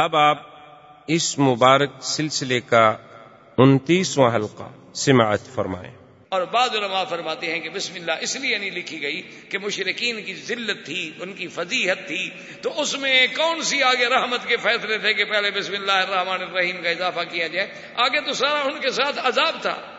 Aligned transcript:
اب 0.00 0.16
آپ 0.16 0.38
اس 1.06 1.38
مبارک 1.38 1.90
سلسلے 2.00 2.60
کا 2.60 2.96
انتیسواں 3.58 4.34
حلقہ 4.34 4.92
سماعت 4.94 5.54
فرمائیں۔ 5.54 5.94
اور 6.28 6.42
بعض 6.42 6.76
علماء 6.76 7.04
فرماتے 7.04 7.52
ہیں 7.52 7.60
کہ 7.60 7.70
بسم 7.70 7.94
اللہ 7.94 8.12
اس 8.20 8.36
لیے 8.36 8.58
نہیں 8.58 8.70
لکھی 8.70 9.02
گئی 9.02 9.22
کہ 9.22 9.58
مشرقین 9.58 10.22
کی 10.22 10.34
ذلت 10.34 10.86
تھی، 10.86 11.12
ان 11.20 11.32
کی 11.32 11.48
فضیحت 11.48 12.06
تھی۔ 12.06 12.30
تو 12.62 12.80
اس 12.80 12.98
میں 12.98 13.26
کون 13.36 13.62
سی 13.62 13.82
آگے 13.82 14.06
رحمت 14.06 14.46
کے 14.46 14.56
فیصلے 14.56 14.98
تھے 14.98 15.14
کہ 15.14 15.24
پہلے 15.24 15.50
بسم 15.50 15.72
اللہ 15.72 15.92
الرحمن 15.92 16.42
الرحیم 16.42 16.82
کا 16.82 16.90
اضافہ 16.90 17.20
کیا 17.30 17.46
جائے؟ 17.46 17.72
آگے 17.96 18.20
تو 18.20 18.32
سارا 18.32 18.60
ان 18.60 18.80
کے 18.80 18.90
ساتھ 18.90 19.18
عذاب 19.22 19.62
تھا۔ 19.62 19.97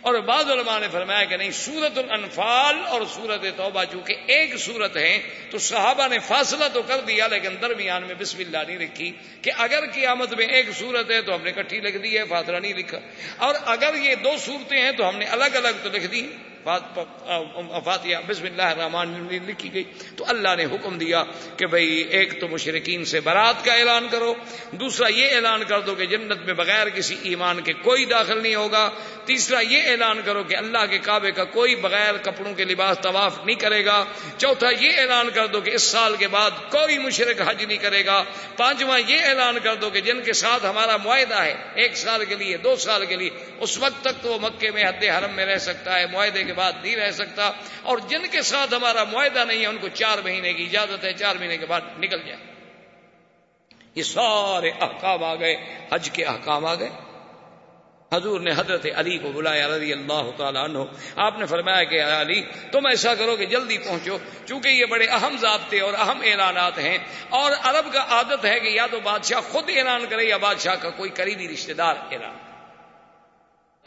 اور 0.00 0.14
بعض 0.14 0.50
علماء 0.50 0.78
نے 0.78 0.86
فرمایا 0.92 1.24
کہ 1.24 1.36
نہیں 1.36 1.50
سورت 1.50 1.98
الانفال 1.98 2.76
اور 2.86 3.00
سورت 3.14 3.44
توبہ 3.56 3.84
چونکہ 3.92 4.16
ایک 4.26 4.56
سورت 4.56 4.96
ہے 4.96 5.18
تو 5.50 5.58
صحابہ 5.58 6.08
نے 6.08 6.18
فاصلہ 6.18 6.64
تو 6.72 6.82
کر 6.82 7.00
دیا، 7.00 7.26
لیکن 7.26 7.54
درمیان 7.62 8.02
میں 8.02 8.14
بسم 8.18 8.38
اللہ 8.38 8.58
نہیں 8.66 8.78
لکھی 8.78 9.12
کہ 9.42 9.50
اگر 9.58 9.84
قیامت 9.94 10.32
میں 10.32 10.46
ایک 10.46 10.66
سورت 10.78 11.10
ہے 11.10 11.22
تو 11.22 11.34
ہم 11.34 11.42
نے 11.42 11.52
کٹھی 11.52 11.80
لکھ 11.80 11.96
دی 11.96 12.18
ہے، 12.18 12.24
فاصلہ 12.28 12.56
نہیں 12.56 12.74
لکھا۔ 12.74 12.98
اور 13.36 13.54
اگر 13.66 13.94
یہ 13.94 14.14
دو 14.14 14.36
صورتیں 14.38 14.78
ہیں 14.78 14.92
تو 14.92 15.08
ہم 15.08 15.16
نے 15.16 15.24
الگ 15.24 15.56
الگ 15.56 15.82
تو 15.82 15.88
لکھ 15.88 16.06
دی۔ 16.06 16.26
فاتحہ 16.66 18.20
بسم 18.26 18.44
اللہ 18.44 18.62
الرحمن 18.62 19.26
لکھی 19.46 19.72
گئی۔ 19.74 19.84
تو 20.16 20.24
اللہ 20.28 20.54
نے 20.56 20.64
حکم 20.64 20.98
دیا 20.98 21.22
کہ 21.56 21.66
بھئی 21.66 21.88
ایک 22.18 22.40
تو 22.40 22.48
مشرقین 22.48 23.04
سے 23.04 23.20
برات 23.20 23.64
کا 23.64 23.74
اعلان 23.74 24.06
کرو، 24.10 24.32
دوسرا 24.72 25.08
یہ 25.08 25.34
اعلان 25.34 25.62
کر 25.68 25.80
دو 25.80 25.94
کہ 25.94 26.06
جنت 26.06 26.40
میں 26.46 26.54
بغیر 26.54 26.88
کسی 26.88 27.16
ایمان 27.22 27.60
کے 27.62 27.72
کوئی 27.82 28.04
داخل 28.04 28.42
نہیں 28.42 28.54
ہوگا، 28.54 28.88
تیسرا 29.26 29.60
یہ 29.60 29.90
اعلان 29.90 30.20
کرو 30.24 30.42
کہ 30.44 30.56
اللہ 30.56 30.86
کے 30.90 30.98
کعبے 30.98 31.30
کا 31.30 31.44
کوئی 31.52 31.74
بغیر 31.76 32.16
کپڑوں 32.22 32.54
کے 32.54 32.64
لباس 32.64 32.98
طواف 33.02 33.38
نہیں 33.44 33.60
کرے 33.60 33.84
گا، 33.84 34.04
چوتھا 34.38 34.70
یہ 34.80 35.00
اعلان 35.00 35.30
کر 35.34 35.46
دو 35.46 35.60
کہ 35.60 35.70
اس 35.74 35.82
سال 35.82 36.16
کے 36.16 36.28
بعد 36.28 36.50
کوئی 36.70 36.98
مشرق 36.98 37.40
حج 37.46 37.64
نہیں 37.64 37.78
کرے 37.78 38.04
گا، 38.06 38.22
پانچواں 38.56 38.98
یہ 39.06 39.24
اعلان 39.24 39.58
کر 39.62 39.74
دو 39.74 39.90
کہ 39.90 40.00
جن 40.00 40.20
کے 40.20 40.32
ساتھ 40.32 40.64
ہمارا 40.66 40.96
معاہدہ 40.96 41.42
ہے، 41.42 41.54
ایک 41.74 41.96
سال 41.96 42.24
کے 42.24 42.34
لیے، 42.34 42.56
دو 42.56 42.76
سال 42.80 43.04
کے 43.06 43.16
لیے، 43.16 43.30
اس 43.60 43.78
وقت 43.78 44.04
تک 44.04 44.22
تو 44.22 44.32
وہ 44.32 44.38
مکے 44.42 44.70
میں 44.70 44.84
حد 44.84 45.04
حرم 45.06 45.34
میں 45.36 45.46
رہ 45.46 45.58
سکتا 45.60 45.98
ہے، 45.98 46.06
معاہدے 46.06 46.44
کے 46.44 46.52
بعد 46.56 46.72
نہیں 46.82 46.96
رہ 46.96 47.10
سکتا۔ 47.10 47.52
اور 47.82 47.98
جن 47.98 48.26
کے 48.30 48.42
ساتھ 48.42 48.74
ہمارا 48.74 49.04
معاہدہ 49.04 49.44
نہیں 49.44 49.60
ہے، 49.60 49.66
ان 49.66 49.78
کو 49.78 49.88
چار 49.88 50.18
مہینے 50.18 50.52
کی 50.52 50.64
اجازت 50.64 51.04
ہے، 51.04 51.12
چار 51.12 51.36
مہینے 51.36 51.56
کے 51.56 51.66
بعد 51.66 51.80
نکل 51.98 52.22
جائے۔ 52.26 52.40
یہ 53.94 54.02
سارے 54.02 54.70
احکام 54.70 55.24
آ 55.24 55.34
گئے، 55.34 55.56
حج 55.92 56.10
کے 56.10 56.24
احکام 56.24 56.64
آ 56.64 56.74
گئے۔ 56.74 56.88
حضور 58.12 58.40
نے 58.40 58.50
حضرت 58.56 58.86
علی 58.96 59.18
کو 59.18 59.32
بلایا 59.32 59.68
رضی 59.68 59.92
اللہ 59.92 60.22
تعالیٰ 60.36 60.64
عنہ۔ 60.64 60.78
آپ 61.16 61.38
نے 61.38 61.46
فرمایا 61.46 61.84
کہ 61.84 62.02
علی، 62.02 62.42
تم 62.72 62.86
ایسا 62.86 63.14
کرو 63.14 63.36
کہ 63.36 63.46
جلدی 63.46 63.78
پہنچو، 63.78 64.18
چونکہ 64.46 64.68
یہ 64.68 64.84
بڑے 64.84 65.06
اہم 65.06 65.36
ضابطے 65.40 65.80
اور 65.80 65.92
اہم 65.94 66.20
اعلانات 66.24 66.78
ہیں۔ 66.78 66.98
اور 67.28 67.52
عرب 67.62 67.92
کا 67.92 68.06
عادت 68.10 68.44
ہے 68.44 68.60
کہ 68.60 68.68
یا 68.68 68.86
تو 68.90 69.00
بادشاہ 69.00 69.40
خود 69.40 69.70
اعلان 69.76 70.06
کرے 70.10 70.24
یا 70.24 70.36
بادشاہ 70.36 70.74
کا 70.74 70.90
کوئی 70.90 71.10
قریبی 71.10 71.48
رشتہ 71.48 71.72
دار 71.72 71.94
اعلان۔ 72.10 72.45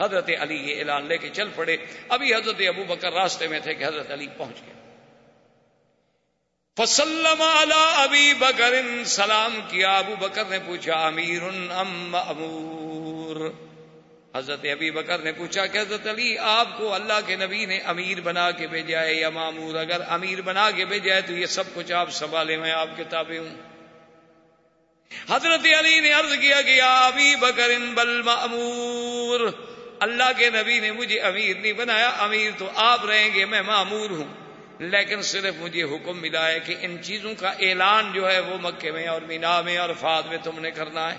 حضرت 0.00 0.30
علی 0.40 0.56
یہ 0.56 0.78
اعلان 0.78 1.06
لے 1.06 1.18
کے 1.18 1.28
چل 1.28 1.48
پڑے۔ 1.54 1.76
ابھی 2.08 2.34
حضرت 2.34 2.62
ابو 2.68 2.84
بکر 2.84 3.12
راستے 3.12 3.48
میں 3.48 3.60
تھے 3.60 3.74
کہ 3.74 3.84
حضرت 3.84 4.10
علی 4.10 4.26
پہنچ 4.36 4.56
گئے۔ 4.66 4.74
فسلم 6.76 7.42
علی 7.42 7.92
ابی 7.96 8.32
بکر، 8.38 8.74
سلام 9.04 9.60
کیا۔ 9.68 9.98
ابو 9.98 10.16
بکر 10.16 10.44
نے 10.44 10.58
پوچھا، 10.66 11.06
امیر 11.06 11.42
ام 11.70 12.14
امور؟ 12.14 13.50
حضرت 14.34 14.60
ابی 14.62 14.90
بکر 14.90 15.18
نے 15.18 15.32
پوچھا 15.32 15.66
کہ 15.66 15.78
حضرت 15.78 16.06
علی، 16.06 16.38
آپ 16.38 16.78
کو 16.78 16.94
اللہ 16.94 17.20
کے 17.26 17.36
نبی 17.36 17.66
نے 17.66 17.78
امیر 17.78 18.20
بنا 18.20 18.50
کے 18.50 18.66
بھیجا 18.66 19.02
ہے 19.02 19.14
یا 19.14 19.30
معمور 19.30 19.74
اگر 19.74 20.00
امیر 20.08 20.42
بنا 20.42 20.70
کے 20.70 20.84
بھیجا 20.84 21.14
ہے 21.14 21.20
تو 21.20 21.32
یہ 21.32 21.46
سب 21.46 21.64
کچھ 21.74 21.92
آپ 21.92 22.10
سنبھالے، 22.10 22.56
میں 22.56 22.72
آپ 22.72 22.88
کے 22.96 23.04
تابع 23.04 23.38
ہوں۔ 23.38 23.54
حضرت 25.30 25.66
علی 25.78 26.00
نے 26.00 26.12
عرض 26.12 26.32
کیا 26.40 26.62
کہ 26.62 26.82
ابی 26.82 27.36
بکر، 27.36 27.70
بل 27.94 28.22
معمور 28.22 29.69
اللہ 30.00 30.38
کے 30.38 30.50
نبی 30.50 30.80
نے 30.80 30.92
مجھے 30.92 31.20
امیر 31.20 31.56
نہیں 31.56 31.72
بنایا، 31.72 32.08
امیر 32.08 32.50
تو 32.58 32.70
آپ 32.74 33.04
رہیں 33.04 33.34
گے، 33.34 33.44
میں 33.44 33.62
معمور 33.62 34.10
ہوں۔ 34.10 34.40
لیکن 34.78 35.22
صرف 35.22 35.54
مجھے 35.58 35.82
حکم 35.82 36.20
ملا 36.20 36.48
ہے 36.48 36.60
کہ 36.60 36.74
ان 36.80 36.96
چیزوں 37.02 37.34
کا 37.34 37.48
اعلان 37.48 38.12
جو 38.12 38.30
ہے 38.30 38.40
وہ 38.40 38.58
مکے 38.60 38.90
میں 38.90 39.06
اور 39.06 39.22
مینا 39.22 39.60
میں 39.60 39.78
اور 39.78 39.90
فاد 40.00 40.22
میں 40.22 40.38
تم 40.44 40.60
نے 40.60 40.70
کرنا 40.70 41.14
ہے۔ 41.14 41.18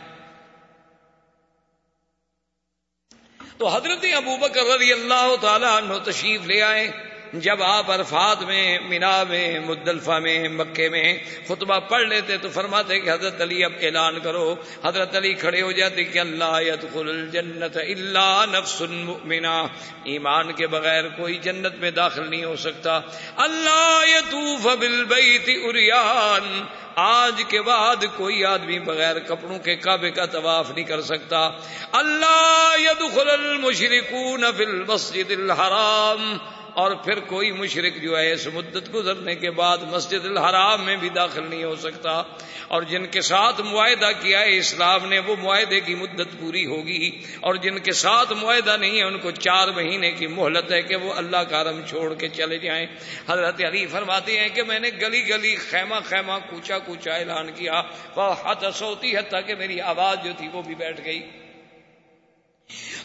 تو 3.57 3.67
حضرت 3.67 4.05
ابو 4.15 4.37
بکر 4.37 4.63
رضی 4.75 4.93
اللہ 4.93 5.35
تعالیٰ 5.41 5.77
عنہ 5.77 5.93
تشریف 6.11 6.41
لے 6.41 6.61
آئے۔ 6.61 7.10
جب 7.33 7.63
آپ 7.63 7.91
عرفات 7.91 8.41
میں، 8.41 8.79
مینا 8.79 9.23
میں، 9.29 9.59
مدلفہ 9.59 10.11
میں 10.11 10.49
مکے 10.49 10.89
میں 10.89 11.17
خطبہ 11.47 11.79
پڑھ 11.79 12.01
لیتے 12.01 12.37
تو 12.37 12.49
فرماتے 12.49 12.99
کہ 12.99 13.09
حضرت 13.09 13.41
علی 13.41 13.63
اب 13.63 13.71
اعلان 13.81 14.19
کرو، 14.19 14.55
حضرت 14.85 15.15
علی 15.15 15.33
کھڑے 15.33 15.61
ہو 15.61 15.71
جاتے 15.71 16.03
کہ 16.03 16.19
اللہ 16.19 16.61
یدخل 16.61 17.09
الجنت 17.09 17.77
الا 17.77 18.45
نفس 18.45 18.81
مؤمنہ۔ 18.81 19.65
ایمان 20.03 20.51
کے 20.51 20.67
بغیر 20.67 21.03
کوئی 21.07 21.37
جنت 21.37 21.75
میں 21.75 21.91
داخل 21.91 22.29
نہیں 22.29 22.43
ہو 22.43 22.55
سکتا۔ 22.55 22.99
اللہ 23.35 24.01
یطوف 24.07 24.75
بالبیت 24.79 25.49
اریان 25.63 26.65
آج 26.95 27.41
کے 27.47 27.61
بعد 27.61 27.95
کوئی 28.17 28.45
آدمی 28.45 28.79
بغیر 28.79 29.19
کپڑوں 29.19 29.59
کے 29.59 29.75
کعبے 29.75 30.11
کا 30.11 30.25
طواف 30.25 30.71
نہیں 30.71 30.85
کر 30.85 31.01
سکتا۔ 31.01 31.49
اللہ 31.91 32.75
یدخل 32.79 33.29
المشرکون 33.29 34.43
فی 34.57 34.63
المسجد 34.63 35.31
الحرام۔ 35.31 36.37
اور 36.73 36.91
پھر 36.91 37.19
کوئی 37.19 37.51
مشرق 37.51 38.01
جو 38.01 38.19
ہے 38.19 38.31
اس 38.31 38.47
مدت 38.53 38.93
گزرنے 38.93 39.35
کے 39.35 39.51
بعد 39.51 39.77
مسجد 39.91 40.25
الحرام 40.25 40.83
میں 40.83 40.95
بھی 40.95 41.09
داخل 41.09 41.49
نہیں 41.49 41.63
ہو 41.63 41.75
سکتا۔ 41.75 42.23
اور 42.67 42.81
جن 42.81 43.05
کے 43.05 43.21
ساتھ 43.21 43.61
معاہدہ 43.61 44.09
کیا 44.21 44.39
ہے 44.39 44.57
اسلام 44.57 45.09
نے، 45.09 45.19
وہ 45.19 45.35
معاہدے 45.41 45.79
کی 45.79 45.95
مدت 45.95 46.39
پوری 46.39 46.65
ہوگی۔ 46.65 47.21
اور 47.39 47.55
جن 47.55 47.79
کے 47.79 47.91
ساتھ 47.91 48.33
معاہدہ 48.33 48.77
نہیں 48.77 48.97
ہے، 48.97 49.03
ان 49.03 49.17
کو 49.17 49.31
چار 49.31 49.67
مہینے 49.67 50.11
کی 50.11 50.27
مہلت 50.27 50.71
ہے 50.71 50.81
کہ 50.81 50.95
وہ 50.95 51.13
اللہ 51.13 51.37
کا 51.37 51.63
رم 51.63 51.81
چھوڑ 51.89 52.13
کے 52.13 52.27
چلے 52.29 52.57
جائیں۔ 52.57 52.87
حضرت 53.29 53.61
علی 53.63 53.85
فرماتے 53.85 54.39
ہیں 54.39 54.49
کہ 54.49 54.63
میں 54.63 54.79
نے 54.79 54.89
گلی 55.01 55.29
گلی 55.29 55.55
خیمہ 55.55 55.95
خیمہ 56.05 56.33
کوچا 56.49 56.79
کوچا 56.79 57.13
اعلان 57.13 57.51
کیا۔ 57.55 57.81
وہ 58.15 58.33
حت 58.45 58.65
سوتی 58.75 59.17
حتیٰ 59.17 59.39
کہ 59.45 59.55
میری 59.55 59.81
آواز 59.81 60.17
جو 60.23 60.31
تھی 60.37 60.47
وہ 60.53 60.61
بھی 60.61 60.75
بیٹھ 60.75 61.01
گئی۔ 61.05 61.21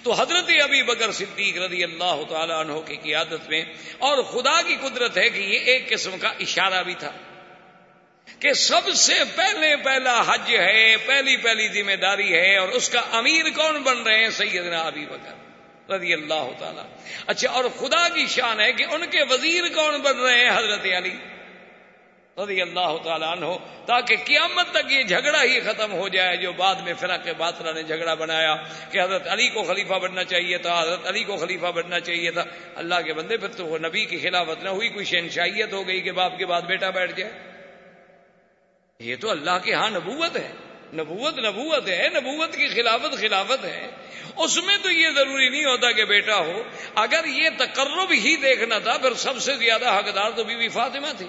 تو 0.03 0.13
حضرت 0.13 0.51
ابھی 0.63 0.83
بکر 0.83 1.13
صدیق 1.13 1.57
رضی 1.59 1.83
اللہ 1.85 2.23
تعالیٰ 2.29 2.59
عنہ 2.61 2.81
کی 2.81 2.97
قیادت 2.97 3.49
میں، 3.49 3.63
اور 3.99 4.23
خدا 4.23 4.61
کی 4.63 4.77
قدرت 4.81 5.17
ہے 5.19 5.29
کہ 5.29 5.41
یہ 5.45 5.59
ایک 5.65 5.89
قسم 5.91 6.19
کا 6.19 6.33
اشارہ 6.41 6.83
بھی 6.83 6.95
تھا 6.99 7.13
کہ 8.39 8.53
سب 8.53 8.93
سے 8.97 9.15
پہلے 9.37 9.75
پہلا 9.85 10.21
حج 10.27 10.55
ہے، 10.57 10.97
پہلی 11.07 11.37
پہلی 11.37 11.69
ذمہ 11.75 11.97
داری 11.97 12.33
ہے، 12.33 12.57
اور 12.57 12.69
اس 12.69 12.89
کا 12.89 13.01
امیر 13.13 13.51
کون 13.57 13.83
بن 13.83 14.03
رہے 14.03 14.23
ہیں؟ 14.23 14.31
سیدنا 14.31 14.81
ابھی 14.83 15.07
بکر 15.07 15.93
رضی 15.93 16.13
اللہ 16.13 16.51
تعالیٰ 16.59 16.85
اچھا 17.27 17.51
اور 17.51 17.65
خدا 17.79 18.09
کی 18.09 18.27
شان 18.27 18.61
ہے 18.61 18.73
کہ 18.73 18.85
ان 18.91 19.05
کے 19.11 19.23
وزیر 19.31 19.69
کون 19.75 20.01
بن 20.01 20.17
رہے 20.19 20.39
ہیں؟ 20.41 20.57
حضرت 20.57 20.87
علی۔ 20.97 21.17
رضی 22.43 22.63
اللہ 22.63 22.97
تعالیٰ 23.05 23.29
عنہ، 23.29 23.47
تاکہ 23.87 24.17
قیامت 24.25 24.71
تک 24.71 24.93
یہ 24.93 25.03
جھگڑا 25.03 25.43
ہی 25.43 25.61
ختم 25.61 25.93
ہو 25.93 26.09
جائے، 26.09 26.37
جو 26.37 26.53
بعد 26.53 26.75
میں 26.75 26.95
فرق 26.95 27.29
باطلہ 27.37 27.73
نے 27.73 27.83
جھگڑا 27.83 28.15
بنایا 28.15 28.57
کہ 28.93 29.03
حضرت 29.03 29.29
علی 29.29 29.49
کو 29.49 29.63
خلیفہ 29.63 29.95
بننا 29.95 30.25
چاہیے 30.25 30.59
تھا، 30.59 30.83
حضرت 30.83 31.07
علی 31.07 31.25
کو 31.25 31.37
خلیفہ 31.37 31.67
بننا 31.67 32.01
چاہیے 32.01 32.31
تھا۔ 32.31 32.45
اللہ 32.75 32.95
کے 33.05 33.13
بندے، 33.13 33.37
پھر 33.37 33.49
تو 33.49 33.67
وہ 33.67 33.79
نبی 33.79 34.05
کی 34.05 34.19
خلافت 34.19 34.65
نہ 34.65 34.69
ہوئی، 34.69 34.89
کوئی 34.89 35.05
شہنشائیت 35.05 35.73
ہو 35.73 35.89
گئی 35.89 36.01
کہ 36.01 36.13
باپ 36.13 36.39
کے 36.39 36.47
بعد 36.47 36.63
بیٹا 36.63 36.91
بیٹھ 36.91 37.13
جائے۔ 37.13 37.33
یہ 38.99 39.17
تو 39.21 39.31
اللہ 39.31 39.59
کے 39.65 39.75
ہاں 39.75 39.91
نبوت 39.91 40.37
ہے۔ 40.37 40.53
نبوت 40.93 41.39
نبوت 41.39 41.89
ہے، 41.89 42.09
نبوت 42.15 42.57
کی 42.57 42.69
خلافت 42.69 43.21
خلافت 43.21 43.65
ہے۔ 43.65 43.87
اس 44.37 44.65
میں 44.65 44.77
تو 44.83 44.91
یہ 44.91 45.11
ضروری 45.11 45.49
نہیں 45.49 45.65
ہوتا 45.65 45.93
کہ 45.93 46.05
بیٹا 46.05 46.37
ہو۔ 46.37 46.63
اگر 46.95 47.25
یہ 47.25 47.49
تقرب 47.59 48.11
ہی 48.11 48.37
دیکھنا 48.37 48.79
تھا، 48.79 48.97
پھر 48.99 49.15
سب 49.15 49.39
سے 49.39 49.55
زیادہ 49.55 49.99
حقدار 49.99 50.31
تو 50.31 50.45
بی 50.45 50.57
بی 50.57 50.69
فاطمہ 50.69 51.09
تھی۔ 51.19 51.27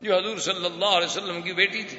جو 0.00 0.16
حضور 0.16 0.38
صلی 0.38 0.66
اللہ 0.66 0.84
علیہ 0.84 1.06
وسلم 1.06 1.42
کی 1.42 1.52
بیٹی 1.52 1.82
تھی۔ 1.82 1.98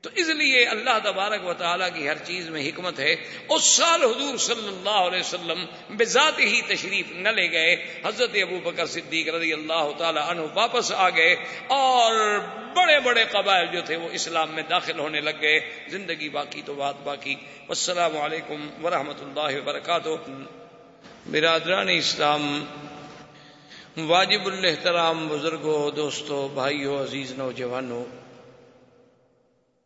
تو 0.00 0.10
اس 0.14 0.28
لیے 0.28 0.66
اللہ 0.66 0.98
تبارک 1.04 1.46
و 1.46 1.54
تعالیٰ 1.54 1.88
کی 1.94 2.08
ہر 2.08 2.16
چیز 2.24 2.48
میں 2.48 2.68
حکمت 2.68 3.00
ہے۔ 3.00 3.12
اس 3.48 3.64
سال 3.64 4.04
حضور 4.04 4.36
صلی 4.36 4.68
اللہ 4.68 4.90
علیہ 4.90 5.20
وسلم 5.20 5.66
بذات 5.90 6.38
ہی 6.38 6.60
تشریف 6.68 7.06
نہ 7.10 7.28
لے 7.28 7.52
گئے۔ 7.52 8.00
حضرت 8.04 8.30
ابو 8.34 8.70
بکر 8.70 8.86
صدیق 8.86 9.28
رضی 9.34 9.52
اللہ 9.52 9.90
تعالیٰ 9.98 10.30
عنہ 10.30 10.40
واپس 10.54 10.92
آ 10.92 11.10
گئے 11.10 11.32
اور 11.66 12.38
بڑے 12.76 13.00
بڑے 13.00 13.24
قبائل 13.24 13.66
جو 13.72 13.80
تھے 13.86 13.96
وہ 13.96 14.08
اسلام 14.12 14.50
میں 14.50 14.62
داخل 14.70 14.98
ہونے 14.98 15.20
لگ 15.20 15.42
گئے۔ 15.42 15.60
زندگی 15.88 16.28
باقی 16.28 16.62
تو 16.64 16.74
بات 16.74 16.94
باقی۔ 17.04 17.34
السلام 17.68 18.16
علیکم 18.16 18.84
ورحمۃ 18.84 19.20
اللہ 19.20 19.58
وبرکاتہ۔ 19.58 20.08
برادران 21.26 21.88
اسلام 21.88 22.64
واجب 23.96 24.46
الحترام 24.46 25.28
بزرگوں 25.28 25.90
دوستوں 25.90 26.48
بھائیوں 26.48 27.02
عزیز 27.02 27.32
نوجوانوں 27.32 28.04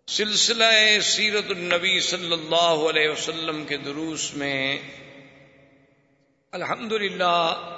سلسلہ 0.07 0.65
سیرت 1.03 1.51
النبی 1.51 2.01
صلی 2.01 2.33
اللہ 2.33 2.85
علیہ 2.91 3.09
وسلم 3.09 3.65
کے 3.65 3.77
دروس 3.77 4.35
میں 4.35 4.79
الحمد 6.51 6.93
للہ 6.93 7.71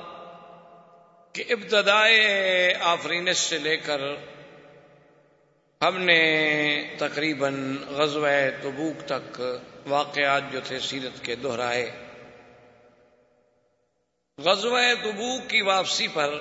کہ 1.32 1.44
ابتدائے 1.48 2.74
آفرینس 2.80 3.38
سے 3.38 3.58
لے 3.58 3.76
کر 3.76 4.00
ہم 5.80 5.98
نے 5.98 6.22
تقریباً 6.98 7.76
غزوہ 7.88 8.28
تبوک 8.62 9.06
تک 9.06 9.40
واقعات 9.86 10.42
جو 10.52 10.60
تھے 10.64 10.78
سیرت 10.80 11.24
کے 11.24 11.34
دہرائے۔ 11.34 12.07
غزوہ 14.38 14.80
تبوک 15.02 15.48
کی 15.50 15.60
واپسی 15.62 16.06
پر 16.08 16.34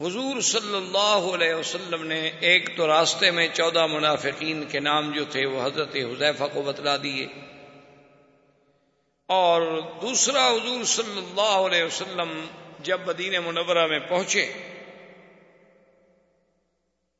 حضور 0.00 0.40
صلی 0.40 0.76
اللہ 0.76 1.26
علیہ 1.34 1.54
وسلم 1.54 2.02
نے 2.04 2.20
ایک 2.40 2.76
تو 2.76 2.86
راستے 2.86 3.30
میں 3.30 3.46
چودہ 3.48 3.86
منافقین 3.86 4.64
کے 4.70 4.80
نام 4.80 5.10
جو 5.12 5.24
تھے 5.30 5.44
وہ 5.46 5.62
حضرت 5.64 5.94
حذیفہ 5.96 6.44
کو 6.52 6.62
بتلا 6.62 6.96
دیے 7.02 7.26
اور 9.28 9.62
دوسرا 10.02 10.46
حضور 10.48 10.82
صلی 10.84 11.18
اللہ 11.18 11.54
علیہ 11.66 11.84
وسلم 11.84 12.32
جب 12.82 13.06
مدینہ 13.06 13.40
منورہ 13.40 13.86
میں 13.86 13.98
پہنچے 13.98 14.46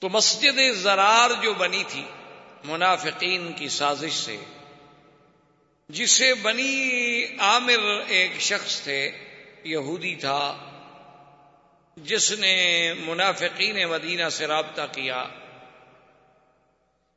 تو 0.02 0.08
مسجد 0.08 0.58
زرار 0.75 1.31
جو 1.43 1.52
بنی 1.55 1.82
تھی 1.88 2.05
منافقین 2.64 3.52
کی 3.52 3.69
سازش 3.69 4.12
سے 4.14 4.37
جسے 5.88 6.34
بنی 6.34 7.25
عامر 7.38 8.02
ایک 8.06 8.40
شخص 8.40 8.81
تھے، 8.81 9.11
یہودی 9.64 10.14
تھا، 10.14 10.40
جس 11.96 12.32
نے 12.32 12.55
منافقین 13.05 13.84
مدینہ 13.84 14.29
سے 14.29 14.46
رابطہ 14.46 14.82
کیا 14.93 15.25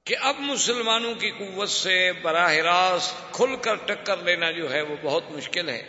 کہ 0.04 0.16
اب 0.22 0.36
مسلمانوں 0.40 1.14
کی 1.16 1.32
قوت 1.32 1.70
سے 1.70 2.12
براہ 2.14 2.54
راست 2.54 3.34
کھل 3.34 3.56
کر 3.62 3.76
ٹکر 3.76 4.18
لینا 4.18 4.52
جو 4.52 4.74
ہے 4.74 4.82
وہ 4.82 4.96
بہت 5.02 5.32
مشکل 5.32 5.70
ہے۔ 5.70 5.82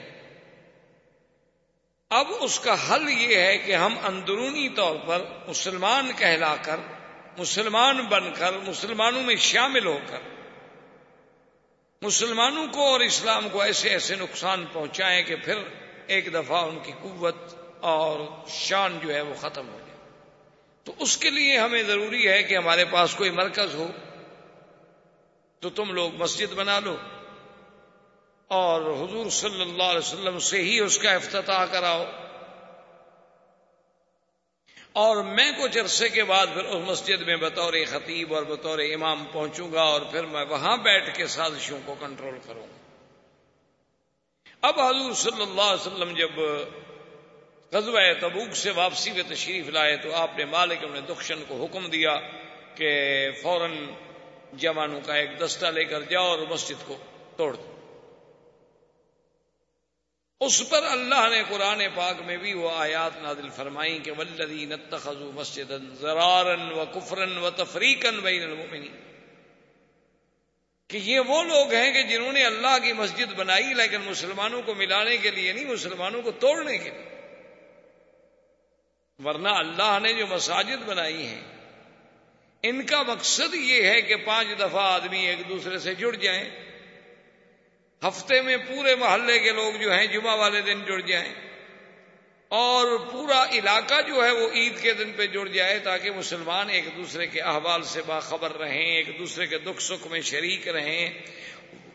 اب 2.10 2.26
اس 2.40 2.60
کا 2.60 2.76
حل 2.88 3.08
یہ 3.08 3.36
ہے 3.36 3.58
کہ 3.58 3.74
ہم 3.74 3.98
اندرونی 4.04 4.68
طور 4.68 4.96
پر 5.06 5.24
مسلمان 5.48 6.10
کہلا 6.16 6.56
کر، 6.62 6.76
مسلمان 7.38 8.06
بن 8.06 8.32
کر، 8.34 8.52
مسلمانوں 8.52 9.22
میں 9.22 9.36
شامل 9.36 9.86
ہو 9.86 9.98
کر 10.06 10.35
مسلمانوں 12.02 12.66
کو 12.72 12.86
اور 12.86 13.00
اسلام 13.00 13.48
کو 13.48 13.60
ایسے 13.60 13.88
ایسے 13.88 14.14
نقصان 14.14 14.64
پہنچائیں 14.72 15.22
کہ 15.24 15.36
پھر 15.36 15.54
ایک 16.06 16.34
دفعہ 16.34 16.64
ان 16.64 16.78
کی 16.82 16.92
قوت 17.02 17.36
اور 17.80 18.20
شان 18.48 18.98
جو 19.02 19.14
ہے 19.14 19.20
وہ 19.20 19.34
ختم 19.34 19.68
ہو 19.68 19.78
جائے۔ 19.78 20.20
تو 20.84 20.92
اس 20.98 21.16
کے 21.16 21.30
لیے 21.30 21.58
ہمیں 21.58 21.82
ضروری 21.82 22.28
ہے 22.28 22.42
کہ 22.42 22.56
ہمارے 22.56 22.84
پاس 22.84 23.14
کوئی 23.14 23.30
مرکز 23.30 23.74
ہو۔ 23.74 23.90
تو 25.60 25.70
تم 25.70 25.92
لوگ 25.92 26.12
مسجد 26.14 26.52
بنا 26.52 26.80
لو۔ 26.80 26.96
اور 28.48 28.80
حضور 28.80 29.30
صلی 29.30 29.62
اللہ 29.62 29.82
علیہ 29.82 29.98
وسلم 29.98 30.38
سے 30.38 30.62
ہی 30.62 30.80
اس 30.80 30.98
کا 30.98 31.12
افتتاح 31.12 31.64
کراؤ۔ 31.64 32.04
اور 34.96 35.16
میں 35.24 35.50
کچھ 35.62 35.78
عرصے 35.78 36.08
کے 36.08 36.24
بعد 36.24 36.46
پھر 36.54 36.64
اس 36.64 36.88
مسجد 36.88 37.20
میں 37.20 37.36
بطور 37.36 37.72
خطیب 37.90 38.34
اور 38.34 38.42
بطور 38.42 38.78
امام 38.78 39.24
پہنچوں 39.32 39.72
گا 39.72 39.82
اور 39.82 40.00
پھر 40.00 40.24
میں 40.24 40.44
وہاں 40.44 40.76
بیٹھ 40.76 41.16
کے 41.16 41.26
سازشوں 41.26 41.78
کو 41.84 41.94
کنٹرول 42.00 42.38
کروں 42.46 42.62
گا۔ 42.62 42.76
اب 44.60 44.80
حضور 44.80 45.12
صلی 45.12 45.42
اللہ 45.42 45.62
علیہ 45.62 45.86
وسلم 45.86 46.14
جب 46.14 46.40
غزوہ 47.72 48.00
تبوک 48.20 48.56
سے 48.56 48.70
واپسی 48.70 49.10
میں 49.10 49.22
تشریف 49.28 49.68
لائے 49.68 49.96
تو 49.96 50.14
آپ 50.14 50.30
نے 50.36 50.44
مالک 50.44 50.84
نے 50.84 51.00
دخشن 51.00 51.42
کو 51.48 51.64
حکم 51.64 51.86
دیا 51.86 52.16
کہ 52.74 52.90
فوراً 53.42 53.86
جوانوں 54.52 55.00
کا 55.00 55.14
ایک 55.14 55.30
دستہ 55.40 55.66
لے 55.66 55.84
کر 55.84 56.02
جاؤ 56.02 56.26
اور 56.26 56.38
مسجد 56.50 56.86
کو 56.86 56.96
توڑ 57.36 57.56
دو۔ 57.56 57.75
اس 60.40 60.68
پر 60.68 60.82
اللہ 60.82 61.28
نے 61.30 61.42
قرآن 61.48 61.82
پاک 61.94 62.20
میں 62.26 62.36
بھی 62.36 62.52
وہ 62.54 62.70
آیات 62.74 63.22
نادل 63.22 63.48
فرمائی 63.48 63.98
کہ 63.98 64.12
ولدی 64.18 64.64
نتخذو 64.64 65.32
مسجد 65.34 65.72
زرارن 66.00 66.72
و 66.72 66.84
کفرن 66.94 67.38
و 67.38 67.50
تفریقن 67.50 68.20
بین 68.20 68.42
المؤمنین 68.42 68.96
کہ 70.88 70.96
یہ 70.96 71.20
وہ 71.20 71.44
لوگ 71.44 71.72
ہیں 71.72 71.92
کہ 71.92 72.02
جنہوں 72.02 72.32
نے 72.32 72.44
اللہ 72.44 72.78
کی 72.82 72.92
مسجد 72.92 73.32
بنائی 73.34 73.74
لیکن 73.74 74.00
مسلمانوں 74.00 74.62
کو 74.62 74.74
ملانے 74.74 75.16
کے 75.16 75.30
لیے 75.30 75.52
نہیں، 75.52 75.64
مسلمانوں 75.64 76.22
کو 76.22 76.30
توڑنے 76.30 76.78
کے 76.78 76.90
لیے۔ 76.90 77.04
ورنہ 79.24 79.48
اللہ 79.48 79.98
نے 80.02 80.12
جو 80.12 80.26
مساجد 80.26 80.82
بنائی 80.86 81.26
ہیں، 81.26 81.42
ان 82.62 82.86
کا 82.86 83.02
مقصد 83.02 83.54
یہ 83.54 83.82
ہے 83.82 84.02
کہ 84.02 84.16
پانچ 84.16 84.48
دفعہ 84.58 84.92
آدمی 84.92 85.26
ایک 85.26 85.48
دوسرے 85.48 85.78
سے 85.78 85.94
جڑ 85.94 86.16
جائیں۔ 86.16 86.65
ہفتے 88.04 88.42
میں 88.42 88.56
پورے 88.56 88.94
محلے 88.94 89.38
کے 89.38 89.52
لوگ 89.52 89.72
جو 89.72 89.92
ہیں، 89.92 90.06
جمعہ 90.06 90.36
والے 90.36 90.60
دن 90.60 90.84
جڑ 90.84 91.00
جائیں۔ 91.00 91.34
اور 92.48 92.98
پورا 93.12 93.44
علاقہ 93.50 93.94
جو 94.06 94.24
ہے، 94.24 94.30
وہ 94.30 94.50
عید 94.50 94.82
کے 94.82 94.94
دن 94.94 95.12
پہ 95.12 95.26
جڑ 95.26 95.48
جائے 95.48 95.78
تاکہ 95.78 96.10
مسلمان 96.10 96.70
ایک 96.70 96.84
دوسرے 96.96 97.26
کے 97.26 97.40
احوال 97.40 97.82
سے 97.82 98.02
باخبر 98.06 98.52
رہیں، 98.56 98.96
ایک 98.96 99.18
دوسرے 99.18 99.46
کے 99.46 99.58
دکھ 99.58 99.82
سکھ 99.82 100.06
میں 100.06 100.20
شریک 100.20 100.68
رہیں۔ 100.68 101.10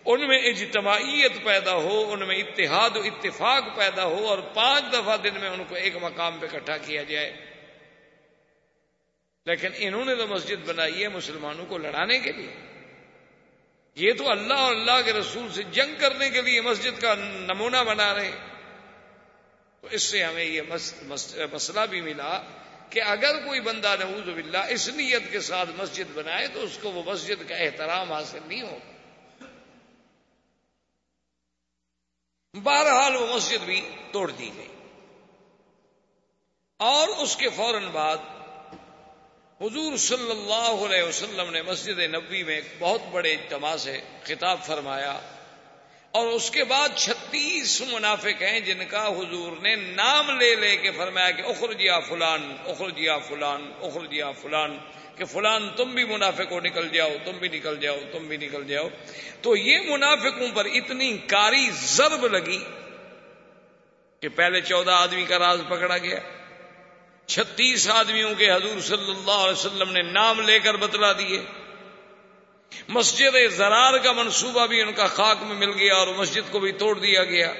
ان 0.06 0.28
میں 0.28 0.40
اجتماعیت 0.40 1.32
پیدا 1.44 1.74
ہو، 1.74 2.12
ان 2.12 2.28
میں 2.28 2.36
اتحاد 2.36 2.90
و 2.96 3.02
اتفاق 3.02 3.64
پیدا 3.76 4.06
ہو 4.06 4.28
اور 4.28 4.38
پانچ 4.38 4.94
دفعہ 4.94 5.18
دن 5.18 5.34
میں 5.42 5.50
ان 5.50 5.64
کو 5.70 5.76
ایک 5.76 5.94
مقام 6.02 6.40
پہ 6.40 6.46
اکٹھا 6.46 6.78
کیا 6.78 7.04
جائے۔ 7.04 7.34
لیکن 9.46 9.70
انہوں 9.78 10.06
نے 10.06 10.16
تو 10.16 10.28
مسجد 10.28 10.68
بنائی 10.68 11.04
ہے 11.04 11.08
مسلمانوں 11.08 11.66
کو 11.66 11.78
لڑانے 11.78 12.20
کے 12.20 12.32
لیے۔ 12.32 12.71
یہ 13.96 14.14
تو 14.14 14.30
اللہ 14.32 14.54
اور 14.54 14.76
اللہ 14.76 15.02
کے 15.06 15.14
رسول 15.14 15.52
سے 15.54 15.64
جنگ 15.64 15.96
کرنے 16.00 16.30
کے 16.30 16.42
لیے 16.42 16.62
مسجد 16.62 17.02
کا 17.02 17.14
نمونہ 17.16 17.84
بنا 17.88 18.14
رہے 18.14 18.32
تو 19.82 19.88
اس 19.92 20.04
سے 20.04 20.24
ہمیں 20.24 20.44
یہ 20.44 20.62
مسئلہ 21.50 21.86
بھی 21.90 22.02
ملا 22.02 22.42
کہ 22.90 23.02
اگر 23.02 23.46
کوئی 23.46 23.62
بندہ 23.62 23.96
نعوذ 24.00 24.30
باللہ 24.30 24.66
اس 24.70 24.90
نیت 24.90 25.32
کے 25.32 25.40
ساتھ 25.40 25.70
مسجد 25.78 26.12
بنائے 26.14 26.48
تو 26.48 26.62
اس 26.62 26.78
کو 26.82 26.92
وہ 26.92 27.04
مسجد 27.04 27.50
کا 27.50 27.56
احترام 27.56 28.14
حاصل 28.14 28.40
نہیں 28.48 28.62
ہوگا۔ 28.62 28.92
بہرحال 32.64 33.16
وہ 33.16 33.36
مسجد 33.36 33.64
بھی 33.66 33.90
توڑ 34.12 34.32
دی 34.32 34.50
گئی۔ 34.56 34.68
اور 36.80 37.08
اس 37.08 37.36
کے 37.36 37.50
فوراً 37.50 37.88
بعد 37.88 38.18
حضور 39.62 39.98
صلی 39.98 40.32
اللہ 40.32 40.86
علیہ 40.86 41.04
وسلم 41.04 41.50
نے 41.50 41.62
مسجد 41.62 42.00
نبی 42.00 42.44
میں 42.44 42.56
ایک 42.56 42.66
بہت 42.80 43.02
بڑے 43.12 43.34
اجتماع 43.34 43.78
سے 43.78 44.00
خطاب 44.24 44.58
فرمایا 44.66 45.20
اور 46.12 46.28
اس 46.28 46.52
کے 46.52 46.64
بعد 46.64 46.90
چھتیس 46.96 47.82
منافق 47.82 48.42
ہیں 48.42 48.60
جن 48.60 48.80
کا 48.90 49.08
حضور 49.08 49.52
نے 49.62 49.76
نام 49.76 50.40
لے 50.40 50.56
لے 50.56 50.78
کے 50.78 50.92
فرمایا 50.92 51.32
کہ 51.32 51.42
اخرجیا 51.42 52.00
فلان 52.00 52.56
اخرجیا 52.66 53.18
فلان 53.18 53.72
اخرجیا 53.82 54.32
فلان، 54.32 54.78
کہ 55.16 55.26
فلان 55.26 55.70
تم 55.78 55.92
بھی 55.92 56.06
منافق 56.06 56.52
ہو، 56.52 56.60
نکل 56.60 56.90
جاؤ، 56.90 57.12
تم 57.26 57.32
بھی 57.32 57.48
نکل 57.48 57.80
جاؤ، 57.80 57.98
تم 58.12 58.28
بھی 58.28 58.38
نکل 58.38 58.68
جاؤ۔ 58.68 58.88
تو 59.42 59.56
یہ 59.56 59.80
منافقوں 59.90 60.48
پر 60.54 60.66
اتنی 60.66 61.18
کاری 61.18 61.70
ضرب 61.74 62.28
لگی 62.28 62.64
کہ 64.20 64.30
پہلے 64.30 64.62
چودہ 64.62 64.92
آدمی 64.92 65.24
کا 65.24 65.40
راز 65.40 65.60
پکڑا 65.70 65.98
گیا۔ 65.98 66.20
چھتیس 67.26 67.90
آدمیوں 67.90 68.36
کے 68.38 68.52
حضور 68.52 68.80
صلی 68.80 69.12
اللہ 69.12 69.32
علیہ 69.32 69.66
وسلم 69.66 69.92
نے 69.92 70.02
نام 70.02 70.42
لے 70.42 70.60
کر 70.60 70.76
بتلا 70.76 71.12
دیے۔ 71.14 71.42
مسجد 72.88 73.52
زرار 73.52 73.98
کا 73.98 74.12
منصوبہ 74.12 74.68
بھی 74.68 74.82
ان 74.82 74.94
کا 74.94 75.08
خاک 75.08 75.44
میں 75.44 75.56
مل 75.56 75.72
گیا 75.80 75.96
اور 75.96 76.08
مسجد 76.08 76.52
کو 76.52 76.60
بھی 76.60 76.72
توڑ 76.72 77.00
دیا 77.00 77.24
گیا۔ 77.24 77.54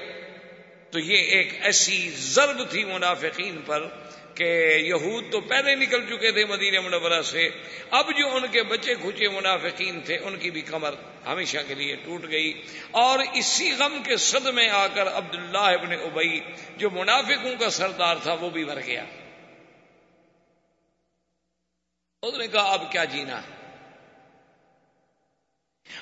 تو 0.90 0.98
یہ 0.98 1.16
ایک 1.16 1.58
ایسی 1.60 2.10
ضرب 2.10 2.70
تھی 2.70 2.84
منافقین 2.84 3.60
پر 3.66 3.88
کہ 4.34 4.78
یہود 4.80 5.24
تو 5.30 5.40
پہلے 5.40 5.74
نکل 5.74 6.06
چکے 6.06 6.32
تھے 6.32 6.44
مدینہ 6.44 6.80
منورہ 6.80 7.22
سے۔ 7.22 7.48
اب 7.90 8.10
جو 8.18 8.36
ان 8.36 8.42
کے 8.52 8.62
بچے 8.62 8.94
کھچے 8.94 9.28
منافقین 9.28 10.00
تھے، 10.00 10.18
ان 10.18 10.38
کی 10.38 10.50
بھی 10.50 10.60
کمر 10.60 10.94
ہمیشہ 11.26 11.58
کے 11.68 11.74
لیے 11.74 11.96
ٹوٹ 11.96 12.30
گئی۔ 12.30 12.62
اور 12.90 13.18
اسی 13.34 13.72
غم 13.78 14.02
کے 14.04 14.16
صد 14.16 14.46
میں 14.46 14.68
آ 14.68 14.86
کر 14.86 15.08
عبداللہ 15.08 15.58
ابن 15.58 15.92
ابئی 15.92 16.40
جو 16.76 16.90
منافقوں 16.90 17.54
کا 17.60 17.70
سردار 17.70 18.16
تھا، 18.22 18.32
وہ 18.32 18.50
بھی 18.50 18.64
مر 18.64 18.78
گیا۔ 18.86 19.04
اس 22.22 22.34
نے 22.34 22.46
کہا، 22.46 22.62
اب 22.62 22.92
کیا 22.92 23.04
جینا 23.04 23.42
ہے؟ 23.42 23.62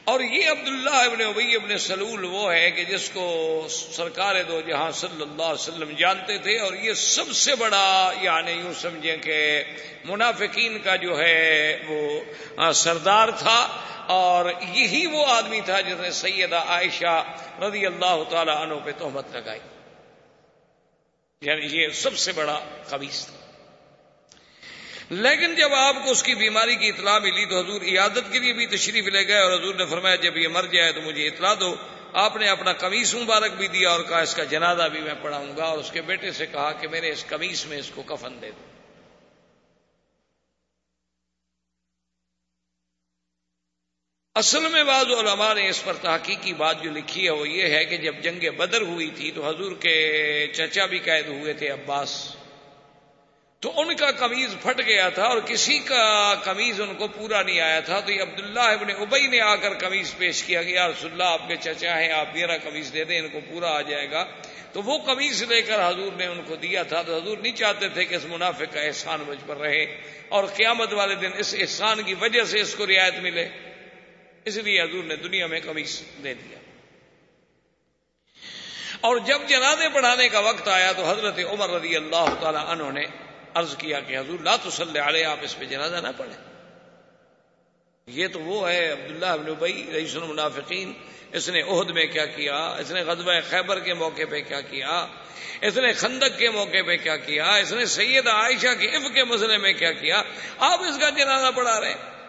اور 0.05 0.21
یہ 0.21 0.51
عبداللہ 0.51 0.91
ابن 0.91 1.21
ابئی 1.21 1.55
ابن 1.55 1.79
سلول 1.79 2.25
وہ 2.25 2.53
ہے 2.53 2.71
کہ 2.71 2.85
جس 2.85 3.11
کو 3.11 3.67
سرکار 3.71 4.35
دو 4.49 4.61
جہاں 4.61 4.91
صلی 4.91 5.23
اللہ 5.23 5.43
علیہ 5.43 5.69
وسلم 5.69 5.91
جانتے 5.91 6.39
تھے 6.39 6.59
اور 6.59 6.73
یہ 6.73 6.93
سب 6.93 7.33
سے 7.33 7.55
بڑا 7.55 8.13
یعنی 8.21 8.53
یوں 8.53 8.73
سمجھیں 8.73 9.17
کہ 9.17 9.65
منافقین 10.05 10.79
کا 10.79 10.97
جو 10.97 11.19
ہے 11.19 11.79
وہ 11.89 12.73
سردار 12.73 13.29
تھا 13.39 13.59
اور 14.07 14.51
یہی 14.69 15.07
وہ 15.07 15.27
آدمی 15.27 15.61
تھا 15.61 15.81
جس 15.81 16.01
نے 16.01 16.11
سیدہ 16.11 16.57
عائشہ 16.57 17.25
رضی 17.63 17.87
اللہ 17.87 18.23
تعالی 18.31 18.53
عنہ 18.53 18.75
پہ 18.85 18.93
تہمت 18.99 19.37
لگائی۔ 19.37 19.61
یعنی 21.41 21.67
یہ 21.67 21.89
سب 21.89 22.19
سے 22.19 22.33
بڑا 22.33 22.61
خبیص 22.87 23.27
تھا۔ 23.27 23.40
لیکن 25.11 25.55
جب 25.55 25.75
آپ 25.75 25.95
کو 26.05 26.11
اس 26.11 26.23
کی 26.23 26.35
بیماری 26.35 26.77
کی 26.77 26.89
اطلاع 26.89 27.19
ملی 27.19 27.45
تو 27.47 27.59
حضور 27.59 27.81
عیادت 27.83 28.33
کے 28.33 28.39
لیے 28.39 28.53
بھی 28.53 28.67
تشریف 28.67 29.07
لے 29.07 29.27
گئے 29.29 29.39
اور 29.39 29.53
حضور 29.53 29.75
نے 29.75 29.87
فرمایا 29.87 30.15
جب 30.15 30.37
یہ 30.37 30.49
مر 30.49 30.65
جائے 30.65 30.93
تو 30.93 31.01
مجھے 31.01 31.27
اطلاع 31.27 31.55
دو۔ 31.61 31.75
آپ 32.13 32.37
نے 32.37 32.49
اپنا 32.49 32.73
قمیص 32.73 33.15
مبارک 33.15 33.53
بھی 33.53 33.69
دیا 33.69 33.91
اور 33.91 34.01
کہا 34.01 34.21
اس 34.21 34.35
کا 34.35 34.45
جنازہ 34.45 34.83
بھی 34.83 35.01
میں 35.01 35.15
پڑھاؤں 35.23 35.57
گا 35.57 35.65
اور 35.65 35.79
اس 35.79 35.91
کے 35.91 36.03
بیٹے 36.03 36.31
سے 36.33 36.47
کہا 36.47 36.73
کہ 36.73 36.89
میرے 36.89 37.11
اس 37.11 37.27
قمیص 37.27 37.67
میں 37.67 37.79
اس 37.79 37.91
کو 37.95 38.03
کفن 38.03 38.43
دے 38.43 38.51
دو۔ 38.51 38.65
اصل 44.35 44.69
میں 44.69 44.85
بعض 44.85 45.07
علماء 45.07 45.55
نے 45.55 45.69
اس 45.69 45.85
پر 45.85 45.93
تحقیقی 45.93 46.53
بات 46.55 46.83
جو 46.83 46.91
لکھی 46.91 47.25
ہے 47.25 47.31
وہ 47.31 47.49
یہ 47.49 47.75
ہے 47.75 47.85
کہ 47.85 47.97
جب 47.97 48.15
جنگ 48.23 48.51
بدر 48.57 48.81
ہوئی 48.81 49.11
تھی 49.11 49.31
تو 49.31 49.49
حضور 49.49 49.73
کے 49.73 49.97
چچا 50.53 50.87
بھی 50.87 50.99
قید 50.99 51.29
ہوئے 51.29 51.53
تھے 51.53 51.69
عباس۔ 51.69 52.37
تو 53.61 53.81
ان 53.81 53.97
کا 53.97 54.11
قمیض 54.11 54.55
پھٹ 54.63 54.81
گیا 54.87 55.09
تھا 55.09 55.23
اور 55.23 55.39
کسی 55.41 55.79
کا 55.79 56.35
قمیض 56.45 56.81
ان 56.81 56.95
کو 56.95 57.09
پورا 57.09 57.43
نہیں 57.43 57.61
آیا 57.61 57.81
تھا۔ 57.81 58.01
تو 58.01 58.13
یہ 58.13 58.23
عبداللہ 58.23 58.61
ابن 58.61 58.91
ابئی 58.91 59.27
نے 59.27 59.41
آ 59.41 59.57
کر 59.57 59.75
قمیض 59.75 60.15
پیش 60.17 60.43
کیا 60.43 60.63
کہ 60.63 60.69
یار 60.69 60.91
اللہ، 61.03 61.25
آپ 61.25 61.49
کے 61.49 61.57
چچا 61.61 62.01
ہیں، 62.01 62.13
آپ 62.13 62.27
میرا 62.35 62.59
قمیض 62.59 62.93
دے 62.93 63.05
دیں، 63.05 63.19
ان 63.19 63.29
کو 63.29 63.41
پورا 63.51 63.71
آ 63.71 63.81
جائے 63.81 64.11
گا۔ 64.11 64.27
تو 64.73 64.83
وہ 64.83 64.99
قمیض 64.99 65.43
لے 65.43 65.63
کر 65.63 65.89
حضور 65.89 66.13
نے 66.13 66.27
ان 66.27 66.43
کو 66.47 66.57
دیا 66.57 66.83
تھا۔ 66.83 67.03
تو 67.03 67.17
حضور 67.17 67.39
نہیں 67.39 67.57
چاہتے 67.57 67.89
تھے 67.89 68.05
کہ 68.05 68.15
اس 68.15 68.25
منافع 68.25 68.65
کا 68.65 68.81
احسان 68.81 69.21
مجھ 69.27 69.39
پر 69.47 69.57
رہے 69.57 70.01
اور 70.29 70.45
قیامت 70.45 70.93
والے 70.93 71.15
دن 71.15 71.31
اس 71.37 71.55
احسان 71.61 72.03
کی 72.03 72.15
وجہ 72.15 72.45
سے 72.45 72.61
اس 72.61 72.75
کو 72.75 72.87
رعایت 72.87 73.15
ملے۔ 73.19 73.49
اس 74.45 74.57
لیے 74.57 74.83
حضور 74.83 75.05
نے 75.05 75.17
دنیا 75.17 75.47
میں 75.47 75.61
قمیض 75.65 76.01
دے 76.25 76.35
دیا۔ 76.35 76.59
اور 79.01 79.17
جب 79.17 79.39
جنازے 79.47 79.89
پڑھانے 79.89 80.29
کا 80.29 80.39
وقت 80.39 80.69
آیا 80.69 80.93
تو 80.93 81.11
حضرت 81.11 81.39
عمر 81.39 81.71
رضی 81.71 81.97
اللہ 81.97 82.25
تعالی 82.41 82.59
عنہ 82.67 82.91
نے 82.99 83.30
عرض 83.55 83.77
کیا 83.77 84.01
کہ 84.01 84.19
حضور 84.19 84.39
لا 84.43 84.57
تسلی 84.57 84.99
علیہ، 84.99 85.25
آپ 85.25 85.39
اس 85.43 85.59
پہ 85.59 85.65
جنازہ 85.65 85.97
نہ 85.97 86.09
پڑھیں۔ 86.17 86.51
یہ 88.07 88.29
تو 88.29 88.41
وہ 88.41 88.71
ہے 88.71 88.93
عبداللہ 88.93 89.27
ابن 89.27 89.51
ابئی 89.51 89.91
رئیس 89.93 90.17
المنافقین۔ 90.17 90.93
اس 91.33 91.49
نے 91.49 91.63
عہد 91.63 91.91
میں 91.91 92.07
کیا 92.07 92.27
کیا؟ 92.27 92.57
اس 92.57 92.91
نے 92.91 93.03
غزوہ 93.03 93.33
خیبر 93.51 93.81
کے 93.81 93.95
موقع 93.95 94.23
پہ 94.31 94.41
کیا 94.41 94.61
کیا؟ 94.61 95.07
اس 95.61 95.77
نے 95.77 95.93
خندق 95.93 96.39
کے 96.39 96.51
موقع 96.51 96.83
پہ 96.87 96.97
کیا 96.97 97.17
کیا؟ 97.17 97.55
اس 97.55 97.73
نے 97.73 97.87
سید 97.87 98.27
عائشہ 98.27 98.75
کے 98.81 98.97
عف 98.97 99.15
کے 99.15 99.25
مسئلے 99.25 99.59
میں 99.59 99.73
کیا 99.73 99.93
کیا؟ 99.93 100.23
آپ 100.59 100.81
اس 100.81 100.99
کا 101.01 101.11
جنازہ 101.11 101.51
پڑھا 101.55 101.81
رہے 101.81 101.89
ہیں۔ 101.89 102.20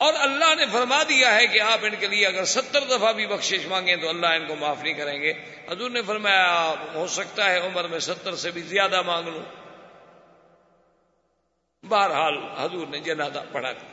اور 0.00 0.14
اللہ 0.16 0.54
نے 0.54 0.64
فرما 0.72 1.02
دیا 1.02 1.34
ہے 1.34 1.46
کہ 1.46 1.60
آپ 1.60 1.78
ان 1.82 1.94
کے 2.00 2.06
لیے 2.06 2.26
اگر 2.26 2.44
ستر 2.44 2.80
دفعہ 2.80 3.12
بھی 3.12 3.26
بخشش 3.26 3.66
مانگیں 3.66 3.96
تو 3.96 4.08
اللہ 4.08 4.26
ان 4.26 4.46
کو 4.46 4.56
معاف 4.56 4.82
نہیں 4.82 4.94
کریں 4.94 5.22
گے۔ 5.22 5.32
حضور 5.70 5.90
نے 5.90 6.02
فرمایا، 6.02 6.74
ہو 6.94 7.06
سکتا 7.06 7.50
ہے 7.50 7.60
عمر 7.60 7.84
میں 7.84 7.98
ستر 7.98 8.34
سے 8.34 8.50
بھی 8.50 8.62
زیادہ 8.62 9.02
مانگ 9.02 9.28
لوں۔ 9.28 9.42
بہرحال 11.86 12.38
حضور 12.58 12.86
نے 12.86 12.98
جنازہ 12.98 13.38
پڑھا 13.52 13.72
دیا۔ 13.72 13.90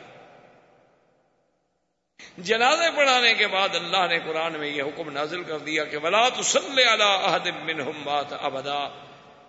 جنازے 2.38 2.96
پڑھانے 2.96 3.34
کے 3.34 3.46
بعد 3.46 3.68
اللہ 3.74 4.06
نے 4.08 4.18
قرآن 4.18 4.52
میں 4.52 4.68
یہ 4.68 4.82
حکم 4.82 5.10
نازل 5.10 5.42
کر 5.42 5.58
دیا 5.58 5.84
کہ 5.84 5.96
ولا 5.96 6.28
تسلی 6.28 6.82
علی 6.82 7.50
منہم 7.50 8.04
بات 8.04 8.26
ابدا 8.30 9.07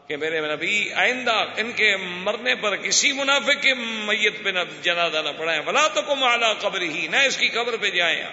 کہ 0.10 0.18
میرے 0.18 0.56
نبی 0.56 0.94
آئندہ 0.94 1.46
ان 1.58 1.72
کے 1.72 1.98
مرنے 1.98 2.56
پر 2.56 2.76
کسی 2.76 3.12
منافع 3.12 3.54
کے 3.54 3.74
میت 3.74 4.44
پہ 4.44 4.50
نہ 4.50 4.60
جنازہ 4.82 5.18
نہ 5.18 5.30
پڑھائیں۔ 5.38 5.62
بلا 5.62 5.88
تو 5.88 6.02
کم 6.02 6.24
اعلیٰ 6.24 6.60
قبر 6.60 6.82
ہی 6.82 7.08
نہ 7.08 7.18
اس 7.18 7.38
کی 7.38 7.50
قبر 7.50 7.78
پہ 7.78 7.90
جائیں 7.90 8.26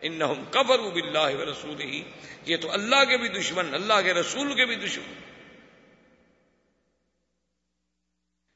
ان 0.00 0.20
قبر 0.50 0.78
بلّہ 0.78 1.50
رسول 1.50 1.80
ہی 1.80 2.02
یہ 2.46 2.56
تو 2.56 2.72
اللہ 2.72 3.04
کے 3.08 3.16
بھی 3.16 3.28
دشمن، 3.28 3.74
اللہ 3.74 4.00
کے 4.04 4.14
رسول 4.14 4.54
کے 4.54 4.66
بھی 4.66 4.76
دشمن۔ 4.76 5.14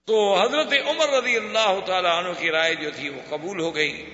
تو 0.06 0.42
حضرت 0.42 0.72
عمر 0.86 1.08
رضی 1.08 1.36
اللہ 1.36 1.80
تعالی 1.86 2.08
عنہ 2.08 2.28
کی 2.38 2.50
رائے 2.50 2.74
جو 2.74 2.90
تھی 2.96 3.08
وہ 3.08 3.20
قبول 3.28 3.60
ہو 3.60 3.74
گئی۔ 3.74 4.10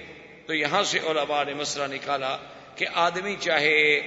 تو 0.47 0.55
یہاں 0.55 0.83
سے 0.83 0.99
علماء 0.99 1.45
نے 1.45 1.55
مسئلہ 1.55 1.95
نکالا۔ 1.95 2.39
کہ 2.81 2.87
آدمی 2.95 3.37
چاہے 3.41 4.01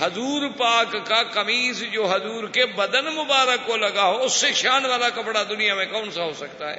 حضور 0.00 0.48
پاک 0.58 0.96
کا 1.06 1.22
قمیض 1.22 1.82
جو 1.82 2.06
حضور 2.06 2.48
کے 2.48 2.66
بدن 2.66 3.04
مبارک 3.04 3.66
کو 3.66 3.76
لگا 3.76 4.04
ہو، 4.04 4.22
اس 4.22 4.32
سے 4.32 4.52
شان 4.52 4.84
والا 4.86 5.08
کپڑا 5.08 5.42
دنیا 5.48 5.74
میں 5.74 5.86
کون 5.86 6.10
سا 6.10 6.24
ہو 6.24 6.32
سکتا 6.32 6.70
ہے؟ 6.70 6.78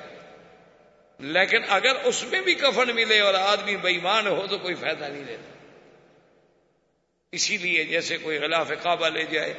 لیکن 1.20 1.58
اگر 1.70 1.96
اس 2.04 2.24
میں 2.24 2.42
بھی 2.42 2.54
کفن 2.54 2.96
ملے 2.96 3.20
اور 3.20 3.34
آدمی 3.34 3.76
بےمان 3.76 4.28
ہو 4.28 4.48
تو 4.50 4.58
کوئی 4.58 4.76
فائدہ 4.76 5.04
نہیں 5.04 5.24
دیتا 5.24 5.52
اسی 7.32 7.58
لیے 7.58 7.84
جیسے 7.84 8.18
کوئی 8.18 8.38
غلاف 8.38 8.72
کعبہ 8.84 9.10
لے 9.10 9.24
جائے، 9.24 9.54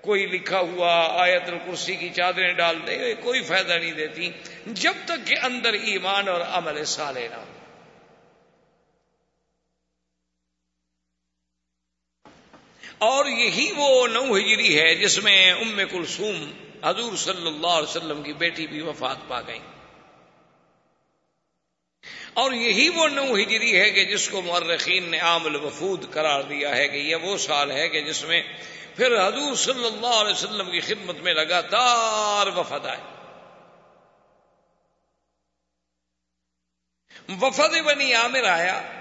کوئی 0.00 0.26
لکھا 0.26 0.58
ہوا 0.58 1.22
آیت 1.22 1.48
الکرسی 1.48 1.96
کی 1.96 2.08
چادریں 2.08 2.52
ڈال 2.52 2.78
دے، 2.86 3.14
کوئی 3.14 3.42
فائدہ 3.42 3.72
نہیں 3.72 3.92
دیتی۔ 3.92 4.30
جب 4.66 4.94
تک 5.04 5.26
کہ 5.26 5.34
اندر 5.42 5.72
ایمان 5.72 6.28
اور 6.28 6.40
عمل 6.40 6.84
سالے 6.84 7.28
نہ 7.28 7.36
ہو۔ 7.36 7.55
اور 12.98 13.26
یہی 13.26 13.72
وہ 13.76 14.06
نو 14.06 14.36
ہجری 14.36 14.80
ہے 14.80 14.94
جس 14.94 15.22
میں 15.22 15.52
ام 15.52 15.80
کلثوم 15.90 16.52
حضور 16.84 17.16
صلی 17.16 17.46
اللہ 17.46 17.66
علیہ 17.66 17.88
وسلم 17.88 18.22
کی 18.22 18.32
بیٹی 18.32 18.66
بھی 18.66 18.80
وفات 18.80 19.16
پا 19.28 19.40
گئی 19.40 19.58
اور 22.34 22.52
یہی 22.52 22.88
وہ 22.88 23.08
نو 23.08 23.34
ہجری 23.34 23.80
ہے 23.80 23.90
کہ 23.90 24.04
جس 24.04 24.28
کو 24.28 24.42
مرخین 24.42 25.04
نے 25.04 25.18
عام 25.18 25.46
الوفود 25.46 26.10
قرار 26.10 26.42
دیا 26.42 26.76
ہے 26.76 26.88
کہ 26.88 26.96
یہ 26.96 27.16
وہ 27.16 27.36
سال 27.36 27.70
ہے 27.70 27.88
کہ 27.88 28.00
جس 28.00 28.24
میں 28.24 28.42
پھر 28.96 29.28
حضور 29.28 29.54
صلی 29.54 29.86
اللہ 29.86 30.20
علیہ 30.20 30.32
وسلم 30.32 30.70
کی 30.70 30.80
خدمت 30.80 31.16
میں 31.16 31.34
لگاتار 31.34 32.46
وفد 32.46 32.86
آئے۔ 32.86 33.00
وفد 37.40 37.78
بنی 37.84 38.14
عامر 38.14 38.44
آیا۔ 38.44 38.95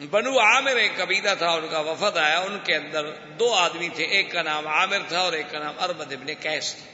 بنو 0.00 0.40
عامر 0.40 0.76
ایک 0.76 0.96
قبیلہ 0.96 1.30
تھا، 1.38 1.50
ان 1.50 1.68
کا 1.70 1.78
وفد 1.78 2.16
آیا، 2.16 2.38
ان 2.38 2.58
کے 2.64 2.74
اندر 2.74 3.10
دو 3.10 3.54
آدمی 3.54 3.88
تھے، 3.88 4.04
ایک 4.04 4.32
کا 4.32 4.42
نام 4.42 4.66
عامر 4.66 4.98
تھا 5.08 5.20
اور 5.20 5.32
ایک 5.32 5.46
کا 5.50 5.58
نام 5.58 5.74
اربد 5.80 6.12
ابن 6.12 6.34
کیس 6.40 6.74
تھا۔ 6.74 6.90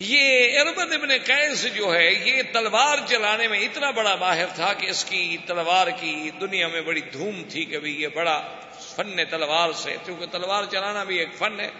یہ 0.00 0.60
اربد 0.60 0.92
ابن 0.92 1.08
کیس 1.08 1.74
جو 1.74 1.94
ہے، 1.94 2.12
یہ 2.12 2.42
تلوار 2.52 2.98
چلانے 3.06 3.48
میں 3.48 3.60
اتنا 3.60 3.90
بڑا 3.90 4.14
ماہر 4.14 4.46
تھا 4.54 4.72
کہ 4.72 4.86
اس 4.86 5.04
کی 5.04 5.36
تلوار 5.46 5.86
کی 5.86 6.30
دنیا 6.40 6.68
میں 6.68 6.80
بڑی 6.80 7.00
دھوم 7.00 7.42
تھی 7.48 7.64
کبھی 7.64 8.02
یہ 8.02 8.08
بڑا 8.08 8.56
فن 8.80 9.24
تلوار 9.30 9.72
سے، 9.72 9.96
کیونکہ 10.04 10.26
تلوار 10.26 10.64
چلانا 10.70 11.04
بھی 11.04 11.18
ایک 11.18 11.34
فن 11.38 11.60
ہے۔ 11.60 11.70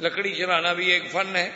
لکڑی 0.00 0.34
چلانا 0.34 0.72
بھی 0.72 0.90
ایک 0.92 1.02
فن 1.12 1.36
ہے۔ 1.36 1.50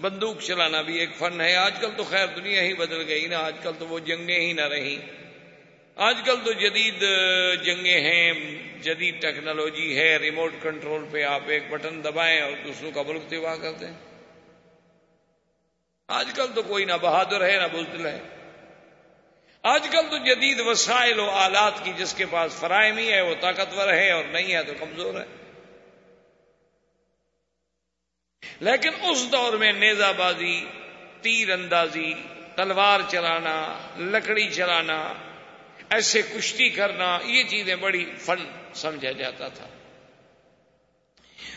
بندوق 0.00 0.40
چلانا 0.40 0.82
بھی 0.82 0.98
ایک 0.98 1.10
فن 1.18 1.40
ہے۔ 1.40 1.56
آج 1.56 1.74
کل 1.80 1.90
تو 1.96 2.04
خیر 2.04 2.26
دنیا 2.26 2.62
ہی 2.62 2.74
بدل 2.74 3.04
گئی 3.08 3.26
نا۔ 3.26 3.38
آج 3.38 3.54
کل 3.62 3.72
تو 3.78 3.86
وہ 3.86 3.98
جنگیں 3.98 4.40
ہی 4.40 4.52
نہ 4.52 4.68
رہی 4.68 4.98
آج 5.96 6.18
کل 6.24 6.34
تو 6.44 6.52
جدید 6.52 7.04
جنگیں 7.64 8.00
ہیں۔ 8.00 8.32
جدید 8.82 9.22
ٹیکنالوجی 9.22 9.98
ہے۔ 9.98 10.16
ریموٹ 10.16 10.52
کنٹرول 10.62 11.04
پہ 11.10 11.22
آپ 11.22 11.40
ایک 11.46 11.62
بٹن 11.70 12.04
دبائیں 12.04 12.40
اور 12.40 12.52
دوسروں 12.64 12.90
کا 12.90 13.02
ملک 13.02 13.22
تباہ 13.30 13.56
کر 13.56 13.72
دیں۔ 13.72 13.92
آج 16.08 16.28
کل 16.34 16.46
تو 16.54 16.62
کوئی 16.62 16.84
نہ 16.84 16.92
بہادر 17.02 17.48
ہے، 17.48 17.56
نہ 17.56 17.76
بزدل 17.76 18.06
ہے۔ 18.06 18.18
آج 19.62 19.88
کل 19.92 20.02
تو 20.10 20.18
جدید 20.18 20.60
وسائل 20.60 21.18
و 21.18 21.30
آلات 21.30 21.84
کی 21.84 21.92
جس 21.96 22.14
کے 22.14 22.24
پاس 22.30 22.52
فراہمی 22.52 23.12
ہے، 23.12 23.20
وہ 23.20 23.34
طاقتور 23.40 23.92
ہے 23.92 24.10
اور 24.10 24.24
نہیں 24.24 24.54
ہے 24.54 24.62
تو 24.62 24.72
کمزور 24.78 25.14
ہے۔ 25.14 25.45
لیکن 28.60 28.90
اس 29.02 29.32
دور 29.32 29.52
میں 29.52 29.72
نیزہ 29.72 30.12
بازی 30.16 30.64
تیر 31.20 31.52
اندازی، 31.52 32.14
تلوار 32.56 33.00
چلانا، 33.08 33.78
لکڑی 33.96 34.50
چلانا، 34.50 35.12
ایسے 35.90 36.22
کشتی 36.22 36.68
کرنا، 36.68 37.18
یہ 37.24 37.44
چیزیں 37.44 37.76
بڑی 37.76 38.04
فن 38.18 38.46
سمجھا 38.74 39.12
جاتا 39.12 39.48
تھا۔ 39.48 39.66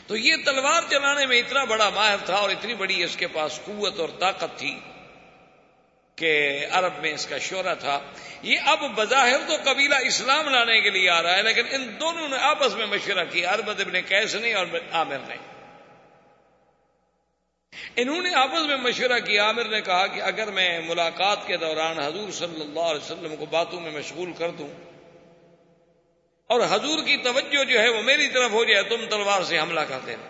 تو 0.08 0.18
یہ 0.18 0.36
تلوار 0.46 0.82
چلانے 0.90 1.26
میں 1.26 1.40
اتنا 1.40 1.64
بڑا 1.64 1.90
ماہر 1.90 2.18
تھا 2.26 2.36
اور 2.36 2.50
اتنی 2.50 2.74
بڑی 2.74 3.04
اس 3.04 3.16
کے 3.16 3.28
پاس 3.28 3.60
قوت 3.66 4.00
اور 4.00 4.10
طاقت 4.20 4.58
تھی 4.58 4.80
کہ 6.16 6.66
عرب 6.72 6.94
میں 7.02 7.14
اس 7.14 7.26
کا 7.26 7.38
شعرا 7.38 7.74
تھا۔ 7.74 8.00
یہ 8.42 8.58
اب 8.66 8.80
بظاہر 8.96 9.38
تو 9.48 9.74
قبیلہ 9.74 9.96
اسلام 9.96 10.50
لانے 10.50 10.82
کے 10.82 10.90
لیے 10.90 11.10
آ 11.10 11.22
رہا 11.22 11.38
ہے، 11.38 11.44
لیکن 11.44 11.64
ان 11.72 11.96
دونوں 12.00 12.28
نے 12.30 12.38
آپس 12.38 12.76
میں 12.76 12.86
مشورہ 12.86 13.26
کیا 13.32 13.50
ارب 13.50 13.70
ابن 13.70 14.02
کیس 14.02 14.36
نے 14.36 14.54
اور 14.54 14.66
عامر 14.92 15.18
نے۔ 15.28 15.36
انہوں 18.02 18.22
نے 18.22 18.34
آپس 18.36 18.66
میں 18.68 18.76
مشورہ 18.78 19.20
کیا، 19.20 19.44
عامر 19.44 19.66
نے 19.66 19.82
کہا 19.82 20.06
کہ 20.08 20.22
اگر 20.22 20.52
میں 20.52 20.70
ملاقات 20.88 21.46
کے 21.48 21.58
دوران 21.58 22.00
حضور 22.00 22.32
صلی 22.32 22.62
اللہ 22.62 22.88
علیہ 22.92 23.02
وسلم 23.04 23.36
کو 23.36 23.46
باتوں 23.50 23.80
میں 23.80 23.92
مشغول 23.92 24.32
کر 24.38 24.52
دوں 24.60 24.68
اور 26.50 26.62
حضور 26.70 27.04
کی 27.06 27.18
توجہ 27.24 27.64
جو 27.64 27.80
ہے 27.80 27.90
وہ 27.90 28.02
میری 28.04 28.28
طرف 28.28 28.52
ہو 28.52 28.64
جائے، 28.64 28.84
تم 28.90 29.06
تلوار 29.10 29.42
سے 29.44 29.60
حملہ 29.60 29.80
کر 29.88 30.00
دینا 30.06 30.28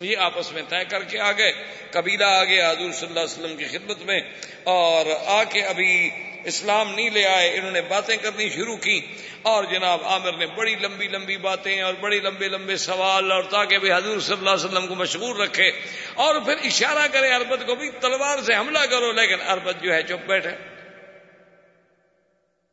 یہ 0.00 0.16
آپس 0.16 0.52
میں 0.52 0.62
طے 0.68 0.84
کر 0.84 1.04
کے 1.04 1.18
آ 1.18 1.32
گئے 1.32 1.52
قبیلہ 1.90 2.24
آ 2.24 2.44
گیا 2.44 2.70
حضور 2.70 2.92
صلی 2.92 3.08
اللہ 3.08 3.20
علیہ 3.20 3.32
وسلم 3.32 3.56
کی 3.56 3.64
خدمت 3.64 4.02
میں، 4.02 4.20
اور 4.64 5.06
آ 5.26 5.44
کے 5.44 5.62
ابھی 5.62 6.10
اسلام 6.44 6.94
نہیں 6.94 7.10
لے 7.10 7.26
آئے، 7.26 7.50
انہوں 7.54 7.70
نے 7.70 7.80
باتیں 7.80 8.16
کرنی 8.16 8.48
شروع 8.48 8.76
کی۔ 8.76 9.00
اور 9.42 9.64
جناب 9.64 10.04
عامر 10.04 10.32
نے 10.32 10.46
بڑی 10.46 10.74
لمبی 10.74 11.08
لمبی 11.08 11.36
باتیں 11.36 11.80
اور 11.82 11.94
بڑی 11.94 12.20
لمبے 12.20 12.48
لمبے 12.48 12.76
سوال، 12.76 13.32
اور 13.32 13.42
تاکہ 13.42 13.78
بھی 13.78 13.92
حضور 13.92 14.20
صلی 14.20 14.36
اللہ 14.38 14.50
علیہ 14.50 14.64
وسلم 14.64 14.86
کو 14.86 14.94
مشغول 14.94 15.40
رکھے۔ 15.40 15.70
اور 16.14 16.40
پھر 16.40 16.54
اشارہ 16.64 17.06
کرے 17.12 17.34
اربت 17.34 17.66
کو 17.66 17.74
بھی 17.74 17.90
تلوار 18.00 18.38
سے 18.38 18.54
حملہ 18.54 18.86
کرو، 18.90 19.12
لیکن 19.12 19.40
اربت 19.40 19.82
جو 19.82 19.94
ہے 19.94 20.02
چپ 20.02 20.26
بیٹھے۔ 20.26 20.50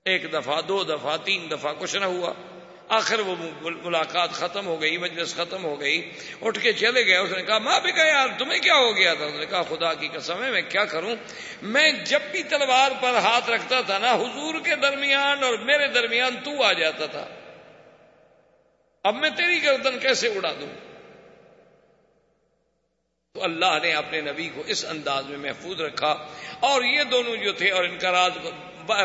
ایک 0.05 0.33
دفعہ، 0.33 0.61
دو 0.61 0.83
دفعہ، 0.83 1.17
تین 1.17 1.51
دفعہ، 1.51 1.73
کچھ 1.79 1.95
نہ 1.95 2.05
ہوا۔ 2.05 2.33
آخر 2.91 3.19
وہ 3.19 3.35
ملاقات 3.63 4.29
ختم 4.31 4.67
ہو 4.67 4.81
گئی، 4.81 4.97
مجلس 4.97 5.35
ختم 5.35 5.63
ہو 5.63 5.79
گئی، 5.79 6.11
اٹھ 6.41 6.59
کے 6.59 6.73
چلے 6.73 7.05
گئے، 7.05 7.17
اس 7.17 7.31
نے 7.31 7.43
کہا، 7.43 7.57
ماں 7.57 7.79
بھی 7.79 7.91
کہا 7.91 8.05
یار، 8.05 8.27
تمہیں 8.39 8.59
کیا 8.59 8.75
ہو 8.75 8.95
گیا 8.95 9.13
تھا؟ 9.13 9.25
اس 9.25 9.33
نے 9.33 9.45
کہا، 9.45 9.61
خدا 9.63 9.93
کی 9.93 10.07
قسم 10.07 10.43
ہے، 10.43 10.51
میں 10.51 10.61
کیا 10.61 10.85
کروں؟ 10.85 11.15
میں 11.61 11.91
جب 11.91 12.19
بھی 12.31 12.43
تلوار 12.43 12.91
پر 13.01 13.13
ہاتھ 13.13 13.49
رکھتا 13.49 13.81
تھا 13.81 13.97
نا، 13.97 14.13
حضور 14.13 14.59
کے 14.63 14.75
درمیان 14.75 15.43
اور 15.43 15.57
میرے 15.57 15.87
درمیان 15.87 16.35
تو 16.43 16.63
آ 16.63 16.73
جاتا 16.73 17.05
تھا۔ 17.05 17.27
اب 19.03 19.15
میں 19.15 19.29
تیری 19.29 19.63
گردن 19.63 19.99
کیسے 19.99 20.27
اڑا 20.27 20.51
دوں؟ 20.59 20.73
تو 23.33 23.43
اللہ 23.43 23.77
نے 23.81 23.93
اپنے 23.93 24.21
نبی 24.21 24.49
کو 24.49 24.63
اس 24.65 24.85
انداز 24.85 25.25
میں 25.25 25.37
محفوظ 25.37 25.81
رکھا 25.81 26.15
اور 26.59 26.81
یہ 26.83 27.03
دونوں 27.03 27.35
جو 27.35 27.51
تھے 27.51 27.71
اور 27.71 27.83
ان 27.83 27.97
کا 27.97 28.11
راز 28.11 28.31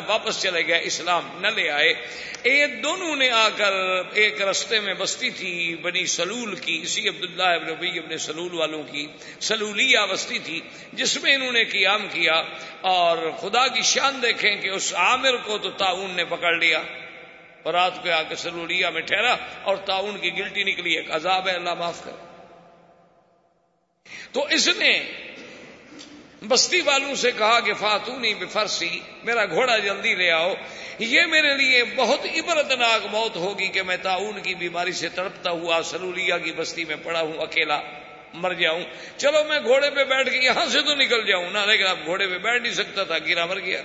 واپس 0.07 0.43
چلے 0.43 0.66
گئے، 0.66 0.81
اسلام 0.83 1.38
نہ 1.40 1.47
لے 1.47 1.71
آئے۔ 1.71 1.95
ایک 2.43 2.83
دونوں 2.83 3.16
نے 3.16 3.31
آ 3.31 3.49
کر 3.57 3.73
ایک 4.12 4.43
رستے 4.43 4.81
میں 4.81 4.95
بستی 4.95 5.31
تھی، 5.31 5.76
بنی 5.83 6.07
سلول 6.07 6.57
کی، 6.57 6.81
اسی 6.83 7.09
عبداللہ 7.09 7.43
ابن 7.43 7.66
ربی 7.66 7.88
ابن 7.88 8.19
سلول 8.19 8.55
والوں 8.55 8.83
کی 8.83 9.07
سلولیہ 9.40 9.99
بستی 10.11 10.38
تھی، 10.38 10.61
جس 10.93 11.23
میں 11.23 11.35
انہوں 11.35 11.52
نے 11.52 11.64
قیام 11.64 12.09
کیا۔ 12.12 12.43
اور 12.81 13.31
خدا 13.40 13.69
کی 13.69 13.83
شان 13.83 14.23
دیکھیں 14.23 14.57
کہ 14.57 14.69
اس 14.69 14.95
عامر 14.95 15.37
کو 15.37 15.59
تو 15.59 15.71
تعاون 15.71 16.11
نے 16.11 16.25
پکڑ 16.25 16.55
لیا۔ 16.57 16.83
اور 17.62 17.75
رات 17.75 18.02
کو 18.02 18.11
آ 18.11 18.23
کے 18.23 18.37
سلولیہ 18.37 18.87
میں 18.87 19.02
ٹھہرا 19.02 19.37
اور 19.62 19.76
تعاون 19.76 20.19
کی 20.19 20.38
گلٹی 20.38 20.64
نکلی، 20.64 20.95
ایک 20.95 21.11
عذاب 21.11 21.49
ہے، 21.49 21.52
اللہ 21.52 21.75
معاف 21.75 22.05
کر۔ 22.05 22.11
تو 24.33 24.47
اس 24.50 24.69
نے 24.69 25.02
بستی 26.43 26.81
والوں 26.81 27.14
سے 27.14 27.31
کہا 27.33 27.61
کہ 27.61 27.75
فاتونی 27.75 28.35
بفرسی 28.35 29.00
میرا 29.25 29.47
گھوڑا 29.47 29.78
جلدی 29.78 30.14
لے 30.14 30.31
آؤ۔ 30.31 30.55
یہ 30.99 31.23
میرے 31.23 31.57
لیے 31.57 31.85
بہت 31.97 32.21
عبرتناک 32.25 33.07
موت 33.11 33.37
ہوگی 33.37 33.69
کہ 33.69 33.83
میں 33.83 33.97
تعاون 33.97 34.43
کی 34.43 34.55
بیماری 34.55 34.93
سے 34.93 35.09
تڑپتا 35.09 35.50
ہوا 35.50 35.81
سلولیا 35.85 36.38
کی 36.38 36.52
بستی 36.52 36.85
میں 36.85 36.97
پڑا 37.02 37.21
ہوں، 37.21 37.38
اکیلا 37.38 37.81
مر 38.35 38.52
جاؤں۔ 38.52 38.83
چلو 39.16 39.45
میں 39.49 39.61
گھوڑے 39.61 39.90
پہ 39.90 40.05
بیٹھ 40.05 40.31
کے 40.31 40.38
یہاں 40.38 40.66
سے 40.66 40.83
تو 40.83 40.95
نکل 40.95 41.26
جاؤں۔ 41.26 41.50
نا 41.50 41.64
لیکن 41.64 41.87
اب 41.87 41.99
گھوڑے 42.05 42.26
پہ 42.26 42.38
بیٹھ 42.38 42.62
نہیں 42.62 42.75
سکتا 42.75 43.05
تھا، 43.05 43.19
گرا 43.19 43.47
مر 43.47 43.61
گیا۔ 43.61 43.83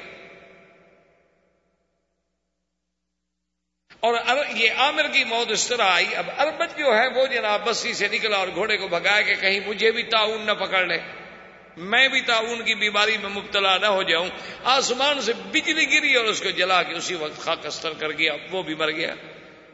اور 4.00 4.16
یہ 4.56 4.70
عامر 4.78 5.08
کی 5.08 5.24
موت 5.24 5.52
اس 5.52 5.68
طرح 5.68 5.86
آئی۔ 5.86 6.16
اب 6.16 6.30
اربت 6.38 6.78
جو 6.78 6.98
ہے 6.98 7.08
وہ 7.08 7.28
جناب 7.28 7.62
بستی 7.66 7.94
سے 7.94 8.08
نکلا 8.08 8.38
اور 8.38 8.48
گھوڑے 8.56 8.78
کو 8.78 8.88
بھگایا 8.88 9.22
کہ 9.22 9.36
کہیں 9.36 9.60
مجھے 9.68 9.92
بھی 9.92 10.04
تعاون 10.04 10.42
نہ 10.42 10.52
پکڑ 10.52 10.86
لے۔ 10.86 10.98
میں 11.78 12.08
بھی 12.08 12.22
تعاون 12.22 12.66
کی 12.66 12.76
بیماری 12.76 13.18
میں 13.18 13.30
مبتلا 13.30 13.78
نہ 13.78 13.86
ہو 13.86 14.04
جاؤں۔ 14.04 14.30
آسمان 14.64 15.22
سے 15.22 15.34
بجلی 15.34 15.92
گری 15.92 16.16
اور 16.16 16.26
اس 16.26 16.42
کو 16.42 16.50
جلا 16.50 16.84
کے 16.84 16.94
اسی 16.94 17.16
وقت 17.16 17.40
خاک 17.40 17.66
استر 17.66 17.94
کر 17.94 18.12
گیا، 18.12 18.34
وہ 18.52 18.64
بھی 18.64 18.76
مر 18.76 18.92
گیا۔ 18.92 19.16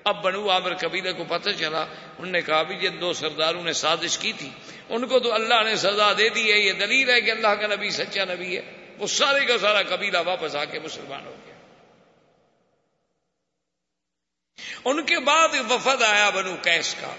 اب 0.03 0.23
بنو 0.23 0.49
عامر 0.49 0.75
قبیلے 0.75 1.13
کو 1.13 1.23
پتہ 1.23 1.49
چلا، 1.49 1.81
انہوں 1.81 2.31
نے 2.31 2.41
کہا 2.41 2.63
بھی 2.63 2.75
جن 2.75 3.01
دو 3.01 3.13
سرداروں 3.13 3.63
نے 3.63 3.73
سازش 3.73 4.17
کی 4.17 4.33
تھی، 4.33 4.49
ان 4.89 5.07
کو 5.07 5.19
تو 5.19 5.33
اللہ 5.33 5.63
نے 5.63 5.75
سزا 5.75 6.13
دے 6.17 6.29
دی 6.29 6.53
ہے۔ 6.53 6.57
یہ 6.57 6.73
دلیل 6.73 7.09
ہے 7.09 7.21
کہ 7.21 7.31
اللہ 7.31 7.47
کا 7.47 7.67
نبی 7.67 7.89
سچا 7.89 8.23
نبی 8.25 8.57
ہے۔ 8.57 8.95
وہ 8.97 9.07
سارے 9.07 9.45
کا 9.45 9.57
سارا 9.57 9.81
قبیلہ 9.81 10.17
واپس 10.25 10.55
آ 10.55 10.65
کے 10.65 10.79
مسلمان 10.79 11.25
ہو 11.25 11.35
گیا۔ 11.45 11.55
ان 14.85 15.05
کے 15.05 15.19
بعد 15.19 15.49
وفد 15.69 16.01
آیا 16.01 16.29
بنو 16.29 16.55
کیس 16.61 16.95
کا۔ 17.01 17.15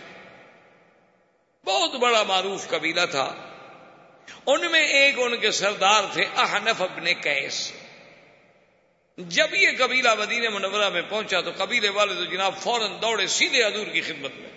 بہت 1.65 1.95
بڑا 1.95 2.23
معروف 2.23 2.69
قبیلہ 2.69 3.07
تھا۔ 3.11 3.48
ان 4.47 4.71
میں 4.71 4.87
ایک 4.87 5.15
ان 5.19 5.37
کے 5.37 5.51
سردار 5.51 6.03
تھے، 6.13 6.25
احنف 6.37 6.83
ابن 6.83 7.15
کیس 7.15 7.73
جب 9.17 9.55
یہ 9.55 9.69
قبیلہ 9.79 10.15
مدینہ 10.15 10.49
منورہ 10.49 10.89
میں 10.89 11.03
پہنچا 11.09 11.41
تو 11.41 11.51
قبیلے 11.57 11.89
والے 11.89 12.15
تو 12.15 12.25
جناب 12.25 12.55
فوراً 12.59 12.93
دوڑے 13.03 13.27
سیدھے 13.27 13.65
حضور 13.65 13.87
کی 13.87 14.01
خدمت 14.01 14.31
میں۔ 14.37 14.51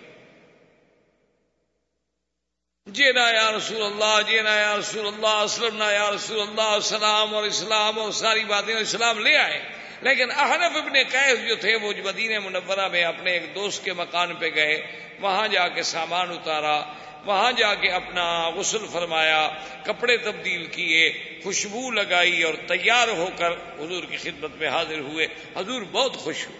جینا 2.86 3.30
یا 3.30 3.52
رسول 3.52 3.82
اللہ 3.82 4.30
جینا 4.30 4.60
یا 4.60 4.76
رسول 4.76 5.06
اللہ، 5.06 5.26
اسلم 5.26 5.82
یا 5.82 6.10
رسول 6.10 6.40
اللہ 6.40 6.60
اسلام 6.60 7.34
اور 7.34 7.44
اسلام 7.44 7.98
اور 7.98 8.12
ساری 8.12 8.44
باتیں 8.44 8.74
اسلام 8.74 9.18
لے 9.18 9.36
آئے۔ 9.36 9.68
لیکن 10.00 10.30
احنف 10.30 10.76
ابن 10.76 10.92
قیس 10.92 11.48
جو 11.48 11.56
تھے 11.56 11.76
وہ 11.76 11.92
مدینہ 12.04 12.38
منورہ 12.38 12.88
میں 12.88 13.04
اپنے 13.04 13.32
ایک 13.32 13.54
دوست 13.54 13.84
کے 13.84 13.92
مکان 13.92 14.34
پہ 14.34 14.50
گئے۔ 14.54 14.82
وہاں 15.20 15.48
جا 15.48 15.68
کے 15.68 15.82
سامان 15.82 16.30
اتارا۔ 16.30 16.82
وہاں 17.24 17.52
جا 17.52 17.74
کے 17.74 17.88
اپنا 17.88 18.50
غسل 18.50 18.86
فرمایا، 18.92 19.50
کپڑے 19.82 20.16
تبدیل 20.16 20.66
کیے، 20.66 21.12
خوشبو 21.44 21.90
لگائی 21.90 22.42
اور 22.42 22.54
تیار 22.68 23.08
ہو 23.08 23.28
کر 23.36 23.52
حضور 23.52 24.04
کی 24.04 24.16
خدمت 24.16 24.50
میں 24.56 24.68
حاضر 24.68 24.98
ہوئے۔ 24.98 25.26
حضور 25.56 25.82
بہت 25.92 26.16
خوش 26.16 26.46
ہوئے۔ 26.46 26.58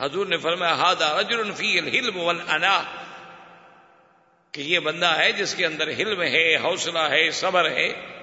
حضور 0.00 0.26
نے 0.26 0.36
فرمایا 0.36 0.74
ہادا 0.74 1.20
رجل 1.20 1.52
فی 1.52 1.78
الحلم 1.78 2.16
والانا 2.16 2.82
کہ 4.52 4.60
یہ 4.60 4.78
بندہ 4.78 5.06
ہے 5.06 5.32
جس 5.32 5.54
کے 5.54 5.66
اندر 5.66 5.88
حلم 5.88 6.22
ہے، 6.22 6.56
حوصلہ 6.56 6.98
ہے، 6.98 7.30
صبر 7.30 7.70
ہے۔ 7.70 8.15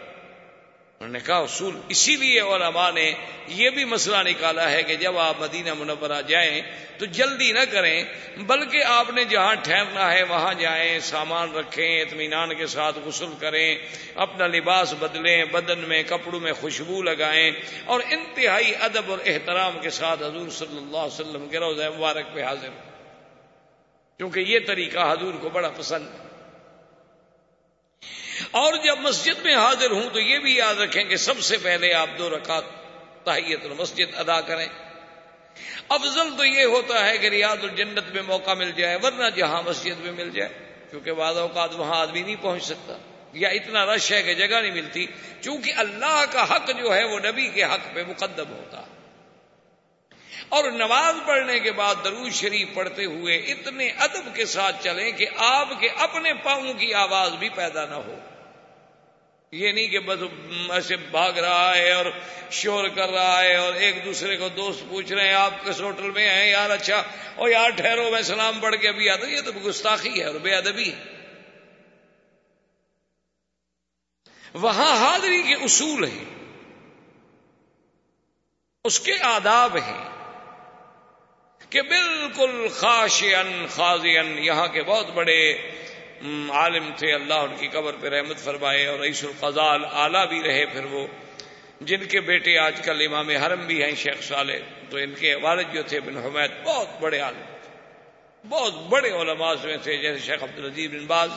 انہوں 1.03 1.13
نے 1.13 1.19
کہا 1.19 1.37
اصول 1.37 1.75
اسی 1.87 2.15
لیے 2.15 2.39
علماء 2.39 2.91
نے 2.91 3.11
یہ 3.47 3.69
بھی 3.69 3.85
مسئلہ 3.85 4.17
نکالا 4.17 4.69
ہے 4.71 4.83
کہ 4.83 4.95
جب 4.95 5.17
آپ 5.17 5.41
مدینہ 5.41 5.73
منورہ 5.73 6.21
جائیں 6.27 6.61
تو 6.97 7.05
جلدی 7.05 7.51
نہ 7.51 7.59
کریں، 7.71 8.03
بلکہ 8.47 8.83
آپ 8.83 9.09
نے 9.09 9.23
جہاں 9.23 9.55
ٹھہرنا 9.55 10.11
ہے 10.13 10.23
وہاں 10.23 10.53
جائیں، 10.53 10.99
سامان 10.99 11.53
رکھیں، 11.55 12.01
اطمینان 12.01 12.55
کے 12.55 12.67
ساتھ 12.67 12.99
غسل 13.05 13.33
کریں، 13.39 13.77
اپنا 14.15 14.47
لباس 14.47 14.93
بدلیں، 14.99 15.45
بدن 15.45 15.79
میں، 15.79 16.03
کپڑوں 16.07 16.39
میں 16.39 16.53
خوشبو 16.53 17.01
لگائیں، 17.01 17.51
اور 17.85 18.01
انتہائی 18.09 18.73
ادب 18.79 19.11
اور 19.11 19.19
احترام 19.25 19.79
کے 19.81 19.89
ساتھ 19.89 20.23
حضور 20.23 20.49
صلی 20.49 20.77
اللہ 20.77 20.97
علیہ 20.97 21.19
وسلم 21.19 21.47
کے 21.49 21.59
روزہ 21.59 21.89
مبارک 21.97 22.33
پہ 22.33 22.43
حاضر 22.43 22.69
کیونکہ 24.17 24.39
یہ 24.39 24.59
طریقہ 24.67 25.11
حضور 25.11 25.33
کو 25.33 25.49
بڑا 25.49 25.69
پسند 25.69 26.07
ہے۔ 26.07 26.32
اور 28.53 28.73
جب 28.73 28.99
مسجد 28.99 29.39
میں 29.43 29.55
حاضر 29.55 29.91
ہوں 29.91 30.09
تو 30.13 30.19
یہ 30.19 30.39
بھی 30.39 30.55
یاد 30.55 30.75
رکھیں 30.75 31.03
کہ 31.03 31.15
سب 31.15 31.39
سے 31.39 31.57
پہلے 31.57 31.93
آپ 31.93 32.09
دو 32.17 32.29
رکعت 32.29 32.63
تحیت 33.23 33.65
المسجد 33.65 34.15
ادا 34.15 34.41
کریں۔ 34.41 34.67
افضل 35.89 36.37
تو 36.37 36.45
یہ 36.45 36.65
ہوتا 36.65 37.05
ہے 37.05 37.17
کہ 37.17 37.27
ریاض 37.27 37.57
الجنت 37.63 38.13
میں 38.13 38.21
موقع 38.21 38.53
مل 38.53 38.71
جائے، 38.71 38.97
ورنہ 39.03 39.29
جہاں 39.35 39.61
مسجد 39.65 39.99
میں 39.99 40.11
مل 40.11 40.29
جائے، 40.29 40.49
کیونکہ 40.89 41.13
بعض 41.13 41.37
اوقات 41.37 41.69
وہاں 41.75 42.01
آدمی 42.01 42.21
نہیں 42.21 42.35
پہنچ 42.41 42.63
سکتا۔ 42.63 42.97
یا 43.33 43.49
اتنا 43.49 43.85
رش 43.85 44.11
ہے 44.11 44.23
کہ 44.23 44.33
جگہ 44.33 44.61
نہیں 44.61 44.71
ملتی، 44.71 45.05
چونکہ 45.41 45.73
اللہ 45.77 46.25
کا 46.31 46.55
حق 46.55 46.67
جو 46.67 46.95
ہے 46.95 47.03
وہ 47.03 47.19
نبی 47.19 47.47
کے 47.47 47.63
حق 47.63 47.93
پہ 47.93 48.03
مقدم 48.07 48.49
ہوتا۔ 48.49 48.81
اور 50.49 50.71
نماز 50.71 51.15
پڑھنے 51.25 51.59
کے 51.59 51.71
بعد 51.71 51.95
درود 52.03 52.31
شریف 52.31 52.67
پڑھتے 52.73 53.05
ہوئے 53.05 53.37
اتنے 53.37 53.89
ادب 53.89 54.35
کے 54.35 54.45
ساتھ 54.45 54.83
چلیں 54.83 55.11
کہ 55.11 55.25
آپ 55.37 55.69
کے 55.79 55.89
اپنے 55.97 56.33
پاؤں 56.33 56.73
کی 56.73 56.93
آواز 56.93 57.31
بھی 57.31 57.49
پیدا 57.49 57.85
نہ 57.85 57.95
ہو۔ 57.95 58.19
یہ 59.53 59.71
نہیں 59.71 59.87
کہ 59.87 59.99
بس 59.99 60.19
ایسے 60.69 60.95
بھاگ 60.95 61.31
رہا 61.31 61.77
ہے 61.77 61.93
اور 61.93 62.05
شور 62.51 62.87
کر 62.87 63.09
رہا 63.09 63.43
ہے 63.43 63.55
اور 63.55 63.73
ایک 63.73 64.05
دوسرے 64.05 64.37
کو 64.37 64.49
دوست 64.49 64.83
پوچھ 64.89 65.13
رہے 65.13 65.27
ہیں، 65.27 65.33
آپ 65.33 65.65
کس 65.65 65.81
ہوٹل 65.81 66.11
میں 66.11 66.29
ہیں؟ 66.29 66.51
یار 66.51 66.69
اچھا 66.69 67.03
اور 67.35 67.49
یار 67.49 67.69
ٹھہرو، 67.69 68.11
میں 68.11 68.21
سلام 68.21 68.59
پڑھ 68.59 68.75
کے 68.75 68.89
ابھی 68.89 69.09
آتا 69.09 69.27
یہ 69.27 69.41
تو 69.41 69.51
گستاخی 69.51 70.19
ہے 70.19 70.25
اور 70.25 70.35
بے 70.35 70.55
ادبی 70.55 70.93
ہے۔ 70.93 71.03
وہاں 74.53 74.97
حاضری 74.97 75.43
کے 75.43 75.53
اصول 75.53 76.03
ہیں۔ 76.03 76.25
اس 78.83 78.99
کے 78.99 79.13
آداب 79.21 79.77
ہیں 79.77 80.09
کہ 81.69 81.81
بالکل 81.81 82.67
خاشین 82.67 83.65
خاضین 83.69 84.37
یہاں 84.37 84.67
کے 84.67 84.83
بہت 84.83 85.07
بڑے 85.07 85.53
عالم 86.51 86.91
تھے، 86.97 87.13
اللہ 87.13 87.33
ان 87.33 87.55
کی 87.59 87.67
قبر 87.67 87.93
پہ 88.01 88.07
رحمت 88.07 88.37
فرمائے 88.37 88.85
اور 88.85 88.99
عیس 88.99 89.23
القضال 89.23 89.81
اعلیٰ 89.91 90.27
بھی 90.27 90.43
رہے 90.43 90.65
پھر 90.65 90.85
وہ۔ 90.85 91.07
جن 91.81 92.05
کے 92.05 92.21
بیٹے 92.21 92.57
آج 92.57 92.81
کل 92.85 93.05
امام 93.05 93.29
حرم 93.29 93.59
بھی 93.59 93.83
ہیں 93.83 93.95
شیخ 93.95 94.23
صالح، 94.23 94.53
تو 94.89 94.97
ان 94.97 95.13
کے 95.19 95.35
والد 95.35 95.73
جو 95.73 95.83
تھے 95.83 95.99
بن 95.99 96.17
حمید، 96.17 96.51
بہت 96.63 96.87
بڑے 97.01 97.19
عالم 97.19 97.41
تھے۔ 97.61 97.69
بہت 98.49 98.73
بڑے 98.73 99.09
علماء 99.09 99.53
میں 99.63 99.77
تھے، 99.77 99.97
جیسے 99.97 100.19
شیخ 100.25 100.43
عبد 100.43 100.59
العزیز 100.59 100.91
بن 100.91 101.05
باز۔ 101.05 101.29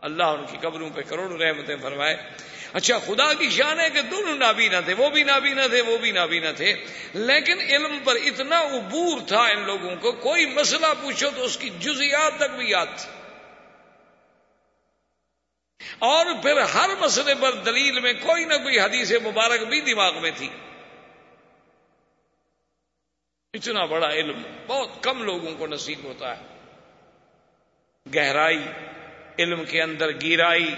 اللہ 0.00 0.22
ان 0.22 0.44
کی 0.50 0.56
قبروں 0.60 0.90
پہ 0.94 1.00
کروڑوں 1.00 1.38
رحمتیں 1.38 1.76
فرمائے۔ 1.82 2.16
اچھا 2.72 2.98
خدا 2.98 3.32
کی 3.32 3.50
شان 3.50 3.80
ہے 3.80 3.90
کہ 3.90 4.02
دونوں 4.02 4.36
نابینا 4.36 4.80
تھے، 4.80 4.94
وہ 4.94 5.08
بھی 5.08 5.22
نابینا 5.22 5.66
تھے، 5.66 5.80
وہ 5.80 5.98
بھی 5.98 6.10
نابینا 6.10 6.52
تھے۔ 6.52 6.74
لیکن 7.14 7.60
علم 7.60 7.98
پر 8.04 8.14
اتنا 8.14 8.60
عبور 8.60 9.18
تھا 9.26 9.42
ان 9.42 9.66
لوگوں 9.66 9.96
کو، 9.96 10.12
کوئی 10.12 10.46
مسئلہ 10.46 10.86
پوچھو 11.02 11.30
تو 11.36 11.44
اس 11.44 11.56
کی 11.56 11.70
جزیات 11.80 12.36
تک 12.36 12.50
بھی 12.56 12.70
یاد 12.70 12.86
تھی۔ 12.96 13.25
اور 15.98 16.26
پھر 16.42 16.60
ہر 16.60 16.90
مسئلے 17.00 17.34
پر 17.40 17.52
دلیل 17.52 18.00
میں 18.00 18.12
کوئی 18.12 18.44
نہ 18.44 18.54
کوئی 18.54 18.80
حدیث 18.80 19.12
مبارک 19.12 19.60
بھی 19.60 19.80
دماغ 19.80 20.22
میں 20.22 20.30
تھی۔ 20.36 20.48
اتنا 23.54 23.84
بڑا 23.84 24.10
علم 24.10 24.42
بہت 24.66 24.88
کم 25.02 25.22
لوگوں 25.22 25.54
کو 25.58 25.66
نصیب 25.66 26.04
ہوتا 26.04 26.36
ہے۔ 26.36 26.42
گہرائی، 28.14 28.62
علم 29.38 29.64
کے 29.64 29.82
اندر 29.82 30.20
گیرائی۔ 30.20 30.74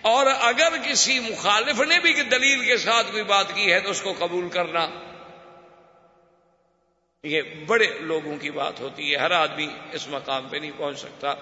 اور 0.00 0.26
اگر 0.40 0.72
کسی 0.84 1.20
مخالف 1.20 1.80
نے 1.80 1.98
بھی 1.98 2.12
دلیل 2.12 2.64
کے 2.64 2.76
ساتھ 2.76 3.06
کوئی 3.10 3.22
بات 3.22 3.54
کی 3.54 3.72
ہے 3.72 3.80
تو 3.80 3.90
اس 3.90 4.02
کو 4.02 4.14
قبول 4.18 4.48
کرنا۔ 4.48 4.88
یہ 7.24 7.42
بڑے 7.66 7.86
لوگوں 8.00 8.36
کی 8.36 8.50
بات 8.50 8.80
ہوتی 8.80 9.10
ہے، 9.10 9.16
ہر 9.16 9.30
آدمی 9.30 9.66
اس 9.92 10.08
مقام 10.08 10.48
پہ 10.48 10.56
نہیں 10.56 10.70
پہنچ 10.76 10.98
سکتا۔ 10.98 11.34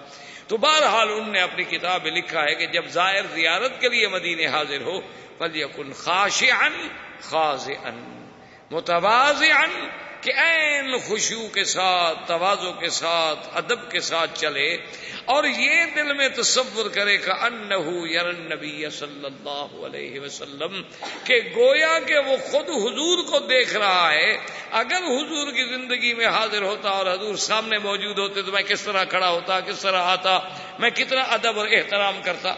تو 0.47 0.57
بہرحال 0.57 1.09
ان 1.09 1.31
نے 1.31 1.41
اپنی 1.41 1.63
کتاب 1.63 2.03
میں 2.03 2.11
لکھا 2.11 2.43
ہے 2.43 2.55
کہ 2.55 2.65
جب 2.65 2.85
زائر 2.85 3.23
زیارت 3.33 3.81
کے 3.81 3.89
لیے 3.89 4.07
مدینے 4.07 4.47
حاضر 4.47 4.81
ہو 4.81 4.99
پل 5.37 5.55
یقن 5.55 5.93
خاش 5.93 6.43
ان 6.43 6.87
خاص 7.21 7.67
ان 7.67 8.27
متواز 8.71 9.43
ان 9.43 9.87
کہ 10.21 10.31
این 10.35 10.97
خوشبو 10.97 11.47
کے 11.47 11.63
ساتھ 11.63 12.27
توازو 12.27 12.73
کے 12.73 12.89
ساتھ، 12.89 13.49
ادب 13.53 13.91
کے 13.91 13.99
ساتھ 13.99 14.39
چلے 14.39 14.77
اور 15.25 15.43
یہ 15.43 15.85
دل 15.95 16.13
میں 16.13 16.29
تصور 16.29 16.89
کرے 16.89 17.17
کہ 17.17 17.31
انہو 17.31 18.07
یرن 18.07 18.49
نبی 18.49 18.89
صلی 18.89 19.25
اللہ 19.25 19.85
علیہ 19.85 20.19
وسلم، 20.19 20.81
کہ 21.23 21.41
گویا 21.55 21.99
کہ 21.99 22.17
وہ 22.17 22.37
خود 22.37 22.69
حضور 22.69 23.23
کو 23.23 23.39
دیکھ 23.39 23.77
رہا 23.77 24.11
ہے۔ 24.13 24.37
اگر 24.71 24.97
حضور 24.97 25.51
کی 25.51 25.63
زندگی 25.63 26.13
میں 26.13 26.25
حاضر 26.25 26.61
ہوتا 26.61 26.89
اور 26.89 27.05
حضور 27.05 27.35
سامنے 27.35 27.77
موجود 27.77 28.19
ہوتے 28.19 28.41
تو 28.41 28.51
میں 28.51 28.61
کس 28.61 28.81
طرح 28.81 29.03
کھڑا 29.03 29.29
ہوتا، 29.29 29.59
کس 29.59 29.79
طرح 29.79 30.01
آتا، 30.01 30.39
میں 30.79 30.89
کتنا 30.89 31.21
ادب 31.21 31.59
اور 31.59 31.67
احترام 31.67 32.21
کرتا۔ 32.23 32.53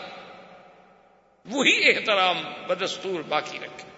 وہی 1.45 1.89
احترام 1.89 2.43
بدستور 2.67 3.21
باقی 3.21 3.57
رکھے۔ 3.57 3.92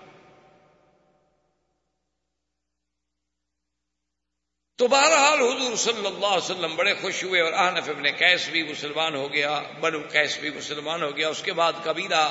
تو 4.80 4.88
بہرحال 4.88 5.40
حضور 5.40 5.76
صلی 5.76 6.06
اللہ 6.06 6.26
علیہ 6.26 6.38
وسلم 6.38 6.76
بڑے 6.76 6.94
خوش 7.02 7.24
ہوئے 7.24 7.42
اور 7.42 7.54
آنف 7.66 7.90
ابن 7.90 8.04
کیس 8.18 8.48
بھی 8.52 8.64
مسلمان 8.64 9.16
ہو 9.16 9.28
گیا، 9.34 9.60
بنو 9.80 10.00
کیس 10.12 10.38
بھی 10.40 10.50
مسلمان 10.56 11.04
ہو 11.04 11.16
گیا، 11.18 11.30
اس 11.30 11.42
کے 11.42 11.54
بعد 11.54 11.74
قبیلہ 11.84 12.24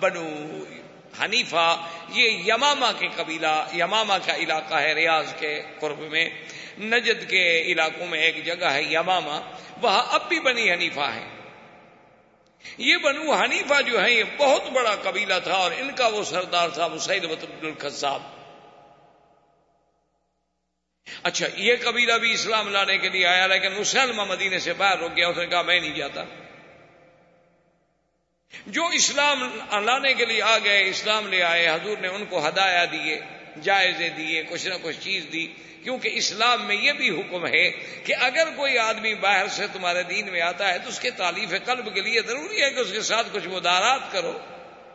بنو 0.00 0.24
حنیفہ، 1.20 1.66
یہ 2.08 2.42
یماما 2.46 2.90
کے 2.98 3.08
قبیلہ 3.16 3.54
یماما 3.74 4.18
کا 4.26 4.36
علاقہ 4.36 4.80
ہے 4.80 4.94
ریاض 4.94 5.32
کے 5.38 5.52
قرب 5.80 6.00
میں، 6.10 6.28
نجد 6.80 7.28
کے 7.30 7.44
علاقوں 7.72 8.06
میں 8.06 8.20
ایک 8.20 8.44
جگہ 8.46 8.72
ہے 8.72 8.82
یماما 8.82 9.40
وہاں 9.82 10.02
اب 10.14 10.28
بھی 10.28 10.40
بنی 10.40 10.70
حنیفہ 10.72 11.08
ہے 11.14 11.26
یہ 12.78 12.96
بنو 13.02 13.32
حنیفہ 13.32 13.80
جو 13.86 14.02
ہے 14.02 14.12
یہ 14.12 14.24
بہت 14.38 14.70
بڑا 14.72 14.94
قبیلہ 15.02 15.38
تھا 15.44 15.56
اور 15.56 15.70
ان 15.78 15.90
کا 15.96 16.06
وہ 16.06 16.22
سردار 16.24 16.68
تھا 16.68 16.86
وہ 16.86 16.98
سعید 16.98 17.24
مطلب 17.24 17.64
الخصاب 17.64 18.20
اچھا 21.22 21.46
یہ 21.56 21.74
قبیلہ 21.82 22.12
بھی 22.12 22.32
اسلام 22.32 22.68
لانے 22.68 22.98
کے 22.98 23.08
لیے 23.08 23.26
آیا، 23.26 23.46
لیکن 23.46 23.72
مسلمہ 23.72 24.24
مدینے 24.24 24.58
سے 24.58 24.72
باہر 24.72 24.98
رک 24.98 25.16
گیا، 25.16 25.28
اس 25.28 25.38
نے 25.38 25.46
کہا 25.46 25.62
میں 25.62 25.80
نہیں 25.80 25.94
جاتا۔ 25.94 26.24
جو 28.66 28.86
اسلام 28.86 29.58
لانے 29.84 30.14
کے 30.14 30.24
لیے 30.24 30.42
آ 30.42 30.58
گئے، 30.58 30.88
اسلام 30.88 31.28
لے 31.28 31.42
آئے، 31.42 31.68
حضور 31.68 31.96
نے 31.98 32.08
ان 32.08 32.24
کو 32.24 32.48
ہدایا 32.48 32.84
دیے، 32.84 33.20
جائزے 33.62 34.08
دیے، 34.08 34.42
کچھ 34.42 34.68
نہ 34.68 34.74
کچھ 34.82 34.96
چیز 35.00 35.26
دی۔ 35.32 35.46
کیونکہ 35.82 36.10
اسلام 36.12 36.66
میں 36.66 36.76
یہ 36.76 36.92
بھی 36.92 37.20
حکم 37.20 37.46
ہے 37.46 37.70
کہ 38.04 38.14
اگر 38.20 38.48
کوئی 38.56 38.78
آدمی 38.78 39.14
باہر 39.14 39.48
سے 39.48 39.66
تمہارے 39.72 40.02
دین 40.02 40.30
میں 40.30 40.40
آتا 40.40 40.74
ہے 40.74 40.78
تو 40.78 40.88
اس 40.88 41.00
کے 41.00 41.10
تعلیف 41.10 41.54
قلب 41.64 41.94
کے 41.94 42.00
لیے 42.00 42.20
ضروری 42.26 42.62
ہے 42.62 42.70
کہ 42.70 42.80
اس 42.80 42.92
کے 42.92 43.00
ساتھ 43.00 43.26
کچھ 43.32 43.48
مدارات 43.48 44.12
کرو، 44.12 44.38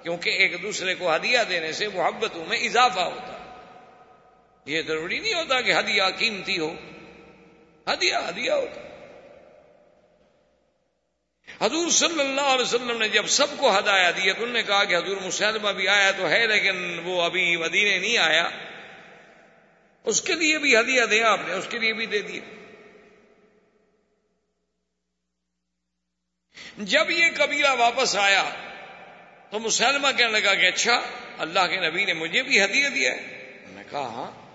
کیونکہ 0.04 0.30
ایک 0.30 0.62
دوسرے 0.62 0.96
کو 0.96 1.16
ہدیہ 1.16 1.40
دینے 1.50 1.72
سے 1.72 1.88
محبتوں 1.88 2.46
میں 2.46 2.58
اضافہ 2.58 3.00
ہوتا 3.00 3.34
ہے۔ 3.34 3.37
یہ 4.68 4.82
ضروری 4.82 5.20
نہیں 5.20 5.34
ہوتا 5.34 5.62
کہ 5.62 5.74
ہدیہ 5.74 6.04
قیمتی 6.18 6.60
ہو۔ 6.60 6.74
ہدیہ 7.94 8.16
ہدیہ 8.30 8.52
ہوتا 8.52 8.82
حضور 11.62 11.90
صلی 11.90 12.20
اللہ 12.20 12.42
علیہ 12.42 12.62
وسلم 12.62 12.98
نے 12.98 13.10
جب 13.10 13.28
سب 13.28 13.48
کو 13.58 13.80
ہدایا 13.80 14.12
دیا 14.12 14.34
تو 14.34 14.44
انہوں 14.44 14.54
نے 14.54 14.64
کہا 14.64 14.84
کہ 14.84 14.96
حضور 14.96 15.18
مسلمہ 15.18 15.70
بھی 15.70 15.88
آیا 15.88 16.12
تو 16.12 16.30
ہے، 16.30 16.48
لیکن 16.48 17.00
وہ 17.04 17.22
ابھی 17.22 17.58
مدینے 17.58 18.00
نہیں 18.00 18.18
آیا۔ 18.18 18.50
اس 20.04 20.22
کے 20.22 20.34
لیے 20.34 20.58
بھی 20.58 20.78
ہدیہ 20.78 21.02
دیا 21.06 21.32
آپ 21.32 21.40
نے، 21.48 21.54
اس 21.54 21.68
کے 21.70 21.80
لیے 21.80 21.94
بھی 21.94 22.06
دے 22.06 22.22
دیا 22.22 22.40
جب 26.78 27.12
یہ 27.12 27.26
قبیلہ 27.38 27.70
واپس 27.78 28.16
آیا 28.16 28.50
تو 29.50 29.60
مسلمہ 29.60 30.08
کہنے 30.18 30.40
لگا 30.40 30.54
کہ 30.54 30.66
اچھا 30.66 31.02
اللہ 31.38 31.68
کے 31.70 31.90
نبی 31.90 32.06
نے 32.06 32.14
مجھے 32.14 32.44
بھی 32.44 32.64
ہدیہ 32.64 32.90
دیا 32.90 33.12
ہے۔ 33.12 33.38
میں 33.68 33.84
کہا 33.90 34.00
ہاں۔ 34.00 34.47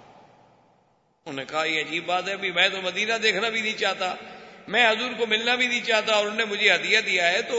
انہوں 1.27 1.37
نے 1.37 1.45
کہا، 1.45 1.65
یہ 1.65 1.81
عجیب 1.81 2.07
بات 2.07 2.29
ہے 2.29 2.37
میں 2.37 2.69
تو 2.69 2.81
مدینہ 2.83 3.19
دیکھنا 3.23 3.49
بھی 3.49 3.61
نہیں 3.61 3.77
چاہتا، 3.79 4.15
میں 4.69 4.87
حضور 4.91 5.13
کو 5.19 5.27
ملنا 5.27 5.55
بھی 5.55 5.67
نہیں 5.67 5.85
چاہتا 5.85 6.13
اور 6.13 6.25
انہوں 6.25 6.37
نے 6.37 6.45
مجھے 6.45 6.75
ہدیہ 6.75 7.01
دیا 7.01 7.31
ہے 7.33 7.43
تو 7.43 7.59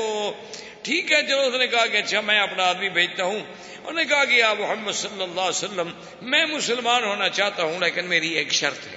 ٹھیک 0.82 1.12
ہے 1.12 1.22
چلو 1.22 1.42
اس 1.42 1.54
نے 1.54 1.68
کہا 1.68 1.86
کہ 1.86 1.98
اچھا 1.98 2.22
میں 2.22 2.40
اپنا 2.40 2.64
آدمی 2.64 2.90
بھیجتا 2.90 3.24
ہوں 3.24 3.40
انہوں 3.40 3.94
نے 3.94 4.06
کہا 4.06 4.26
کہ 4.26 4.42
آپ 4.44 4.60
محمد 4.60 4.92
صلی 4.92 5.24
اللہ 5.24 5.42
علیہ 5.42 5.64
وسلم 5.64 5.92
میں 6.22 6.46
مسلمان 6.46 7.04
ہونا 7.04 7.30
چاہتا 7.30 7.64
ہوں 7.64 7.80
لیکن 7.80 8.06
میری 8.06 8.30
ایک 8.34 8.52
شرط 8.52 8.88
ہے 8.88 8.96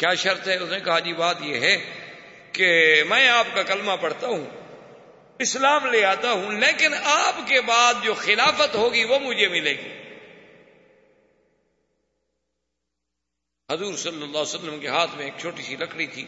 کیا 0.00 0.14
شرط 0.14 0.48
ہے؟ 0.48 0.54
اس 0.54 0.70
نے 0.70 0.80
کہا 0.80 0.98
جی 0.98 1.12
بات 1.12 1.42
یہ 1.42 1.60
ہے 1.60 1.76
کہ 2.52 2.68
میں 3.08 3.28
آپ 3.28 3.54
کا 3.54 3.62
کلمہ 3.62 3.92
پڑھتا 4.00 4.26
ہوں 4.26 4.44
اسلام 5.38 5.86
لے 5.86 6.04
آتا 6.04 6.32
ہوں، 6.32 6.52
لیکن 6.52 6.94
آپ 7.04 7.48
کے 7.48 7.60
بعد 7.60 7.94
جو 8.02 8.14
خلافت 8.14 8.74
ہوگی 8.74 9.04
وہ 9.04 9.18
مجھے 9.18 9.48
ملے 9.48 9.70
گی۔ 9.70 9.88
حضور 13.70 13.96
صلی 13.96 14.22
اللہ 14.22 14.38
علیہ 14.38 14.54
وسلم 14.54 14.80
کے 14.80 14.88
ہاتھ 14.88 15.10
میں 15.16 15.24
ایک 15.24 15.34
چھوٹی 15.38 15.62
سی 15.62 15.76
لکڑی 15.76 16.06
تھی۔ 16.06 16.26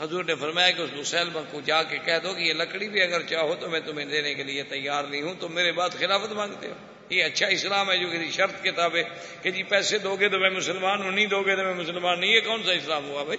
حضور 0.00 0.24
نے 0.24 0.34
فرمایا 0.34 0.70
کہ 0.70 0.82
اس 0.82 0.90
مسلمہ 0.92 1.38
کو 1.50 1.60
جا 1.60 1.82
کے 1.82 1.98
کہہ 1.98 2.18
دو 2.22 2.34
کہ 2.34 2.40
یہ 2.40 2.52
لکڑی 2.52 2.88
بھی 2.88 3.02
اگر 3.02 3.22
چاہو 3.22 3.54
تو 3.54 3.70
میں 3.70 3.80
تمہیں 3.80 4.06
دینے 4.06 4.34
کے 4.34 4.42
لیے 4.42 4.62
تیار 4.62 5.04
نہیں 5.04 5.22
ہوں 5.22 5.34
تو 5.40 5.48
میرے 5.48 5.72
بعد 5.72 5.90
خلافت 5.90 6.32
مانگتے 6.32 6.68
ہو۔ 6.68 6.74
یہ 7.10 7.24
اچھا 7.24 7.46
اسلام 7.46 7.90
ہے 7.90 7.96
جو 7.96 8.08
کسی 8.08 8.18
جی 8.18 8.30
شرط 8.30 8.64
کتاب 8.64 8.96
ہے 8.96 9.02
کہ 9.42 9.50
جی 9.50 9.62
پیسے 9.62 9.98
دو 9.98 10.16
گے 10.16 10.28
تو 10.28 10.38
میں 10.38 10.50
مسلمان 10.50 11.02
ہوں، 11.02 11.12
نہیں 11.12 11.26
دو 11.26 11.42
گے 11.42 11.56
تو 11.56 11.62
میں 11.62 11.74
مسلمان 11.74 12.20
نہیں۔ 12.20 12.30
یہ 12.30 12.40
کون 12.40 12.62
سا 12.62 12.72
اسلام 12.72 13.08
ہوا 13.08 13.24
بھائی؟ 13.24 13.38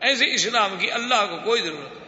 ایسے 0.00 0.34
اسلام 0.34 0.76
کی 0.78 0.90
اللہ 0.90 1.26
کو 1.30 1.36
کوئی 1.44 1.62
ضرورت 1.62 1.98
نہیں۔ 1.98 2.07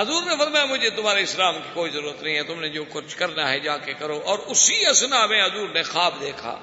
حضور 0.00 0.22
نے 0.22 0.36
فرمایا، 0.38 0.64
مجھے 0.64 0.90
تمہارے 0.90 1.22
اسلام 1.22 1.54
کی 1.54 1.70
کوئی 1.74 1.90
ضرورت 1.90 2.22
نہیں 2.22 2.36
ہے، 2.36 2.42
تم 2.42 2.60
نے 2.60 2.68
جو 2.68 2.84
کچھ 2.84 3.16
کرنا 3.16 3.50
ہے 3.50 3.60
جا 3.60 3.76
کے 3.76 3.92
کرو۔ 3.92 4.20
اور 4.24 4.38
اسی 4.38 4.86
اسنا 4.86 5.26
میں 5.26 5.44
حضور 5.44 5.68
نے 5.68 5.82
خواب 5.82 6.14
دیکھا۔ 6.20 6.58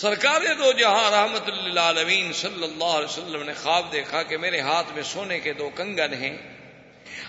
سرکار 0.00 0.40
دو 0.58 0.72
جہاں 0.72 1.10
رحمت 1.10 1.42
اللہ 1.46 1.80
عالمین 1.80 2.32
صلی 2.32 2.64
اللہ 2.64 2.84
علیہ 2.84 3.08
وسلم 3.08 3.42
نے 3.42 3.52
خواب 3.52 3.92
دیکھا 3.92 4.22
کہ 4.22 4.36
میرے 4.36 4.60
ہاتھ 4.60 4.92
میں 4.92 5.02
سونے 5.02 5.40
کے 5.40 5.52
دو 5.52 5.70
کنگن 5.74 6.14
ہیں 6.14 6.36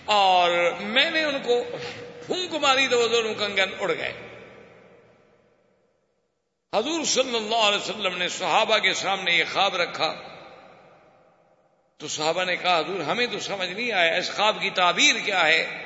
اور 0.06 0.71
میں 0.80 1.12
نے 1.12 1.23
ان 1.23 1.38
کو 1.43 1.63
پھونک 2.26 2.54
ماری 2.54 2.88
تو 2.88 3.08
دونوں 3.08 3.34
کنگن 3.34 3.69
اڑ 3.80 3.91
گئے۔ 3.97 4.13
حضور 6.76 7.06
صلی 7.06 7.36
اللہ 7.36 7.56
علیہ 7.56 7.80
وسلم 7.80 8.17
نے 8.17 8.30
صحابہ 8.30 8.78
کے 8.78 8.93
سامنے 8.93 9.32
یہ 9.32 9.43
خواب 9.54 9.76
رکھا۔ 9.76 10.32
تو 11.97 12.08
صحابہ 12.08 12.43
نے 12.43 12.56
کہا، 12.56 12.79
حضور، 12.79 12.99
ہمیں 12.99 13.27
تو 13.32 13.39
سمجھ 13.39 13.69
نہیں 13.69 13.91
آیا 13.91 14.15
اس 14.15 14.32
خواب 14.36 14.62
کی 14.62 14.69
تعبیر 14.69 15.15
کیا 15.25 15.47
ہے۔ 15.47 15.77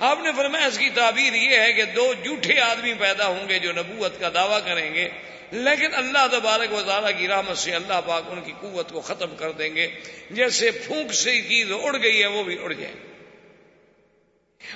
آپ 0.00 0.18
نے 0.22 0.30
فرمایا، 0.36 0.66
اس 0.66 0.78
کی 0.78 0.90
تعبیر 0.90 1.32
یہ 1.32 1.56
ہے 1.60 1.72
کہ 1.72 1.84
دو 1.84 2.14
جھوٹے 2.24 2.60
آدمی 2.60 2.94
پیدا 2.94 3.26
ہوں 3.26 3.48
گے 3.48 3.58
جو 3.58 3.72
نبوت 3.72 4.20
کا 4.20 4.28
دعویٰ 4.34 4.60
کریں 4.64 4.94
گے، 4.94 5.08
لیکن 5.52 5.94
اللہ 5.94 6.26
تبارک 6.32 6.72
و 6.72 6.82
تعالیٰ 6.86 7.10
کی 7.18 7.28
رحمت 7.28 7.58
سے 7.58 7.74
اللہ 7.74 8.00
پاک 8.06 8.22
ان 8.30 8.40
کی 8.40 8.52
قوت 8.60 8.92
کو 8.92 9.00
ختم 9.00 9.36
کر 9.36 9.52
دیں 9.52 9.76
گے۔ 9.76 9.88
جیسے 10.30 10.70
پھونک 10.70 11.12
سے 11.12 11.40
چیز 11.42 11.72
اڑ 11.82 11.96
گئی 12.02 12.22
ہے، 12.22 12.26
وہ 12.26 12.44
بھی 12.44 12.56
اڑ 12.62 12.72
جائے 12.72 12.94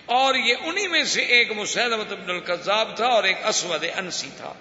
اور 0.06 0.34
یہ 0.34 0.54
انہی 0.64 0.88
میں 0.88 1.04
سے 1.04 1.22
ایک 1.22 1.52
مسلمت 1.52 2.12
ابن 2.12 2.30
القذاب 2.30 2.96
تھا 2.96 3.06
اور 3.06 3.24
ایک 3.24 3.36
اسود 3.44 3.84
انسی 3.96 4.28
تھا۔ 4.36 4.54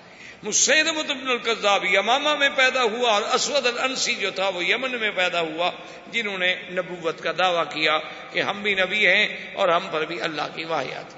مسیدمت 0.43 1.09
ابن 1.09 1.29
القذاب 1.29 1.85
یمامہ 1.85 2.35
میں 2.35 2.49
پیدا 2.55 2.83
ہوا 2.83 3.13
اور 3.13 3.21
اسود 3.21 3.65
الانسی 3.65 4.15
جو 4.15 4.31
تھا 4.31 4.47
وہ 4.47 4.65
یمن 4.65 4.99
میں 4.99 5.11
پیدا 5.11 5.39
ہوا، 5.39 5.71
جنہوں 6.11 6.37
نے 6.37 6.55
نبوت 6.69 7.21
کا 7.23 7.31
دعویٰ 7.37 7.63
کیا 7.69 7.99
کہ 8.31 8.41
ہم 8.41 8.61
بھی 8.61 8.73
نبی 8.73 9.07
ہیں 9.07 9.55
اور 9.55 9.69
ہم 9.69 9.87
پر 9.91 10.05
بھی 10.05 10.21
اللہ 10.21 10.55
کی 10.55 10.63
واحد 10.63 11.17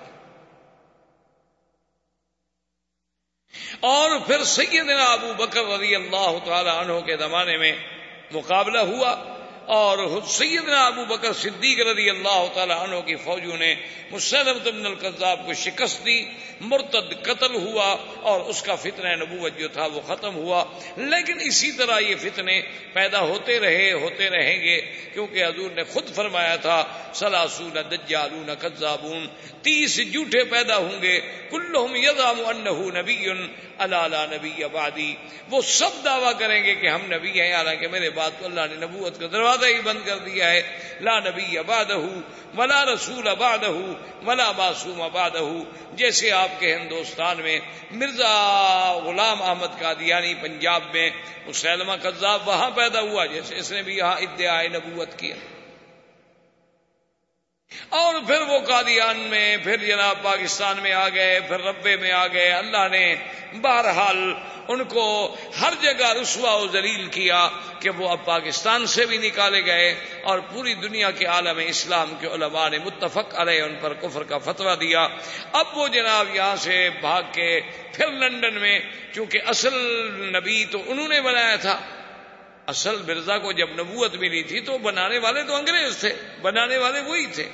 اور 3.79 4.19
پھر 4.27 4.43
سیدنا 4.43 5.03
ابو 5.03 5.33
بکر 5.33 5.65
رضی 5.65 5.95
اللہ 5.95 6.37
تعالی 6.45 6.69
عنہ 6.69 6.99
کے 6.99 7.17
زمانے 7.17 7.57
میں 7.57 7.71
مقابلہ 8.31 8.79
ہوا۔ 8.79 9.15
اور 9.65 10.21
سیدنا 10.27 10.85
ابو 10.85 11.05
بکر 11.05 11.33
صدیق 11.33 11.87
رضی 11.87 12.09
اللہ 12.09 12.45
تعالی 12.53 12.73
عنہ 12.73 12.95
کی 12.95 13.15
فوجوں 13.15 13.57
نے 13.57 13.75
مسلمت 14.11 14.67
بن 14.67 14.85
القذاب 14.85 15.45
کو 15.45 15.53
شکست 15.53 16.05
دی، 16.05 16.25
مرتد 16.61 17.21
قتل 17.21 17.55
ہوا 17.55 17.95
اور 18.21 18.41
اس 18.41 18.61
کا 18.61 18.75
فتنہ 18.75 19.07
نبوت 19.07 19.57
جو 19.57 19.67
تھا 19.67 19.85
وہ 19.85 20.01
ختم 20.01 20.35
ہوا۔ 20.35 20.63
لیکن 20.97 21.37
اسی 21.41 21.71
طرح 21.71 21.99
یہ 21.99 22.15
فتنے 22.15 22.61
پیدا 22.93 23.19
ہوتے 23.19 23.59
رہے، 23.59 23.91
ہوتے 23.91 24.29
رہیں 24.29 24.61
گے، 24.61 24.81
کیونکہ 25.13 25.45
حضور 25.45 25.71
نے 25.71 25.83
خود 25.83 26.15
فرمایا 26.15 26.55
تھا، 26.55 26.83
سلاسون 27.13 27.77
دجالون 27.91 28.53
قذابون 28.59 29.27
تیس 29.61 29.97
جھوٹے 30.11 30.43
پیدا 30.43 30.77
ہوں 30.77 31.01
گے۔ 31.01 31.19
کلہم 31.49 31.95
یزام 31.95 32.41
انہو 32.47 32.89
نبی 32.91 33.25
اللہ 33.77 34.25
نبی 34.31 34.63
آبادی 34.63 35.15
وہ 35.49 35.61
سب 35.61 36.03
دعویٰ 36.05 36.31
کریں 36.39 36.63
گے 36.63 36.75
کہ 36.75 36.87
ہم 36.87 37.01
نبی 37.05 37.41
ہیں، 37.41 37.53
حالانکہ 37.53 37.87
میرے 37.87 38.09
بات 38.09 38.31
کو 38.39 38.45
اللہ 38.45 38.61
نے 38.69 38.75
نبوت 38.75 39.19
کا 39.19 39.27
دروازہ 39.31 39.60
دروازہ 39.61 39.75
ہی 39.75 39.81
بند 39.81 40.05
کر 40.05 40.17
دیا 40.17 40.51
ہے۔ 40.51 40.61
لا 41.01 41.19
نبی 41.19 41.57
آباد 41.57 41.91
ولا 42.57 42.83
رسول 42.85 43.27
آباد 43.27 43.63
ولا 44.25 44.51
معصوم 44.51 45.01
آباد 45.01 45.31
جیسے 45.93 46.31
آپ 46.31 46.59
کے 46.59 46.75
ہندوستان 46.75 47.41
میں 47.41 47.59
مرزا 47.91 48.33
غلام 49.05 49.41
احمد 49.41 49.79
قادیانی 49.79 50.33
پنجاب 50.41 50.83
میں 50.93 51.09
مسلمہ 51.47 51.93
قذاب 52.01 52.47
وہاں 52.47 52.69
پیدا 52.75 53.01
ہوا، 53.01 53.25
جیسے 53.25 53.55
اس 53.55 53.71
نے 53.71 53.81
بھی 53.81 53.97
یہاں 53.97 54.17
ادعائے 54.17 54.67
نبوت 54.67 55.19
کیا۔ 55.19 55.35
اور 57.89 58.15
پھر 58.27 58.41
وہ 58.41 58.59
قادیان 58.59 59.19
میں، 59.19 59.57
پھر 59.57 59.77
جناب 59.77 60.21
پاکستان 60.21 60.77
میں 60.81 60.93
آ 60.93 61.09
گئے، 61.09 61.39
پھر 61.39 61.59
ربے 61.59 61.95
میں 61.95 62.11
آ 62.11 62.27
گئے، 62.27 62.51
اللہ 62.51 62.87
نے 62.91 63.15
بہرحال 63.61 64.33
ان 64.67 64.83
کو 64.83 65.35
ہر 65.61 65.73
جگہ 65.81 66.11
رسوا 66.21 66.55
و 66.55 66.67
ذلیل 66.67 67.07
کیا 67.07 67.49
کہ 67.79 67.89
وہ 67.89 68.09
اب 68.09 68.25
پاکستان 68.25 68.85
سے 68.85 69.05
بھی 69.05 69.17
نکالے 69.17 69.65
گئے 69.65 69.95
اور 70.23 70.39
پوری 70.39 70.73
دنیا 70.73 71.11
کے 71.11 71.25
عالم 71.25 71.59
اسلام 71.67 72.13
کے 72.19 72.27
علماء 72.27 72.69
نے 72.69 72.77
متفق 72.77 73.35
علیہ 73.35 73.61
ان 73.61 73.75
پر 73.81 73.93
کفر 73.93 74.23
کا 74.23 74.37
فتویٰ 74.37 74.75
دیا۔ 74.79 75.07
اب 75.51 75.77
وہ 75.77 75.87
جناب 75.87 76.35
یہاں 76.35 76.55
سے 76.55 76.89
بھاگ 77.01 77.21
کے 77.31 77.59
پھر 77.93 78.07
لندن 78.07 78.53
میں، 78.53 78.79
چونکہ 79.11 79.39
اصل 79.47 79.73
نبی 80.35 80.65
تو 80.65 80.83
انہوں 80.87 81.07
نے 81.07 81.21
بنایا 81.21 81.55
تھا۔ 81.55 81.79
اصل 82.65 83.01
مرزا 83.07 83.37
کو 83.37 83.51
جب 83.51 83.69
نبوت 83.69 84.15
ملی 84.15 84.43
تھی 84.43 84.59
تو 84.59 84.77
بنانے 84.77 85.17
والے 85.17 85.43
تو 85.43 85.55
انگریز 85.55 85.97
تھے، 85.97 86.13
بنانے 86.41 86.77
والے 86.77 86.99
وہی 86.99 87.25
تھے۔ 87.25 87.49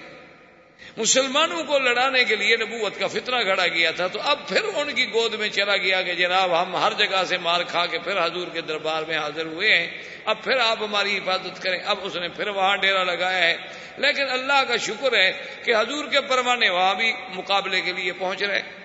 مسلمانوں 0.98 1.64
کو 1.64 1.80
لڑانے 1.80 2.24
کے 2.24 2.36
لیے 2.36 2.58
نبوت 2.58 3.00
کا 3.00 3.08
فطرہ 3.08 3.44
گھڑا 3.44 3.68
گیا 3.68 3.92
تھا، 3.92 4.08
تو 4.08 4.20
اب 4.22 4.48
پھر 4.48 4.62
ان 4.76 4.94
کی 4.94 5.06
گود 5.14 5.34
میں 5.34 5.50
چلا 5.50 5.78
گیا 5.78 6.02
کہ 6.02 6.14
جناب 6.14 6.62
ہم 6.62 6.76
ہر 6.76 6.94
جگہ 6.98 7.24
سے 7.28 7.38
مار 7.38 7.62
کھا 7.68 7.86
کے 7.86 8.00
پھر 8.00 8.26
حضور 8.26 8.48
کے 8.48 8.62
دربار 8.62 9.04
میں 9.04 9.18
حاضر 9.18 9.46
ہوئے 9.46 9.78
ہیں۔ 9.78 10.02
اب 10.26 10.44
پھر 10.44 10.58
آپ 10.58 10.84
ہماری 10.84 11.18
حفاظت 11.18 11.64
کریں۔ 11.64 11.80
اب 11.86 11.98
اس 12.02 12.16
نے 12.16 12.28
پھر 12.28 12.48
وہاں 12.48 12.78
ڈیرا 12.78 13.04
لگایا 13.04 13.38
ہے۔ 13.38 13.58
لیکن 13.98 14.30
اللہ 14.30 14.64
کا 14.68 14.78
شکر 14.78 15.14
ہے 15.14 15.34
کہ 15.66 15.76
حضور 15.76 16.06
کے 16.06 16.22
پروانے 16.22 16.70
وہاں 16.70 16.96
بھی 16.96 17.14
مقابلے 17.36 17.82
کے 17.82 17.92
لیے 17.92 18.12
پہنچ 18.14 18.44
رہے۔ 18.44 18.62
ہیں 18.62 18.77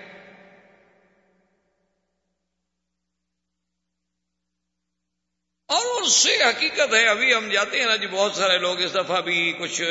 اور 5.65 6.01
اس 6.01 6.13
سے 6.13 6.35
حقیقت 6.35 6.93
ہے، 6.93 7.07
ابھی 7.07 7.33
ہم 7.33 7.49
جاتے 7.49 7.79
ہیں 7.79 7.85
نا 7.85 7.95
جی 7.95 8.07
بہت 8.07 8.35
سارے 8.35 8.57
لوگ 8.57 8.81
اس 8.81 8.93
دفعہ 8.95 9.21
بھی 9.21 9.53
کچھ 9.59 9.81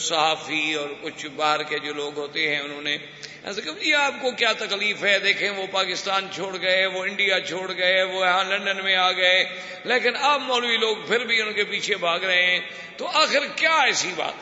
صحافی 0.00 0.74
اور 0.74 0.88
کچھ 1.00 1.26
باہر 1.26 1.62
کے 1.62 1.78
جو 1.78 1.92
لوگ 1.92 2.18
ہوتے 2.18 2.48
ہیں، 2.48 2.62
انہوں 2.62 2.82
نے 2.82 2.96
ایسے 3.44 3.60
کہ 3.60 3.70
جی 3.70 3.94
آپ 3.94 4.14
کو 4.20 4.30
کیا 4.30 4.52
تکلیف 4.52 5.04
ہے؟ 5.04 5.18
دیکھیں، 5.18 5.50
وہ 5.50 5.66
پاکستان 5.70 6.28
چھوڑ 6.32 6.56
گئے، 6.60 6.86
وہ 6.86 7.04
انڈیا 7.04 7.40
چھوڑ 7.40 7.72
گئے، 7.76 8.02
وہ 8.02 8.26
یہاں 8.26 8.44
لندن 8.44 8.84
میں 8.84 8.96
آ 8.96 9.12
گئے۔ 9.12 9.44
لیکن 9.84 10.12
اب 10.20 10.40
مولوی 10.40 10.76
لوگ 10.76 10.96
پھر 10.96 11.24
بھی 11.24 11.42
ان 11.42 11.52
کے 11.52 11.64
پیچھے 11.64 11.96
بھاگ 11.96 12.20
رہے 12.20 12.46
ہیں۔ 12.46 12.60
تو 12.96 13.06
آخر 13.06 13.46
کیا 13.56 13.76
ایسی 13.76 14.12
بات؟ 14.16 14.32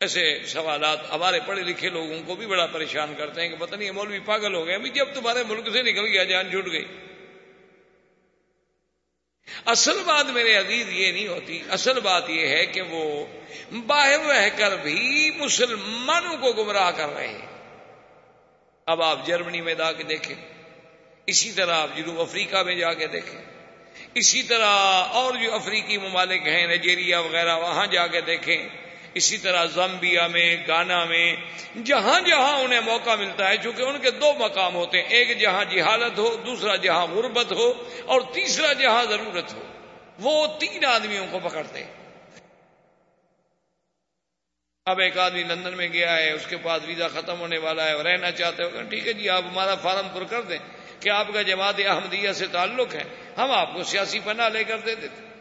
ایسے 0.00 0.38
سوالات 0.46 0.98
ہمارے 1.10 1.40
پڑھے 1.46 1.62
لکھے 1.62 1.88
لوگوں 1.88 2.22
کو 2.26 2.34
بھی 2.34 2.46
بڑا 2.46 2.66
پریشان 2.66 3.14
کرتے 3.18 3.40
ہیں 3.40 3.48
کہ 3.48 3.56
پتہ 3.56 3.74
نہیں، 3.74 3.90
مولوی 3.90 4.18
پاگل 4.18 4.54
ہو 4.54 4.66
گئے۔ 4.66 4.74
ابھی 4.74 4.90
جب 4.90 5.06
تمہارے 5.14 5.42
ملک 5.48 5.68
سے 5.72 5.82
نکل 5.82 6.06
گیا، 6.06 6.24
جان 6.24 6.50
جھٹ 6.50 6.72
گئی۔ 6.72 6.84
اصل 9.66 10.02
بات 10.06 10.26
میرے 10.26 10.54
عزیز 10.54 10.88
یہ 10.90 11.12
نہیں 11.12 11.28
ہوتی، 11.28 11.62
اصل 11.70 12.00
بات 12.00 12.30
یہ 12.30 12.48
ہے 12.48 12.66
کہ 12.66 12.82
وہ 12.82 13.26
باہر 13.86 14.20
رہ 14.20 14.48
کر 14.56 14.76
بھی 14.76 15.30
مسلمانوں 15.36 16.36
کو 16.36 16.52
گمراہ 16.52 16.90
کر 16.90 17.08
رہے 17.08 17.28
ہیں۔ 17.28 17.46
اب 18.86 19.02
آپ 19.02 19.26
جرمنی 19.26 19.60
میں 19.60 19.74
جا 19.74 19.92
کے 19.92 20.02
دیکھیں، 20.02 20.36
اسی 21.26 21.52
طرح 21.52 21.74
آپ 21.74 21.96
جنوب 21.96 22.20
افریقہ 22.20 22.62
میں 22.62 22.74
جا 22.74 22.94
کے 22.94 23.06
دیکھیں، 23.06 23.40
اسی 24.14 24.42
طرح 24.42 24.70
اور 25.12 25.34
جو 25.34 25.54
افریقی 25.54 25.98
ممالک 25.98 26.46
ہیں 26.46 26.66
نائجیریا 26.66 27.20
وغیرہ، 27.20 27.56
وہاں 27.58 27.86
جا 27.86 28.06
کے 28.06 28.20
دیکھیں۔ 28.20 28.68
اسی 29.16 29.38
طرح 29.38 29.64
زمبیا 29.64 30.26
میں، 30.26 30.56
گانا 30.68 31.04
میں، 31.04 31.36
جہاں 31.84 32.20
جہاں 32.20 32.58
انہیں 32.58 32.80
موقع 32.80 33.14
ملتا 33.14 33.48
ہے، 33.48 33.56
چونکہ 33.56 33.82
ان 33.82 33.98
کے 33.98 34.10
دو 34.10 34.32
مقام 34.38 34.74
ہوتے 34.74 34.98
ہیں، 34.98 35.08
ایک 35.08 35.38
جہاں 35.40 35.64
جہالت 35.64 36.18
ہو، 36.18 36.36
دوسرا 36.46 36.76
جہاں 36.76 37.06
غربت 37.06 37.52
ہو، 37.52 37.68
اور 38.06 38.20
تیسرا 38.32 38.72
جہاں 38.72 39.04
ضرورت 39.04 39.54
ہو۔ 39.54 39.62
وہ 40.18 40.46
تین 40.60 40.84
آدمیوں 40.84 41.26
کو 41.30 41.38
پکڑتے 41.48 41.84
ہیں۔ 41.84 41.92
اب 44.86 44.98
ایک 44.98 45.18
آدمی 45.18 45.42
لندن 45.42 45.76
میں 45.76 45.88
گیا 45.88 46.16
ہے، 46.16 46.32
اس 46.32 46.46
کے 46.46 46.56
پاس 46.56 46.82
ویزا 46.86 47.08
ختم 47.08 47.40
ہونے 47.40 47.58
والا 47.58 47.84
ہے 47.84 47.92
اور 47.92 48.04
رہنا 48.04 48.30
چاہتے 48.30 48.62
ہو 48.62 48.82
ٹھیک 48.90 49.06
ہے 49.06 49.12
جی 49.12 49.28
آپ 49.28 49.42
ہمارا 49.42 49.74
فارم 49.74 50.08
پر 50.14 50.24
کر 50.24 50.42
دیں 50.42 50.58
کہ 51.00 51.08
آپ 51.10 51.32
کا 51.34 51.42
جماعت 51.42 51.80
احمدیہ 51.86 52.32
سے 52.32 52.46
تعلق 52.46 52.94
ہے، 52.94 53.04
ہم 53.36 53.50
آپ 53.50 53.74
کو 53.74 53.82
سیاسی 53.82 54.20
پناہ 54.24 54.48
لے 54.48 54.64
کر 54.64 54.78
دے 54.78 54.94
دیتے 54.94 55.35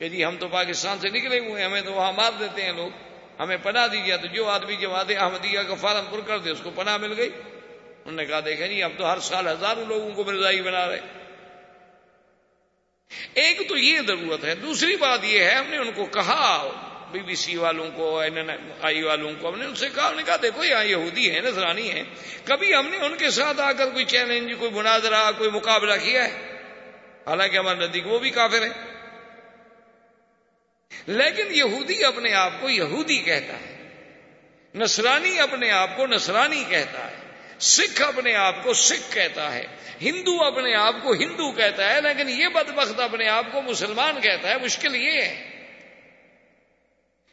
کہ 0.00 0.08
جی 0.08 0.24
ہم 0.24 0.36
تو 0.36 0.48
پاکستان 0.48 0.98
سے 0.98 1.08
نکلے 1.08 1.38
ہوئے 1.38 1.62
ہیں، 1.62 1.68
ہمیں 1.68 1.82
تو 1.82 1.92
وہاں 1.92 2.12
مار 2.12 2.30
دیتے 2.40 2.62
ہیں 2.62 2.72
لوگ۔ 2.72 2.90
ہمیں 3.40 3.56
پناہ 3.62 3.86
دیجیے 3.86 4.16
تو 4.16 4.26
جو 4.26 4.48
آدمی 4.48 4.76
جماعت 4.76 5.10
احمدیہ 5.18 5.60
کا 5.60 5.74
فارم 5.74 6.04
پر 6.10 6.20
کر 6.26 6.38
دے، 6.38 6.50
اس 6.50 6.60
کو 6.62 6.70
پناہ 6.70 6.96
مل 6.96 7.14
گئی۔ 7.16 7.30
انہوں 8.04 8.12
نے 8.12 8.24
کہا، 8.24 8.40
دیکھیں 8.44 8.68
جی 8.68 8.84
ہم 8.84 8.92
تو 8.96 9.12
ہر 9.12 9.20
سال 9.20 9.48
ہزاروں 9.48 9.84
لوگوں 9.84 10.10
کو 10.10 10.24
مرزائی 10.24 10.62
بنا 10.62 10.90
رہے 10.90 11.00
ایک 13.34 13.68
تو 13.68 13.76
یہ 13.76 14.00
ضرورت 14.06 14.44
ہے، 14.44 14.54
دوسری 14.54 14.96
بات 14.96 15.18
یہ 15.22 15.44
ہے، 15.44 15.54
ہم 15.54 15.70
نے 15.70 15.76
ان 15.76 15.92
کو 15.92 16.04
کہا، 16.04 16.70
بی 17.12 17.18
بی 17.18 17.34
سی 17.34 17.56
والوں 17.56 17.90
کو، 17.94 18.18
این 18.18 18.36
این 18.36 18.50
آئی 18.82 19.02
والوں 19.02 19.32
کو، 19.40 19.48
ہم 19.48 19.58
نے 19.58 19.64
ان 19.64 19.74
سے 19.74 19.88
کہا 19.94 20.12
نے 20.16 20.22
کہا، 20.26 20.36
دیکھو، 20.42 20.64
یہاں 20.64 20.84
یہودی 20.84 21.34
ہے 21.34 21.40
نظرانی 21.40 21.90
ہے 21.90 22.02
کبھی 22.44 22.74
ہم 22.74 22.86
نے 22.86 22.96
ان 22.96 23.16
کے 23.16 23.30
ساتھ 23.30 23.60
آ 23.60 23.72
کر 23.72 23.86
کوئی 23.86 24.04
چیلنج، 24.04 24.52
کوئی 24.58 24.70
مناظرہ، 24.70 25.30
کوئی 25.38 25.50
مقابلہ 25.50 25.94
کیا 26.02 26.24
ہے؟ 26.24 26.58
حالانکہ 27.26 27.56
ہمارے 27.56 27.78
نزدیک 27.78 28.06
وہ 28.06 28.18
بھی 28.18 28.30
کافر 28.30 28.62
ہیں۔ 28.62 28.89
لیکن 31.06 31.54
یہودی 31.54 32.04
اپنے 32.04 32.32
آپ 32.32 32.52
کو 32.60 32.68
یہودی 32.68 33.18
کہتا 33.18 33.52
ہے، 33.52 33.76
نصرانی 34.74 35.38
اپنے 35.40 35.70
آپ 35.70 35.96
کو 35.96 36.06
نصرانی 36.06 36.64
کہتا 36.68 37.10
ہے، 37.10 37.16
سکھ 37.58 38.02
اپنے 38.02 38.34
آپ 38.34 38.62
کو 38.64 38.72
سکھ 38.72 39.14
کہتا 39.14 39.54
ہے، 39.54 39.66
ہندو 40.02 40.42
اپنے 40.44 40.74
آپ 40.74 40.94
کو 41.02 41.12
ہندو 41.12 41.52
کہتا 41.52 41.94
ہے، 41.94 42.00
لیکن 42.00 42.28
یہ 42.28 42.48
بدبخت 42.48 43.00
اپنے 43.00 43.28
آپ 43.28 43.44
کو 43.52 43.62
مسلمان 43.62 44.20
کہتا 44.20 44.48
ہے، 44.48 44.58
مشکل 44.58 44.94
یہ 44.94 45.20
ہے۔ 45.22 45.46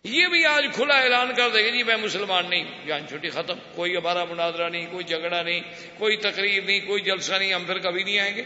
یہ 0.04 0.28
بھی 0.28 0.46
آج 0.46 0.66
کھلا 0.74 1.00
اعلان 1.00 1.34
کر 1.36 1.50
دے 1.50 1.64
گا 1.64 1.70
جی 1.70 1.84
میں 1.84 1.98
مسلمان 1.98 2.50
نہیں، 2.50 2.86
جان 2.88 3.08
چھٹی 3.10 3.30
ختم، 3.30 3.58
کوئی 3.76 3.98
ہمارا 3.98 4.24
مناظرہ 4.24 4.70
نہیں، 4.70 4.86
کوئی 4.92 5.04
جھگڑا 5.04 5.42
نہیں، 5.42 5.62
کوئی 5.98 6.18
تقریب 6.18 6.66
نہیں، 6.66 6.80
کوئی 6.80 7.02
جلسہ 7.02 7.34
نہیں، 7.34 7.54
ہم 7.54 7.64
پھر 7.66 7.80
کبھی 7.80 8.04
نہیں 8.04 8.20
آئیں 8.20 8.36
گے۔ 8.36 8.44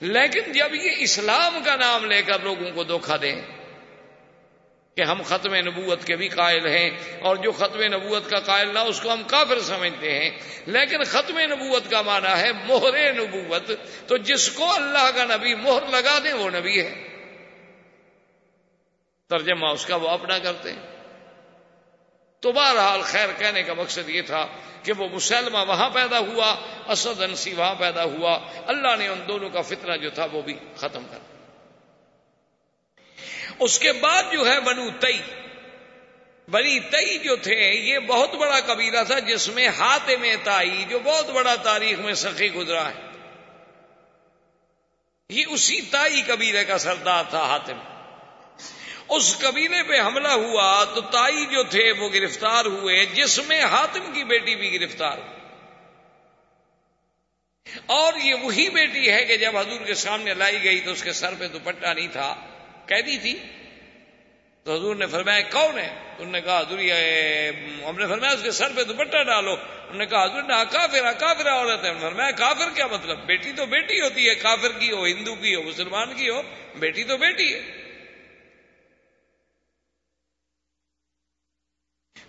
لیکن 0.00 0.52
جب 0.52 0.74
یہ 0.74 0.90
اسلام 0.98 1.62
کا 1.64 1.76
نام 1.76 2.04
لے 2.04 2.22
کر 2.22 2.40
لوگوں 2.40 2.70
کو 2.74 2.84
دھوکھا 2.84 3.16
دیں 3.22 3.42
کہ 4.96 5.02
ہم 5.02 5.22
ختم 5.22 5.54
نبوت 5.54 6.04
کے 6.04 6.16
بھی 6.16 6.28
قائل 6.28 6.66
ہیں 6.66 6.90
اور 7.20 7.36
جو 7.36 7.52
ختم 7.52 7.82
نبوت 7.82 8.30
کا 8.30 8.40
قائل 8.40 8.74
نہ 8.74 8.78
اس 8.78 9.00
کو 9.00 9.12
ہم 9.12 9.22
کافر 9.26 9.60
سمجھتے 9.60 10.18
ہیں۔ 10.18 10.30
لیکن 10.66 11.04
ختم 11.04 11.38
نبوت 11.38 11.90
کا 11.90 12.02
معنی 12.02 12.40
ہے 12.40 12.52
مہر 12.52 13.12
نبوت۔ 13.12 13.72
تو 14.06 14.16
جس 14.16 14.50
کو 14.50 14.72
اللہ 14.74 15.10
کا 15.14 15.24
نبی 15.24 15.54
مہر 15.54 15.88
لگا 15.90 16.18
دے 16.24 16.32
وہ 16.32 16.50
نبی 16.50 16.82
ہے۔ 16.82 17.08
ترجمہ 19.28 19.66
اس 19.66 19.86
کا 19.86 19.96
وہ 19.96 20.08
اپنا 20.08 20.38
کرتے 20.38 20.72
ہیں۔ 20.72 20.91
تو 22.42 22.52
بہرحال 22.52 23.02
خیر 23.02 23.28
کہنے 23.38 23.62
کا 23.62 23.74
مقصد 23.74 24.08
یہ 24.08 24.22
تھا 24.22 24.46
کہ 24.82 24.92
وہ 24.92 25.08
مسلمہ 25.08 25.58
وہاں 25.58 25.90
پیدا 25.90 26.18
ہوا، 26.18 26.56
اسد 26.88 27.22
انسی 27.22 27.54
وہاں 27.54 27.74
پیدا 27.74 28.04
ہوا، 28.04 28.38
اللہ 28.66 28.96
نے 28.98 29.08
ان 29.08 29.20
دونوں 29.28 29.50
کا 29.50 29.62
فتنہ 29.62 29.96
جو 29.96 30.10
تھا 30.10 30.24
وہ 30.32 30.42
بھی 30.42 30.54
ختم 30.76 31.04
کر 31.10 31.18
اس 33.58 33.78
کے 33.78 33.92
بعد 33.92 34.22
جو 34.32 34.46
ہے 34.46 34.60
بنو 34.60 34.88
تئی، 35.00 35.20
بنی 36.48 36.80
تئی 36.80 37.18
جو 37.18 37.36
تھے، 37.36 37.60
یہ 37.70 37.98
بہت 37.98 38.34
بڑا 38.34 38.60
قبیلہ 38.60 39.02
تھا 39.06 39.18
جس 39.18 39.48
میں 39.48 39.68
ہاتھ 39.68 40.10
میں 40.20 40.36
تائی، 40.44 40.84
جو 40.88 40.98
بہت 40.98 41.30
بڑا 41.30 41.54
تاریخ 41.54 41.98
میں 41.98 42.14
سخی 42.14 42.52
گزرا 42.52 42.88
ہے۔ 42.88 43.00
یہ 45.30 45.44
اسی 45.48 45.80
تائی 45.80 46.22
قبیلے 46.26 46.64
کا 46.64 46.78
سردار 46.78 47.24
تھا 47.30 47.38
ہاتم 47.38 47.78
اس 49.16 49.38
قبیلے 49.38 49.82
پہ 49.82 50.00
حملہ 50.00 50.28
ہوا 50.28 50.84
تو 50.84 51.00
تائی 51.00 51.46
جو 51.46 51.62
تھے 51.62 51.92
وہ 51.92 52.08
گرفتار 52.08 52.64
ہوئے، 52.64 53.04
جس 53.04 53.38
میں 53.38 53.60
حاتم 53.60 54.12
کی 54.12 54.24
بیٹی 54.24 54.54
بھی 54.54 54.80
گرفتار 54.80 55.18
ہوئی۔ 55.18 55.42
اور 57.86 58.12
یہ 58.14 58.34
وہی 58.34 58.68
بیٹی 58.68 59.10
ہے 59.10 59.24
کہ 59.24 59.36
جب 59.36 59.56
حضور 59.56 59.80
کے 59.80 59.94
سامنے 59.94 60.34
لائی 60.34 60.64
گئی 60.64 60.80
تو 60.80 60.90
اس 60.90 61.02
کے 61.02 61.12
سر 61.12 61.34
پہ 61.38 61.48
دوپٹہ 61.48 61.86
نہیں 61.86 62.08
تھا، 62.12 62.34
قیدی 62.86 63.18
تھی۔ 63.18 63.38
تو 64.64 64.74
حضور 64.74 64.96
نے 64.96 65.06
فرمایا، 65.06 65.40
کون 65.40 65.78
ہے؟ 65.78 65.94
انہوں 66.18 66.32
نے 66.32 66.40
کہا، 66.40 66.60
حضور، 66.60 66.78
یہ 66.78 66.94
ہم 67.84 67.98
نے 67.98 68.06
فرمایا، 68.06 68.32
اس 68.32 68.42
کے 68.42 68.50
سر 68.50 68.72
پہ 68.76 68.82
دوپٹہ 68.82 69.22
ڈالو۔ 69.22 69.52
انہوں 69.52 69.98
نے 69.98 70.06
کہا، 70.06 70.24
حضور 70.24 70.42
نے 70.42 70.54
کافر 70.70 71.12
کافر 71.12 71.48
عورت 71.48 71.84
ہے۔ 71.84 71.92
فرمایا، 72.00 72.30
کافر 72.30 72.70
کیا 72.74 72.86
مطلب؟ 72.86 73.26
بیٹی 73.26 73.52
تو 73.52 73.66
بیٹی 73.66 74.00
ہوتی 74.00 74.28
ہے، 74.28 74.34
کافر 74.34 74.72
کی 74.72 74.92
ہو، 74.92 75.04
ہندو 75.04 75.34
کی 75.34 75.54
ہو، 75.54 75.62
مسلمان 75.62 76.14
کی 76.14 76.28
ہو، 76.28 76.42
بیٹی 76.74 77.04
تو 77.04 77.16
بیٹی 77.16 77.54
ہے۔ 77.54 77.81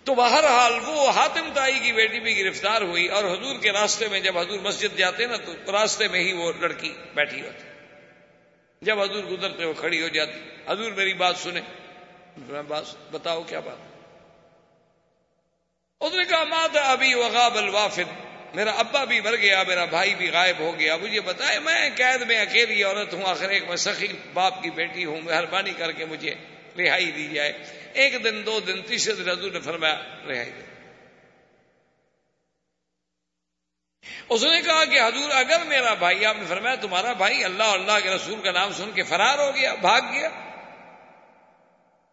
تو 0.04 0.14
بہرحال 0.14 0.72
وہ 0.86 1.10
حاتم 1.10 1.48
تائی 1.54 1.78
کی 1.78 1.92
بیٹی 1.92 2.20
بھی 2.20 2.44
گرفتار 2.44 2.82
ہوئی 2.82 3.08
اور 3.08 3.24
حضور 3.24 3.58
کے 3.60 3.72
راستے 3.72 4.08
میں 4.08 4.20
جب 4.20 4.38
حضور 4.38 4.58
مسجد 4.58 4.98
جاتے 4.98 5.26
نا 5.26 5.36
تو 5.36 5.72
راستے 5.72 6.08
میں 6.08 6.20
ہی 6.20 6.32
وہ 6.32 6.52
لڑکی 6.60 6.94
بیٹھی 7.14 7.40
ہوتی۔ 7.40 7.64
جب 8.82 9.00
حضور 9.00 9.24
گزرتے 9.24 9.64
وہ 9.64 9.72
کھڑی 9.72 10.02
ہو 10.02 10.08
جاتی۔ 10.08 10.40
حضور 10.68 10.92
میری 10.92 11.14
بات 11.14 11.36
سنے۔ 11.36 11.60
بات 12.68 12.84
بتاؤ 13.10 13.42
کیا 13.42 13.60
بات؟ 13.60 13.76
اس 16.00 16.14
نے 16.14 16.24
کہا 16.24 16.44
ماں 16.44 16.68
ابھی 16.74 17.14
وغاب 17.14 17.58
الوافد 17.58 18.24
میرا 18.54 18.70
ابا 18.70 19.04
بھی 19.04 19.20
مر 19.20 19.36
گیا، 19.36 19.62
میرا 19.62 19.84
بھائی 19.84 20.14
بھی 20.14 20.30
غائب 20.30 20.58
ہو 20.58 20.78
گیا۔ 20.78 20.96
مجھے 20.96 21.20
بتائے، 21.20 21.58
میں 21.58 21.90
قید 21.96 22.22
میں 22.22 22.40
اکیلی 22.40 22.84
عورت 22.84 23.14
ہوں، 23.14 23.22
آخر 23.24 23.48
ایک 23.48 23.68
میں 23.68 23.76
سخی 23.76 24.06
باپ 24.34 24.62
کی 24.62 24.70
بیٹی 24.70 25.04
ہوں، 25.04 25.20
مہربانی 25.20 25.72
کر 25.72 25.92
کے 25.92 26.04
مجھے 26.04 26.34
رہائی 26.78 27.10
دی 27.10 27.28
جائے۔ 27.28 27.52
ایک 27.92 28.24
دن، 28.24 28.42
دو 28.46 28.60
دن، 28.60 28.82
تیسرے 28.82 29.14
دن 29.14 29.28
حضور 29.28 29.52
نے 29.52 29.60
فرمایا، 29.60 30.00
رہائی 30.28 30.50
دے۔ 30.50 30.74
اس 34.28 34.42
نے 34.42 34.62
کہا 34.62 34.84
کہ 34.84 35.00
حضور، 35.00 35.30
اگر 35.30 35.64
میرا 35.66 35.94
بھائی، 35.94 36.24
آپ 36.24 36.36
نے 36.36 36.44
فرمایا، 36.48 36.74
تمہارا 36.74 37.12
بھائی 37.12 37.44
اللہ 37.44 37.62
اللہ 37.62 37.92
کے 38.02 38.10
رسول 38.10 38.42
کا 38.42 38.52
نام 38.52 38.72
سن 38.72 38.90
کے 38.94 39.02
فرار 39.02 39.38
ہو 39.38 39.54
گیا، 39.54 39.74
بھاگ 39.74 40.00
گیا۔ 40.00 40.28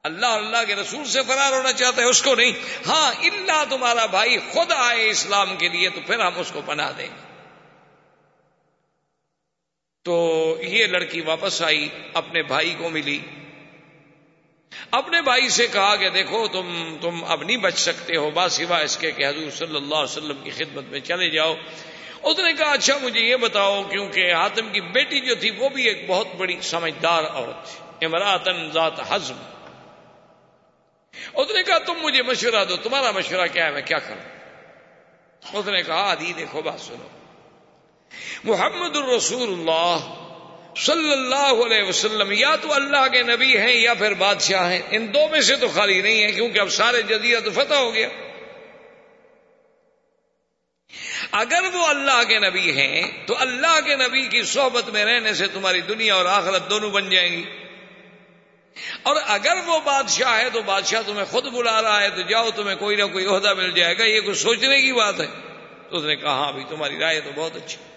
اللہ 0.04 0.26
اللہ 0.26 0.58
کے 0.68 0.76
رسول 0.76 1.06
سے 1.06 1.22
فرار 1.28 1.52
ہونا 1.52 1.74
چاہتا 1.74 2.02
ہے، 2.02 2.08
اس 2.08 2.22
کو 2.22 2.36
نہیں۔ 2.36 2.52
ہاں 2.88 3.12
اللہ 3.22 3.64
تمہارا 3.70 4.06
بھائی 4.06 4.38
خود 4.52 4.72
آئے 4.76 5.10
اسلام 5.10 5.58
کے 5.58 5.70
لیے، 5.70 5.90
تو 5.90 6.02
پھر 6.08 6.20
ہم 6.20 6.40
اس 6.40 6.52
کو 6.52 6.62
پناہ 6.66 6.92
دیں 6.98 7.08
گے۔ 7.08 7.32
تو 10.04 10.58
یہ 10.62 10.88
لڑکی 10.88 11.22
واپس 11.22 11.62
آئی، 11.62 11.90
اپنے 12.14 12.44
بھائی 12.44 12.76
کو 12.78 12.90
ملی۔ 12.90 13.20
اپنے 14.92 15.22
بھائی 15.22 15.50
سے 15.50 15.68
کہا 15.68 15.96
کہ 15.96 16.10
دیکھو 16.10 16.48
تم 16.48 16.98
تم 17.02 17.24
اب 17.28 17.44
نہیں 17.44 17.58
بچ 17.58 17.78
سکتے 17.78 18.18
ہو، 18.18 18.30
با 18.30 18.50
سوا 18.50 18.78
اس 18.78 18.98
کے 18.98 19.12
کہ 19.12 19.28
حضور 19.28 19.52
صلی 19.52 19.76
اللہ 19.76 19.96
علیہ 19.96 20.18
وسلم 20.18 20.44
کی 20.44 20.50
خدمت 20.50 20.84
میں 20.84 21.00
چلے 21.00 21.30
جاؤ۔ 21.30 21.56
اس 22.24 22.40
نے 22.40 22.54
کہا 22.54 22.72
اچھا 22.72 22.98
مجھے 23.02 23.20
یہ 23.20 23.36
بتاؤ، 23.36 23.84
کیونکہ 23.84 24.34
حاتم 24.34 24.70
کی 24.70 24.82
بیٹی 24.82 25.20
جو 25.20 25.36
تھی 25.36 25.52
وہ 25.52 25.70
بھی 25.70 25.84
ایک 25.84 26.06
بہت 26.08 26.28
بڑی 26.38 26.62
سمجھدار 26.62 27.24
عورت 27.24 27.68
تھی۔ 27.68 28.06
امراطن 28.06 28.72
ذات 28.74 29.12
حزم۔ 29.12 29.36
اس 31.34 31.52
نے 31.52 31.64
کہا، 31.64 31.78
تم 31.78 31.94
مجھے 32.02 32.24
مشورہ 32.24 32.66
دو، 32.66 32.78
تمہارا 32.78 33.12
مشورہ 33.12 33.48
کیا 33.48 33.66
ہے، 33.66 33.72
میں 33.72 33.82
کیا 33.82 34.00
کروں؟ 34.00 34.42
اس 35.60 35.68
نے 35.68 35.82
کہا، 35.82 36.12
آدھی 36.12 36.34
دیکھو، 36.34 36.62
بات 36.62 36.80
سنو۔ 36.80 37.08
محمد 38.44 38.96
الرسول 38.96 39.54
اللہ 39.54 40.21
صلی 40.78 41.12
اللہ 41.12 41.66
علیہ 41.66 41.84
وسلم، 41.84 42.32
یا 42.32 42.56
تو 42.62 42.74
اللہ 42.74 43.08
کے 43.12 43.24
نبی 43.24 43.58
ہیں 43.58 43.76
یا 43.76 43.94
پھر 43.94 44.14
بادشاہ 44.14 44.72
ہیں۔ 44.72 44.82
ان 44.90 45.14
دو 45.14 45.28
میں 45.28 45.42
سے 45.42 45.56
تو 45.56 45.68
خالی 45.68 46.02
نہیں 46.02 46.24
ہے 46.24 46.32
کیونکہ 46.32 46.60
اب 46.60 46.70
سارے 46.70 47.02
جدیرہ 47.02 47.40
تو 47.40 47.52
فتح 47.52 47.74
ہو 47.74 47.94
گیا۔ 47.94 48.08
اگر 51.32 51.64
وہ 51.74 51.88
اللہ 51.88 52.24
کے 52.28 52.40
نبی 52.40 52.72
ہیں، 52.72 53.12
تو 53.26 53.36
اللہ 53.38 53.80
کے 53.86 53.96
نبی 53.96 54.28
کی 54.28 54.44
صحبت 54.44 54.90
میں 54.90 55.06
رہنے 55.06 55.34
سے 55.34 55.48
تمہاری 55.48 55.82
دنیا 55.82 56.16
اور 56.16 56.26
آخرت 56.26 56.70
دونوں 56.70 56.90
بن 56.90 57.10
جائیں 57.10 57.32
گی۔ 57.32 57.44
اور 59.04 59.16
اگر 59.28 59.58
وہ 59.66 59.80
بادشاہ 59.80 60.38
ہے، 60.38 60.50
تو 60.50 60.62
بادشاہ 60.62 61.02
تمہیں 61.06 61.26
خود 61.26 61.46
بلا 61.46 61.82
رہا 61.82 62.02
ہے، 62.02 62.10
تو 62.10 62.22
جاؤ، 62.22 62.50
تمہیں 62.56 62.76
کوئی 62.76 62.96
نہ 62.96 63.04
کوئی 63.04 63.26
عہدہ 63.26 63.54
مل 63.54 63.72
جائے 63.72 63.98
گا۔ 63.98 64.04
یہ 64.04 64.22
کچھ 64.22 64.38
سوچنے 64.38 64.82
کی 64.82 64.94
بات 64.94 65.20
ہے۔ 65.20 65.28
تو 65.90 65.98
اس 65.98 66.04
نے 66.04 66.16
کہا 66.16 66.32
ہاں 66.32 66.52
بھی 66.52 66.64
تمہاری 66.70 67.00
رائے 67.00 67.22
تو 67.22 67.32
بہت 67.36 67.56
اچھی۔ 67.56 67.91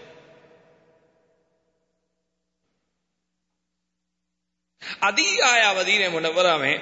ادی 5.07 5.43
آیا 5.43 5.73
مدین 5.73 6.03
منورہ 6.13 6.57
میں 6.57 6.79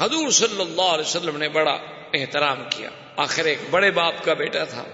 حضور 0.00 0.30
صلی 0.30 0.60
اللہ 0.60 0.82
علیہ 0.82 1.04
وسلم 1.04 1.36
نے 1.36 1.48
بڑا 1.48 1.78
احترام 2.14 2.64
کیا۔ 2.70 2.90
آخر 3.16 3.44
ایک 3.44 3.58
بڑے 3.70 3.90
باپ 3.90 4.14
کا 4.24 4.34
بیٹا 4.34 4.64
تھا۔ 4.64 4.84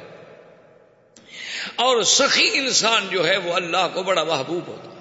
اور 1.76 2.02
سخی 2.02 2.50
انسان 2.52 3.08
جو 3.10 3.26
ہے 3.26 3.36
وہ 3.36 3.54
اللہ 3.54 3.88
کو 3.94 4.02
بڑا 4.02 4.22
محبوب 4.22 4.66
ہوتا 4.66 4.94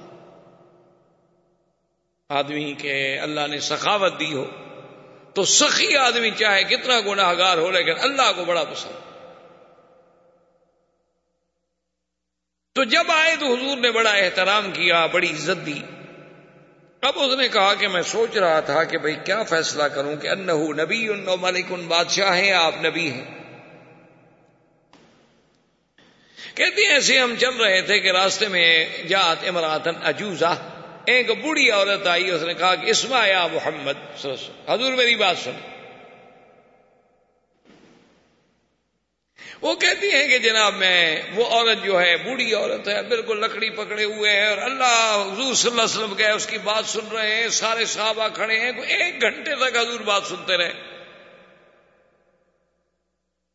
آدمی 2.29 2.73
کے 2.73 3.19
اللہ 3.19 3.47
نے 3.47 3.59
سخاوت 3.59 4.19
دی 4.19 4.33
ہو 4.33 4.45
تو 5.33 5.45
سخی 5.45 5.97
آدمی 5.97 6.31
چاہے 6.31 6.63
کتنا 6.63 6.99
گناہ 6.99 7.33
گار 7.33 7.57
ہو 7.57 7.71
لیکن 7.71 7.93
اللہ 7.99 8.31
کو 8.35 8.45
بڑا 8.45 8.63
پسند۔ 8.63 8.93
تو 12.73 12.83
جب 12.83 13.11
آئے 13.11 13.35
تو 13.35 13.45
حضور 13.45 13.77
نے 13.77 13.91
بڑا 13.91 14.11
احترام 14.11 14.71
کیا، 14.71 15.05
بڑی 15.05 15.29
عزت 15.29 15.65
دی۔ 15.65 15.81
اب 17.01 17.13
اس 17.15 17.37
نے 17.37 17.47
کہا 17.47 17.73
کہ 17.73 17.87
میں 17.87 18.01
سوچ 18.01 18.37
رہا 18.37 18.59
تھا 18.59 18.83
کہ 18.83 18.97
بھئی 18.97 19.15
کیا 19.25 19.43
فیصلہ 19.43 19.83
کروں 19.83 20.15
کہ 20.15 20.27
انہو 20.27 20.73
نبی 20.73 21.07
ان 21.07 21.27
ملک 21.41 21.65
ان 21.69 21.87
بادشاہ 21.87 22.37
ہیں 22.37 22.51
آپ 22.51 22.75
نبی 22.83 23.11
ہیں۔ 23.11 23.25
کہتی 26.55 26.85
ہیں 26.85 26.93
ایسے 26.93 27.19
ہم 27.19 27.35
چل 27.39 27.55
رہے 27.55 27.81
تھے 27.81 27.99
کہ 27.99 28.11
راستے 28.11 28.47
میں 28.47 28.85
جات 29.07 29.47
امراتن 29.47 29.95
عجوزہ، 30.03 30.55
ایک 31.05 31.31
بوڑھی 31.31 31.71
عورت 31.71 32.07
آئی، 32.07 32.31
اس 32.31 32.41
نے 32.41 32.53
کہا 32.53 32.75
کہ 32.75 32.89
اسما 32.89 33.25
یا 33.25 33.47
محمد 33.47 34.25
حضور 34.69 34.91
میری 34.91 35.15
بات 35.15 35.37
سن 35.37 35.51
وہ 39.61 39.73
کہتی 39.75 40.11
ہیں 40.11 40.27
کہ 40.29 40.37
جناب 40.39 40.75
میں 40.75 41.21
وہ 41.35 41.45
عورت 41.45 41.83
جو 41.83 41.99
ہے، 42.01 42.15
بوڑھی 42.17 42.53
عورت 42.53 42.87
ہے، 42.87 43.01
بالکل 43.03 43.39
لکڑی 43.41 43.69
پکڑے 43.77 44.03
ہوئے 44.03 44.31
ہیں 44.31 44.47
اور 44.47 44.57
اللہ 44.57 44.97
حضور 45.13 45.53
صلی 45.53 45.69
اللہ 45.69 45.81
علیہ 45.81 45.95
وسلم 45.95 46.13
کے 46.15 46.27
اس 46.27 46.45
کی 46.47 46.57
بات 46.63 46.85
سن 46.85 47.07
رہے 47.11 47.35
ہیں، 47.35 47.47
سارے 47.53 47.85
صحابہ 47.85 48.27
کھڑے 48.35 48.59
ہیں 48.59 48.71
ایک 48.97 49.21
گھنٹے 49.21 49.55
تک 49.55 49.77
حضور 49.77 49.99
بات 50.05 50.23
سنتے 50.25 50.57
رہے۔ 50.57 50.73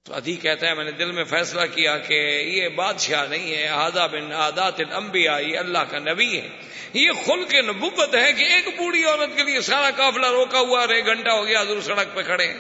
تو 0.07 0.15
ادھی 0.15 0.35
کہتا 0.37 0.69
ہے، 0.69 0.75
میں 0.75 0.85
نے 0.85 0.91
دل 0.91 1.11
میں 1.13 1.25
فیصلہ 1.25 1.67
کیا 1.75 1.97
کہ 1.99 2.15
یہ 2.47 2.69
بادشاہ 2.77 3.27
نہیں 3.27 3.55
ہے 3.55 3.67
آدھا 3.69 4.07
بن 4.07 4.33
آدات 4.41 4.81
الانبیاء، 4.81 5.39
یہ 5.41 5.59
اللہ 5.59 5.85
کا 5.91 5.99
نبی 6.01 6.31
ہے۔ 6.41 6.49
یہ 6.95 7.11
خل 7.27 7.45
کے 7.49 7.61
نبوت 7.63 8.15
ہے 8.15 8.33
کہ 8.33 8.45
ایک 8.45 8.69
بوڑھی 8.79 9.05
عورت 9.05 9.37
کے 9.37 9.43
لیے 9.43 9.61
سارا 9.61 9.91
قافلہ 9.97 10.31
روکا 10.31 10.61
ہوا، 10.61 10.81
اور 10.81 10.89
ایک 10.89 11.07
گھنٹہ 11.07 11.31
ہو 11.31 11.47
گیا 11.47 11.61
حضور 11.61 11.81
سڑک 11.81 12.15
پہ 12.15 12.23
کھڑے 12.23 12.53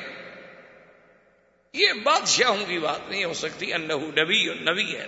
یہ 1.74 1.92
بادشاہوں 1.92 2.64
کی 2.68 2.78
بات 2.78 3.08
نہیں 3.08 3.24
ہو 3.24 3.34
سکتی، 3.34 3.72
انہو 3.72 4.00
نبی 4.00 4.48
نبی 4.54 4.96
ہے۔ 4.96 5.06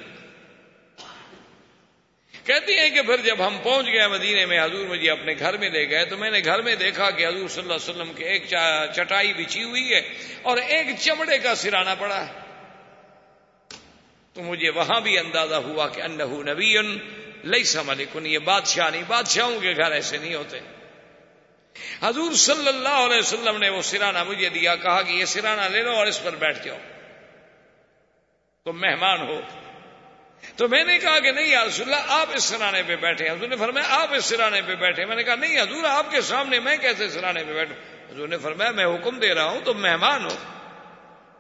کہتی 2.45 2.79
ہیں 2.79 2.91
کہ 2.91 3.03
پھر 3.03 3.17
جب 3.17 3.47
ہم 3.47 3.59
پہنچ 3.63 3.87
گئے 3.87 4.07
مدینے 4.09 4.47
میں، 4.47 4.65
حضور 4.65 4.87
مجھے 4.87 5.11
اپنے 5.11 5.35
گھر 5.39 5.57
میں 5.57 5.71
لے 5.71 5.91
گئے، 5.91 6.05
تو 6.05 6.17
میں 6.17 6.31
نے 6.31 6.41
گھر 6.45 6.63
میں 6.63 6.75
دیکھا 6.75 7.11
کہ 7.11 7.27
حضور 7.27 7.49
صلی 7.49 7.63
اللہ 7.63 7.73
علیہ 7.73 7.91
وسلم 7.91 8.13
کے 8.13 8.25
ایک 8.25 8.47
چٹائی 8.95 9.33
بچھی 9.33 9.65
ہوئی 9.65 9.95
ہے 9.95 10.01
اور 10.43 10.57
ایک 10.57 10.87
چمڑے 11.01 11.39
کا 11.39 11.55
سرانا 11.55 11.95
پڑا 11.95 12.27
ہے۔ 12.27 12.33
تو 14.33 14.43
مجھے 14.43 14.71
وہاں 14.71 15.01
بھی 15.01 15.19
اندازہ 15.19 15.55
ہوا 15.55 15.89
کہ 15.89 16.01
انہو 16.01 16.43
نبی 16.43 16.75
لئی 17.45 17.65
سملکن 17.65 18.27
یہ 18.27 18.39
بادشاہ 18.39 18.91
نہیں، 18.91 19.03
بادشاہوں 19.07 19.61
کے 19.61 19.73
گھر 19.77 19.93
ایسے 19.93 20.17
نہیں 20.17 20.35
ہوتے۔ 20.35 20.59
حضور 22.03 22.33
صلی 22.33 22.69
اللہ 22.69 22.89
علیہ 22.89 23.19
وسلم 23.19 23.57
نے 23.59 23.69
وہ 23.69 23.83
سرانا 23.83 24.25
مجھے 24.25 24.49
دیا، 24.49 24.77
کہا 24.77 25.03
کہ 25.03 25.13
یہ 25.13 25.25
سرانا 25.25 25.69
لے 25.69 25.83
لو 25.83 25.93
اور 25.93 26.07
اس 26.07 26.23
پر 26.23 26.35
بیٹھ 26.35 26.65
جاؤ۔ 26.65 26.79
تم 28.65 28.81
مہمان 28.81 29.21
ہو۔ 29.21 29.41
تو 30.57 30.69
میں 30.69 30.85
نے 30.85 30.99
کہا 30.99 31.19
کہ 31.19 31.33
نہیں 31.33 31.47
یا 31.47 31.65
رسول 31.65 31.95
اللہ، 31.95 32.05
آپ 32.09 32.29
اس 32.35 32.45
سرانے 32.45 32.83
پہ 32.87 32.97
بیٹھے۔ 32.97 33.31
حضور 33.31 33.49
نے 33.49 33.57
فرمایا، 33.57 33.87
آپ 33.89 34.15
اس 34.15 34.25
سرانے 34.25 34.61
پہ 34.67 34.75
بیٹھے۔ 34.75 35.05
میں 35.05 35.17
نے 35.17 35.23
کہا، 35.23 35.35
نہیں 35.35 35.63
حضور، 35.63 35.85
آپ 35.85 36.11
کے 36.11 36.21
سامنے 36.21 36.61
میں 36.61 36.77
کیسے 36.77 37.09
سرانے 37.09 37.45
پہ 37.45 37.53
بیٹھوں؟ 37.53 37.77
حضور 38.13 38.29
نے 38.29 38.39
فرمایا، 38.39 38.71
میں 38.71 38.87
حکم 38.87 39.19
دے 39.19 39.35
رہا 39.35 39.45
ہوں، 39.45 39.61
تم 39.65 39.83
مہمان 39.83 40.25
ہو۔ 40.25 40.37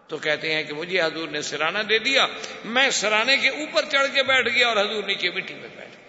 تو 0.09 0.17
کہتے 0.17 0.55
ہیں 0.55 0.63
کہ 0.63 0.75
مجھے 0.75 1.03
حضور 1.03 1.29
نے 1.29 1.43
سرانا 1.43 1.83
دے 1.89 1.99
دیا۔ 1.99 2.27
میں 2.65 2.91
سرانے 2.91 3.37
کے 3.37 3.49
اوپر 3.49 3.85
چڑھ 3.85 4.15
کے 4.15 4.23
بیٹھ 4.23 4.49
گیا 4.49 4.69
اور 4.69 4.77
حضور 4.77 5.03
نیچے 5.03 5.31
مٹی 5.31 5.55
پہ 5.55 5.69
بیٹھ 5.69 5.97
گیا۔ 5.97 6.04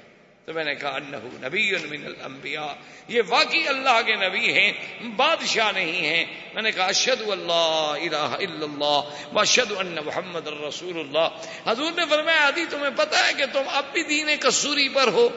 تو 0.45 0.53
میں 0.53 0.63
نے 0.63 0.75
کہا 0.75 0.99
نبی 0.99 1.71
من 1.89 2.05
الانبیاء، 2.05 2.73
یہ 3.07 3.21
واقعی 3.27 3.67
اللہ 3.67 4.01
کے 4.05 4.15
نبی 4.15 4.53
ہیں، 4.53 4.71
بادشاہ 5.15 5.71
نہیں 5.71 6.05
ہیں۔ 6.05 6.25
میں 6.53 6.61
نے 6.61 6.71
کہا 6.71 6.85
اشد 6.85 7.21
اللہ 7.21 7.93
الہ 8.01 8.15
الا 8.15 8.65
اللہ 8.65 8.99
واشد 9.33 9.71
ان 9.77 9.97
محمد 10.05 10.47
الرسول 10.47 10.99
اللہ۔ 10.99 11.27
حضور 11.65 11.91
نے 11.95 12.03
فرمایا 12.09 12.45
آدھی 12.45 12.65
تمہیں 12.69 12.89
پتا 12.95 13.27
ہے 13.27 13.33
کہ 13.33 13.45
تم 13.53 13.61
اب 13.67 13.85
بھی 13.93 14.03
دین 14.03 14.27
کسوری 14.39 14.89
پر 14.89 15.07
ہو۔ 15.07 15.29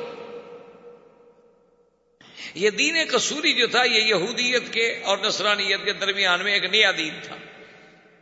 یہ 2.54 2.70
دین 2.70 3.06
کسوری 3.06 3.52
جو 3.52 3.66
تھا، 3.66 3.82
یہ 3.84 4.02
یہودیت 4.02 4.72
کے 4.72 5.00
اور 5.04 5.18
نصرانیت 5.18 5.84
کے 5.84 5.92
درمیان 5.92 6.42
میں 6.42 6.52
ایک 6.52 6.64
نیا 6.64 6.90
دین 6.98 7.14
تھا۔ 7.22 7.36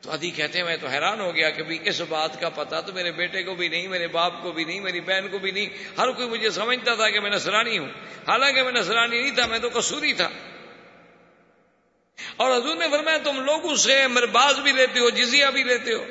تو 0.02 0.12
ادھی 0.12 0.30
کہتے 0.30 0.58
ہیں، 0.58 0.66
میں 0.66 0.76
تو 0.76 0.86
حیران 0.86 1.20
ہو 1.20 1.34
گیا 1.34 1.50
کہ 1.50 1.62
بھی 1.62 1.78
اس 1.84 2.00
بات 2.00 2.40
کا 2.40 2.48
پتا 2.48 2.80
تو 2.80 2.92
میرے 2.92 3.12
بیٹے 3.12 3.42
کو 3.42 3.54
بھی 3.54 3.68
نہیں، 3.68 3.88
میرے 3.88 4.06
باپ 4.06 4.42
کو 4.42 4.52
بھی 4.52 4.64
نہیں، 4.64 4.80
میری 4.80 5.00
بہن 5.00 5.28
کو 5.28 5.38
بھی 5.38 5.50
نہیں۔ 5.50 5.66
ہر 5.98 6.10
کوئی 6.10 6.28
مجھے 6.28 6.50
سمجھتا 6.50 6.94
تھا 6.94 7.10
کہ 7.10 7.20
میں 7.20 7.30
نسرانی 7.30 7.78
ہوں۔ 7.78 7.88
حالانکہ 8.28 8.62
میں 8.62 8.72
نسرانی 8.72 9.22
نہیں 9.22 9.30
تھا، 9.30 9.46
میں 9.46 9.58
تو 9.58 9.70
کسوری 9.70 10.12
تھا۔ 10.12 10.28
اور 12.36 12.56
حضور 12.56 12.76
نے 12.76 12.86
فرمایا، 12.90 13.18
تم 13.18 13.44
لوگوں 13.44 13.76
سے 13.76 14.06
مرباز 14.06 14.58
بھی 14.58 14.72
لیتے 14.72 15.00
ہو 15.00 15.10
جزیا 15.10 15.50
بھی 15.50 15.62
لیتے 15.62 15.92
ہو۔ 15.92 16.04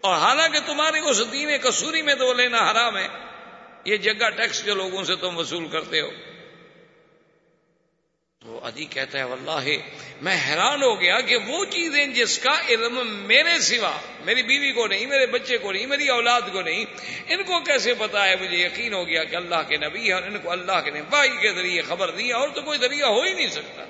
اور 0.00 0.16
حالانکہ 0.16 0.58
تمہارے 0.66 0.98
اس 0.98 1.32
دین 1.32 1.48
کسوری 1.62 2.02
میں 2.02 2.14
تو 2.14 2.32
لینا 2.32 2.70
حرام 2.70 2.96
ہے، 2.96 3.08
یہ 3.84 3.96
جگہ 3.96 4.30
ٹیکس 4.30 4.62
کے 4.62 4.70
لوگوں 4.70 5.04
سے 5.04 5.16
تم 5.16 5.36
وصول 5.36 5.68
کرتے 5.68 6.00
ہو۔ 6.00 6.10
تو 8.44 8.60
ادی 8.62 8.84
کہتا 8.84 9.18
ہے، 9.18 9.24
واللہ، 9.24 9.70
میں 10.22 10.36
حیران 10.48 10.82
ہو 10.82 11.00
گیا 11.00 11.20
کہ 11.20 11.36
وہ 11.36 11.64
چیزیں 11.64 12.06
جس 12.06 12.38
کا 12.38 12.60
علم 12.68 13.22
میرے 13.26 13.60
سوا، 13.60 13.92
میری 14.24 14.42
بیوی 14.42 14.72
کو 14.72 14.86
نہیں، 14.86 15.06
میرے 15.06 15.26
بچے 15.26 15.58
کو 15.58 15.72
نہیں، 15.72 15.86
میری 15.86 16.08
اولاد 16.08 16.40
کو 16.52 16.60
نہیں، 16.62 16.84
ان 17.28 17.42
کو 17.42 17.60
کیسے 17.60 17.94
پتا 17.94 18.28
ہے؟ 18.28 18.36
مجھے 18.36 18.56
یقین 18.56 18.94
ہو 18.94 19.08
گیا 19.08 19.24
کہ 19.24 19.36
اللہ 19.36 19.54
کے 19.68 19.76
نبی 19.76 20.08
ہے 20.08 20.12
اور 20.12 20.22
ان 20.22 20.38
کو 20.38 20.50
اللہ 20.50 20.80
کے 20.84 20.90
نبائی 20.90 21.30
کے 21.30 21.52
ذریعے 21.54 21.82
خبر 21.82 22.10
دی 22.10 22.32
اور 22.32 22.48
تو 22.48 22.62
کوئی 22.62 22.78
ذریعہ 22.78 23.08
ہو 23.08 23.22
ہی 23.22 23.32
نہیں 23.32 23.48
سکتا۔ 23.48 23.84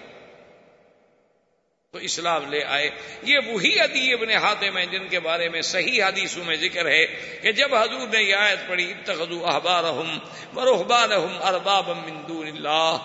تو 1.93 1.99
اسلام 1.99 2.51
لے 2.51 2.65
آئے۔ 2.65 2.91
یہ 3.23 3.39
وہی 3.47 3.81
ادی 3.81 4.13
ابن 4.13 4.31
حاتم 4.31 4.77
ہیں 4.77 4.87
جن 4.87 5.09
کے 5.09 5.21
بارے 5.21 5.49
میں 5.49 5.63
صحیح 5.63 6.05
حدیثوں 6.05 6.45
میں 6.45 6.57
ذکر 6.57 6.87
ہے 6.87 7.07
کہ 7.43 7.53
جب 7.53 7.75
حضور 7.75 8.09
نے 8.09 8.23
یہ 8.23 8.35
آیت 8.35 8.69
پڑھی، 8.69 8.93
اتخذوا 8.93 9.55
احبارہم 9.55 10.19
ورہبانہم 10.57 11.43
اربابا 11.43 11.93
من 11.93 12.23
دون 12.29 12.47
اللہ۔ 12.47 12.97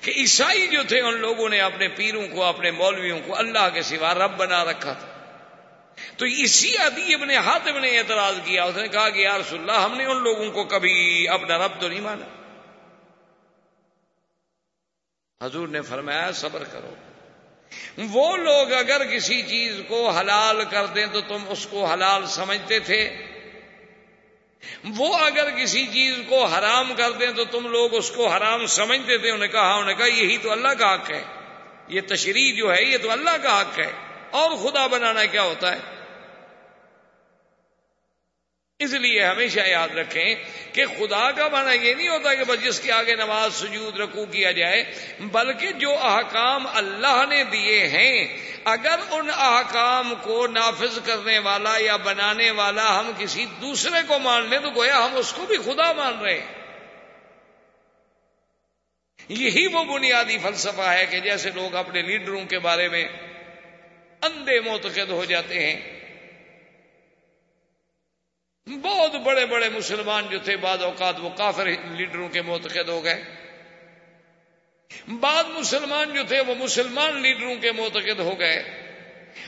کہ 0.00 0.12
عیسائی 0.16 0.66
جو 0.66 0.82
تھے 0.88 1.00
ان 1.00 1.14
لوگوں 1.14 1.48
نے 1.48 1.60
اپنے 1.60 1.88
پیروں 1.88 2.28
کو، 2.28 2.44
اپنے 2.44 2.70
مولویوں 2.70 3.20
کو 3.26 3.36
اللہ 3.36 3.68
کے 3.74 3.82
سوا 3.82 4.14
رب 4.14 4.36
بنا 4.36 4.64
رکھا 4.64 4.92
تھا۔ 4.92 5.06
تو 6.16 6.24
اسی 6.24 6.78
ادی 6.78 7.14
ابن 7.14 7.30
حاتم 7.30 7.78
نے 7.78 7.98
اعتراض 7.98 8.34
کیا، 8.44 8.64
اس 8.64 8.76
نے 8.76 8.88
کہا 8.88 9.10
کہ 9.10 9.18
یا 9.18 9.38
رسول 9.38 9.60
اللہ، 9.60 9.84
ہم 9.84 9.96
نے 9.96 10.04
ان 10.04 10.22
لوگوں 10.22 10.50
کو 10.50 10.64
کبھی 10.64 11.28
اپنا 11.28 11.58
رب 11.58 11.80
تو 11.80 11.88
نہیں 11.88 12.00
مانا۔ 12.00 12.26
حضور 15.46 15.68
نے 15.68 15.82
فرمایا، 15.82 16.32
صبر 16.32 16.64
کرو۔ 16.64 16.94
وہ 17.98 18.36
لوگ 18.36 18.72
اگر 18.72 19.04
کسی 19.04 19.42
چیز 19.42 19.80
کو 19.88 20.10
حلال 20.10 20.64
کر 20.70 20.86
دیں 20.86 21.06
تو 21.12 21.20
تم 21.20 21.38
اس 21.48 21.66
کو 21.70 21.84
حلال 21.84 22.26
سمجھتے 22.26 22.78
تھے۔ 22.78 23.16
وہ 24.84 25.18
اگر 25.18 25.50
کسی 25.50 25.86
چیز 25.86 26.14
کو 26.28 26.44
حرام 26.44 26.92
کر 26.96 27.10
دیں 27.10 27.30
تو 27.36 27.44
تم 27.44 27.68
لوگ 27.68 27.94
اس 27.94 28.10
کو 28.10 28.28
حرام 28.28 28.66
سمجھتے 28.66 29.18
تھے 29.18 29.30
انہیں 29.30 29.48
کہا 29.48 29.74
انہیں 29.74 29.96
کہا، 29.96 30.06
یہی 30.06 30.38
تو 30.38 30.52
اللہ 30.52 30.68
کا 30.68 30.94
حق 30.94 31.10
ہے۔ 31.10 31.22
یہ 31.88 32.00
تشریح 32.00 32.54
جو 32.54 32.74
ہے، 32.74 32.82
یہ 32.82 32.98
تو 32.98 33.10
اللہ 33.10 33.36
کا 33.42 33.60
حق 33.60 33.78
ہے۔ 33.78 33.92
اور 34.30 34.50
خدا 34.50 34.86
بنانا 34.86 35.24
کیا 35.24 35.42
ہوتا 35.42 35.72
ہے؟ 35.72 35.99
اس 38.80 38.92
لیے 38.92 39.24
ہمیشہ 39.24 39.60
یاد 39.60 39.88
رکھیں 39.88 40.34
کہ 40.72 40.84
خدا 40.86 41.30
کا 41.30 41.48
معنی 41.48 41.88
یہ 41.88 41.94
نہیں 41.94 42.08
ہوتا 42.08 42.34
کہ 42.34 42.44
بس 42.44 42.62
جس 42.62 42.80
کے 42.80 42.92
آگے 42.92 43.14
نماز، 43.14 43.54
سجود 43.54 44.00
رکو 44.00 44.26
کیا 44.26 44.50
جائے، 44.50 44.84
بلکہ 45.20 45.72
جو 45.72 45.98
احکام 45.98 46.66
اللہ 46.74 47.24
نے 47.28 47.44
دیے 47.44 47.88
ہیں، 47.88 48.38
اگر 48.64 48.96
ان 49.10 49.30
احکام 49.36 50.14
کو 50.22 50.46
نافذ 50.46 50.98
کرنے 51.04 51.38
والا 51.38 51.76
یا 51.78 51.96
بنانے 51.96 52.50
والا 52.50 52.98
ہم 52.98 53.12
کسی 53.18 53.46
دوسرے 53.60 54.02
کو 54.06 54.18
مان 54.18 54.48
لیں 54.48 54.58
تو 54.58 54.70
گویا 54.70 55.04
ہم 55.04 55.16
اس 55.16 55.32
کو 55.32 55.46
بھی 55.46 55.56
خدا 55.56 55.92
مان 55.92 56.20
رہے 56.20 56.38
ہیں۔ 56.38 56.46
یہی 59.28 59.66
وہ 59.66 59.84
بنیادی 59.84 60.38
فلسفہ 60.38 60.90
ہے 60.90 61.06
کہ 61.06 61.20
جیسے 61.20 61.50
لوگ 61.54 61.74
اپنے 61.74 62.02
لیڈروں 62.02 62.44
کے 62.44 62.58
بارے 62.58 62.88
میں 62.88 63.08
اندھے 64.22 64.60
معتقد 64.60 65.10
ہو 65.10 65.24
جاتے 65.24 65.66
ہیں۔ 65.66 65.99
بہت 68.76 69.14
بڑے 69.14 69.46
بڑے 69.46 69.68
مسلمان 69.68 70.26
جو 70.30 70.38
تھے، 70.38 70.56
بعض 70.56 70.82
اوقات 70.82 71.20
وہ 71.20 71.30
کافر 71.36 71.66
لیڈروں 71.66 72.28
کے 72.28 72.42
معتقد 72.42 72.88
ہو 72.88 73.04
گئے۔ 73.04 73.22
بعض 75.08 75.44
مسلمان 75.46 76.14
جو 76.14 76.22
تھے، 76.28 76.40
وہ 76.40 76.54
مسلمان 76.58 77.20
لیڈروں 77.20 77.54
کے 77.54 77.72
معتقد 77.72 78.20
ہو 78.20 78.38
گئے۔ 78.38 78.86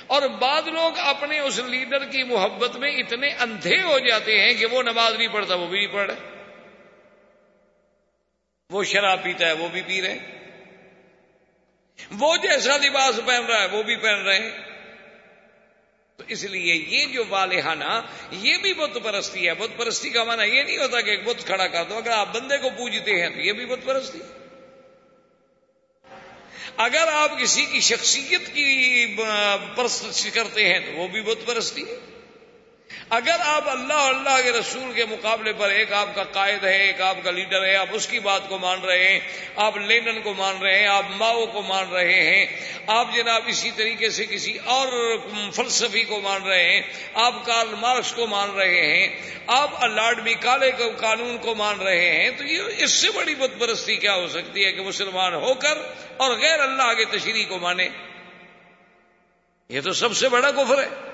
اور 0.06 0.22
بعض 0.22 0.68
لوگ 0.68 0.98
اپنے 0.98 1.38
اس 1.38 1.58
لیڈر 1.58 2.04
کی 2.04 2.22
محبت 2.22 2.76
میں 2.76 2.90
اتنے 2.90 3.28
اندھے 3.28 3.82
ہو 3.82 3.98
جاتے 3.98 4.40
ہیں 4.40 4.54
کہ 4.54 4.66
وہ 4.66 4.82
نماز 4.82 5.14
نہیں 5.14 5.28
پڑھتا، 5.28 5.54
وہ 5.54 5.66
بھی 5.66 5.78
نہیں 5.78 5.94
پڑھ 5.94 6.10
رہے 6.10 6.42
وہ 8.70 8.84
شراب 8.84 9.22
پیتا 9.22 9.46
ہے، 9.46 9.52
وہ 9.52 9.68
بھی 9.68 9.82
پی 9.86 10.02
رہے۔ 10.02 10.18
وہ 12.18 12.36
جیسا 12.36 12.76
لباس 12.76 13.20
پہن 13.26 13.46
رہا 13.46 13.62
ہے، 13.62 13.66
وہ 13.66 13.82
بھی 13.82 13.96
پہن 13.96 14.22
رہے۔ 14.22 14.38
ہیں 14.38 14.71
تو 16.22 16.32
اس 16.32 16.44
لیے 16.44 16.74
یہ 16.74 17.06
جو 17.06 17.24
والہانہ، 17.28 18.00
یہ 18.30 18.56
بھی 18.62 18.74
بت 18.74 18.98
پرستی 19.04 19.48
ہے۔ 19.48 19.54
بت 19.54 19.78
پرستی 19.78 20.10
کا 20.10 20.24
معنی 20.24 20.56
یہ 20.56 20.62
نہیں 20.62 20.78
ہوتا 20.78 21.00
کہ 21.00 21.10
ایک 21.10 21.24
بت 21.24 21.46
کھڑا 21.46 21.66
کر 21.66 21.84
دو۔ 21.84 21.96
اگر 21.96 22.10
آپ 22.10 22.34
بندے 22.34 22.58
کو 22.58 22.70
پوجتے 22.70 23.22
ہیں 23.22 23.30
تو 23.30 23.40
یہ 23.40 23.52
بھی 23.52 23.66
بت 23.66 23.84
پرستی۔ 23.84 24.18
اگر 26.76 27.08
آپ 27.12 27.40
کسی 27.40 27.64
کی 27.64 27.80
شخصیت 27.80 28.46
کی 28.46 29.16
پرست 29.76 30.34
کرتے 30.34 30.68
ہیں 30.68 30.80
تو 30.80 30.92
وہ 30.92 31.08
بھی 31.08 31.20
بت 31.20 31.46
پرستی 31.46 31.82
ہے۔ 31.82 32.11
اگر 33.12 33.40
آپ 33.44 33.68
اللہ 33.68 33.94
اللہ 33.94 34.40
کے 34.44 34.52
رسول 34.52 34.92
کے 34.92 35.04
مقابلے 35.04 35.52
پر 35.52 35.70
ایک 35.70 35.92
آپ 35.92 36.14
کا 36.14 36.22
قائد 36.24 36.64
ہے 36.64 36.76
ایک 36.76 37.00
آپ 37.00 37.16
کا 37.24 37.30
لیڈر 37.30 37.64
ہے 37.66 37.74
آپ 37.76 37.88
اس 37.90 38.06
کی 38.06 38.18
بات 38.18 38.48
کو 38.48 38.58
مان 38.58 38.80
رہے 38.80 39.12
ہیں، 39.12 39.18
آپ 39.56 39.76
لینن 39.76 40.20
کو 40.22 40.34
مان 40.34 40.62
رہے 40.62 40.78
ہیں، 40.78 40.86
آپ 40.86 41.10
ماؤ 41.10 41.46
کو 41.46 41.62
مان 41.62 41.92
رہے 41.92 42.22
ہیں، 42.22 42.46
آپ 42.86 43.14
جناب 43.14 43.42
اسی 43.46 43.70
طریقے 43.76 44.10
سے 44.10 44.26
کسی 44.26 44.58
اور 44.64 44.88
فلسفی 45.52 46.04
کو 46.04 46.20
مان 46.20 46.42
رہے 46.42 46.64
ہیں، 46.64 46.80
آپ 47.14 47.44
کارل 47.46 47.74
مارکس 47.74 48.12
کو 48.12 48.26
مان 48.26 48.50
رہے 48.50 48.80
ہیں، 48.86 49.08
آپ 49.46 49.84
لاڈمی 49.84 50.34
کالے 50.34 50.70
کو، 50.70 50.90
قانون 50.96 51.38
کو 51.38 51.54
مان 51.54 51.80
رہے 51.80 52.10
ہیں، 52.10 52.30
تو 52.30 52.44
یہ 52.44 52.62
اس 52.78 52.90
سے 52.90 53.10
بڑی 53.14 53.34
بت 53.34 53.60
پرستی 53.60 53.96
کیا 53.96 54.14
ہو 54.14 54.28
سکتی 54.28 54.64
ہے 54.64 54.72
کہ 54.72 54.82
مسلمان 54.82 55.34
ہو 55.34 55.54
کر 55.54 55.78
اور 56.16 56.36
غیر 56.36 56.60
اللہ 56.60 56.92
کے 56.94 57.04
تشریح 57.18 57.44
کو 57.48 57.58
مانے؟ 57.58 57.88
یہ 59.68 59.80
تو 59.80 59.92
سب 59.92 60.16
سے 60.16 60.28
بڑا 60.28 60.50
کفر 60.50 60.82
ہے۔ 60.82 61.11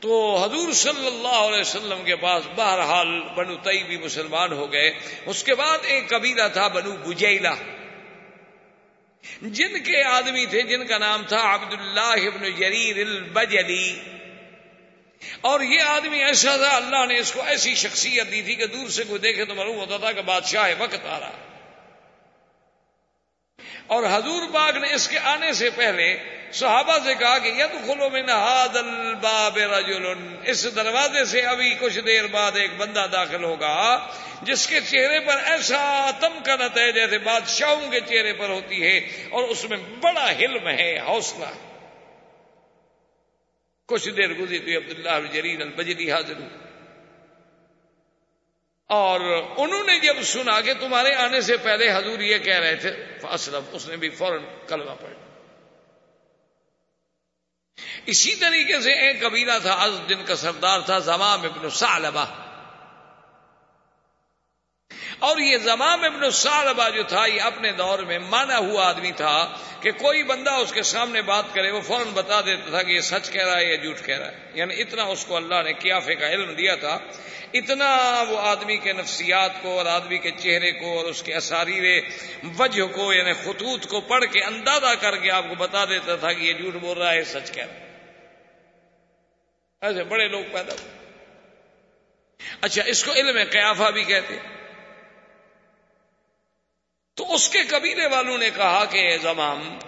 تو 0.00 0.36
حضور 0.36 0.72
صلی 0.72 1.06
اللہ 1.06 1.28
علیہ 1.28 1.60
وسلم 1.60 2.04
کے 2.04 2.16
پاس 2.16 2.44
بہرحال 2.56 3.20
بنو 3.20 3.56
تئی 3.56 3.82
بھی 3.82 3.96
مسلمان 3.96 4.52
ہو 4.52 4.72
گئے۔ 4.72 4.92
اس 5.26 5.44
کے 5.44 5.54
بعد 5.54 5.78
ایک 5.82 6.08
قبیلہ 6.08 6.42
تھا 6.52 6.68
بنو 6.68 6.96
بجیلا 6.96 7.54
جن 9.42 9.82
کے 9.82 10.02
آدمی 10.02 10.46
تھے، 10.46 10.62
جن 10.62 10.86
کا 10.86 10.98
نام 10.98 11.22
تھا 11.28 11.54
عبداللہ 11.54 12.00
ابن 12.00 12.50
جریر 12.58 13.06
البجلی۔ 13.06 14.00
اور 15.40 15.60
یہ 15.60 15.80
آدمی 15.80 16.24
ایسا 16.24 16.56
تھا، 16.56 16.76
اللہ 16.76 17.06
نے 17.06 17.18
اس 17.18 17.32
کو 17.32 17.42
ایسی 17.42 17.74
شخصیت 17.74 18.30
دی 18.30 18.42
تھی 18.42 18.54
کہ 18.54 18.66
دور 18.66 18.88
سے 18.88 19.04
کوئی 19.04 19.18
دیکھے 19.18 19.44
تو 19.44 19.54
معلوم 19.54 19.76
ہوتا 19.76 19.96
تھا 19.96 20.12
کہ 20.12 20.22
بادشاہ 20.22 20.70
وقت 20.78 21.06
آ 21.06 21.20
رہا۔ 21.20 21.32
اور 23.86 24.02
حضور 24.02 24.48
باغ 24.48 24.78
نے 24.78 24.94
اس 24.94 25.08
کے 25.08 25.18
آنے 25.18 25.52
سے 25.52 25.70
پہلے 25.70 26.35
صحابہ 26.52 26.98
سے 27.04 27.14
کہا 27.14 27.38
کہ 27.38 27.48
ید 27.48 27.86
خلو 27.86 28.10
میں 28.10 28.22
نہاد 28.22 28.76
الباب 28.76 29.58
رجل 29.58 30.06
اس 30.44 30.76
دروازے 30.76 31.24
سے 31.24 31.40
ابھی 31.40 31.74
کچھ 31.80 31.98
دیر 31.98 32.26
بعد 32.26 32.56
ایک 32.56 32.70
بندہ 32.76 33.06
داخل 33.12 33.44
ہوگا 33.44 34.08
جس 34.42 34.66
کے 34.66 34.80
چہرے 34.80 35.20
پر 35.20 35.36
ایسا 35.44 36.10
تم 36.20 36.38
کنت 36.44 36.78
ہے 36.78 36.92
جیسے 36.92 37.18
بادشاہوں 37.18 37.90
کے 37.90 38.00
چہرے 38.00 38.32
پر 38.32 38.48
ہوتی 38.48 38.82
ہے 38.82 38.98
اور 39.30 39.42
اس 39.42 39.64
میں 39.64 39.78
بڑا 40.00 40.30
حلم 40.30 40.68
ہے، 40.68 40.98
حوصلہ 40.98 41.44
ہے۔ 41.44 41.64
کچھ 43.86 44.08
دیر 44.08 44.32
گزری 44.32 44.58
تو 44.58 44.78
عبداللہ 44.78 45.32
جرین 45.32 45.62
البجری 45.62 46.10
حاضر 46.10 46.40
اور 48.90 49.20
انہوں 49.56 49.84
نے 49.84 49.98
جب 49.98 50.22
سنا 50.22 50.60
کہ 50.60 50.72
تمہارے 50.80 51.14
آنے 51.14 51.40
سے 51.40 51.56
پہلے 51.56 51.90
حضور 51.90 52.20
یہ 52.20 52.38
کہہ 52.38 52.58
رہے 52.58 52.76
تھے 52.76 52.90
اسلم 53.30 53.64
اس 53.72 53.88
نے 53.88 53.96
بھی 53.96 54.10
فوراً 54.10 54.44
کلمہ 54.68 54.94
پڑھ 55.00 55.25
اسی 58.06 58.34
طریقے 58.34 58.80
سے 58.80 58.92
ایک 58.92 59.22
قبیلہ 59.22 59.52
تھا 59.62 59.72
از 59.72 59.92
جن 60.08 60.24
کا 60.24 60.36
سردار 60.36 60.80
تھا، 60.80 60.98
زمام 60.98 61.40
ابن 61.42 61.70
سالبہ 61.70 62.24
اور 65.18 65.38
یہ 65.38 65.58
زمام 65.58 66.04
ابن 66.04 66.30
سالبہ 66.30 66.88
جو 66.88 67.02
تھا، 67.02 67.26
یہ 67.26 67.40
اپنے 67.40 67.72
دور 67.72 67.98
میں 67.98 68.18
مانا 68.18 68.58
ہوا 68.58 68.88
آدمی 68.88 69.12
تھا 69.12 69.56
کہ 69.80 69.90
کوئی 69.90 70.22
بندہ 70.22 70.50
اس 70.50 70.72
کے 70.72 70.82
سامنے 70.82 71.22
بات 71.22 71.44
کرے، 71.54 71.70
وہ 71.70 71.80
فوراً 71.80 72.08
بتا 72.14 72.40
دیتا 72.40 72.70
تھا 72.70 72.82
کہ 72.82 72.92
یہ 72.92 73.00
سچ 73.00 73.30
کہہ 73.30 73.46
رہا 73.46 73.58
ہے 73.58 73.64
یا 73.64 73.76
جھوٹ 73.76 74.06
کہہ 74.06 74.18
رہا 74.18 74.32
ہے۔ 74.32 74.50
یعنی 74.54 74.80
اتنا 74.80 75.02
اس 75.02 75.24
کو 75.24 75.36
اللہ 75.36 75.62
نے 75.64 75.72
کیافے 75.72 76.14
کا 76.14 76.28
علم 76.28 76.54
دیا 76.54 76.74
تھا۔ 76.74 76.98
اتنا 77.52 78.24
وہ 78.28 78.38
آدمی 78.38 78.76
کے 78.76 78.92
نفسیات 78.92 79.62
کو 79.62 79.78
اور 79.78 79.86
آدمی 79.86 80.18
کے 80.18 80.30
چہرے 80.30 80.72
کو 80.72 80.96
اور 80.96 81.04
اس 81.04 81.22
کے 81.22 81.34
اساریر 81.34 82.00
وجہ 82.58 82.86
کو 82.86 83.12
یعنی 83.12 83.32
خطوط 83.32 83.86
کو 83.86 84.00
پڑھ 84.00 84.24
کے 84.32 84.42
اندازہ 84.42 84.94
کر 85.00 85.16
کے 85.16 85.30
آپ 85.30 85.44
کو 85.48 85.54
بتا 85.54 85.84
دیتا 85.84 86.16
تھا 86.16 86.32
کہ 86.32 86.42
یہ 86.42 86.52
جھوٹ 86.52 86.74
بول 86.74 86.98
رہا 86.98 87.12
ہے 87.12 87.24
سچ 87.24 87.52
کہہ 87.52 87.64
رہا 87.64 87.74
ہے۔ 87.74 87.85
ایسے 89.80 90.04
بڑے 90.04 90.28
لوگ 90.28 90.42
پیدا 90.52 90.72
ہوئے۔ 90.72 90.96
اچھا 92.60 92.82
اس 92.86 93.04
کو 93.04 93.12
علم 93.12 93.38
قیافہ 93.50 93.90
بھی 93.90 94.04
کہتے 94.04 94.36
تو 97.14 97.34
اس 97.34 97.48
کے 97.48 97.58
قبیلے 97.68 98.06
والوں 98.06 98.38
نے 98.38 98.50
کہا 98.56 98.84
کہ 98.84 99.16
زمام، 99.22 99.78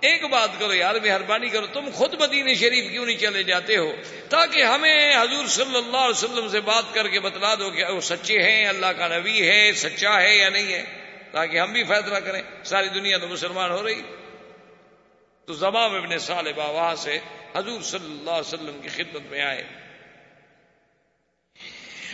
ایک 0.00 0.24
بات 0.24 0.48
کرو 0.58 0.74
یار، 0.74 0.94
مہربانی 0.94 1.48
کرو، 1.48 1.66
تم 1.66 1.88
خود 1.94 2.14
مدینہ 2.20 2.54
شریف 2.54 2.90
کیوں 2.90 3.06
نہیں 3.06 3.16
چلے 3.16 3.42
جاتے 3.42 3.76
ہو؟ 3.76 3.92
تاکہ 4.28 4.62
ہمیں 4.62 5.16
حضور 5.16 5.46
صلی 5.46 5.76
اللہ 5.76 5.96
علیہ 5.96 6.24
وسلم 6.24 6.48
سے 6.48 6.60
بات 6.60 6.94
کر 6.94 7.08
کے 7.08 7.20
بتلا 7.20 7.54
دو 7.54 7.70
کہ 7.70 7.84
وہ 7.84 8.00
سچے 8.00 8.42
ہیں، 8.42 8.66
اللہ 8.66 8.86
کا 8.86 9.18
نبی 9.18 9.48
ہے، 9.48 9.72
سچا 9.72 10.20
ہے 10.20 10.36
یا 10.36 10.48
نہیں 10.48 10.72
ہے۔ 10.72 10.84
تاکہ 11.32 11.60
ہم 11.60 11.72
بھی 11.72 11.84
فیصلہ 11.84 12.16
کریں، 12.16 12.42
ساری 12.64 12.88
دنیا 12.88 13.18
تو 13.18 13.28
مسلمان 13.28 13.70
ہو 13.70 13.82
رہی۔ 13.82 14.02
تو 15.46 15.52
زمام 15.52 15.94
ابن 15.94 16.18
صالبہ 16.18 16.70
وہاں 16.70 16.94
سے 16.94 17.18
حضور 17.56 17.80
صلی 17.80 18.04
اللہ 18.04 18.30
علیہ 18.30 18.54
وسلم 18.54 18.80
کی 18.82 18.88
خدمت 18.88 19.22
میں 19.30 19.42
آئے 19.42 19.62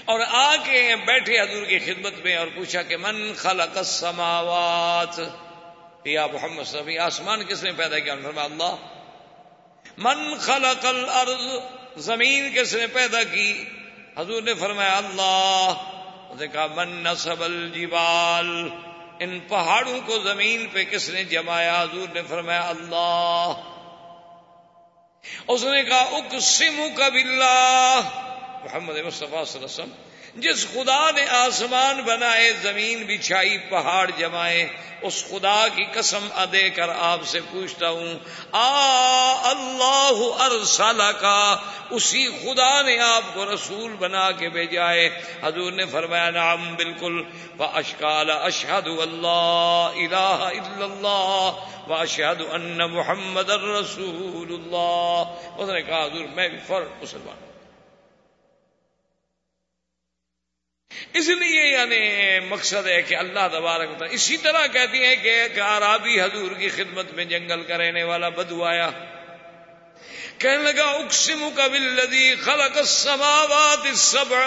اور 0.04 0.20
آ 0.28 0.56
کے 0.56 0.96
بیٹھے 1.06 1.40
حضور 1.40 1.62
کی 1.62 1.78
خدمت 1.78 2.12
میں 2.24 2.36
اور 2.36 2.46
پوچھا 2.54 2.82
کہ 2.82 2.96
من 2.96 3.32
خلق 3.36 3.78
السماوات؟ 3.78 5.20
یا 6.04 6.26
محمد 6.26 6.64
صلی 6.64 6.80
اللہ 6.80 7.00
آسمان 7.00 7.44
کس 7.44 7.62
نے 7.62 7.72
پیدا 7.72 7.98
کیا؟ 7.98 8.14
فرمایا، 8.22 8.44
اللہ۔ 8.44 8.76
من 9.98 10.34
خلق 10.38 10.86
الارض، 10.86 11.46
زمین 11.96 12.54
کس 12.54 12.74
نے 12.74 12.86
پیدا 12.86 13.22
کی؟ 13.22 13.64
حضور 14.16 14.42
نے 14.42 14.54
فرمایا، 14.54 14.96
اللہ۔ 14.96 15.72
کہا، 16.52 16.66
من 16.66 16.88
نصب 16.88 17.42
الجبال، 17.42 18.68
ان 19.18 19.40
پہاڑوں 19.40 20.00
کو 20.06 20.18
زمین 20.18 20.66
پہ 20.72 20.84
کس 20.84 21.08
نے 21.08 21.24
جمایا؟ 21.24 21.82
حضور 21.82 22.08
نے 22.14 22.22
فرمایا، 22.28 22.68
اللہ۔ 22.68 23.71
اس 25.48 25.64
نے 25.64 25.82
کہا 25.82 26.00
اقسم 26.16 26.80
کب 26.96 27.14
اللہ 27.14 28.08
محمد 28.64 28.96
مصطفیٰ 28.96 29.28
صلی 29.28 29.28
اللہ 29.28 29.56
علیہ 29.56 29.64
وسلم 29.64 29.92
جس 30.36 30.66
خدا 30.72 31.10
نے 31.10 31.26
آسمان 31.28 32.02
بنائے، 32.02 32.52
زمین 32.62 33.04
بچھائی، 33.06 33.58
پہاڑ 33.58 34.10
جمائے، 34.16 34.68
اس 35.02 35.24
خدا 35.28 35.68
کی 35.68 35.84
قسم 35.92 36.28
ادے 36.34 36.70
کر 36.70 36.88
آپ 36.88 37.20
سے 37.24 37.40
پوچھتا 37.50 37.88
ہوں، 37.88 38.14
آ 38.52 39.50
اللہ 39.50 40.42
ارسالہ 40.42 41.10
کا 41.20 41.56
اسی 41.90 42.28
خدا 42.28 42.82
نے 42.82 42.98
آپ 42.98 43.22
کو 43.34 43.54
رسول 43.54 43.92
بنا 43.92 44.30
کے 44.30 44.48
بھیجائے 44.48 45.20
حضور 45.42 45.72
نے 45.72 45.86
فرمایا 45.86 46.30
نام 46.30 46.74
بالکل۔ 46.74 47.22
و 47.58 47.64
اشکال 47.64 48.30
اشہد 48.30 48.86
اللہ 48.86 49.90
الہ 49.94 50.50
الا 50.52 50.84
اللہ 50.84 51.88
و 51.90 51.94
اشہد 51.94 52.42
ان 52.50 52.78
محمد 52.78 53.50
الرسول 53.50 54.54
اللہ۔ 54.54 55.22
اس 55.56 55.68
نے 55.68 55.82
کہا، 55.82 56.04
حضور، 56.04 56.24
میں 56.34 56.48
بھی 56.48 56.58
فر 56.66 56.82
مسلمان 57.02 57.36
ہوں 57.42 57.52
اس 61.12 61.28
لیے 61.28 61.72
یعنی 61.72 62.40
مقصد 62.40 62.86
ہے 62.86 63.02
کہ 63.02 63.14
اللہ 63.14 63.48
تبارک 63.52 64.02
اسی 64.10 64.36
طرح 64.36 64.66
کہتی 64.66 65.04
ہیں 65.04 65.16
کہ 65.16 65.28
ایک 65.28 65.58
عرابی 65.58 66.20
حضور 66.20 66.52
کی 66.52 66.68
خدمت 66.68 67.12
میں 67.12 67.24
جنگل 67.24 67.62
کا 67.62 67.78
رہنے 67.78 68.02
والا 68.02 68.28
بدو 68.28 68.64
آیا 68.64 68.90
کہنے 70.38 70.72
لگا 70.72 70.84
اکسم 70.84 71.48
کا 71.56 71.66
بلدی 71.66 72.34
خلق 72.34 72.76
السماوات 72.76 73.86
السبع۔ 73.86 74.46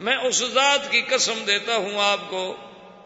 میں 0.00 0.16
اس 0.16 0.42
ذات 0.54 0.90
کی 0.90 1.02
قسم 1.08 1.44
دیتا 1.46 1.76
ہوں 1.76 1.98
آپ 2.00 2.20
کو۔ 2.30 2.56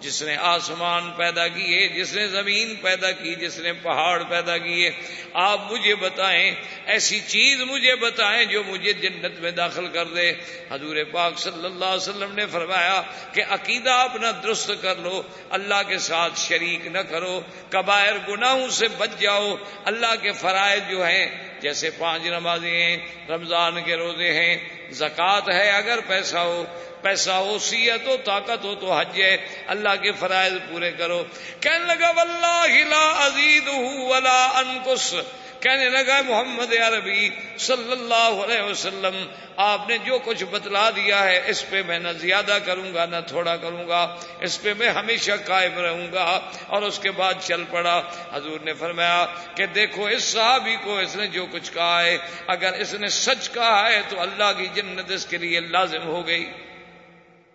جس 0.01 0.23
نے 0.23 0.37
آسمان 0.37 1.11
پیدا 1.17 1.49
کیے، 1.49 1.89
جس 1.89 2.15
نے 2.15 2.27
زمین 2.27 2.75
پیدا 2.77 3.11
کی، 3.11 3.35
جس 3.35 3.59
نے 3.59 3.73
پہاڑ 3.73 4.23
پیدا 4.23 4.59
کیے، 4.59 4.91
آپ 5.33 5.73
مجھے 5.73 5.95
بتائیں، 5.95 6.55
ایسی 6.87 7.21
چیز 7.21 7.61
مجھے 7.61 7.95
بتائیں 7.95 8.45
جو 8.45 8.63
مجھے 8.63 8.93
جنت 8.93 9.41
میں 9.41 9.51
داخل 9.51 9.87
کر 9.87 10.05
دے۔ 10.05 10.33
حضور 10.71 10.97
پاک 11.13 11.39
صلی 11.39 11.67
اللہ 11.67 11.85
علیہ 11.85 12.09
وسلم 12.09 12.35
نے 12.35 12.47
فرمایا 12.47 13.03
کہ 13.33 13.43
عقیدہ 13.51 13.91
اپنا 13.91 14.31
درست 14.43 14.71
کر 14.81 14.97
لو، 14.97 15.23
اللہ 15.51 15.83
کے 15.89 15.99
ساتھ 15.99 16.39
شریک 16.39 16.87
نہ 16.87 16.99
کرو، 16.99 17.41
کبائر 17.69 18.15
گناہوں 18.29 18.69
سے 18.69 18.89
بچ 18.99 19.21
جاؤ۔ 19.21 19.55
اللہ 19.85 20.15
کے 20.23 20.33
فرائض 20.33 20.91
جو 20.91 21.07
ہیں، 21.07 21.27
جیسے 21.61 21.91
پانچ 21.91 22.23
نمازیں 22.27 22.83
ہیں، 22.83 22.97
رمضان 23.29 23.83
کے 23.83 23.97
روزے 23.97 24.33
ہیں، 24.33 24.57
زکوٰۃ 24.91 25.53
ہے 25.53 25.71
اگر 25.71 25.99
پیسہ 26.07 26.37
ہو 26.37 26.65
پیسہ 27.03 27.31
ہو، 27.31 27.59
سیت 27.59 28.07
ہو، 28.07 28.17
طاقت 28.25 28.65
ہو 28.65 28.75
تو 28.75 28.93
حج 28.93 29.23
ہے۔ 29.23 29.37
اللہ 29.67 29.97
کے 30.03 30.13
فرائض 30.13 30.53
پورے 30.69 30.93
کرو۔ 30.93 31.25
کہنے 31.61 31.95
لگا، 31.95 32.11
واللہ 32.11 32.85
لا 32.85 33.11
ازید 33.25 33.69
ولا 34.09 34.45
انکس 34.45 35.15
کہنے 35.61 35.89
لگا، 35.89 36.21
محمد 36.23 36.73
عربی 36.73 37.31
صلی 37.59 37.93
اللہ 37.93 38.45
علیہ 38.45 38.63
وسلم، 38.63 39.27
آپ 39.57 39.89
نے 39.89 39.99
جو 39.99 40.19
کچھ 40.25 40.45
بتلا 40.45 40.91
دیا 40.91 41.25
ہے، 41.25 41.43
اس 41.47 41.71
پہ 41.71 41.83
میں 41.87 41.99
نہ 41.99 42.09
زیادہ 42.09 42.59
کروں 42.65 42.95
گا 42.95 43.07
نہ 43.07 43.17
تھوڑا 43.27 43.57
کروں 43.57 43.89
گا 43.89 44.17
اس 44.41 44.63
پہ 44.63 44.75
میں 44.79 44.89
ہمیشہ 44.89 45.33
قائم 45.45 45.79
رہوں 45.79 46.13
گا 46.13 46.41
اور 46.67 46.83
اس 46.83 46.99
کے 46.99 47.11
بعد 47.11 47.35
چل 47.41 47.65
پڑا۔ 47.71 48.03
حضور 48.33 48.61
نے 48.61 48.73
فرمایا 48.75 49.27
کہ 49.55 49.67
دیکھو، 49.67 50.07
اس 50.07 50.25
صحابی 50.25 50.77
کو 50.85 50.99
اس 50.99 51.17
نے 51.17 51.27
جو 51.27 51.47
کچھ 51.53 51.73
کہا 51.73 52.03
ہے، 52.03 52.19
اگر 52.47 52.73
اس 52.73 52.95
نے 52.95 53.09
سچ 53.09 53.51
کہا 53.51 53.91
ہے 53.91 54.01
تو 54.09 54.21
اللہ 54.21 54.53
کی 54.59 54.67
جنت 54.75 55.11
اس 55.11 55.27
کے 55.27 55.39
لیے 55.39 55.61
لازم 55.61 56.03
ہو 56.03 56.27
گئی۔ 56.27 56.53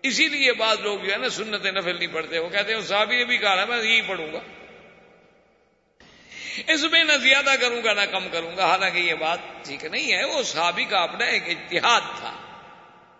اسی 0.02 0.28
لیے 0.28 0.52
بعض 0.52 0.80
لوگ 0.80 0.98
جو 0.98 1.12
ہے 1.12 1.16
نا 1.16 1.28
سنت 1.28 1.66
نفل 1.66 1.98
نہیں 1.98 2.14
پڑھتے، 2.14 2.38
وہ 2.38 2.48
کہتے 2.48 2.74
ہیں 2.74 2.80
صحابی 2.80 3.16
نے 3.16 3.24
بھی 3.24 3.38
کہا 3.38 3.60
ہے، 3.60 3.66
میں 3.66 3.84
یہی 3.84 4.02
پڑھوں 4.02 4.32
گا۔ 4.32 4.40
اس 6.66 6.84
میں 6.92 7.04
نہ 7.04 7.12
زیادہ 7.12 7.54
کروں 7.60 7.84
گا، 7.84 7.92
نہ 7.92 8.00
کم 8.10 8.28
کروں 8.28 8.56
گا۔ 8.56 8.66
حالانکہ 8.66 8.98
یہ 8.98 9.14
بات 9.14 9.38
ٹھیک 9.64 9.84
نہیں 9.84 10.12
ہے، 10.12 10.24
وہ 10.24 10.42
صحابی 10.42 10.84
کا 10.84 10.98
اپنا 10.98 11.24
ایک 11.24 11.42
اتحاد 11.46 12.00
تھا، 12.00 12.32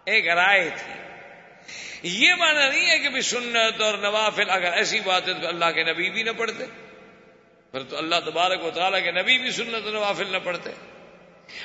ایک 0.05 0.29
رائے 0.29 0.71
تھی۔ 0.77 0.93
یہ 2.03 2.35
مانا 2.35 2.69
نہیں 2.69 2.91
ہے 2.91 2.99
کہ 2.99 3.09
بھی 3.09 3.21
سنت 3.21 3.81
اور 3.81 3.99
نوافل، 3.99 4.51
اگر 4.51 4.73
ایسی 4.73 5.01
بات 5.01 5.29
ہے 5.29 5.35
تو 5.35 5.49
اللہ 5.49 5.65
کے 5.65 5.85
نبی 5.85 6.11
بھی 6.11 6.23
نہ 6.23 6.31
پڑھتے، 6.37 6.65
پھر 7.73 7.83
تو 7.83 7.97
اللہ 7.97 8.17
تبارک 8.25 8.65
و 8.65 8.71
تعالیٰ 8.71 9.05
کے 9.05 9.11
نبی 9.11 9.39
بھی 9.39 9.51
سنت 9.51 9.87
نوافل 9.87 10.33
نہ 10.33 10.39
پڑھتے۔ 10.45 10.71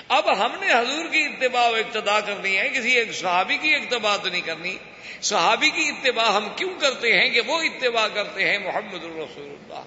اب 0.07 0.45
ہم 0.45 0.51
نے 0.59 0.71
حضور 0.71 1.05
کی 1.05 1.19
اتباع 1.19 1.69
و 1.69 1.75
ابتدا 1.75 2.19
کرنی 2.19 2.57
ہے، 2.57 2.69
کسی 2.69 2.91
ایک 2.91 3.13
صحابی 3.13 3.57
کی 3.57 3.75
اتباع 3.75 4.17
تو 4.17 4.29
نہیں 4.29 4.41
کرنی۔ 4.41 4.77
صحابی 5.21 5.69
کی 5.69 5.89
اتباع 5.89 6.25
ہم 6.25 6.47
کیوں 6.55 6.79
کرتے 6.79 7.19
ہیں 7.19 7.29
کہ 7.29 7.41
وہ 7.41 7.61
اتباع 7.61 8.07
کرتے 8.07 8.49
ہیں 8.49 8.57
محمد 8.57 9.03
الرسول 9.03 9.55
اللہ 9.59 9.83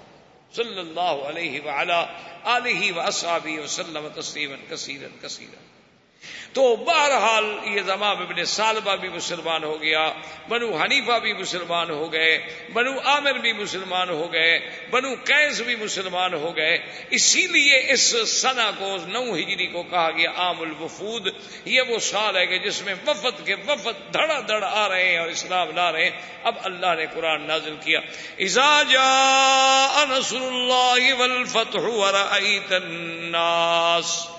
صلی 0.55 0.79
اللہ 0.79 1.01
علیہ 1.01 1.61
وعلا 1.65 2.05
علیہ 2.43 2.91
وصحابہ 2.93 3.59
وسلم 3.59 4.07
تسلیما 4.15 4.75
کثیرا 4.75 5.27
کثیرا۔ 5.27 5.64
تو 6.53 6.75
بہرحال 6.75 7.57
یہ 7.63 7.81
زمام 7.81 8.17
ابن 8.21 8.45
سالبہ 8.45 8.95
بھی 8.95 9.09
مسلمان 9.09 9.63
ہو 9.63 9.81
گیا، 9.81 10.11
بنو 10.49 10.77
حنیفہ 10.77 11.19
بھی 11.19 11.33
مسلمان 11.33 11.89
ہو 11.89 12.13
گئے، 12.13 12.47
بنو 12.73 12.91
عامر 13.05 13.33
بھی 13.33 13.53
مسلمان 13.53 14.09
ہو 14.09 14.33
گئے، 14.33 14.59
بنو 14.91 15.07
قیس 15.23 15.61
بھی 15.61 15.75
مسلمان 15.75 16.33
ہو 16.33 16.55
گئے۔ 16.55 16.77
اسی 17.09 17.47
لیے 17.47 17.91
اس 17.91 18.15
سنا 18.27 18.71
کو 18.77 18.97
نو 19.07 19.35
ہجری 19.35 19.67
کو 19.67 19.83
کہا 19.83 20.11
گیا 20.11 20.31
عام 20.37 20.61
الوفود۔ 20.61 21.27
یہ 21.65 21.81
وہ 21.81 21.99
سال 21.99 22.37
ہے 22.37 22.45
کہ 22.45 22.57
جس 22.57 22.81
میں 22.81 22.95
وفد 23.07 23.45
کے 23.45 23.55
وفد 23.55 24.13
دھڑا 24.13 24.39
دھڑ 24.47 24.63
آ 24.63 24.89
رہے 24.89 25.09
ہیں 25.09 25.17
اور 25.17 25.27
اسلام 25.27 25.67
لا 25.75 25.91
رہے 25.91 26.03
ہیں۔ 26.03 26.11
اب 26.43 26.55
اللہ 26.63 26.95
نے 26.97 27.05
قرآن 27.13 27.47
نازل 27.47 27.75
کیا۔ 27.83 27.99
جاء 28.83 30.05
نصر 30.09 30.41
اللہ 30.41 31.13
والفتح 31.13 31.79
ورأیت 31.81 32.73
الناس۔ 32.73 34.34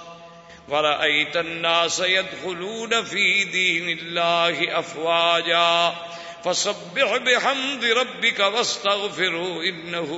ورأيت 0.69 1.37
الناس 1.37 2.01
يدخلون 2.01 3.05
في 3.11 3.45
دين 3.45 3.99
الله 3.99 4.65
أفواجا. 4.81 5.91
فصبح 6.45 7.17
بحمد 7.17 7.85
ربك 7.85 8.41
واستغفره 8.41 9.59
انه 9.63 10.17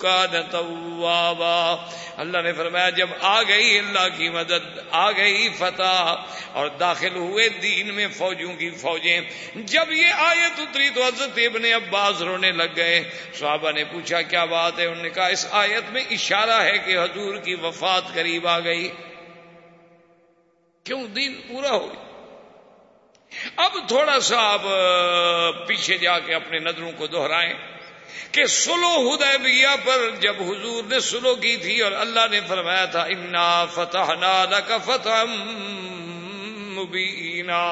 كان 0.00 0.42
توابا. 0.50 1.86
اللہ 2.16 2.38
نے 2.38 2.52
فرمایا، 2.52 2.90
جب 2.90 3.08
آ 3.20 3.42
گئی 3.42 3.78
اللہ 3.78 4.08
کی 4.16 4.28
مدد، 4.28 4.78
آ 4.90 5.10
گئی 5.10 5.48
فتح، 5.58 6.14
اور 6.52 6.68
داخل 6.68 7.16
ہوئے 7.16 7.48
دین 7.48 7.94
میں 7.94 8.08
فوجوں 8.08 8.54
کی 8.54 8.70
فوجیں، 8.70 9.20
جب 9.54 9.92
یہ 9.92 10.06
آیت 10.06 10.60
اتری 10.60 10.90
تو 10.90 11.04
حضرت 11.04 11.38
ابن 11.38 11.64
عباس 11.64 12.22
رونے 12.22 12.52
لگ 12.52 12.76
گئے۔ 12.76 13.10
صحابہ 13.40 13.72
نے 13.72 13.84
پوچھا، 13.84 14.22
کیا 14.22 14.44
بات 14.44 14.78
ہے؟ 14.78 14.86
انہوں 14.86 15.02
نے 15.02 15.10
کہا، 15.10 15.26
اس 15.26 15.46
آیت 15.50 15.92
میں 15.92 16.02
اشارہ 16.10 16.62
ہے 16.62 16.78
کہ 16.78 16.98
حضور 16.98 17.36
کی 17.36 17.54
وفات 17.54 18.14
قریب 18.14 18.48
آ 18.48 18.60
گئی۔ 18.60 18.88
کیوں 20.84 21.06
دین 21.06 21.40
پورا 21.48 21.70
ہو 21.70 21.92
اب 23.56 23.76
تھوڑا 23.88 24.20
سا 24.20 24.36
آپ 24.38 24.62
پیچھے 25.66 25.98
جا 25.98 26.18
کے 26.18 26.34
اپنے 26.34 26.58
نظروں 26.58 26.90
کو 26.96 27.06
دوہرائیں 27.06 27.52
کہ 28.32 28.46
سلو 28.46 29.10
حدیبیہ 29.10 29.74
پر 29.84 30.10
جب 30.20 30.42
حضور 30.42 30.84
نے 30.84 31.00
سلو 31.00 31.34
کی 31.34 31.56
تھی 31.56 31.80
اور 31.80 31.92
اللہ 31.92 32.26
نے 32.30 32.40
فرمایا 32.48 32.84
تھا، 32.84 33.02
انا 33.02 33.64
فتح 33.64 34.12
کا 34.68 34.78
فتح 34.78 35.24
مبینہ 36.78 37.62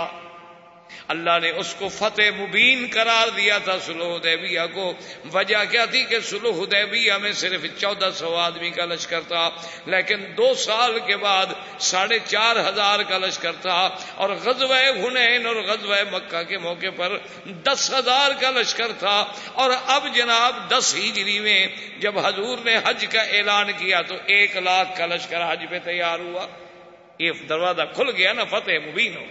اللہ 1.09 1.38
نے 1.43 1.51
اس 1.51 1.74
کو 1.78 1.88
فتح 1.88 2.22
مبین 2.38 2.86
قرار 2.93 3.28
دیا 3.28 3.59
تھا 3.59 3.78
سلو 3.78 4.14
حدیبیہ 4.14 4.61
کو۔ 4.74 4.93
وجہ 5.32 5.64
کیا 5.70 5.84
تھی 5.84 6.05
کہ 6.05 6.20
سلو 6.20 6.51
حدیبیہ 6.51 7.12
میں 7.12 7.32
صرف 7.32 7.61
چودہ 7.78 8.11
سو 8.14 8.34
آدمی 8.36 8.70
کا 8.70 8.84
لشکر 8.84 9.20
تھا، 9.20 9.51
لیکن 9.86 10.24
دو 10.36 10.55
سال 10.55 10.99
کے 11.07 11.16
بعد 11.16 11.47
ساڑھے 11.78 12.18
چار 12.26 12.57
ہزار 12.57 13.01
کا 13.01 13.18
لشکر 13.18 13.53
تھا 13.53 13.97
اور 14.14 14.30
غزوہ 14.30 14.76
ہنین 14.76 15.47
اور 15.47 15.57
غزوہ 15.57 15.97
مکہ 16.12 16.43
کے 16.43 16.59
موقع 16.59 16.91
پر 16.97 17.16
دس 17.47 17.91
ہزار 17.99 18.30
کا 18.41 18.51
لشکر 18.51 18.93
تھا۔ 18.99 19.32
اور 19.53 19.70
اب 19.86 20.07
جناب 20.14 20.70
دس 20.70 20.95
ہجری 20.95 21.41
میں 21.41 21.66
جب 21.99 22.18
حضور 22.18 22.59
نے 22.64 22.76
حج 22.84 23.07
کا 23.11 23.20
اعلان 23.20 23.72
کیا 23.72 24.03
تو 24.03 24.14
ایک 24.26 24.57
لاکھ 24.57 24.99
کا 24.99 25.07
لشکر 25.07 25.53
حج 25.53 25.64
پہ 25.70 25.78
تیار 25.84 26.18
ہوا۔ 26.18 26.47
یہ 27.18 27.30
دروازہ 27.49 27.82
کھل 27.95 28.11
گیا 28.11 28.32
نا، 28.32 28.45
فتح 28.45 28.72
مبین 28.86 29.16
ہو 29.16 29.24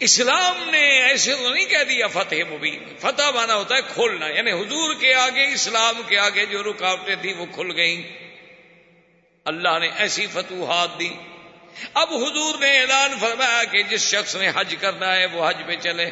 اسلام 0.00 0.70
نے 0.70 1.02
ایسے 1.02 1.34
تو 1.34 1.54
نہیں 1.54 1.64
کہہ 1.64 1.84
دیا 1.88 2.06
فتح 2.06 2.34
مبین۔ 2.50 2.84
فتح 2.98 3.30
مانا 3.34 3.54
ہوتا 3.54 3.76
ہے 3.76 3.80
کھولنا 3.94 4.26
یعنی 4.28 4.52
حضور 4.52 4.94
کے 4.94 5.14
آگے، 5.14 5.52
اسلام 5.52 6.02
کے 6.08 6.18
آگے 6.18 6.46
جو 6.46 6.62
رکاوٹیں 6.62 7.14
تھیں 7.20 7.34
وہ 7.34 7.46
کھل 7.54 7.76
گئیں۔ 7.76 8.02
اللہ 9.44 9.78
نے 9.78 9.88
ایسی 9.96 10.26
فتوحات 10.26 11.00
دی 11.00 11.10
اب 11.94 12.08
حضور 12.14 12.58
نے 12.58 12.80
اعلان 12.80 13.18
فرمایا 13.20 13.64
کہ 13.64 13.82
جس 13.82 14.14
شخص 14.14 14.36
نے 14.36 14.50
حج 14.54 14.74
کرنا 14.80 15.16
ہے 15.16 15.26
وہ 15.26 15.48
حج 15.48 15.56
پہ 15.66 15.76
چلے۔ 15.76 16.10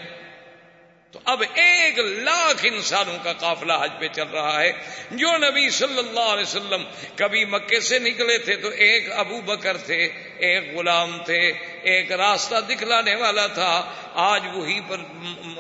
تو 1.13 1.19
اب 1.25 1.43
ایک 1.55 1.99
لاکھ 1.99 2.67
انسانوں 2.73 3.19
کا 3.23 3.33
قافلہ 3.33 3.73
حج 3.81 3.93
پہ 4.01 4.09
چل 4.09 4.29
رہا 4.29 4.61
ہے۔ 4.61 4.73
جو 5.11 5.37
نبی 5.37 5.71
صلی 5.71 5.99
اللہ 5.99 6.21
علیہ 6.21 6.43
وسلم 6.43 6.85
کبھی 7.17 7.45
مکے 7.45 7.81
سے 7.81 7.99
نکلے 7.99 8.39
تھے 8.39 8.57
تو 8.57 8.69
ایک 8.69 9.13
ابو 9.13 9.41
بکر 9.41 9.77
تھے، 9.77 10.09
ایک 10.39 10.77
غلام 10.77 11.25
تھے، 11.25 11.53
ایک 11.83 12.13
راستہ 12.13 12.55
دکھلانے 12.69 13.15
والا 13.15 13.47
تھا۔ 13.47 13.93
آج 14.15 14.43
وہی 14.55 14.81
پر 14.89 14.97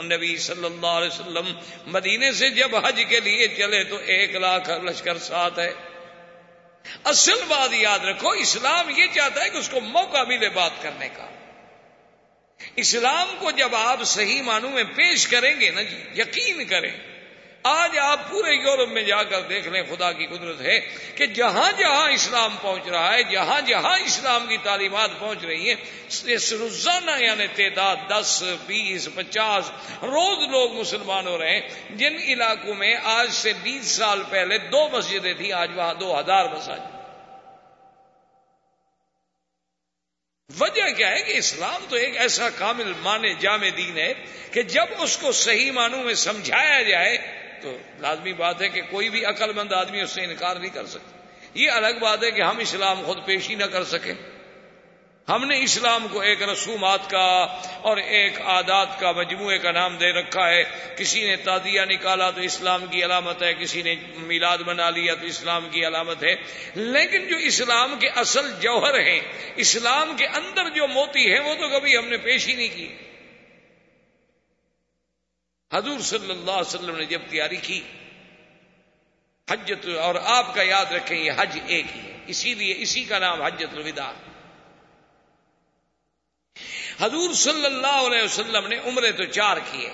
نبی 0.02 0.36
صلی 0.36 0.64
اللہ 0.64 0.86
علیہ 0.86 1.20
وسلم 1.20 1.52
مدینے 1.86 2.32
سے 2.32 2.50
جب 2.50 2.76
حج 2.76 3.02
کے 3.08 3.20
لیے 3.20 3.48
چلے 3.48 3.84
تو 3.84 3.96
ایک 3.96 4.36
لاکھ 4.36 4.70
لشکر 4.70 5.18
ساتھ 5.18 5.58
ہے۔ 5.58 5.72
اصل 7.04 7.38
بات 7.48 7.70
یاد 7.72 7.98
رکھو، 7.98 8.28
اسلام 8.28 8.90
یہ 8.90 9.04
چاہتا 9.14 9.44
ہے 9.44 9.50
کہ 9.50 9.56
اس 9.56 9.68
کو 9.68 9.80
موقع 9.80 10.22
ملے 10.28 10.48
بات 10.48 10.82
کرنے 10.82 11.08
کا۔ 11.08 11.37
اسلام 12.76 13.28
کو 13.38 13.50
جب 13.50 13.74
آپ 13.74 14.04
صحیح 14.04 14.42
معنوں 14.42 14.70
میں 14.70 14.84
پیش 14.84 15.26
کریں 15.26 15.60
گے 15.60 15.70
نا 15.70 15.82
جی 15.82 16.20
یقین 16.20 16.64
کریں۔ 16.64 16.90
آج 17.62 17.98
آپ 17.98 18.30
پورے 18.30 18.54
یورپ 18.54 18.88
میں 18.88 19.02
جا 19.02 19.22
کر 19.22 19.40
دیکھ 19.40 19.68
لیں، 19.68 19.82
خدا 19.82 20.12
کی 20.12 20.26
قدرت 20.26 20.60
ہے 20.60 20.80
کہ 21.14 21.26
جہاں 21.26 21.72
جہاں 21.78 22.10
اسلام 22.10 22.56
پہنچ 22.62 22.88
رہا 22.88 23.14
ہے، 23.14 23.22
جہاں 23.22 23.60
جہاں 23.60 23.98
اسلام 23.98 24.46
کی 24.46 24.56
تعلیمات 24.62 25.10
پہنچ 25.18 25.44
رہی 25.44 25.68
ہیں 25.68 25.74
روزانہ 26.50 27.22
یعنی 27.22 27.46
تعداد 27.46 27.96
دس، 28.08 28.44
بیس، 28.66 29.08
پچاس، 29.14 29.70
روز 30.02 30.48
لوگ 30.48 30.72
مسلمان 30.72 31.26
ہو 31.26 31.38
رہے 31.38 31.50
ہیں۔ 31.50 31.68
جن 31.90 32.14
علاقوں 32.14 32.74
میں 32.74 32.96
آج 33.04 33.30
سے 33.32 33.52
بیس 33.62 33.86
سال 33.86 34.22
پہلے 34.30 34.58
دو 34.58 34.88
مسجدیں 34.92 35.34
تھیں، 35.34 35.52
آج 35.52 35.70
وہاں 35.74 35.94
دو 35.94 36.20
ہزار 36.20 36.44
مساجد۔ 36.44 36.97
وجہ 40.60 40.94
کیا 40.96 41.10
ہے 41.10 41.22
کہ 41.22 41.32
اسلام 41.32 41.84
تو 41.88 41.96
ایک 41.96 42.16
ایسا 42.16 42.48
کامل 42.50 42.92
مانے 43.02 43.34
جامع 43.34 43.68
دین 43.76 43.98
ہے 43.98 44.14
کہ 44.52 44.62
جب 44.62 44.86
اس 44.98 45.16
کو 45.16 45.32
صحیح 45.32 45.72
معنوں 45.72 46.02
میں 46.02 46.14
سمجھایا 46.14 46.82
جائے 46.82 47.16
تو 47.62 47.76
لازمی 48.00 48.32
بات 48.32 48.62
ہے 48.62 48.68
کہ 48.68 48.82
کوئی 48.90 49.08
بھی 49.08 49.24
عقل 49.24 49.52
مند 49.52 49.72
آدمی 49.72 50.00
اس 50.00 50.10
سے 50.10 50.24
انکار 50.24 50.56
نہیں 50.56 50.70
کر 50.70 50.86
سکتا۔ 50.86 51.18
یہ 51.54 51.70
الگ 51.70 51.98
بات 52.00 52.24
ہے 52.24 52.30
کہ 52.30 52.42
ہم 52.42 52.58
اسلام 52.58 53.02
خود 53.02 53.18
پیشی 53.26 53.54
نہ 53.54 53.64
کر 53.64 53.84
سکیں۔ 53.84 54.14
ہم 55.28 55.44
نے 55.44 55.62
اسلام 55.62 56.06
کو 56.08 56.20
ایک 56.20 56.42
رسومات 56.42 57.10
کا 57.10 57.60
اور 57.82 57.96
ایک 57.96 58.40
عادات 58.40 59.00
کا 59.00 59.12
مجموعے 59.12 59.58
کا 59.58 59.70
نام 59.70 59.96
دے 59.96 60.12
رکھا 60.12 60.48
ہے۔ 60.48 60.94
کسی 60.96 61.28
نے 61.28 61.36
تادیہ 61.36 61.80
نکالا 61.80 62.30
تو 62.30 62.40
اسلام 62.40 62.86
کی 62.86 63.04
علامت 63.04 63.42
ہے، 63.42 63.54
کسی 63.54 63.82
نے 63.82 63.94
میلاد 64.16 64.58
بنا 64.58 64.90
لیا 64.90 65.14
تو 65.14 65.26
اسلام 65.26 65.68
کی 65.70 65.86
علامت 65.86 66.24
ہے۔ 66.24 66.34
لیکن 66.74 67.28
جو 67.28 67.36
اسلام 67.36 67.98
کے 68.00 68.08
اصل 68.08 68.60
جوہر 68.60 68.98
ہیں، 69.00 69.20
اسلام 69.56 70.16
کے 70.16 70.26
اندر 70.26 70.70
جو 70.70 70.88
موتی 70.88 71.32
ہیں، 71.32 71.40
وہ 71.40 71.54
تو 71.54 71.68
کبھی 71.68 71.96
ہم 71.96 72.08
نے 72.08 72.16
پیش 72.16 72.48
ہی 72.48 72.54
نہیں 72.54 72.76
کی۔ 72.76 72.94
حضور 75.72 75.98
صلی 75.98 76.30
اللہ 76.30 76.50
علیہ 76.50 76.74
وسلم 76.74 76.96
نے 76.96 77.04
جب 77.04 77.20
تیاری 77.30 77.56
کی، 77.56 77.80
حجت 79.50 79.88
اور 79.88 80.14
آپ 80.24 80.54
کا 80.54 80.62
یاد 80.62 80.92
رکھیں، 80.92 81.18
یہ 81.18 81.32
حج 81.36 81.58
ایک 81.66 81.86
ہی 81.96 82.00
ہے۔ 82.00 82.18
اسی 82.26 82.54
لیے 82.54 82.74
اسی 82.78 83.04
کا 83.04 83.18
نام 83.18 83.42
حجت 83.42 83.74
الوداع۔ 83.74 84.12
حضور 87.00 87.32
صلی 87.32 87.64
اللہ 87.64 87.86
علیہ 87.86 88.22
وسلم 88.22 88.66
نے 88.66 88.76
عمرے 88.84 89.12
تو 89.12 89.24
چار 89.24 89.56
کیے۔ 89.72 89.90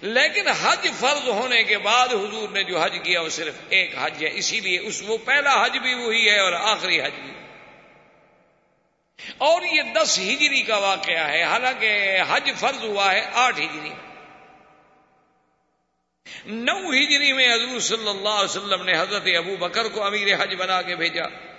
لیکن 0.00 0.48
حج 0.48 0.88
فرض 1.00 1.28
ہونے 1.28 1.64
کے 1.64 1.78
بعد 1.78 2.08
حضور 2.08 2.48
نے 2.48 2.62
جو 2.62 2.82
حج 2.82 2.96
کیا 3.04 3.20
وہ 3.20 3.28
صرف 3.28 3.54
ایک 3.68 3.94
حج 4.00 4.24
ہے، 4.24 4.30
اسی 4.32 4.60
لیے 4.60 4.78
اس 4.78 5.02
وہ 5.06 5.18
پہلا 5.18 5.64
حج 5.64 5.78
بھی 5.78 5.94
وہی 5.94 6.30
ہے 6.30 6.38
اور 6.38 6.52
آخری 6.52 7.00
حج 7.00 7.14
بھی۔ 7.14 7.32
اور 9.38 9.62
یہ 9.62 9.82
دس 9.94 10.18
ہجری 10.18 10.62
کا 10.62 10.76
واقعہ 10.76 11.28
ہے، 11.28 11.42
حالانکہ 11.42 12.18
حج 12.28 12.50
فرض 12.56 12.84
ہوا 12.84 13.12
ہے 13.12 13.30
آٹھ 13.32 13.60
ہجری۔ 13.60 13.90
نو 16.46 16.90
ہجری 16.90 17.32
میں 17.32 17.54
حضور 17.54 17.80
صلی 17.80 18.08
اللہ 18.08 18.28
علیہ 18.28 18.58
وسلم 18.58 18.82
نے 18.82 18.92
حضرت 18.98 19.22
ابو 19.36 19.56
بکر 19.56 19.88
کو 19.88 20.04
امیر 20.04 20.42
حج 20.42 20.54
بنا 20.54 20.82
کے 20.82 20.96
بھیجا۔ 20.96 21.51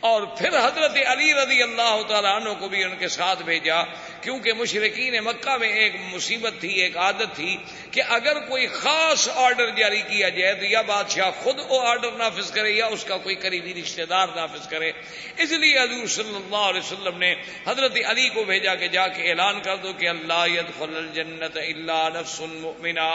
اور 0.00 0.22
پھر 0.38 0.58
حضرت 0.58 0.96
علی 1.06 1.32
رضی 1.34 1.62
اللہ 1.62 2.02
تعالیٰ 2.08 2.34
عنہ 2.36 2.48
کو 2.60 2.68
بھی 2.68 2.84
ان 2.84 2.96
کے 2.96 3.08
ساتھ 3.08 3.42
بھیجا 3.42 3.82
کیونکہ 4.22 4.52
مشرقین 4.52 5.14
مکہ 5.24 5.56
میں 5.56 5.68
ایک 5.72 5.96
مصیبت 6.12 6.60
تھی، 6.60 6.72
ایک 6.82 6.96
عادت 6.96 7.34
تھی 7.36 7.56
کہ 7.90 8.02
اگر 8.08 8.38
کوئی 8.48 8.66
خاص 8.72 9.28
آرڈر 9.34 9.70
جاری 9.76 10.00
کیا 10.08 10.28
جائے 10.28 10.54
تو 10.54 10.64
یا 10.64 10.80
بادشاہ 10.86 11.30
خود 11.42 11.58
وہ 11.68 11.80
آرڈر 11.86 12.12
نافذ 12.18 12.50
کرے 12.50 12.70
یا 12.70 12.86
اس 12.86 13.04
کا 13.04 13.16
کوئی 13.16 13.34
قریبی 13.36 13.74
رشتہ 13.74 14.02
دار 14.10 14.28
نافذ 14.36 14.68
کرے۔ 14.68 14.90
اس 15.36 15.52
لیے 15.52 15.78
حضور 15.78 16.06
صلی 16.06 16.36
اللہ 16.36 16.64
علیہ 16.68 16.80
وسلم 16.80 17.18
نے 17.18 17.34
حضرت 17.66 17.98
علی 18.04 18.28
کو 18.28 18.44
بھیجا 18.44 18.74
کہ 18.74 18.88
جا 18.88 19.06
کے 19.08 19.28
اعلان 19.30 19.60
کر 19.60 19.76
دو 19.76 19.92
کہ 19.92 20.08
اللہ 20.08 20.46
يدخل 20.48 20.96
الجنت 20.96 21.56
الا 21.56 22.08
نفس 22.08 22.40
مؤمنہ، 22.40 23.10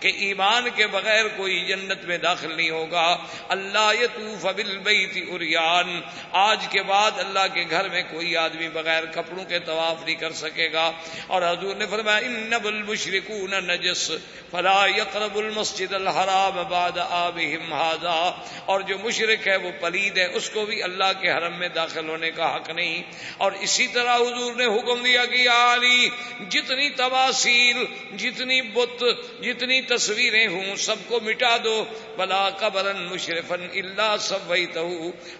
کہ 0.00 0.12
ایمان 0.18 0.68
کے 0.76 0.86
بغیر 0.86 1.28
کوئی 1.36 1.60
جنت 1.64 2.04
میں 2.04 2.18
داخل 2.18 2.56
نہیں 2.56 2.70
ہوگا۔ 2.70 3.06
اللہ 3.48 3.90
یطوف 4.00 4.44
بالبیت 4.46 5.16
اریان 5.28 6.00
آج 6.40 6.66
کے 6.70 6.82
بعد 6.82 7.18
اللہ 7.18 7.46
کے 7.54 7.64
گھر 7.70 7.88
میں 7.88 8.02
کوئی 8.10 8.36
آدمی 8.36 8.68
بغیر 8.68 9.04
کپڑوں 9.12 9.44
کے 9.44 9.58
طواف 9.58 10.04
نہیں 10.04 10.16
کر 10.16 10.32
سکے 10.52 10.72
گا۔ 10.72 10.92
اور 11.26 11.42
حضور 11.42 11.74
نے 11.74 11.86
فرمایا 11.86 12.16
انب 12.16 12.66
المشرکون 12.66 13.50
نجس، 13.50 14.10
فلا 14.50 14.86
یقرب 14.96 15.38
المسجد 15.38 15.92
الحرام 15.92 16.62
بعد 16.68 16.98
آبہم 17.10 17.72
هذا۔ 17.72 18.32
اور 18.64 18.80
جو 18.80 18.98
مشرک 18.98 19.48
ہے، 19.48 19.56
وہ 19.56 19.70
پلید 19.80 20.18
ہے۔ 20.18 20.26
اس 20.26 20.50
کو 20.50 20.66
بھی 20.66 20.82
اللہ 20.82 21.20
کے 21.20 21.30
حرم 21.30 21.58
میں 21.58 21.68
داخل 21.68 22.08
ہونے 22.08 22.30
کا 22.30 22.56
حق 22.56 22.70
نہیں۔ 22.70 23.02
اور 23.36 23.52
اسی 23.52 23.86
طرح 23.86 24.16
حضور 24.16 24.54
نے 24.54 24.64
حکم 24.64 25.02
دیا 25.02 25.24
کہ 25.24 25.48
علی، 25.48 26.08
جتنی 26.48 26.90
تباصیل 26.90 27.84
جتنی 28.16 28.62
بت، 28.62 29.04
جتنی 29.42 29.82
تصویریں 29.82 30.48
ہوں، 30.48 30.76
سب 30.76 30.96
کو 31.08 31.20
مٹا 31.20 31.56
دو۔ 31.64 31.84
بلا 32.16 32.50
قبر 32.50 32.94
مشرفن 32.94 33.66
اللہ 33.74 34.16
سب 34.20 34.52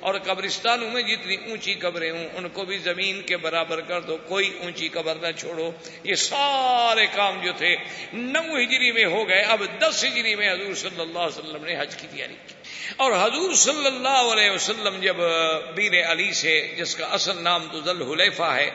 اور 0.00 0.14
قبرستانوں 0.24 0.90
میں 0.90 1.02
جتنی 1.02 1.34
اونچی 1.34 1.74
قبریں 1.74 2.10
ہوں، 2.10 2.28
ان 2.34 2.48
کو 2.48 2.64
بھی 2.64 2.78
زمین 2.78 3.22
کے 3.22 3.36
برابر 3.36 3.80
کر 3.80 4.00
دو۔ 4.00 4.16
کوئی 4.28 4.58
اونچی 4.62 4.88
قبر 4.88 5.01
نہ 5.08 5.32
چھوڑو۔ 5.38 5.70
یہ 6.04 6.14
سارے 6.14 7.06
کام 7.06 7.40
جو 7.42 7.52
تھے 7.56 7.76
نو 8.12 8.40
ہجری 8.40 8.92
میں 8.92 9.04
ہو 9.04 9.28
گئے، 9.28 9.42
اب 9.42 9.62
دس 9.78 10.04
ہجری 10.04 10.34
میں 10.34 10.52
حضور 10.52 10.74
صلی 10.74 11.00
اللہ 11.00 11.18
علیہ 11.18 11.38
وسلم 11.38 11.64
نے 11.64 11.74
حج 11.78 11.96
کی 11.96 12.06
تیاری 12.10 12.34
کی۔ 12.46 12.54
اور 12.96 13.12
حضور 13.12 13.52
صلی 13.52 13.86
اللہ 13.86 14.08
علیہ 14.08 14.50
وسلم 14.50 15.00
جب 15.00 15.16
بیر 15.74 16.12
علی 16.12 16.32
سے، 16.32 16.74
جس 16.78 16.94
کا 16.94 17.06
اصل 17.06 17.42
نام 17.42 17.66
تو 17.72 17.80
ذل 17.80 18.02
حلیفہ 18.02 18.42
ہے 18.42 18.70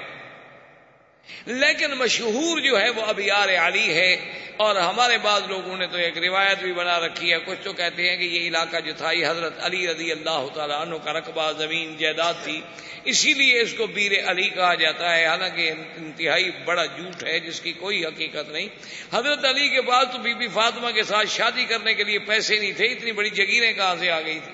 لیکن 1.45 1.91
مشہور 1.91 2.59
جو 2.59 2.81
ہے 2.81 2.89
وہ 2.89 3.01
ابیار 3.01 3.49
علی 3.49 3.93
ہے 3.93 4.39
اور 4.57 4.75
ہمارے 4.75 5.17
بعض 5.17 5.41
لوگوں 5.47 5.77
نے 5.77 5.87
تو 5.87 5.97
ایک 5.97 6.17
روایت 6.17 6.59
بھی 6.59 6.73
بنا 6.73 6.99
رکھی 6.99 7.33
ہے، 7.33 7.37
کچھ 7.45 7.59
تو 7.63 7.73
کہتے 7.73 8.09
ہیں 8.09 8.17
کہ 8.17 8.23
یہ 8.23 8.47
علاقہ 8.47 8.77
جو 8.77 8.93
تھا، 8.97 9.11
یہ 9.11 9.27
حضرت 9.27 9.53
علی 9.59 9.87
رضی 9.87 10.11
اللہ 10.11 10.47
تعالیٰ 10.53 10.81
عنہ 10.81 10.95
کا 10.95 11.13
رقبہ، 11.13 11.51
زمین، 11.51 11.97
جائیداد 11.97 12.33
تھی۔ 12.43 12.61
اسی 13.03 13.33
لیے 13.33 13.61
اس 13.61 13.73
کو 13.77 13.87
بیر 13.87 14.11
علی 14.25 14.49
کہا 14.49 14.73
جاتا 14.73 15.17
ہے۔ 15.17 15.25
حالانکہ 15.25 15.71
انتہائی 15.95 16.51
بڑا 16.65 16.85
جھوٹ 16.85 17.23
ہے، 17.23 17.39
جس 17.39 17.61
کی 17.61 17.71
کوئی 17.71 18.05
حقیقت 18.05 18.49
نہیں۔ 18.49 18.67
حضرت 19.13 19.45
علی 19.45 19.69
کے 19.69 19.81
بعد 19.81 20.05
تو 20.11 20.17
بی 20.17 20.33
بی 20.33 20.47
فاطمہ 20.47 20.91
کے 20.91 21.03
ساتھ 21.03 21.27
شادی 21.27 21.65
کرنے 21.65 21.93
کے 21.93 22.03
لیے 22.03 22.19
پیسے 22.19 22.59
نہیں 22.59 22.71
تھے، 22.71 22.85
اتنی 22.85 23.11
بڑی 23.11 23.29
جگیریں 23.29 23.73
کہاں 23.73 23.95
سے 23.99 24.11
آ 24.11 24.21
گئی 24.21 24.39
تھی؟ 24.43 24.53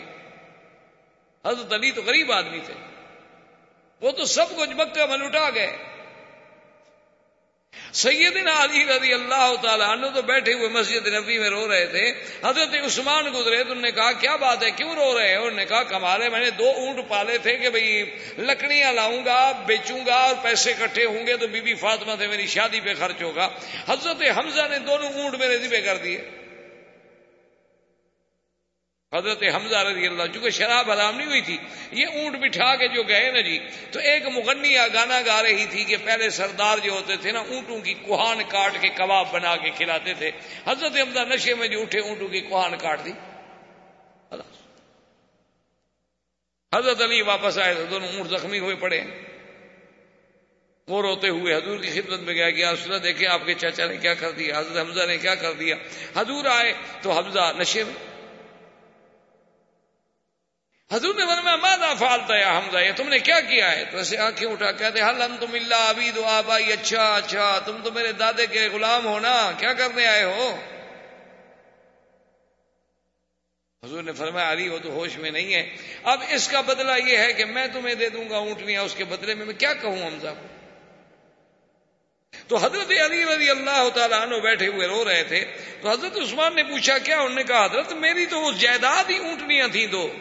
حضرت 1.45 1.74
علی 1.74 1.91
تو 1.91 2.01
غریب 2.05 2.32
آدمی 2.32 2.59
تھے۔ 2.65 2.74
وہ 4.01 4.11
تو 4.11 4.26
سب 4.26 4.49
کچھ 4.57 4.69
مکہ 4.69 5.05
میں 5.05 5.17
لٹا 5.17 5.49
گئے۔ 5.55 5.78
سیدنا 7.93 8.63
علی 8.63 8.86
رضی 8.86 9.13
اللہ 9.13 9.53
تعالیٰ 9.61 9.89
عنہ 9.89 10.05
تو 10.15 10.21
بیٹھے 10.21 10.53
ہوئے 10.53 10.67
مسجد 10.67 11.07
نبی 11.07 11.39
میں 11.39 11.49
رو 11.49 11.71
رہے 11.71 11.86
تھے۔ 11.86 12.11
حضرت 12.43 12.76
عثمان 12.86 13.26
گزرے 13.36 13.63
تو 13.63 13.71
انہوں 13.71 13.82
نے 13.82 13.91
کہا، 13.91 14.11
کیا 14.11 14.36
بات 14.36 14.63
ہے؟ 14.63 14.71
کیوں 14.71 14.95
رو 14.95 15.19
رہے 15.19 15.28
ہیں؟ 15.28 15.36
انہوں 15.36 15.51
نے 15.51 15.65
کہا، 15.65 15.84
کمارے، 15.84 16.30
میں 16.30 16.39
نے 16.39 16.49
دو 16.49 16.69
اونٹ 16.69 16.99
پالے 17.07 17.38
تھے 17.38 17.57
کہ 17.57 17.69
بھئی 17.69 18.15
لکڑیاں 18.38 18.93
لاؤں 18.93 19.26
گا، 19.26 19.51
بیچوں 19.65 19.99
گا 20.05 20.15
اور 20.15 20.36
پیسے 20.41 20.71
اکٹھے 20.71 21.05
ہوں 21.05 21.28
گے 21.28 21.38
تو 21.38 21.47
بی 21.47 21.61
بی 21.61 21.74
فاطمہ 21.74 22.11
سے 22.19 22.28
میری 22.28 22.47
شادی 22.47 22.80
پہ 22.80 22.93
خرچ 22.99 23.21
ہوگا۔ 23.21 23.49
حضرت 23.88 24.24
حمزہ 24.38 24.67
نے 24.69 24.80
دونوں 24.80 25.09
اونٹ 25.09 25.36
میرے 25.36 25.57
ذبے 25.57 25.82
کر 25.82 25.97
دیے۔ 25.97 26.42
حضرت 29.14 29.43
حمزہ 29.55 29.78
رضی 29.78 30.07
اللہ 30.07 30.24
چونکہ 30.34 30.49
شراب 30.49 30.91
حرام 30.91 31.18
نہیں 31.18 31.28
ہوئی 31.28 31.41
تھی، 31.41 31.57
یہ 31.91 32.05
اونٹ 32.14 32.38
بٹھا 32.38 32.76
کے 32.76 32.88
جو 32.88 33.03
گئے 33.03 33.32
نا 33.32 33.41
جی 33.41 33.57
تو 33.91 33.99
ایک 33.99 34.28
مغنیہ 34.28 34.80
گانا 34.93 35.20
گا 35.26 35.43
رہی 35.43 35.66
تھی 35.66 35.84
کہ 35.84 35.97
پہلے 36.03 36.30
سردار 36.30 36.78
جو 36.78 36.91
ہوتے 36.91 37.18
تھے 37.18 37.32
نا، 37.32 37.39
اونٹوں 37.39 37.80
کی 37.80 37.93
کوہان 37.93 38.41
کاٹ 38.49 38.82
کے 38.82 38.89
کباب 38.89 39.32
بنا 39.32 39.55
کے 39.55 39.70
کھلاتے 39.70 40.14
تھے۔ 40.14 40.32
حضرت 40.68 40.97
حمزہ 40.97 41.20
نشے 41.20 41.53
میں 41.53 41.68
جو 41.68 41.82
اٹھے، 41.82 41.99
اونٹوں 41.99 42.28
کی 42.28 42.39
کوہان 42.39 42.78
کاٹ 42.78 43.05
دی۔ 43.05 43.11
حضرت 46.74 47.01
علی 47.01 47.22
واپس 47.22 47.57
آئے 47.57 47.74
تو 47.74 47.84
دونوں 47.86 48.07
اونٹ 48.07 48.30
زخمی 48.30 48.59
ہوئے 48.59 48.76
پڑے۔ 48.76 49.01
وہ 50.88 51.01
روتے 51.01 51.30
ہوئے 51.30 51.53
حضور 51.55 51.78
کی 51.80 51.89
خدمت 51.89 52.20
میں 52.20 52.34
گیا 52.34 52.49
کہ 52.49 52.66
حضرت 52.66 53.03
دیکھیں 53.03 53.28
آپ 53.28 53.45
کے 53.45 53.53
چاچا 53.53 53.86
نے 53.86 53.97
کیا 53.97 54.14
کر 54.14 54.32
دیا، 54.32 54.59
حضرت 54.59 54.78
حمزہ 54.78 55.05
نے 55.07 55.18
کیا 55.18 55.36
کر 55.36 55.53
دیا۔ 55.53 55.76
حضور 56.16 56.45
آئے 56.45 56.74
تو 57.01 57.11
حمزہ 57.11 57.51
نشے 57.57 57.84
میں 57.84 58.12
حضور 60.91 61.15
نے 61.15 61.25
فرمایا 61.25 61.55
مادا 61.55 61.93
فالتا 61.93 62.38
یا 62.38 62.57
حمزہ؟ 62.57 62.77
یہ 62.77 62.91
تم 62.95 63.09
نے 63.09 63.19
کیا 63.19 63.41
کیا 63.41 63.71
ہے؟ 63.71 63.86
تو 63.86 63.97
ایسے 63.97 64.17
آنکھیں 64.17 64.47
اٹھا 64.49 64.71
کہتے 64.71 65.01
حل 65.01 65.21
ہم 65.21 65.36
تم 65.39 65.53
اللہ 65.53 65.75
ابھی 65.75 66.11
دو 66.11 66.25
آبائی؟ 66.25 66.73
اچھا 66.73 67.15
اچھا 67.15 67.59
تم 67.65 67.77
تو 67.84 67.91
میرے 67.91 68.11
دادے 68.11 68.47
کے 68.47 68.69
غلام 68.73 69.05
ہو 69.05 69.19
نا، 69.19 69.51
کیا 69.57 69.73
کرنے 69.73 70.05
آئے 70.05 70.23
ہو؟ 70.23 70.59
حضور 73.84 74.03
نے 74.03 74.11
فرمایا، 74.11 74.51
علی، 74.51 74.69
وہ 74.69 74.77
تو 74.77 74.89
ہوش 74.89 75.17
میں 75.17 75.31
نہیں 75.31 75.53
ہے۔ 75.53 75.75
اب 76.03 76.23
اس 76.29 76.47
کا 76.47 76.61
بدلہ 76.61 76.91
یہ 77.05 77.17
ہے 77.17 77.34
کہ 77.34 77.45
میں 77.45 77.67
تمہیں 77.67 77.95
دے 77.95 78.09
دوں 78.09 78.29
گا 78.29 78.38
اونٹنیاں، 78.38 78.84
اس 78.84 78.95
کے 78.95 79.03
بدلے 79.03 79.34
میں 79.36 79.45
میں 79.45 79.53
کیا 79.53 79.73
کہوں 79.73 80.05
حمزہ؟ 80.07 80.34
کو 80.41 80.47
تو 82.47 82.57
حضرت 82.57 82.91
علی 83.05 83.25
رضی 83.25 83.49
اللہ 83.49 83.89
تعالیٰ 83.95 84.21
عنہ 84.21 84.36
بیٹھے 84.36 84.67
ہوئے 84.67 84.88
رو 84.88 85.05
رہے 85.05 85.23
تھے۔ 85.23 85.45
تو 85.81 85.89
حضرت 85.89 86.17
عثمان 86.17 86.55
نے 86.55 86.63
پوچھا، 86.63 86.97
کیا؟ 86.97 87.15
انہوں 87.15 87.36
نے 87.36 87.43
کہا، 87.43 87.65
حضرت، 87.65 87.93
میری 87.93 88.25
تو 88.25 88.39
وہ 88.39 88.51
جائیداد 88.51 89.09
ہی 89.09 89.17
اونٹنیاں 89.17 89.67
تھیں 89.67 89.88
دو۔ 89.88 90.13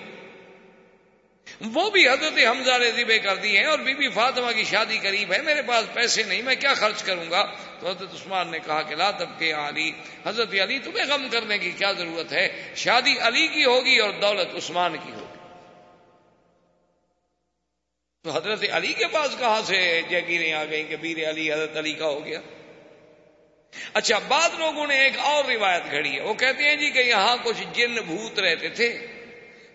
وہ 1.62 1.90
بھی 1.90 2.08
حضرت 2.08 2.32
حمزہ 2.48 2.78
نے 2.78 2.90
ذبح 2.90 3.16
کر 3.22 3.36
دی 3.36 3.58
ہیں 3.58 3.64
اور 3.64 3.78
بی 3.78 3.94
بی 3.94 4.08
فاطمہ 4.08 4.52
کی 4.52 4.64
شادی 4.64 4.98
قریب 5.02 5.32
ہے، 5.32 5.42
میرے 5.42 5.62
پاس 5.62 5.84
پیسے 5.94 6.22
نہیں، 6.22 6.42
میں 6.42 6.54
کیا 6.54 6.74
خرچ 6.74 7.02
کروں 7.02 7.30
گا؟ 7.30 7.54
تو 7.80 7.90
حضرت 7.90 8.14
عثمان 8.14 8.48
نے 8.48 8.58
کہا 8.58 8.82
کہ 8.82 8.94
لا 8.94 9.10
تب 9.10 9.38
کے 9.38 9.52
علی، 9.52 9.92
حضرت 10.26 10.54
علی 10.62 10.78
تمہیں 10.78 11.06
غم 11.06 11.28
کرنے 11.30 11.58
کی 11.58 11.70
کیا 11.70 11.92
ضرورت 11.92 12.32
ہے؟ 12.32 12.72
شادی 12.76 13.14
علی 13.18 13.48
کی 13.48 13.64
ہوگی 13.64 13.98
اور 13.98 14.10
دولت 14.10 14.54
عثمان 14.54 14.96
کی 15.04 15.12
ہوگی۔ 15.12 15.38
تو 18.24 18.30
حضرت 18.30 18.64
علی 18.72 18.92
کے 18.92 19.06
پاس 19.06 19.30
کہاں 19.38 19.62
سے 19.62 20.02
جگیریں 20.10 20.52
آ 20.52 20.64
گئیں 20.64 20.84
کہ 20.84 20.96
بیر 20.96 21.30
علی 21.30 21.52
حضرت 21.52 21.76
علی 21.76 21.92
کا 21.92 22.06
ہو 22.06 22.24
گیا؟ 22.24 22.40
اچھا 23.94 24.18
بعد 24.18 24.48
لوگوں 24.58 24.86
نے 24.86 24.98
ایک 24.98 25.18
اور 25.18 25.44
روایت 25.44 25.82
گھڑی 25.90 26.16
ہے، 26.16 26.20
وہ 26.20 26.34
کہتے 26.34 26.64
ہیں 26.64 26.76
جی 26.76 26.90
کہ 26.90 26.98
یہاں 26.98 27.36
کچھ 27.42 27.62
جن 27.72 27.94
بھوت 27.94 28.38
رہتے 28.38 28.68
تھے۔ 28.68 29.06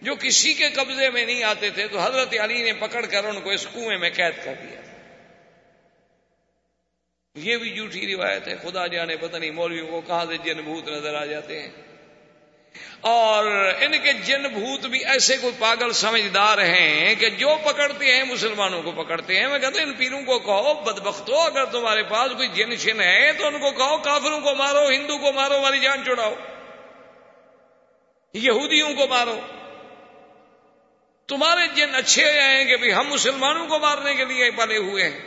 جو 0.02 0.16
کسی 0.16 0.54
کے 0.54 0.70
قبضے 0.70 1.10
میں 1.10 1.26
نہیں 1.26 1.44
آتے 1.44 1.70
تھے 1.70 1.88
تو 1.88 2.00
حضرت 2.00 2.36
علی 2.40 2.62
نے 2.62 2.74
پکڑ 2.74 3.06
کر 3.06 3.26
ان 3.26 3.42
کو 3.42 3.50
اس 3.50 3.68
کنویں 3.74 3.98
میں 3.98 4.10
قید 4.10 4.46
کر 4.46 4.54
دیا۔ 4.54 4.82
یہ 7.36 7.58
بھی 7.58 7.76
جھوٹھی 7.76 8.16
روایت 8.16 8.48
ہے۔ 8.48 8.56
خدا 8.64 8.88
جانے 8.88 9.18
پتہ 9.18 9.38
نہیں 9.38 9.52
مولویوں 9.52 9.88
کو 9.88 10.02
کہاں 10.02 10.26
سے 10.26 10.38
جن 10.38 10.62
بھوت 10.62 10.88
نظر 10.88 11.16
آ 11.16 11.26
جاتے 11.26 11.62
ہیں۔ 11.62 11.72
اور 13.02 13.46
ان 13.80 13.92
کے 14.04 14.14
جن 14.14 14.42
بھوت 14.42 14.86
بھی 14.86 15.06
ایسے 15.06 15.38
کوئی 15.38 15.54
پاگل 15.60 15.92
سمجھدار 15.92 16.58
ہیں 16.58 17.16
کہ 17.16 17.30
جو 17.30 17.56
پکڑتے 17.66 18.16
ہیں 18.16 18.24
مسلمانوں 18.24 18.84
کو 18.84 18.92
پکڑتے 18.92 19.40
ہیں۔ 19.40 19.48
میں 19.48 19.60
کہتا 19.60 19.82
ان 19.82 19.94
پیروں 19.94 20.22
کو 20.22 20.40
کہو، 20.40 20.74
بدبختو، 20.74 21.36
اگر 21.36 21.66
تمہارے 21.66 22.04
پاس 22.04 22.32
کوئی 22.38 22.48
جن 22.48 22.76
شن 22.76 23.02
ہے 23.02 23.34
تو 23.34 23.48
ان 23.48 23.60
کو 23.60 23.72
کہو، 23.72 23.98
کافروں 23.98 24.42
کو 24.42 24.56
مارو، 24.56 24.90
ہندو 24.90 25.18
کو 25.18 25.34
مارو 25.34 25.58
ہماری 25.58 25.80
جان 25.80 26.04
چھڑاؤ 26.04 26.36
یہودیوں 28.34 28.94
کو 28.94 29.08
مارو۔ 29.08 29.40
تمہارے 31.28 31.68
جن 31.76 31.96
اچھے 31.96 32.42
ہیں 32.42 32.66
کہ 32.66 32.78
بھی 32.78 32.94
ہم 32.94 33.08
مسلمانوں 33.08 33.68
کو 33.68 33.80
مارنے 33.80 34.16
کے 34.16 34.26
لیے 34.26 34.52
پلے 34.52 34.78
ہوئے 34.78 35.10
ہیں۔ 35.10 35.20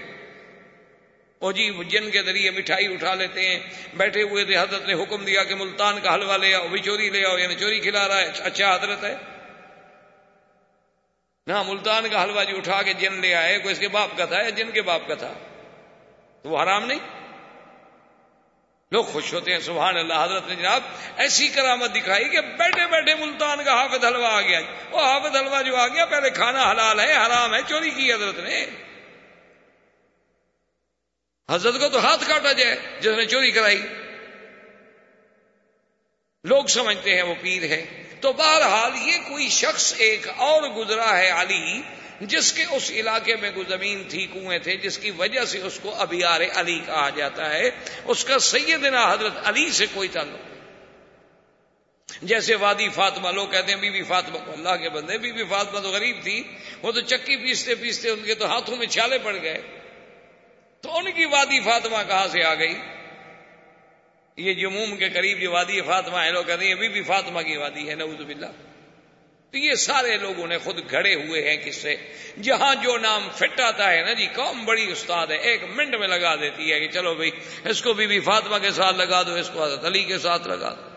وہ 1.41 1.53
جی 1.53 1.85
جن 1.85 2.11
کے 2.11 2.23
ذریعے 2.23 2.51
مٹھائی 2.51 2.87
اٹھا 2.87 3.15
لیتے 3.15 3.49
ہیں، 3.49 3.61
بیٹھے 3.95 4.23
ہوئے 4.23 4.45
تھے، 4.45 4.57
حضرت 4.57 4.87
نے 4.87 5.03
حکم 5.03 5.25
دیا 5.25 5.45
کہ 5.45 5.55
ملتان 5.55 6.01
کا 6.01 6.15
حلوہ 6.15 6.37
لے 6.37 6.55
آؤ 6.55 6.69
بھی 6.69 6.79
چوری 6.79 7.11
لے 7.11 7.25
آؤ 7.25 7.39
یعنی 7.39 7.55
چوری 7.55 7.81
کھلا 7.81 8.09
رہا 8.09 8.19
ہے 8.19 8.27
اچھا 8.27 8.75
حضرت 8.75 9.05
ہے۔ 9.05 9.17
نہ، 11.47 11.63
ملتان 11.63 12.09
کا 12.09 12.23
حلوہ 12.23 12.45
جی 12.45 12.57
اٹھا 12.57 12.83
کے 12.83 12.93
جن 12.93 13.13
لے 13.13 13.35
آئے، 13.35 13.59
کوئی 13.59 13.73
اس 13.73 13.79
کے 13.79 13.89
باپ 13.89 14.09
کا 14.17 14.25
تھا 14.25 14.43
یا 14.43 14.51
جن 14.51 14.71
کے 14.71 14.83
باپ 14.83 15.09
کا 15.09 15.15
تھا؟ 15.15 15.33
تو 16.43 16.49
وہ 16.49 16.63
حرام 16.63 16.87
نہیں؟ 16.87 17.20
لوگ 18.93 19.05
خوش 19.05 19.35
ہوتے 19.35 19.53
ہیں، 19.53 19.61
سبحان 19.61 19.97
اللہ، 19.97 20.15
حضرت 20.25 20.49
نے 20.49 20.55
جناب 20.55 20.83
ایسی 21.17 21.49
کرامت 21.49 21.95
دکھائی 21.95 22.29
کہ 22.29 22.41
بیٹھے 22.41 22.87
بیٹھے 22.87 23.15
ملتان 23.15 23.65
کا 23.65 23.73
حافظ 23.73 24.05
حلوہ 24.05 24.27
آ 24.27 24.41
گیا۔ 24.41 24.61
وہ 24.91 25.01
حافظ 25.01 25.37
حلوہ 25.37 25.63
جو 25.63 25.77
آ 25.77 25.89
گیا، 25.89 26.07
پہلے 26.07 26.31
کھانا 26.31 26.71
حلال 26.71 27.01
ہے، 27.01 27.13
حرام 27.17 27.55
ہے، 27.55 27.61
چوری 27.69 27.91
کی 27.91 28.13
حضرت 28.13 28.39
نے۔ 28.39 28.67
حضرت 31.51 31.75
کو 31.81 31.89
تو 31.89 32.05
ہاتھ 32.05 32.29
کاٹا 32.29 32.53
جائے، 32.53 32.77
جس 33.01 33.13
نے 33.17 33.27
چوری 33.27 33.51
کرائی۔ 33.51 33.87
لوگ 36.45 36.65
سمجھتے 36.65 37.15
ہیں 37.15 37.23
وہ 37.23 37.35
پیر 37.41 37.63
ہے۔ 37.63 38.05
تو 38.21 38.33
بہرحال 38.33 39.09
یہ 39.09 39.19
کوئی 39.29 39.49
شخص 39.49 39.95
ایک 39.99 40.29
اور 40.37 40.63
گزرا 40.63 41.19
ہے 41.19 41.31
علی 41.31 41.83
جس 42.21 42.53
کے 42.53 42.65
اس 42.71 42.91
علاقے 42.91 43.37
میں 43.37 43.51
کوئی 43.55 43.67
زمین 43.69 44.03
تھی، 44.09 44.27
کنویں 44.27 44.59
تھے، 44.59 44.77
جس 44.77 44.99
کی 44.99 45.11
وجہ 45.11 45.45
سے 45.45 45.59
اس 45.59 45.79
کو 45.83 45.95
ابیار 45.95 46.41
علی 46.55 46.81
کہا 46.87 47.11
جاتا 47.11 47.53
ہے، 47.53 47.71
اس 48.05 48.25
کا 48.25 48.39
سیدنا 48.39 49.13
حضرت 49.13 49.33
علی 49.45 49.71
سے 49.71 49.87
کوئی 49.95 50.09
تعلق 50.09 50.51
جیسے 52.23 52.55
وادی 52.55 52.89
فاطمہ، 52.89 53.31
لوگ 53.31 53.49
کہتے 53.49 53.73
ہیں 53.73 53.81
بی 53.81 53.91
بی 53.91 54.03
فاطمہ 54.03 54.39
کو 54.39 54.53
اللہ 54.53 54.77
کے 54.77 54.89
بندے، 54.89 55.19
بی 55.19 55.33
بی 55.33 55.45
فاطمہ 55.45 55.81
تو 55.81 55.89
غریب 55.89 56.17
تھی، 56.23 56.43
وہ 56.83 56.93
تو 56.93 57.01
چکی 57.01 57.37
پیستے 57.37 57.75
پیستے 57.75 58.11
ان 58.11 58.21
کے 58.25 58.35
تو 58.35 58.47
ہاتھوں 58.47 58.77
میں 58.77 58.87
چھالے 58.87 59.19
پڑ 59.19 59.37
گئے۔ 59.43 59.63
تو 60.81 60.97
ان 60.97 61.13
کی 61.13 61.25
وادی 61.25 61.61
فاطمہ 61.61 61.97
کہاں 62.09 62.29
سے 62.29 62.45
آ 62.45 62.55
گئی؟ 62.55 62.75
یہ 64.37 64.55
جموم 64.55 64.97
کے 64.97 65.09
قریب 65.09 65.41
جو 65.41 65.51
وادی 65.51 65.81
فاطمہ 65.81 66.19
ہے، 66.19 66.31
لوگ 66.31 66.45
کہتے 66.45 66.67
ہیں 66.67 66.75
بی 66.75 66.89
بی 66.89 67.03
فاطمہ 67.03 67.41
کی 67.41 67.57
وادی 67.57 67.89
ہے، 67.89 67.95
نعوذ 67.95 68.25
باللہ۔ 68.25 68.70
تو 69.53 69.59
یہ 69.59 69.75
سارے 69.75 70.17
لوگوں 70.17 70.47
نے 70.47 70.59
خود 70.59 70.91
گھڑے 70.91 71.15
ہوئے 71.15 71.51
ہیں 71.51 71.57
کس 71.57 71.77
سے 71.77 71.97
جہاں 72.43 72.75
جو 72.75 72.99
نام 72.99 73.29
فٹ 73.35 73.61
آتا 73.61 73.91
ہے 73.91 74.03
نا 74.03 74.13
جی 74.13 74.27
قوم 74.27 74.65
بڑی 74.65 74.93
استاد 74.93 75.27
ہے، 75.27 75.37
ایک 75.37 75.65
منٹ 75.75 75.95
میں 75.95 76.09
لگا 76.09 76.37
دیتی 76.37 76.73
ہے 76.73 76.81
کہ 76.81 76.89
چلو 76.89 77.15
بھائی، 77.15 77.31
اس 77.65 77.83
کو 77.83 77.93
بی 77.93 78.07
بی 78.07 78.21
فاطمہ 78.21 78.59
کے 78.59 78.71
ساتھ 78.71 78.97
لگا 78.97 79.23
دو، 79.23 79.35
اس 79.35 79.51
کو 79.53 79.65
حضرت 79.65 79.85
علی 79.85 80.05
کے 80.05 80.19
ساتھ 80.19 80.49
لگا 80.49 80.75
دو۔ 80.75 80.91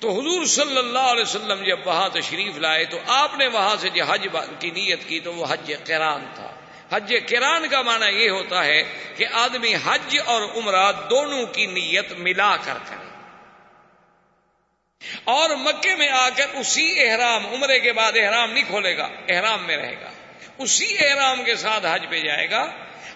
تو 0.00 0.10
حضور 0.10 0.44
صلی 0.44 0.76
اللہ 0.76 0.98
علیہ 0.98 1.22
وسلم 1.22 1.64
جب 1.64 1.78
وہاں 1.84 2.08
تشریف 2.08 2.58
لائے، 2.58 2.84
تو 2.84 2.98
آپ 3.06 3.38
نے 3.38 3.46
وہاں 3.46 3.76
سے 3.80 3.88
جو 3.88 4.04
حج 4.04 4.28
کی 4.58 4.70
نیت 4.70 5.00
کی، 5.06 5.20
تو 5.20 5.34
وہ 5.34 5.46
حج 5.48 5.72
کران 5.84 6.24
تھا۔ 6.34 6.54
حج 6.90 7.14
کران 7.28 7.68
کا 7.68 7.82
معنی 7.82 8.24
یہ 8.24 8.30
ہوتا 8.30 8.64
ہے 8.64 8.82
کہ 9.16 9.26
آدمی 9.32 9.74
حج 9.74 10.18
اور 10.24 10.42
عمرہ 10.42 10.92
دونوں 11.10 11.46
کی 11.46 11.66
نیت 11.66 12.12
ملا 12.18 12.56
کر 12.56 12.78
کرے۔ 12.86 13.07
اور 15.24 15.50
مکے 15.50 15.96
میں 15.96 16.08
آ 16.08 16.28
کر 16.28 16.46
اسی 16.54 16.94
احرام، 17.00 17.46
عمرے 17.46 17.80
کے 17.80 17.92
بعد 17.92 18.12
احرام 18.16 18.52
نہیں 18.52 18.64
کھولے 18.64 18.96
گا، 18.96 19.08
احرام 19.28 19.66
میں 19.66 19.76
رہے 19.76 19.94
گا۔ 20.00 20.10
اسی 20.58 20.96
احرام 21.00 21.44
کے 21.44 21.56
ساتھ 21.56 21.86
حج 21.86 22.04
پہ 22.10 22.20
جائے 22.20 22.50
گا۔ 22.50 22.70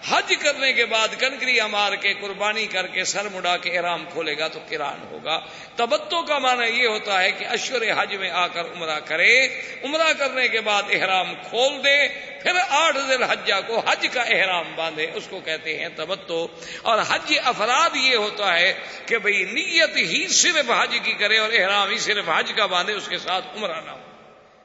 حج 0.09 0.33
کرنے 0.39 0.73
کے 0.73 0.85
بعد 0.85 1.07
کنکری 1.19 1.59
مار 1.71 1.95
کے 1.95 2.13
قربانی 2.13 2.65
کر 2.67 2.87
کے 2.87 3.03
سر 3.03 3.29
مڑا 3.29 3.57
کے 3.57 3.77
احرام 3.77 4.05
کھولے 4.05 4.37
گا 4.37 4.47
تو 4.47 4.59
کران 4.69 4.99
ہوگا۔ 5.11 5.39
تبتو 5.75 6.21
کا 6.21 6.37
معنی 6.37 6.67
یہ 6.81 6.87
ہوتا 6.87 7.21
ہے 7.21 7.31
کہ 7.31 7.45
اشور 7.45 7.81
حج 7.97 8.15
میں 8.15 8.29
آ 8.29 8.47
کر 8.47 8.65
عمرہ 8.65 8.99
کرے، 8.99 9.47
عمرہ 9.83 10.13
کرنے 10.13 10.47
کے 10.47 10.61
بعد 10.61 10.83
احرام 10.89 11.33
کھول 11.49 11.83
دے، 11.83 12.07
پھر 12.43 12.51
آٹھ 12.69 12.97
دن 13.09 13.23
حجہ 13.23 13.59
کو 13.67 13.79
حج 13.79 14.07
کا 14.13 14.21
احرام 14.21 14.75
باندھے، 14.75 15.11
اس 15.13 15.27
کو 15.29 15.39
کہتے 15.39 15.79
ہیں 15.79 15.89
تبتو 15.95 16.47
اور 16.81 16.99
حج 17.09 17.33
افراد 17.43 17.95
یہ 17.95 18.15
ہوتا 18.15 18.59
ہے 18.59 18.73
کہ 19.05 19.17
بھئی 19.17 19.43
نیت 19.43 19.97
ہی 19.97 20.27
صرف 20.27 20.71
حج 20.71 20.97
کی 21.03 21.13
کرے 21.13 21.37
اور 21.37 21.49
احرام 21.53 21.89
ہی 21.89 21.97
صرف 21.97 22.29
حج 22.29 22.51
کا 22.55 22.65
باندھے، 22.65 22.93
اس 22.93 23.07
کے 23.07 23.17
ساتھ 23.17 23.45
عمرہ 23.55 23.81
نہ 23.85 23.91
ہو۔ 23.91 24.12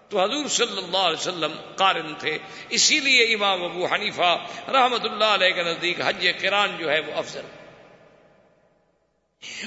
تو 0.08 0.22
حضور 0.22 0.48
صلی 0.48 0.78
اللہ 0.78 0.96
علیہ 0.96 1.18
وسلم 1.18 1.52
قارن 1.76 2.14
تھے۔ 2.14 2.38
اسی 2.68 3.00
لیے 3.00 3.24
امام 3.24 3.64
ابو 3.64 3.86
حنیفہ 3.86 4.46
رحمت 4.68 5.04
اللہ 5.04 5.24
علیہ 5.24 5.50
کے 5.50 5.62
نزدیک 5.62 6.00
حج 6.04 6.28
کران 6.40 6.76
جو 6.78 6.90
ہے 6.90 7.00
وہ 7.00 7.12
افضل۔ 7.14 7.44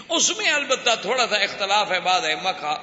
اس 0.10 0.38
میں 0.38 0.52
البتہ 0.52 0.90
تھوڑا 1.02 1.28
سا 1.28 1.36
اختلاف 1.36 1.92
ہے 1.92 2.00
بعض 2.00 2.26
اما 2.26 2.52
کا۔ 2.52 2.78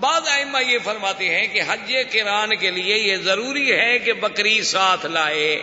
بعض 0.00 0.28
اما 0.28 0.60
یہ 0.60 0.78
فرماتے 0.84 1.28
ہیں 1.28 1.46
کہ 1.46 1.62
حج 1.66 1.94
کران 2.12 2.56
کے 2.56 2.70
لیے 2.70 2.98
یہ 2.98 3.16
ضروری 3.16 3.72
ہے 3.72 3.98
کہ 3.98 4.12
بکری 4.12 4.62
ساتھ 4.62 5.06
لائے۔ 5.06 5.62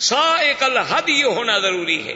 سا 0.00 0.36
الحد 0.60 1.08
یہ 1.08 1.24
ہونا 1.24 1.58
ضروری 1.58 2.08
ہے۔ 2.08 2.14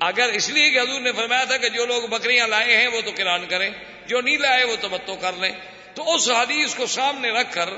اگر 0.00 0.28
اس 0.28 0.48
لیے 0.48 0.70
کہ 0.70 0.80
حضور 0.80 1.00
نے 1.00 1.12
فرمایا 1.12 1.44
تھا 1.44 1.56
کہ 1.56 1.68
جو 1.68 1.86
لوگ 1.86 2.02
بکریاں 2.02 2.46
لائے 2.46 2.76
ہیں 2.76 2.88
وہ 2.88 3.00
تو 3.04 3.10
کران 3.16 3.46
کریں، 3.48 3.70
جو 4.06 4.20
نہیں 4.20 4.38
لائے 4.38 4.64
وہ 4.64 4.76
تمتو 4.80 5.16
کر 5.16 5.32
لیں۔ 5.32 5.50
تو 5.94 6.14
اس 6.14 6.30
حدیث 6.30 6.74
کو 6.74 6.86
سامنے 6.86 7.30
رکھ 7.30 7.52
کر 7.52 7.68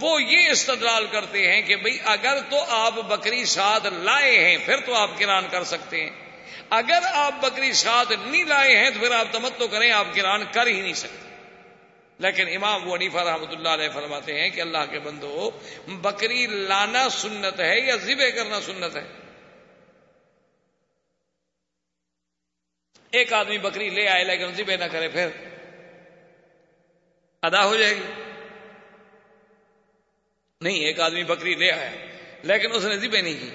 وہ 0.00 0.22
یہ 0.22 0.50
استدلال 0.50 1.06
کرتے 1.06 1.52
ہیں 1.52 1.62
کہ 1.62 1.76
بھئی 1.76 1.98
اگر 2.04 2.38
تو 2.50 2.56
آپ 2.68 2.92
بکری 2.92 3.44
ساتھ 3.44 3.86
لائے 3.86 4.38
ہیں، 4.44 4.56
پھر 4.66 4.80
تو 4.80 4.94
آپ 4.94 5.10
کران 5.18 5.44
کر 5.50 5.64
سکتے 5.64 6.02
ہیں۔ 6.02 6.10
اگر 6.70 6.98
آپ 7.12 7.32
بکری 7.40 7.72
ساتھ 7.72 8.12
نہیں 8.26 8.44
لائے 8.44 8.76
ہیں 8.76 8.90
تو 8.90 8.98
پھر 9.00 9.10
آپ 9.10 9.26
تمتو 9.32 9.68
کریں، 9.68 9.92
آپ 9.92 10.06
کران 10.14 10.44
کر 10.52 10.66
ہی 10.66 10.80
نہیں 10.80 10.94
سکتے۔ 10.94 11.24
لیکن 12.18 12.48
امام 12.48 12.88
وہ 12.88 12.96
عنیفا 12.96 13.24
رحمۃ 13.24 13.50
اللہ 13.50 13.68
علیہ 13.68 13.88
فرماتے 13.94 14.40
ہیں 14.40 14.50
کہ 14.50 14.60
اللہ 14.60 14.84
کے 14.90 14.98
بندو، 14.98 15.50
بکری 15.86 16.46
لانا 16.46 17.08
سنت 17.08 17.60
ہے 17.60 17.80
یا 17.80 17.96
ذبح 17.96 18.30
کرنا 18.36 18.60
سنت 18.60 18.96
ہے؟ 18.96 19.04
ایک 23.10 23.32
آدمی 23.32 23.58
بکری 23.58 23.90
لے 23.90 24.08
آئے 24.08 24.24
لیکن 24.24 24.52
ذبح 24.52 24.76
نہ 24.76 24.84
کرے، 24.84 25.08
پھر 25.08 25.28
ادا 27.44 27.64
ہو 27.64 27.76
جائے 27.76 27.96
گی۔ 27.96 28.22
نہیں، 30.60 30.74
ایک 30.74 31.00
آدمی 31.00 31.24
بکری 31.24 31.54
لے 31.54 31.72
آیا، 31.72 31.90
لیکن 32.42 32.72
اس 32.72 32.84
نے 32.84 32.96
ذبح 32.96 33.20
نہیں 33.20 33.40
کی۔ 33.40 33.50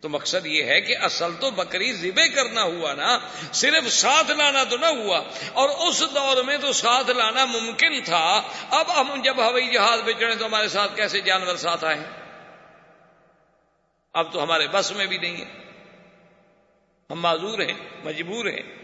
تو 0.00 0.08
مقصد 0.08 0.46
یہ 0.46 0.64
ہے 0.64 0.80
کہ 0.80 0.96
اصل 0.96 1.34
تو 1.40 1.50
بکری 1.50 1.92
ذبے 1.92 2.28
کرنا 2.28 2.62
ہوا 2.62 2.94
نا، 2.94 3.18
صرف 3.52 3.92
ساتھ 3.92 4.30
لانا 4.30 4.64
تو 4.64 4.76
نہ 4.76 4.86
ہوا۔ 4.86 5.22
اور 5.52 5.88
اس 5.88 6.02
دور 6.14 6.42
میں 6.42 6.58
تو 6.58 6.72
ساتھ 6.72 7.10
لانا 7.10 7.44
ممکن 7.44 8.02
تھا۔ 8.04 8.42
اب 8.70 9.00
ہم 9.00 9.22
جب 9.22 9.40
ہوائی 9.40 9.72
جہاز 9.72 10.00
پہ 10.04 10.12
چڑھے 10.12 10.36
تو 10.36 10.46
ہمارے 10.46 10.68
ساتھ 10.68 10.96
کیسے 10.96 11.20
جانور 11.20 11.56
ساتھ 11.56 11.84
آئے 11.84 11.98
اب 14.12 14.32
تو 14.32 14.42
ہمارے 14.42 14.66
بس 14.68 14.92
میں 14.92 15.06
بھی 15.06 15.18
نہیں 15.18 15.36
ہے۔ 15.36 15.50
ہم 17.10 17.20
معذور 17.20 17.58
ہیں، 17.58 18.04
مجبور 18.04 18.46
ہیں۔ 18.46 18.77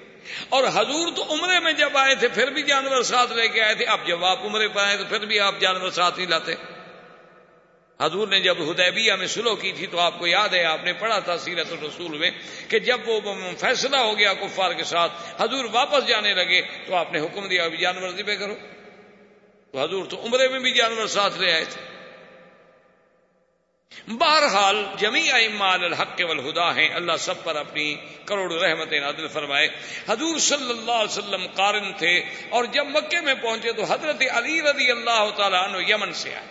اور 0.48 0.64
حضور 0.74 1.08
تو 1.16 1.34
عمرے 1.34 1.60
میں 1.60 1.72
جب 1.72 1.96
آئے 1.96 2.14
تھے، 2.14 2.28
پھر 2.28 2.50
بھی 2.50 2.62
جانور 2.62 3.02
ساتھ 3.02 3.32
لے 3.32 3.48
کے 3.48 3.62
آئے 3.62 3.74
تھے۔ 3.74 3.84
اب 3.84 4.06
جب 4.06 4.24
آپ 4.24 4.44
عمرے 4.44 4.68
پہ 4.68 4.80
آئے 4.80 4.96
تو 4.96 5.04
پھر 5.08 5.24
بھی 5.24 5.40
آپ 5.40 5.54
جانور 5.60 5.90
ساتھ 5.90 6.18
نہیں 6.18 6.28
لاتے۔ 6.28 6.54
حضور 8.00 8.28
نے 8.28 8.40
جب 8.40 8.70
ہدیبیہ 8.70 9.12
میں 9.12 9.26
سلو 9.26 9.56
کی 9.56 9.72
تھی 9.72 9.86
تو 9.86 10.00
آپ 10.00 10.18
کو 10.18 10.26
یاد 10.26 10.48
ہے، 10.48 10.64
آپ 10.64 10.84
نے 10.84 10.92
پڑھا 10.92 11.18
تھا 11.18 11.38
سیرت 11.38 11.72
الرسول 11.72 12.18
میں 12.18 12.30
کہ 12.68 12.78
جب 12.78 13.00
وہ 13.08 13.20
فیصلہ 13.58 13.96
ہو 13.96 14.18
گیا 14.18 14.32
کفار 14.34 14.72
کے 14.72 14.84
ساتھ، 14.84 15.12
حضور 15.38 15.64
واپس 15.72 16.06
جانے 16.06 16.34
لگے 16.34 16.62
تو 16.86 16.94
آپ 16.94 17.12
نے 17.12 17.20
حکم 17.20 17.48
دیا، 17.48 17.64
ابھی 17.64 17.76
جانور 17.76 18.08
ذبح 18.08 18.34
کرو۔ 18.34 18.54
تو 19.72 19.82
حضور 19.82 20.04
تو 20.04 20.24
عمرے 20.24 20.48
میں 20.48 20.58
بھی 20.58 20.70
جانور 20.70 21.06
ساتھ 21.06 21.38
لے 21.38 21.52
آئے 21.52 21.64
تھے۔ 21.64 21.93
بہرحال 24.08 24.84
جمی 24.98 25.30
امال 25.30 25.84
الحق 25.84 26.20
والہدا 26.28 26.76
ہیں، 26.76 26.88
اللہ 26.94 27.12
سب 27.18 27.44
پر 27.44 27.56
اپنی 27.56 27.94
کروڑ 28.24 28.52
رحمت 28.52 28.92
نادل 28.92 29.28
فرمائے۔ 29.28 29.68
حضور 30.08 30.38
صلی 30.38 30.70
اللہ 30.70 30.92
علیہ 30.92 31.18
وسلم 31.18 31.46
قارن 31.54 31.92
تھے 31.92 32.22
اور 32.48 32.64
جب 32.64 32.86
مکے 32.86 33.20
میں 33.20 33.34
پہنچے 33.34 33.72
تو 33.72 33.84
حضرت 33.84 34.22
علی 34.32 34.62
رضی 34.62 34.90
اللہ 34.90 35.30
تعالیٰ 35.36 35.62
عنہ 35.64 35.76
یمن 35.88 36.12
سے 36.12 36.34
آئے۔ 36.34 36.46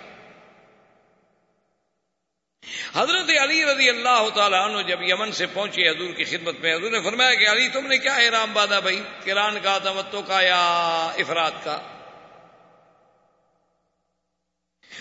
حضرت 2.96 3.32
علی 3.42 3.66
رضی 3.66 3.90
اللہ 3.90 4.30
تعالیٰ 4.36 4.70
عنہ 4.70 4.82
جب 4.82 5.02
یمن 5.02 5.32
سے 5.32 5.46
پہنچے 5.46 5.90
حضور 5.90 6.14
کی 6.14 6.24
خدمت 6.24 6.60
میں، 6.60 6.76
حضور 6.76 6.92
نے 6.92 7.02
فرمایا 7.02 7.34
کہ 7.34 7.50
علی 7.50 7.68
تم 7.68 7.88
نے 7.88 7.98
کیا 7.98 8.14
احرام 8.14 8.54
باندھا 8.54 8.80
بھائی؟ 8.80 9.02
کران 9.26 9.58
کا 9.64 9.78
تمتو 9.78 10.22
کا 10.22 10.42
یا 10.42 10.64
افراد 11.18 11.52
کا؟ 11.64 11.82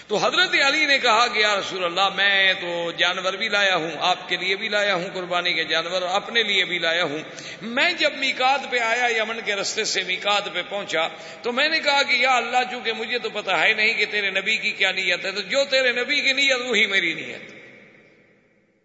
تو 0.08 0.16
حضرت 0.16 0.54
علی 0.66 0.86
نے 0.86 0.98
کہا 0.98 1.26
کہ 1.26 1.38
یا 1.38 1.56
رسول 1.56 1.84
اللہ، 1.84 2.08
میں 2.16 2.52
تو 2.60 2.92
جانور 2.96 3.32
بھی 3.32 3.48
لایا 3.48 3.76
ہوں، 3.76 3.90
آپ 4.00 4.28
کے 4.28 4.36
لیے 4.36 4.56
بھی 4.56 4.68
لایا 4.68 4.94
ہوں، 4.94 5.08
قربانی 5.14 5.52
کے 5.52 5.64
جانور 5.64 6.02
اپنے 6.02 6.42
لیے 6.42 6.64
بھی 6.64 6.78
لایا 6.78 7.04
ہوں۔ 7.04 7.18
میں 7.62 7.92
جب 7.92 8.10
میکات 8.16 8.70
پہ 8.70 8.78
آیا، 8.78 9.08
یمن 9.16 9.40
کے 9.44 9.54
رستے 9.54 9.84
سے 9.84 10.02
میکات 10.02 10.54
پہ 10.54 10.62
پہنچا، 10.68 11.08
تو 11.42 11.52
میں 11.52 11.68
نے 11.68 11.78
کہا 11.78 12.02
کہ 12.02 12.12
یا 12.12 12.36
اللہ، 12.36 12.70
چونکہ 12.70 12.92
مجھے 12.92 13.18
تو 13.18 13.30
پتا 13.30 13.62
ہے 13.62 13.72
نہیں 13.72 13.94
کہ 13.94 14.04
تیرے 14.10 14.30
نبی 14.30 14.56
کی 14.56 14.70
کیا 14.70 14.92
نیت 14.92 15.24
ہے، 15.24 15.32
تو 15.32 15.40
جو 15.40 15.64
تیرے 15.70 15.92
نبی 15.92 16.20
کی 16.20 16.32
نیت، 16.32 16.60
وہی 16.66 16.86
میری 16.86 17.14
نیت۔ 17.14 17.62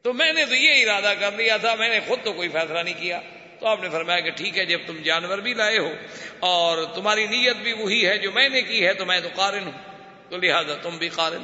تو 0.03 0.13
میں 0.13 0.33
نے 0.33 0.45
تو 0.45 0.55
یہ 0.55 0.85
ارادہ 0.85 1.13
کر 1.19 1.31
لیا 1.31 1.57
تھا، 1.57 1.75
میں 1.75 1.89
نے 1.89 1.99
خود 2.07 2.23
تو 2.23 2.33
کوئی 2.33 2.49
فیصلہ 2.49 2.79
نہیں 2.79 2.99
کیا۔ 2.99 3.19
تو 3.59 3.67
آپ 3.67 3.83
نے 3.83 3.89
فرمایا 3.89 4.19
کہ 4.19 4.31
ٹھیک 4.31 4.57
ہے، 4.57 4.65
جب 4.65 4.79
تم 4.87 5.01
جانور 5.01 5.37
بھی 5.37 5.53
لائے 5.53 5.77
ہو 5.77 5.93
اور 6.39 6.85
تمہاری 6.95 7.25
نیت 7.25 7.57
بھی 7.57 7.73
وہی 7.73 8.07
ہے 8.07 8.17
جو 8.17 8.31
میں 8.31 8.49
نے 8.49 8.61
کی 8.61 8.87
ہے، 8.87 8.93
تو 8.93 9.05
میں 9.05 9.19
تو 9.19 9.29
قارن 9.35 9.63
ہوں۔ 9.63 9.86
تو 10.29 10.37
لہذا 10.37 10.75
تم 10.75 10.97
بھی 10.97 11.09
قارن۔ 11.09 11.43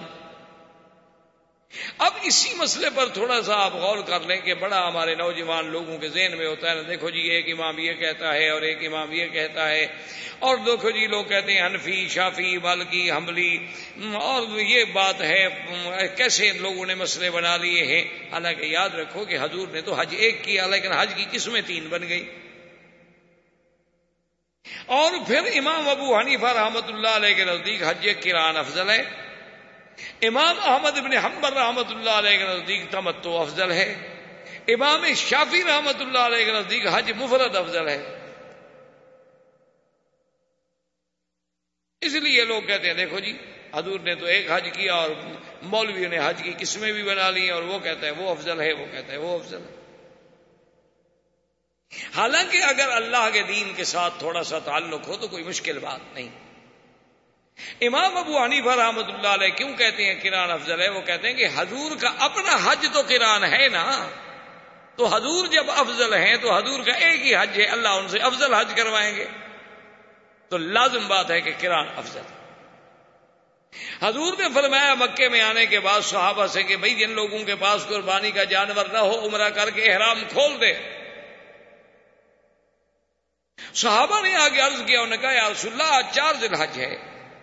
اب 1.97 2.13
اسی 2.21 2.53
مسئلے 2.55 2.87
پر 2.95 3.05
تھوڑا 3.07 3.41
سا 3.41 3.55
آپ 3.55 3.73
غور 3.73 3.97
کر 4.07 4.19
لیں 4.19 4.41
کہ 4.41 4.53
بڑا 4.53 4.87
ہمارے 4.87 5.15
نوجوان 5.15 5.65
لوگوں 5.65 5.97
کے 5.97 6.09
ذہن 6.09 6.37
میں 6.37 6.47
ہوتا 6.47 6.69
ہے 6.69 6.75
نا، 6.75 6.81
دیکھو 6.89 7.09
جی 7.09 7.19
ایک 7.19 7.45
امام 7.51 7.79
یہ 7.79 7.93
کہتا 7.93 8.33
ہے 8.33 8.49
اور 8.49 8.61
ایک 8.61 8.85
امام 8.85 9.11
یہ 9.11 9.27
کہتا 9.27 9.69
ہے۔ 9.69 9.87
اور 10.39 10.57
دیکھو 10.57 10.91
جی 10.91 11.07
لوگ 11.07 11.25
کہتے 11.25 11.53
ہیں 11.53 11.61
انفی 11.61 12.07
شافی 12.07 12.57
بالکی 12.57 13.11
حملی 13.11 13.57
اور 14.13 14.59
یہ 14.59 14.83
بات 14.93 15.21
ہے، 15.21 15.47
کیسے 16.17 16.51
لوگوں 16.53 16.85
نے 16.85 16.95
مسئلے 16.95 17.29
بنا 17.29 17.57
لیے 17.57 17.83
ہیں؟ 17.85 18.03
حالانکہ 18.31 18.65
یاد 18.65 18.89
رکھو 18.89 19.25
کہ 19.25 19.37
حضور 19.41 19.67
نے 19.67 19.81
تو 19.81 19.93
حج 19.93 20.15
ایک 20.17 20.43
کیا، 20.43 20.67
لیکن 20.67 20.91
حج 20.91 21.13
کی 21.15 21.25
قسمیں 21.31 21.61
تین 21.65 21.87
بن 21.87 22.09
گئی 22.09 22.29
اور 24.85 25.11
پھر 25.27 25.41
امام 25.57 25.89
ابو 25.89 26.19
حنیفہ 26.19 26.45
رحمت 26.45 26.83
اللہ 26.87 27.07
علیہ 27.07 27.35
کے 27.35 27.45
نزدیک 27.45 27.83
حج 27.83 28.09
کران 28.23 28.57
افضل 28.57 28.89
ہے۔ 28.89 29.01
امام 30.21 30.55
احمد 30.59 30.97
ابن 30.97 31.13
حمبر 31.13 31.53
رحمت 31.53 31.85
اللہ 31.89 32.09
علیہ 32.09 32.37
کے 32.37 32.43
نزدیک 32.43 32.91
تمتو 32.91 33.41
افضل 33.41 33.71
ہے۔ 33.71 33.95
امام 34.67 35.13
شافی 35.15 35.63
رحمت 35.63 36.01
اللہ 36.01 36.19
علیہ 36.19 36.45
کے 36.45 36.51
نزدیک 36.51 36.87
حج 36.87 37.11
مفرد 37.11 37.55
افضل 37.55 37.87
ہے۔ 37.87 37.97
اس 42.01 42.13
لیے 42.13 42.45
لوگ 42.45 42.61
کہتے 42.61 42.87
ہیں، 42.87 42.93
دیکھو 42.93 43.19
جی 43.19 43.37
حضور 43.75 43.99
نے 43.99 44.15
تو 44.15 44.25
ایک 44.25 44.51
حج 44.51 44.69
کیا 44.73 44.93
اور 44.93 45.09
مولوی 45.61 46.07
نے 46.07 46.19
حج 46.19 46.41
کی 46.43 46.53
قسمیں 46.57 46.91
بھی 46.91 47.03
بنا 47.03 47.29
لی 47.29 47.49
اور 47.49 47.63
وہ 47.63 47.79
کہتا 47.79 48.05
ہے 48.05 48.11
وہ 48.11 48.29
افضل 48.29 48.61
ہے، 48.61 48.73
وہ 48.73 48.85
کہتا 48.91 49.13
ہے 49.13 49.17
وہ 49.17 49.39
افضل 49.39 49.61
ہے۔ 49.61 49.82
حالانکہ 52.15 52.63
اگر 52.63 52.89
اللہ 52.91 53.29
کے 53.33 53.43
دین 53.43 53.73
کے 53.73 53.83
ساتھ 53.83 54.13
تھوڑا 54.19 54.43
سا 54.43 54.59
تعلق 54.59 55.07
ہو 55.07 55.17
تو 55.17 55.27
کوئی 55.27 55.43
مشکل 55.43 55.79
بات 55.79 55.99
نہیں۔ 56.13 56.29
امام 57.81 58.17
ابو 58.17 58.43
حنیفہ 58.43 58.69
رحمۃ 58.69 59.13
اللہ 59.13 59.27
علیہ 59.27 59.49
کیوں 59.49 59.73
کہتے 59.73 60.05
ہیں 60.05 60.15
کران 60.15 60.51
افضل 60.51 60.81
ہے؟ 60.81 60.89
وہ 60.89 61.01
کہتے 61.01 61.27
ہیں 61.27 61.35
کہ 61.35 61.47
حضور 61.55 61.91
کا 62.01 62.13
اپنا 62.19 62.57
حج 62.63 62.87
تو 62.93 63.03
کران 63.03 63.43
ہے 63.43 63.69
نا۔ 63.69 64.09
تو 64.95 65.05
حضور 65.05 65.47
جب 65.47 65.71
افضل 65.71 66.13
ہیں 66.13 66.35
تو 66.35 66.55
حضور 66.57 66.83
کا 66.83 66.91
ایک 66.91 67.25
ہی 67.25 67.35
حج 67.35 67.61
ہے، 67.61 67.65
اللہ 67.65 67.87
ان 67.87 68.07
سے 68.07 68.19
افضل 68.19 68.53
حج 68.53 68.73
کروائیں 68.75 69.15
گے۔ 69.15 69.25
تو 70.49 70.57
لازم 70.57 71.07
بات 71.07 71.31
ہے 71.31 71.41
کہ 71.41 71.51
کران 71.59 71.87
افضل۔ 71.95 72.21
حضور 74.01 74.33
نے 74.39 74.47
فرمایا 74.53 74.93
مکے 74.93 75.29
میں 75.29 75.41
آنے 75.41 75.65
کے 75.65 75.79
بعد 75.79 76.01
صحابہ 76.01 76.47
سے 76.47 76.63
کہ 76.63 76.75
بھائی 76.75 76.95
جن 76.95 77.09
لوگوں 77.09 77.39
کے 77.39 77.55
پاس 77.55 77.85
قربانی 77.85 78.31
کا 78.31 78.43
جانور 78.43 78.85
نہ 78.85 78.97
ہو، 78.97 79.27
عمرہ 79.27 79.49
کر 79.49 79.69
کے 79.69 79.93
احرام 79.93 80.23
کھول 80.29 80.61
دے۔ 80.61 80.92
صحابہ 83.73 84.21
نے 84.21 84.35
آگے 84.35 84.59
عرض 84.59 84.81
کیا، 84.85 85.01
انہوں 85.01 85.17
نے 85.17 85.17
کہا، 85.17 85.31
یا 85.31 85.49
رسول 85.51 85.71
اللہ، 85.71 85.83
آج 85.83 86.05
چار 86.11 86.33
ذی 86.39 86.47
الحج 86.47 86.79
ہے 86.79 86.95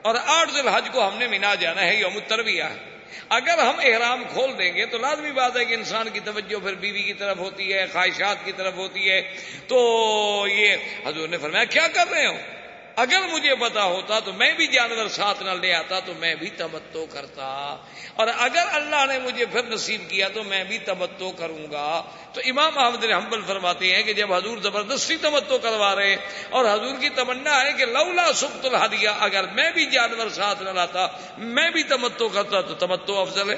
اور 0.02 0.14
آٹھ 0.26 0.52
ذی 0.52 0.58
الحج 0.58 0.88
کو 0.92 1.08
ہم 1.08 1.18
نے 1.18 1.26
مینا 1.26 1.54
جانا 1.54 1.84
ہے، 1.84 1.94
یوم 1.94 2.14
الترویہ 2.14 2.62
ہے۔ 2.62 2.98
اگر 3.28 3.58
ہم 3.58 3.74
احرام 3.78 4.24
کھول 4.32 4.58
دیں 4.58 4.74
گے 4.74 4.86
تو 4.86 4.98
لازمی 4.98 5.32
بات 5.32 5.56
ہے 5.56 5.64
کہ 5.64 5.74
انسان 5.74 6.08
کی 6.10 6.20
توجہ 6.20 6.60
پھر 6.60 6.74
بیوی 6.74 7.02
کی 7.02 7.14
طرف 7.14 7.38
ہوتی 7.38 7.72
ہے، 7.72 7.86
خواہشات 7.92 8.36
کی 8.44 8.52
طرف 8.52 8.74
ہوتی 8.74 9.10
ہے۔ 9.10 9.36
تو 9.66 10.46
یہ 10.50 10.76
حضور 11.06 11.28
نے 11.28 11.38
فرمایا، 11.38 11.64
کیا 11.64 11.88
کر 11.88 12.08
رہے 12.10 12.26
ہو؟ 12.26 12.36
اگر 13.00 13.22
مجھے 13.32 13.54
پتا 13.54 13.84
ہوتا 13.84 14.20
تو 14.20 14.32
میں 14.32 14.52
بھی 14.52 14.66
جانور 14.66 15.08
ساتھ 15.08 15.42
نہ 15.42 15.50
لے 15.50 15.72
آتا 15.74 16.00
تو 16.00 16.14
میں 16.14 16.34
بھی 16.34 16.50
تمتو 16.50 17.06
کرتا۔ 17.06 17.76
اور 18.14 18.26
اگر 18.38 18.64
اللہ 18.72 19.06
نے 19.08 19.18
مجھے 19.18 19.46
پھر 19.46 19.62
نصیب 19.62 20.00
کیا 20.08 20.28
تو 20.28 20.44
میں 20.44 20.64
بھی 20.64 20.78
تمتو 20.78 21.30
کروں 21.30 21.70
گا۔ 21.70 22.02
تو 22.32 22.40
امام 22.44 22.78
احمد 22.78 23.04
حنبل 23.04 23.40
فرماتے 23.46 23.96
ہیں 23.96 24.02
کہ 24.02 24.12
جب 24.12 24.32
حضور 24.32 24.58
زبردستی 24.58 25.16
تمتو 25.16 25.58
کروا 25.58 25.94
رہے 25.94 26.16
اور 26.50 26.64
حضور 26.64 27.00
کی 27.00 27.08
تمنا 27.08 27.62
ہے 27.62 27.72
کہ 27.72 27.86
لولا 27.86 28.32
سخت 28.32 28.66
الحدیہ 28.66 29.08
اگر 29.08 29.44
میں 29.44 29.70
بھی 29.70 29.86
جانور 29.86 30.28
ساتھ 30.28 30.62
نہ 30.62 30.70
لاتا 30.70 31.06
میں 31.38 31.70
بھی 31.70 31.82
تمتو 31.82 32.28
کرتا 32.28 32.60
تو 32.60 32.74
تمتو 32.74 33.20
افضل 33.20 33.50
ہے۔ 33.50 33.56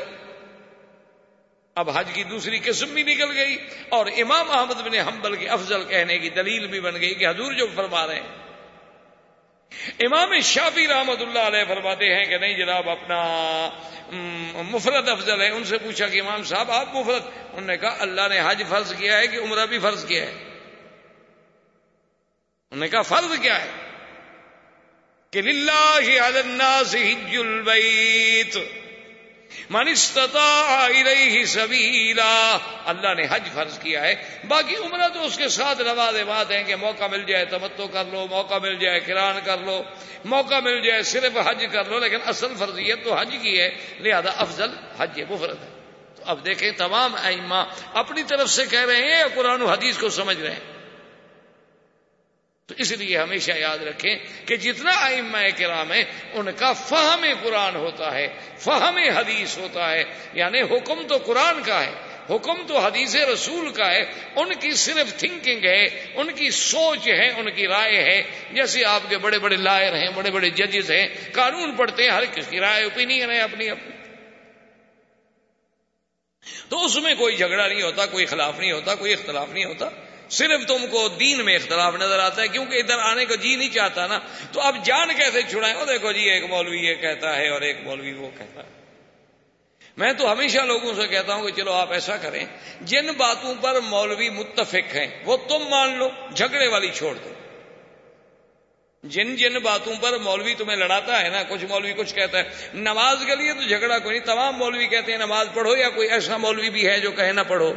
اب 1.74 1.90
حج 1.90 2.08
کی 2.12 2.24
دوسری 2.24 2.58
قسم 2.64 2.94
بھی 2.94 3.02
نکل 3.02 3.36
گئی 3.36 3.56
اور 3.88 4.06
امام 4.16 4.50
احمد 4.50 4.80
بن 4.82 4.94
حنبل 4.94 5.36
کے 5.36 5.48
افضل 5.48 5.84
کہنے 5.84 6.18
کی 6.18 6.30
دلیل 6.30 6.66
بھی 6.66 6.80
بن 6.80 7.00
گئی 7.00 7.14
کہ 7.14 7.28
حضور 7.28 7.52
جو 7.52 7.66
فرما 7.76 8.06
رہے 8.06 8.14
ہیں 8.14 8.41
امام 10.00 10.40
شافی 10.40 10.88
رحمت 10.88 11.22
اللہ 11.22 11.38
علیہ 11.38 11.64
فرماتے 11.68 12.14
ہیں 12.14 12.24
کہ 12.24 12.38
نہیں 12.38 12.54
جناب، 12.54 12.90
اپنا 12.90 13.22
مفرد 14.62 15.08
افضل 15.08 15.40
ہے۔ 15.40 15.50
ان 15.50 15.64
سے 15.64 15.78
پوچھا 15.78 16.08
کہ 16.08 16.20
امام 16.20 16.42
صاحب، 16.42 16.70
آپ 16.70 16.94
مفرد؟ 16.94 17.22
انہوں 17.36 17.66
نے 17.66 17.76
کہا، 17.76 17.96
اللہ 18.00 18.28
نے 18.28 18.40
حج 18.44 18.62
فرض 18.68 18.94
کیا 18.94 19.18
ہے 19.18 19.26
کہ 19.26 19.36
عمرہ 19.36 19.66
بھی 19.66 19.78
فرض 19.78 20.06
کیا 20.06 20.22
ہے؟ 20.22 20.32
انہوں 22.70 22.80
نے 22.80 22.88
کہا، 22.88 23.02
فرض 23.02 23.40
کیا 23.40 23.62
ہے؟ 23.62 23.68
کہ 25.30 25.38
الناس 25.38 26.94
حج 26.94 27.36
البیت۔ 27.36 28.81
من 29.70 29.88
استطاع 29.88 30.84
الیہ 30.84 31.44
سبیلا۔ 31.44 32.58
اللہ 32.84 33.14
نے 33.14 33.22
حج 33.30 33.48
فرض 33.54 33.78
کیا 33.78 34.02
ہے۔ 34.02 34.14
باقی 34.48 34.76
عمرہ 34.76 35.08
تو 35.08 35.24
اس 35.24 35.36
کے 35.36 35.48
ساتھ 35.48 35.82
رواز 35.82 36.50
ہیں 36.50 36.64
کہ 36.64 36.76
موقع 36.76 37.04
مل 37.06 37.24
جائے 37.24 37.44
تمتو 37.44 37.88
کر 37.88 38.04
لو، 38.12 38.26
موقع 38.30 38.54
مل 38.62 38.78
جائے 38.78 39.00
کران 39.00 39.38
کر 39.44 39.58
لو، 39.58 39.82
موقع 40.24 40.60
مل 40.60 40.82
جائے 40.82 41.02
صرف 41.02 41.38
حج 41.46 41.64
کر 41.72 41.84
لو، 41.84 41.98
لیکن 41.98 42.18
اصل 42.26 42.54
فرضیت 42.58 43.04
تو 43.04 43.14
حج 43.14 43.36
کی 43.42 43.60
ہے۔ 43.60 43.70
لہذا 44.00 44.30
افضل 44.36 44.70
حج 44.98 45.20
مفرد 45.30 45.62
ہے۔ 45.62 45.68
تو 46.16 46.22
اب 46.26 46.44
دیکھیں 46.44 46.70
تمام 46.70 47.14
ائمہ 47.22 47.64
اپنی 47.94 48.22
طرف 48.22 48.50
سے 48.50 48.66
کہہ 48.66 48.84
رہے 48.84 48.96
ہیں 48.96 49.18
یا 49.18 49.26
قرآن 49.34 49.62
و 49.62 49.66
حدیث 49.66 49.98
کو 49.98 50.08
سمجھ 50.08 50.40
رہے 50.40 50.50
ہیں؟ 50.50 50.71
تو 52.66 52.74
اس 52.78 52.92
لیے 52.92 53.18
ہمیشہ 53.18 53.52
یاد 53.52 53.78
رکھیں 53.78 54.16
کہ 54.46 54.56
جتنا 54.56 54.90
ائمہ 54.90 55.38
کرام 55.58 55.92
ہے 55.92 56.04
ان 56.32 56.48
کا 56.56 56.72
فہم 56.72 57.24
قرآن 57.42 57.76
ہوتا 57.76 58.14
ہے، 58.14 58.28
فہم 58.58 58.96
حدیث 58.96 59.58
ہوتا 59.58 59.90
ہے 59.90 60.04
یعنی 60.32 60.60
حکم 60.60 61.06
تو 61.08 61.16
قرآن 61.16 61.62
کا 61.62 61.86
ہے، 61.86 61.90
حکم 62.30 62.66
تو 62.66 62.78
حدیث 62.78 63.16
رسول 63.16 63.72
کا 63.72 63.90
ہے، 63.90 64.02
ان 64.36 64.52
کی 64.60 64.70
صرف 64.70 65.16
تھنکنگ 65.16 65.64
ہے، 65.64 65.84
ان 66.14 66.32
کی 66.32 66.50
سوچ 66.50 67.08
ہے، 67.08 67.28
ان 67.28 67.50
کی 67.50 67.66
رائے 67.66 68.02
ہے۔ 68.02 68.22
جیسے 68.52 68.84
آپ 68.84 69.00
کے 69.08 69.18
بڑے 69.18 69.38
بڑے 69.38 69.56
لائر 69.56 69.94
ہیں، 69.94 70.08
بڑے 70.14 70.30
بڑے 70.30 70.50
ججز 70.50 70.90
ہیں، 70.90 71.08
قانون 71.32 71.76
پڑھتے 71.76 72.02
ہیں، 72.02 72.10
ہر 72.10 72.24
کس 72.24 72.46
کی 72.46 72.60
رائے 72.60 72.84
اوپینین 72.84 73.30
ہے، 73.30 73.40
اپنی 73.40 73.70
اپنی۔ 73.70 73.96
تو 76.68 76.84
اس 76.84 76.96
میں 76.96 77.14
کوئی 77.14 77.36
جھگڑا 77.36 77.68
نہیں 77.68 77.82
ہوتا، 77.82 78.06
کوئی 78.06 78.26
خلاف 78.26 78.58
نہیں 78.58 78.72
ہوتا، 78.72 78.94
کوئی 78.94 79.12
اختلاف 79.12 79.48
نہیں 79.50 79.64
ہوتا۔ 79.64 79.88
صرف 80.32 80.66
تم 80.68 80.86
کو 80.90 81.08
دین 81.08 81.44
میں 81.44 81.54
اختلاف 81.54 81.94
نظر 81.94 82.18
آتا 82.18 82.42
ہے، 82.42 82.48
کیونکہ 82.48 82.76
ادھر 82.76 82.98
آنے 82.98 83.24
کو 83.24 83.34
جی 83.34 83.56
نہیں 83.56 83.74
چاہتا 83.74 84.06
نا۔ 84.06 84.18
تو 84.52 84.60
اب 84.60 84.76
جان 84.84 85.08
کیسے 85.08 85.42
چھڑائیں؟ 85.42 85.76
وہ 85.76 85.84
دیکھو 85.84 86.12
جی 86.12 86.20
ایک 86.20 86.44
مولوی 86.44 86.78
یہ 86.78 86.94
کہتا 86.94 87.36
ہے 87.36 87.48
اور 87.48 87.60
ایک 87.60 87.76
مولوی 87.82 88.12
وہ 88.12 88.30
کہتا 88.38 88.60
ہے۔ 88.60 88.82
میں 89.96 90.12
تو 90.12 90.32
ہمیشہ 90.32 90.58
لوگوں 90.58 90.94
سے 90.94 91.06
کہتا 91.06 91.34
ہوں 91.34 91.50
کہ 91.50 91.62
چلو 91.62 91.72
آپ 91.72 91.92
ایسا 91.92 92.16
کریں، 92.16 92.44
جن 92.80 93.06
باتوں 93.16 93.54
پر 93.60 93.80
مولوی 93.80 94.30
متفق 94.30 94.96
ہیں، 94.96 95.06
وہ 95.24 95.36
تم 95.36 95.68
مان 95.70 95.98
لو، 95.98 96.08
جھگڑے 96.34 96.68
والی 96.68 96.90
چھوڑ 96.94 97.14
دو۔ 97.14 97.32
جن 99.02 99.36
جن 99.36 99.58
باتوں 99.58 99.94
پر 100.00 100.18
مولوی 100.18 100.54
تمہیں 100.54 100.76
لڑاتا 100.76 101.22
ہے 101.22 101.28
نا، 101.28 101.42
کچھ 101.42 101.64
مولوی 101.64 101.92
کچھ 101.92 102.14
کہتا 102.14 102.38
ہے، 102.38 102.44
نماز 102.74 103.18
کے 103.26 103.36
لیے 103.36 103.52
تو 103.52 103.62
جھگڑا 103.68 103.98
کوئی 103.98 104.18
نہیں، 104.18 104.26
تمام 104.26 104.56
مولوی 104.56 104.86
کہتے 104.86 105.12
ہیں 105.12 105.18
نماز 105.18 105.46
پڑھو 105.54 105.76
یا 105.76 105.90
کوئی 105.90 106.08
ایسا 106.08 106.36
مولوی 106.36 106.70
بھی 106.70 106.88
ہے 106.88 107.00
جو 107.00 107.12
کہے 107.12 107.32
نہ 107.32 107.40
پڑھو۔ 107.48 107.72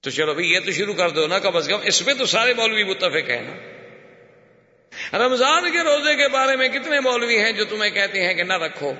تو 0.00 0.10
چلو 0.10 0.34
بھائی 0.34 0.52
یہ 0.52 0.60
تو 0.60 0.72
شروع 0.72 0.94
کر 0.94 1.10
دو 1.10 1.26
نا 1.26 1.38
کم 1.38 1.56
از 1.56 1.68
کم، 1.68 1.78
اس 1.82 2.06
میں 2.06 2.14
تو 2.14 2.26
سارے 2.26 2.54
مولوی 2.54 2.84
متفق 2.84 3.30
ہیں 3.30 3.42
نا۔ 3.42 3.52
رمضان 5.18 5.70
کے 5.70 5.78
روزے 5.78 6.16
کے 6.16 6.28
بارے 6.28 6.56
میں 6.56 6.68
کتنے 6.68 7.00
مولوی 7.00 7.38
ہیں 7.38 7.52
جو 7.52 7.64
تمہیں 7.64 7.90
کہتے 7.90 8.26
ہیں 8.26 8.34
کہ 8.34 8.42
نہ 8.42 8.52
رکھو؟ 8.52 8.92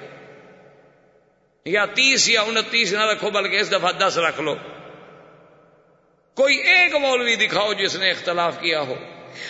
یا 1.65 1.87
تیس 1.87 2.29
یا 2.29 2.41
انتیس 2.41 2.93
نہ 2.93 3.05
رکھو، 3.05 3.31
بلکہ 3.31 3.57
اس 3.57 3.73
دفعہ 3.73 3.93
دس 3.93 4.19
رکھ 4.19 4.41
لو۔ 4.41 4.55
کوئی 6.35 6.57
ایک 6.57 6.95
مولوی 6.95 7.37
دکھاؤ 7.37 7.73
جس 7.73 7.97
نے 7.97 8.11
اختلاف 8.11 8.61
کیا 8.61 8.81
ہو۔ 8.81 8.95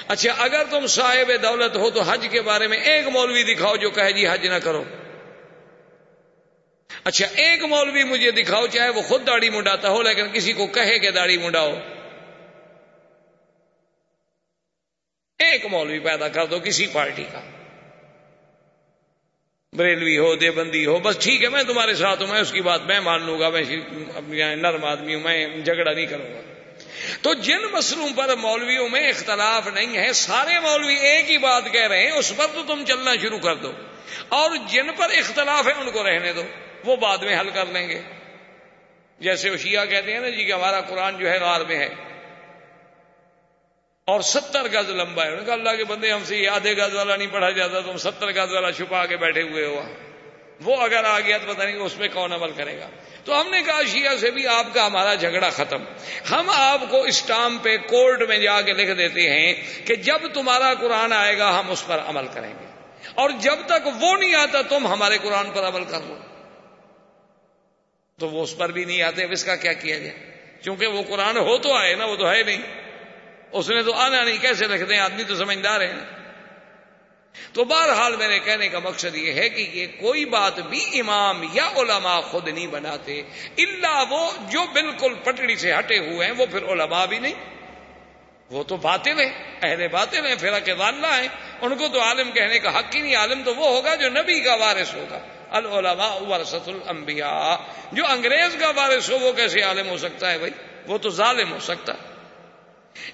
اچھا 0.08 0.32
اگر 0.38 0.62
تم 0.70 0.86
صاحب 0.86 1.32
دولت 1.42 1.76
ہو 1.76 1.90
تو 1.90 2.00
حج 2.00 2.28
کے 2.30 2.42
بارے 2.42 2.66
میں 2.66 2.78
ایک 2.78 3.08
مولوی 3.08 3.42
دکھاؤ 3.42 3.76
جو 3.76 3.90
کہے 3.90 4.12
جی 4.12 4.28
حج 4.28 4.46
نہ 4.46 4.58
کرو۔ 4.62 4.84
اچھا 7.08 7.26
ایک 7.34 7.64
مولوی 7.64 8.04
مجھے 8.04 8.30
دکھاؤ، 8.30 8.66
چاہے 8.66 8.88
وہ 8.88 9.02
خود 9.02 9.26
داڑھی 9.26 9.50
منڈاتا 9.50 9.88
ہو، 9.88 10.02
لیکن 10.02 10.28
کسی 10.28 10.52
کو 10.52 10.66
کہے 10.66 10.98
کہ 10.98 11.10
داڑھی 11.10 11.38
منڈاؤ۔ 11.38 11.72
ایک 15.38 15.66
مولوی 15.66 15.98
پیدا 15.98 16.28
کر 16.28 16.46
دو 16.46 16.58
کسی 16.58 16.86
پارٹی 16.86 17.24
کا۔ 17.32 17.40
بریلوی 19.72 20.18
ہو، 20.18 20.34
دیوبندی 20.34 20.86
ہو، 20.86 20.98
بس 20.98 21.16
ٹھیک 21.18 21.44
ہے، 21.44 21.48
میں 21.48 21.62
تمہارے 21.62 21.94
ساتھ 21.94 22.22
ہوں، 22.22 22.28
میں 22.28 22.40
اس 22.40 22.52
کی 22.52 22.60
بات 22.60 22.82
میں 22.82 23.00
مان 23.00 23.22
لوں 23.22 23.40
گا، 23.40 23.48
میں 24.26 24.56
نرم 24.56 24.84
آدمی 24.84 25.14
ہوں، 25.14 25.22
میں 25.22 25.48
جھگڑا 25.48 25.92
نہیں 25.92 26.06
کروں 26.06 26.34
گا۔ 26.34 26.40
تو 27.22 27.34
جن 27.34 27.62
مسلوں 27.72 28.08
پر 28.16 28.36
مولویوں 28.36 28.88
میں 28.88 29.08
اختلاف 29.08 29.68
نہیں 29.68 29.96
ہے، 29.96 30.12
سارے 30.12 30.60
مولوی 30.60 30.94
ایک 30.94 31.30
ہی 31.30 31.38
بات 31.38 31.64
کہہ 31.72 31.86
رہے 31.86 32.02
ہیں، 32.02 32.10
اس 32.10 32.32
پر 32.36 32.46
تو 32.54 32.62
تم 32.66 32.84
چلنا 32.84 33.14
شروع 33.22 33.38
کر 33.38 33.54
دو۔ 33.54 33.72
اور 34.28 34.50
جن 34.66 34.86
پر 34.96 35.10
اختلاف 35.10 35.66
ہے، 35.66 35.72
ان 35.72 35.90
کو 35.90 36.10
رہنے 36.10 36.32
دو۔ 36.32 36.42
وہ 36.84 36.96
بعد 36.96 37.18
میں 37.18 37.40
حل 37.40 37.50
کر 37.50 37.66
لیں 37.66 37.88
گے۔ 37.88 38.02
جیسے 39.18 39.50
وہ 39.50 39.56
شیعہ 39.56 39.84
کہتے 39.84 40.12
ہیں 40.12 40.20
نا 40.20 40.28
جی 40.28 40.44
کہ 40.44 40.52
ہمارا 40.52 40.80
قرآن 40.80 41.18
جو 41.18 41.30
ہے 41.30 41.38
غار 41.38 41.60
میں 41.60 41.78
ہے۔ 41.78 41.88
اور 44.04 44.20
ستر 44.20 44.66
گز 44.72 44.90
لمبا 44.90 45.24
ہے۔ 45.24 45.36
کہا 45.46 45.54
اللہ 45.54 45.76
کے 45.76 45.84
بندے، 45.84 46.12
ہم 46.12 46.24
سے 46.24 46.36
یہ 46.36 46.48
آدھے 46.48 46.72
گز 46.72 46.94
والا 46.94 47.16
نہیں 47.16 47.28
پڑھا 47.32 47.50
جاتا، 47.50 47.80
تم 47.80 47.96
ستر 47.96 48.30
گز 48.30 48.52
والا 48.52 48.72
چھپا 48.72 49.06
کے 49.06 49.16
بیٹھے 49.16 49.42
ہوئے 49.42 49.66
ہوا 49.66 49.82
وہ 50.60 50.76
اگر 50.76 51.04
آ 51.04 51.20
گیا 51.20 51.38
تو 51.38 51.54
پتہ 51.54 51.62
نہیں 51.62 51.76
اس 51.76 51.96
پہ 51.96 52.08
کون 52.14 52.32
عمل 52.32 52.50
کرے 52.52 52.80
گا۔ 52.80 52.88
تو 53.24 53.40
ہم 53.40 53.50
نے 53.50 53.62
کہا 53.62 53.80
شیعہ 53.92 54.16
سے 54.16 54.30
بھی 54.30 54.46
آپ 54.46 54.74
کا 54.74 54.86
ہمارا 54.86 55.14
جھگڑا 55.14 55.50
ختم۔ 55.50 55.82
ہم 56.30 56.50
آپ 56.54 56.80
کو 56.90 57.02
اسٹام 57.02 57.58
پہ 57.58 57.76
کورٹ 57.76 58.22
میں 58.22 58.38
جا 58.38 58.60
کے 58.60 58.72
لکھ 58.72 58.98
دیتے 58.98 59.30
ہیں 59.30 59.54
کہ 59.86 59.94
جب 59.94 60.18
تمہارا 60.34 60.74
قرآن 60.74 61.12
آئے 61.12 61.38
گا، 61.38 61.60
ہم 61.60 61.70
اس 61.70 61.86
پر 61.86 61.98
عمل 62.06 62.26
کریں 62.26 62.54
گے۔ 62.60 62.66
اور 63.14 63.30
جب 63.30 63.56
تک 63.66 63.88
وہ 64.00 64.16
نہیں 64.16 64.34
آتا، 64.34 64.62
تم 64.62 64.86
ہمارے 64.86 65.18
قرآن 65.22 65.50
پر 65.50 65.62
عمل 65.62 65.84
کر 65.84 65.98
لو۔ 66.00 66.16
تو 68.18 68.28
وہ 68.28 68.42
اس 68.42 68.56
پر 68.56 68.70
بھی 68.70 68.84
نہیں 68.84 69.02
آتے 69.02 69.24
اب 69.24 69.32
اس 69.32 69.44
کا 69.44 69.56
کیا 69.56 69.72
کیا 69.72 69.98
جائے؟ 69.98 70.30
کیونکہ 70.62 70.86
وہ 70.86 71.02
قرآن 71.08 71.36
ہو 71.36 71.58
تو 71.58 71.72
آئے 71.72 71.94
نا، 71.94 72.04
وہ 72.04 72.16
تو 72.16 72.30
ہے 72.30 72.42
نہیں۔ 72.42 72.62
اس 73.52 73.70
نے 73.70 73.82
تو 73.82 73.92
آنا 73.92 74.24
نہیں، 74.24 74.38
کیسے 74.40 74.66
رکھ 74.66 74.82
دیں 74.82 74.98
آدمی 74.98 75.24
تو 75.24 75.36
سمجھدار 75.36 75.80
ہے۔ 75.80 75.92
تو 77.52 77.64
بہرحال 77.64 78.16
میرے 78.16 78.38
کہنے 78.38 78.68
کا 78.68 78.78
مقصد 78.78 79.14
یہ 79.14 79.32
ہے 79.32 79.48
کہ 79.48 79.70
یہ 79.72 79.86
کوئی 80.00 80.24
بات 80.24 80.58
بھی 80.60 81.00
امام 81.00 81.42
یا 81.52 81.68
علماء 81.76 82.20
خود 82.20 82.48
نہیں 82.48 82.66
بناتے 82.66 83.22
اللہ 83.58 84.04
وہ 84.10 84.30
جو 84.48 84.60
بالکل 84.72 85.14
پٹڑی 85.14 85.56
سے 85.56 85.72
ہٹے 85.72 85.98
ہوئے 85.98 86.26
ہیں، 86.26 86.34
وہ 86.38 86.46
پھر 86.46 86.62
علماء 86.62 87.06
بھی 87.06 87.18
نہیں۔ 87.18 87.34
وہ 88.50 88.62
تو 88.62 88.76
باطل 88.76 89.20
ہیں، 89.20 89.58
اہل 89.62 89.88
باطل 89.88 90.26
ہیں 90.26 90.34
پھر 90.40 90.60
کے 90.60 90.72
واللہ 90.72 91.06
ہیں۔ 91.06 91.28
ان 91.60 91.76
کو 91.76 91.88
تو 91.88 92.00
عالم 92.00 92.30
کہنے 92.30 92.58
کا 92.58 92.78
حق 92.78 92.96
ہی 92.96 93.00
نہیں، 93.00 93.16
عالم 93.16 93.42
تو 93.44 93.54
وہ 93.54 93.68
ہوگا 93.68 93.94
جو 93.94 94.08
نبی 94.08 94.40
کا 94.40 94.54
وارث 94.54 94.94
ہوگا۔ 94.94 95.18
العلماء 95.50 96.14
ورثت 96.28 96.68
الانبیاء۔ 96.68 97.56
جو 97.92 98.06
انگریز 98.06 98.56
کا 98.60 98.70
وارث 98.70 99.10
ہو، 99.10 99.18
وہ 99.18 99.32
کیسے 99.32 99.60
عالم 99.60 99.88
ہو 99.88 99.98
سکتا 99.98 100.32
ہے 100.32 100.38
بھائی؟ 100.38 100.52
وہ 100.86 100.98
تو 100.98 101.10
ظالم 101.10 101.52
ہو 101.52 101.58
سکتا۔ 101.58 101.92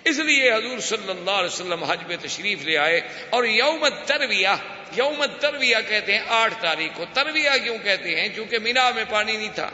اس 0.05 0.19
لیے 0.19 0.53
حضور 0.53 0.79
صلی 0.79 1.11
اللہ 1.11 1.31
علیہ 1.31 1.53
وسلم 1.53 1.85
حج 1.85 1.99
میں 2.09 2.17
تشریف 2.23 2.65
لے 2.65 2.79
آئے 2.79 3.01
اور 3.31 3.45
یوم 3.45 3.87
ترویہ 4.07 4.49
یوم 4.97 5.25
ترویہ 5.41 5.77
کہتے 5.89 6.13
ہیں 6.13 6.25
آٹھ 6.29 6.55
تاریخ 6.61 6.97
کو۔ 6.97 7.05
ترویہ 7.13 7.51
کیوں 7.63 7.79
کہتے 7.79 8.21
ہیں؟ 8.21 8.29
چونکہ 8.37 8.59
مینا 8.59 8.91
میں 8.91 9.05
پانی 9.11 9.37
نہیں 9.37 9.55
تھا۔ 9.55 9.71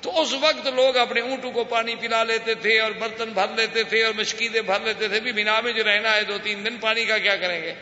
تو 0.00 0.20
اس 0.20 0.34
وقت 0.40 0.66
لوگ 0.66 0.96
اپنے 0.96 1.20
اونٹوں 1.20 1.52
کو 1.52 1.64
پانی 1.64 1.94
پلا 1.94 2.24
لیتے 2.24 2.54
تھے 2.54 2.80
اور 2.80 2.90
برتن 2.90 3.28
بھر 3.28 3.46
لیتے 3.56 3.82
تھے 3.82 4.04
اور 4.04 4.14
مشکیدیں 4.14 4.62
بھر 4.62 4.80
لیتے 4.80 5.08
تھے۔ 5.08 5.20
بھی 5.20 5.32
مینا 5.32 5.60
میں 5.60 5.72
جو 5.72 5.84
رہنا 5.84 6.14
ہے، 6.14 6.24
دو 6.24 6.38
تین 6.42 6.64
دن 6.64 6.76
پانی 6.76 7.04
کا 7.04 7.18
کیا 7.18 7.36
کریں 7.36 7.62
گے؟ 7.62 7.74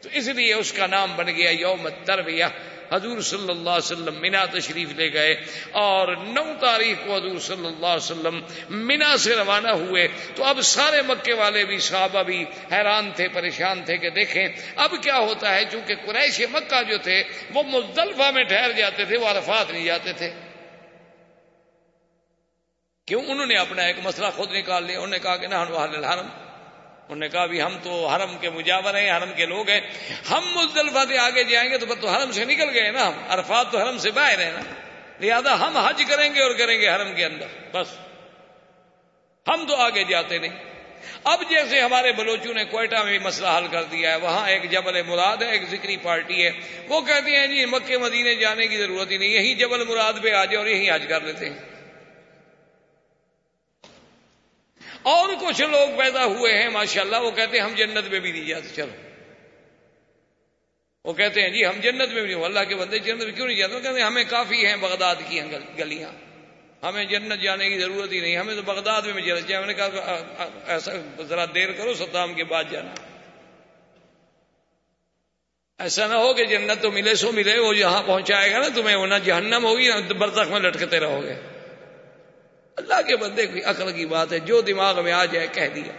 تو 0.00 0.08
اس 0.12 0.28
لیے 0.28 0.54
اس 0.54 0.72
کا 0.72 0.86
نام 0.86 1.16
بن 1.16 1.26
گیا 1.26 1.50
یوم 1.50 1.88
ترویہ 2.04 2.44
حضور 2.92 3.20
صلی 3.20 3.50
اللہ 3.50 3.70
علیہ 3.70 3.92
وسلم 3.92 4.20
مینا 4.20 4.44
تشریف 4.44 4.92
لے 4.92 5.12
گئے 5.12 5.34
اور 5.70 6.16
نو 6.16 6.44
تاریخ 6.60 7.06
کو 7.06 7.14
حضور 7.16 7.38
صلی 7.38 7.66
اللہ 7.66 7.86
علیہ 7.86 8.10
وسلم 8.10 8.40
مینا 8.70 9.16
سے 9.16 9.36
روانہ 9.36 9.68
ہوئے۔ 9.68 10.08
تو 10.34 10.44
اب 10.44 10.60
سارے 10.60 11.02
مکے 11.02 11.32
والے 11.32 11.64
بھی 11.64 11.78
صحابہ 11.78 12.22
بھی 12.22 12.44
حیران 12.72 13.10
تھے، 13.16 13.28
پریشان 13.28 13.84
تھے 13.84 13.96
کہ 13.96 14.10
دیکھیں 14.10 14.48
اب 14.76 14.94
کیا 15.02 15.18
ہوتا 15.18 15.54
ہے؟ 15.54 15.64
چونکہ 15.72 15.94
قریش 16.06 16.40
مکہ 16.40 16.82
جو 16.82 16.98
تھے، 16.98 17.22
وہ 17.54 17.62
مزدلفہ 17.62 18.30
میں 18.30 18.44
ٹھہر 18.44 18.72
جاتے 18.72 19.04
تھے، 19.04 19.16
وہ 19.16 19.26
عرفات 19.26 19.70
نہیں 19.70 19.84
جاتے 19.84 20.12
تھے۔ 20.12 20.32
کیوں؟ 23.06 23.22
انہوں 23.28 23.46
نے 23.46 23.56
اپنا 23.56 23.82
ایک 23.82 23.96
مسئلہ 24.02 24.26
خود 24.36 24.52
نکال 24.52 24.84
لیا۔ 24.84 24.96
انہوں 24.96 25.10
نے 25.10 25.18
کہا 25.18 25.36
کہ 25.36 25.46
نہ 25.46 25.54
الحرم۔ 25.54 26.49
انہوں 27.10 27.20
نے 27.20 27.28
کہا 27.28 27.46
بھی 27.46 27.62
ہم 27.62 27.78
تو 27.82 28.06
حرم 28.06 28.38
کے 28.40 28.50
مجاور 28.50 28.94
ہیں، 28.94 29.16
حرم 29.16 29.32
کے 29.36 29.46
لوگ 29.46 29.68
ہیں۔ 29.70 29.80
ہم 30.30 30.40
مزدلفہ 30.54 30.98
سے 31.08 31.18
آگے 31.18 31.44
جائیں 31.44 31.70
گے 31.70 31.78
تو 31.78 31.94
تو 32.00 32.08
حرم 32.08 32.32
سے 32.32 32.44
نکل 32.44 32.70
گئے 32.74 32.90
نا 32.90 33.06
ہم۔ 33.06 33.12
عرفات 33.28 33.72
تو 33.72 33.78
حرم 33.78 33.98
سے 33.98 34.10
باہر 34.10 34.38
ہیں 34.38 34.52
نا۔ 34.52 34.60
لہٰذا 35.20 35.66
ہم 35.66 35.76
حج 35.76 36.02
کریں 36.08 36.34
گے 36.34 36.42
اور 36.42 36.50
کریں 36.50 36.80
گے 36.80 36.88
حرم 36.88 37.14
کے 37.14 37.24
اندر۔ 37.24 37.46
بس۔ 37.72 37.88
ہم 39.48 39.64
تو 39.68 39.76
آگے 39.76 40.04
جاتے 40.04 40.38
نہیں۔ 40.38 40.50
اب 41.24 41.42
جیسے 41.48 41.80
ہمارے 41.80 42.12
بلوچوں 42.12 42.54
نے 42.54 42.64
کوئٹہ 42.64 42.94
میں 42.94 43.18
بھی 43.18 43.18
مسئلہ 43.18 43.46
حل 43.46 43.66
کر 43.70 43.82
دیا 43.82 44.10
ہے، 44.10 44.16
وہاں 44.16 44.48
ایک 44.48 44.70
جبل 44.70 45.02
مراد 45.02 45.36
ہے، 45.36 45.50
ایک 45.50 45.62
ذکری 45.70 45.96
پارٹی 45.96 46.44
ہے۔ 46.44 46.50
وہ 46.88 47.00
کہتے 47.00 47.30
ہیں 47.30 47.46
جی 47.46 47.64
مکے 47.64 47.98
مدینے 47.98 48.34
جانے 48.34 48.66
کی 48.66 48.76
ضرورت 48.76 49.10
ہی 49.10 49.16
نہیں، 49.16 49.28
یہی 49.28 49.54
جبل 49.54 49.84
مراد 49.84 50.12
پہ 50.22 50.32
آ 50.32 50.44
جائے 50.44 50.56
اور 50.56 50.66
یہی 50.66 50.90
حج 50.90 51.06
کر 51.08 51.20
لیتے 51.20 51.50
ہیں۔ 51.50 51.79
اور 55.02 55.28
کچھ 55.40 55.62
لوگ 55.62 55.98
پیدا 55.98 56.24
ہوئے 56.24 56.62
ہیں، 56.62 56.68
ماشاءاللہ، 56.68 57.16
وہ 57.16 57.30
کہتے 57.30 57.56
ہیں 57.56 57.64
ہم 57.64 57.74
جنت 57.74 58.10
میں 58.10 58.20
بھی 58.20 58.32
نہیں 58.32 58.44
جاتے، 58.44 58.68
چلو۔ 58.76 59.10
وہ 61.04 61.12
کہتے 61.12 61.42
ہیں 61.42 61.48
جی 61.48 61.66
ہم 61.66 61.80
جنت 61.80 62.12
میں 62.12 62.22
بھی 62.22 62.34
نہیں 62.34 62.44
اللہ 62.44 62.60
کے 62.68 62.74
بندے 62.74 62.98
جنت 62.98 63.22
میں 63.22 63.32
کیوں 63.32 63.46
نہیں 63.46 63.56
جاتے؟ 63.56 63.74
کہتے 63.74 63.88
ہیں، 63.88 64.06
ہمیں 64.06 64.24
کافی 64.28 64.66
ہیں 64.66 64.76
بغداد 64.76 65.16
کی 65.28 65.40
گلیاں۔ 65.78 66.12
ہمیں 66.82 67.04
جنت 67.04 67.42
جانے 67.42 67.68
کی 67.68 67.78
ضرورت 67.78 68.12
ہی 68.12 68.20
نہیں، 68.20 68.36
ہمیں 68.36 68.54
تو 68.54 68.62
بغداد 68.62 69.02
میں 69.02 69.22
جنت 69.22 69.48
جائے 69.48 69.64
میں 69.64 69.74
نے 69.74 69.74
کہا 69.74 69.88
ایسا 70.66 70.92
ذرا 71.28 71.44
دیر 71.54 71.72
کرو، 71.72 71.94
ستام 71.94 72.34
کے 72.34 72.44
بعد 72.44 72.64
جانا۔ 72.70 72.94
ایسا 75.78 76.06
نہ 76.06 76.14
ہو 76.14 76.34
کہ 76.34 76.44
جنت 76.44 76.82
تو 76.82 76.90
ملے، 76.90 77.14
سو 77.14 77.32
ملے، 77.32 77.58
وہ 77.58 77.72
جہاں 77.72 78.02
پہنچائے 78.06 78.52
گا 78.52 78.58
نا، 78.58 78.68
تمہیں 78.74 78.96
وہ 78.96 79.06
نہ 79.06 79.14
جہنم 79.24 79.64
ہوگی، 79.64 79.88
نہ 79.88 80.12
برتخ 80.12 80.48
میں 80.48 80.60
لٹکتے 80.60 81.00
رہو 81.00 81.22
گے۔ 81.22 81.49
اللہ 82.80 83.02
کے 83.06 83.16
بندے 83.16 83.46
کی 83.46 83.62
عقل 83.62 83.92
کی 83.92 84.06
بات 84.06 84.32
ہے، 84.32 84.38
جو 84.38 84.60
دماغ 84.60 85.02
میں 85.02 85.12
آ 85.12 85.24
جائے 85.24 85.46
کہہ 85.46 85.68
دیا۔ 85.68 85.92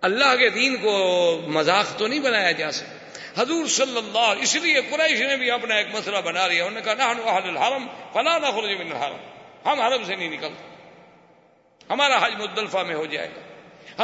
اللہ 0.00 0.36
کے 0.36 0.48
دین 0.48 0.76
کو 0.76 0.92
مذاق 1.46 1.98
تو 1.98 2.06
نہیں 2.06 2.20
بنایا 2.20 2.50
جا 2.50 2.70
سکتا۔ 2.70 3.42
حضور 3.42 3.66
صلی 3.66 3.98
اللہ 3.98 4.42
اس 4.42 4.56
لیے 4.56 4.80
قریش 4.90 5.20
نے 5.20 5.36
بھی 5.36 5.50
اپنا 5.50 5.74
ایک 5.74 5.86
مسئلہ 5.94 6.18
بنا 6.24 6.46
لیا۔ 6.46 6.64
انہوں 6.64 6.82
نے 6.84 6.94
کہا 6.94 7.12
نہ 7.12 7.22
الحرم، 7.22 7.86
فلا 8.12 8.38
نہ 8.38 8.46
خرج 8.46 8.70
من 8.78 8.92
الحرم۔ 8.92 9.16
ہم 9.68 9.80
حرم 9.80 10.04
سے 10.04 10.16
نہیں 10.16 10.30
نکلتے۔ 10.30 10.74
ہمارا 11.90 12.26
حج 12.26 12.34
مدلفہ 12.38 12.78
میں 12.78 12.94
ہو 12.94 13.06
جائے۔ 13.06 13.28
گا 13.28 13.40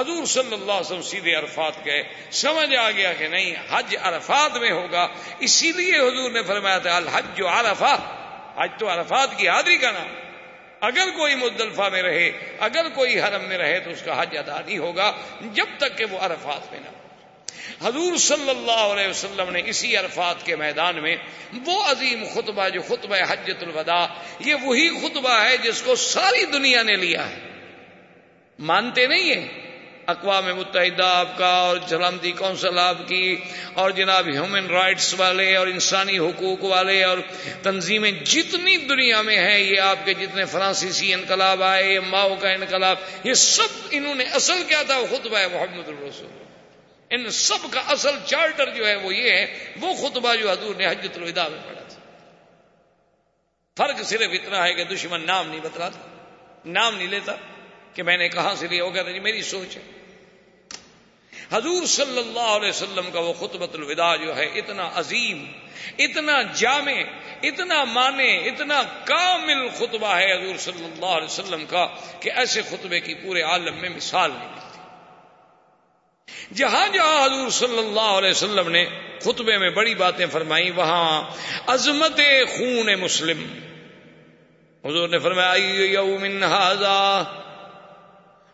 حضور 0.01 0.25
صلی 0.25 0.53
اللہ 0.53 0.73
علیہ 0.73 0.81
وسلم 0.81 1.03
سیدھے 1.03 1.35
عرفات 1.35 1.85
گئے۔ 1.85 2.03
سمجھ 2.31 2.75
آ 2.75 2.91
گیا 2.91 3.13
کہ 3.13 3.29
نہیں، 3.29 3.55
حج 3.71 3.97
عرفات 4.03 4.57
میں 4.57 4.71
ہوگا۔ 4.71 5.09
اسی 5.39 5.73
لیے 5.73 5.99
حضور 5.99 6.31
نے 6.31 6.43
فرمایا 6.43 6.79
تھا، 6.79 6.97
الحج 6.97 7.25
جو 7.35 7.49
عرفات 7.49 8.01
حج 8.59 8.71
تو 8.79 8.91
عرفات 8.91 9.29
کی 9.37 9.49
حاضری 9.49 9.77
کا 9.77 9.91
نام 9.91 10.28
اگر 10.81 11.09
کوئی 11.17 11.35
مدلفہ 11.35 11.89
میں 11.93 12.03
رہے، 12.03 12.31
اگر 12.61 12.89
کوئی 12.89 13.21
حرم 13.21 13.45
میں 13.45 13.59
رہے 13.59 13.81
تو 13.81 13.91
اس 13.91 14.03
کا 14.03 14.23
حج 14.23 14.37
ادا 14.37 14.61
نہیں 14.67 14.79
ہوگا، 14.79 15.13
جب 15.41 15.67
تک 15.79 15.99
کہ 15.99 16.05
وہ 16.05 16.19
عرفات 16.19 16.73
میں 16.73 16.81
نہ 16.81 16.89
حضور 17.85 18.17
صلی 18.17 18.51
اللہ 18.51 18.93
علیہ 18.93 19.09
وسلم 19.09 19.51
نے 19.51 19.63
اسی 19.67 19.97
عرفات 19.97 20.47
کے 20.47 20.57
میدان 20.57 21.03
میں 21.03 21.17
وہ 21.67 21.83
عظیم 21.83 22.25
خطبہ 22.35 22.69
جو 22.69 22.83
خطبہ 22.83 23.17
حجت 23.29 23.63
الوداع، 23.63 24.07
یہ 24.41 24.55
وہی 24.63 24.89
خطبہ 24.89 25.45
ہے 25.45 25.57
جس 25.57 25.83
کو 25.83 25.97
ساری 25.97 26.45
دنیا 26.45 26.83
نے 26.83 26.97
لیا 26.97 27.31
ہے۔ 27.31 27.39
مانتے 28.59 29.07
نہیں 29.07 29.35
ہیں؟ 29.35 29.68
اقوام 30.09 30.45
متحدہ، 30.57 31.05
آپ 31.05 31.39
کا 31.39 31.47
اور 31.47 31.77
سلامتی 31.89 32.33
کونسل 32.33 32.79
آپ 32.79 33.09
کی 33.09 33.37
اور 33.75 33.91
جناب 33.91 34.27
ہیومن 34.27 34.67
رائٹس 34.67 35.15
والے 35.19 35.57
اور 35.57 35.67
انسانی 35.67 36.19
حقوق 36.19 36.65
والے 36.65 37.05
اور 37.05 37.19
تنظیمیں 37.63 38.11
جتنی 38.11 38.77
دنیا 38.77 39.23
میں 39.23 39.37
ہیں، 39.37 39.59
یہ 39.59 39.81
آپ 39.81 39.97
کے 40.05 40.15
جتنے 40.15 40.45
فرانسیسی 40.45 41.15
انقلاب 41.15 41.63
آئے 41.63 42.01
ماؤ 42.01 42.35
کا 42.41 42.51
انقلاب، 42.51 42.97
یہ 43.25 43.35
سب 43.35 43.69
انہوں 43.91 44.15
نے 44.15 44.25
اصل 44.25 44.63
کیا 44.69 44.83
تھا، 44.83 44.99
وہ 44.99 45.07
خطبہ 45.07 45.39
ہے 45.39 45.49
محمد 45.49 45.89
الرسول۔ 45.89 46.31
ان 47.11 47.31
سب 47.31 47.67
کا 47.71 47.81
اصل 47.89 48.15
چارٹر 48.27 48.71
جو 48.71 48.89
ہے 48.89 48.97
وہ 48.97 49.15
یہ 49.15 49.31
ہے، 49.31 49.73
وہ 49.81 49.95
خطبہ 49.95 50.35
جو 50.35 50.51
حضور 50.51 50.75
نے 50.75 50.87
حجت 50.87 51.17
الوداع 51.17 51.49
میں 51.49 51.59
پڑھا 51.69 51.83
تھا۔ 51.89 52.01
فرق 53.77 54.03
صرف 54.03 54.31
اتنا 54.33 54.65
ہے 54.65 54.75
کہ 54.75 54.85
دشمن 54.85 55.27
نام 55.27 55.49
نہیں 55.49 55.61
بتلاتا، 55.61 55.99
نام 56.67 56.97
نہیں 56.97 57.09
لیتا۔ 57.09 57.33
کہ 57.95 58.03
میں 58.03 58.17
نے 58.17 58.29
کہاں 58.29 58.55
سے 58.55 58.69
لیا؟ 58.69 58.85
وہ 58.85 58.91
کہتا 58.91 59.11
جی 59.11 59.21
میری 59.21 59.43
سوچ 59.43 59.77
ہے۔ 59.77 59.83
حضور 61.53 61.87
صلی 61.87 62.19
اللہ 62.19 62.41
علیہ 62.41 62.69
وسلم 62.69 63.11
کا 63.13 63.21
وہ 63.21 63.33
خطبت 63.33 63.75
الوداع 63.75 64.17
جو 64.17 64.37
ہے، 64.37 64.45
اتنا 64.45 64.91
عظیم، 64.95 65.45
اتنا 65.99 66.43
جامع، 66.43 67.03
اتنا 67.43 67.85
مانے 67.85 68.37
اتنا 68.37 68.83
کامل 69.05 69.69
خطبہ 69.69 70.19
ہے 70.19 70.33
حضور 70.33 70.57
صلی 70.57 70.85
اللہ 70.85 71.07
علیہ 71.07 71.25
وسلم 71.25 71.65
کا 71.67 71.87
کہ 72.21 72.31
ایسے 72.31 72.63
خطبے 72.63 73.01
کی 73.01 73.15
پورے 73.15 73.43
عالم 73.43 73.75
میں 73.81 73.89
مثال 73.89 74.31
نہیں 74.31 74.49
ملتی۔ 74.49 74.79
جہاں 76.55 76.89
جہاں 76.89 77.25
حضور 77.25 77.51
صلی 77.51 77.79
اللہ 77.79 78.01
علیہ 78.01 78.31
وسلم 78.31 78.69
نے 78.69 78.87
خطبے 79.21 79.59
میں 79.59 79.71
بڑی 79.71 79.95
باتیں 79.95 80.27
فرمائی 80.27 80.71
وہاں 80.71 81.31
عظمت 81.67 82.17
خون 82.59 82.95
مسلم۔ 82.95 83.59
حضور 84.85 85.09
نے 85.09 85.19
فرمایا 85.19 85.55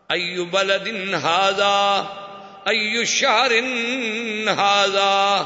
ایو 0.08 0.44
بلد 0.44 0.88
ہاضا 1.22 2.02
ایو 2.64 3.04
شہر 3.04 3.52
ہاضا 4.56 5.42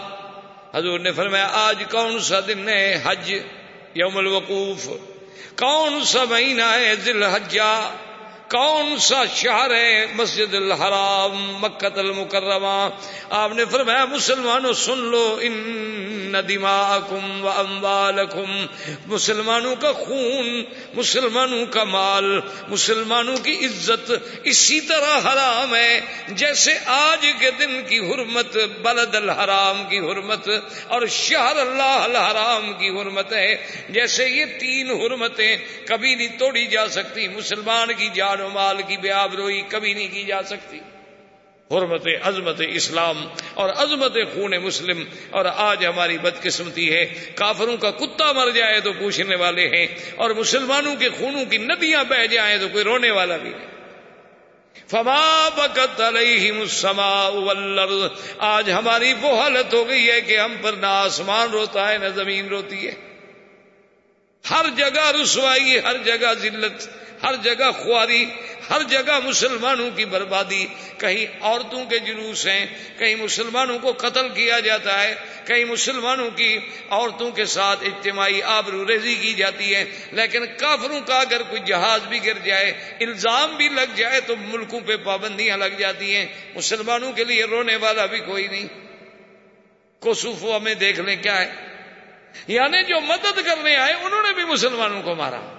حضور 0.74 0.98
نے 1.00 1.12
فرمایا، 1.12 1.48
آج 1.52 1.82
کون 1.90 2.18
سا 2.20 2.40
دن 2.40 2.68
ہے 2.68 3.00
حج؟ 3.04 3.32
یوم 3.94 4.16
الوقوف. 4.16 4.88
کون 5.56 6.04
سا 6.04 6.24
مہینہ 6.24 6.62
ہے 6.62 6.94
ذی 6.96 7.12
حجا 7.12 7.72
کون 8.50 8.98
سا 8.98 9.24
شہر 9.34 9.74
ہے 9.74 10.06
مسجد 10.14 10.54
الحرام 10.54 11.56
مکت 11.60 11.98
المکرمہ؟ 11.98 12.88
آپ 13.30 13.52
نے 13.54 13.64
فرمایا، 13.64 14.04
مسلمانوں 14.04 14.72
سن 14.72 14.98
لو، 14.98 15.38
ان 15.40 15.52
ندیماکم 16.32 17.44
و 17.44 17.48
اموالکم۔ 17.48 18.66
مسلمانوں 19.06 19.76
کا 19.76 19.92
خون، 19.92 20.64
مسلمانوں 20.94 21.66
کا 21.66 21.84
مال، 21.84 22.40
مسلمانوں 22.68 23.36
کی 23.36 23.66
عزت 23.66 24.12
اسی 24.44 24.80
طرح 24.80 25.18
حرام 25.18 25.74
ہے۔ 25.74 26.00
جیسے 26.28 26.72
آج 26.86 27.26
کے 27.38 27.50
دن 27.50 27.82
کی 27.88 27.98
حرمت 27.98 28.56
بلد 28.82 29.14
الحرام 29.14 29.84
کی 29.88 29.98
حرمت 29.98 30.48
اور 30.86 31.06
شہر 31.06 31.56
اللہ 31.56 31.82
الحرام 31.82 32.72
کی 32.72 32.88
حرمت 32.88 33.32
ہے۔ 33.32 33.66
جیسے 33.88 34.28
یہ 34.28 34.44
تین 34.44 34.90
حرمتیں 34.90 35.56
کبھی 35.86 36.14
نہیں 36.14 36.38
توڑی 36.38 36.66
جا 36.66 36.88
سکتی، 36.88 37.28
مسلمان 37.28 37.88
کی 37.96 38.08
جان 38.14 38.37
و 38.40 38.48
مال 38.48 38.82
کی 38.82 38.96
بے 38.96 39.10
آبروئی 39.10 39.62
کبھی 39.68 39.94
نہیں 39.94 40.08
کی 40.08 40.24
جا 40.24 40.42
سکتی۔ 40.42 40.78
حرمت 41.70 42.06
عظمت 42.22 42.62
اسلام 42.68 43.28
اور 43.54 43.70
عظمت 43.70 44.14
خون 44.34 44.50
مسلم 44.50 45.04
اور 45.30 45.44
آج 45.56 45.86
ہماری 45.86 46.18
بدقسمتی 46.18 46.94
ہے۔ 46.94 47.30
کافروں 47.34 47.76
کا 47.76 47.90
کتا 47.90 48.32
مر 48.32 48.50
جائے 48.50 48.80
تو 48.80 48.92
پوچھنے 48.92 49.34
والے 49.34 49.68
ہیں 49.68 49.86
اور 50.16 50.30
مسلمانوں 50.30 50.96
کے 50.96 51.08
خونوں 51.08 51.44
کی 51.44 51.58
ندیاں 51.58 52.04
بہ 52.04 52.26
جائیں 52.26 52.58
تو 52.58 52.68
کوئی 52.68 52.84
رونے 52.84 53.10
والا 53.10 53.36
بھی 53.36 53.50
نہیں۔ 53.50 53.68
فما 54.88 55.48
بکت 55.48 56.00
علیہم 56.00 56.60
السماء 56.60 57.28
والارض۔ 57.28 58.12
آج 58.38 58.70
ہماری 58.70 59.12
وہ 59.20 59.40
حالت 59.40 59.74
ہو 59.74 59.88
گئی 59.88 60.10
ہے 60.10 60.20
کہ 60.20 60.38
ہم 60.38 60.54
پر 60.62 60.72
نہ 60.72 60.86
آسمان 60.86 61.50
روتا 61.50 61.92
ہے 61.92 61.98
نہ 61.98 62.08
زمین 62.14 62.48
روتی 62.48 62.88
ہے۔ 62.88 62.94
ہر 64.50 64.66
جگہ 64.76 65.12
رسوائی، 65.22 65.78
ہر 65.78 65.96
جگہ 66.04 66.34
ذلت۔ 66.34 66.88
ہر 67.22 67.34
جگہ 67.34 67.70
خواری، 67.70 68.24
ہر 68.70 68.82
جگہ 68.82 69.18
مسلمانوں 69.24 69.90
کی 69.90 70.04
بربادی۔ 70.04 70.66
کہیں 70.98 71.26
عورتوں 71.40 71.84
کے 71.84 71.98
جلوس 71.98 72.46
ہیں، 72.46 72.66
کہیں 72.98 73.14
مسلمانوں 73.14 73.78
کو 73.78 73.92
قتل 73.92 74.28
کیا 74.28 74.60
جاتا 74.60 75.02
ہے، 75.02 75.14
کہیں 75.46 75.64
مسلمانوں 75.64 76.30
کی 76.30 76.58
عورتوں 76.90 77.30
کے 77.30 77.44
ساتھ 77.44 77.84
اجتماعی 77.84 78.42
آبرو 78.42 78.86
ریزی 78.86 79.14
کی 79.14 79.34
جاتی 79.34 79.74
ہے۔ 79.74 79.84
لیکن 80.12 80.46
کافروں 80.58 81.00
کا 81.00 81.18
اگر 81.18 81.42
کوئی 81.42 81.62
جہاز 81.66 82.00
بھی 82.08 82.24
گر 82.24 82.38
جائے، 82.44 82.72
الزام 83.00 83.56
بھی 83.56 83.68
لگ 83.68 83.94
جائے، 83.94 84.20
تو 84.20 84.36
ملکوں 84.36 84.80
پہ 84.80 84.96
پابندیاں 84.96 85.56
لگ 85.56 85.78
جاتی 85.78 86.16
ہیں۔ 86.16 86.26
مسلمانوں 86.54 87.12
کے 87.12 87.24
لیے 87.24 87.44
رونے 87.44 87.76
والا 87.76 88.06
بھی 88.06 88.18
کوئی 88.18 88.46
نہیں۔ 88.46 88.66
کوسوفو، 90.00 90.56
ہمیں 90.56 90.74
دیکھ 90.74 91.00
لیں 91.00 91.16
کیا 91.16 91.40
ہے۔ 91.40 91.52
یعنی 92.48 92.84
جو 92.84 93.00
مدد 93.00 93.38
کرنے 93.44 93.76
آئے، 93.76 93.92
انہوں 93.92 94.22
نے 94.22 94.34
بھی 94.34 94.44
مسلمانوں 94.44 95.02
کو 95.02 95.14
مارا۔ 95.14 95.57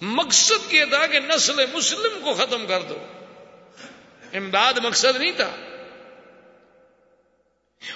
مقصد 0.00 0.74
یہ 0.74 0.84
تھا 0.84 1.06
کہ 1.06 1.20
نسل 1.20 1.66
مسلم 1.72 2.20
کو 2.24 2.34
ختم 2.34 2.66
کر 2.66 2.80
دو۔ 2.80 2.98
امداد 4.32 4.74
مقصد 4.82 5.16
نہیں 5.16 5.32
تھا۔ 5.32 5.50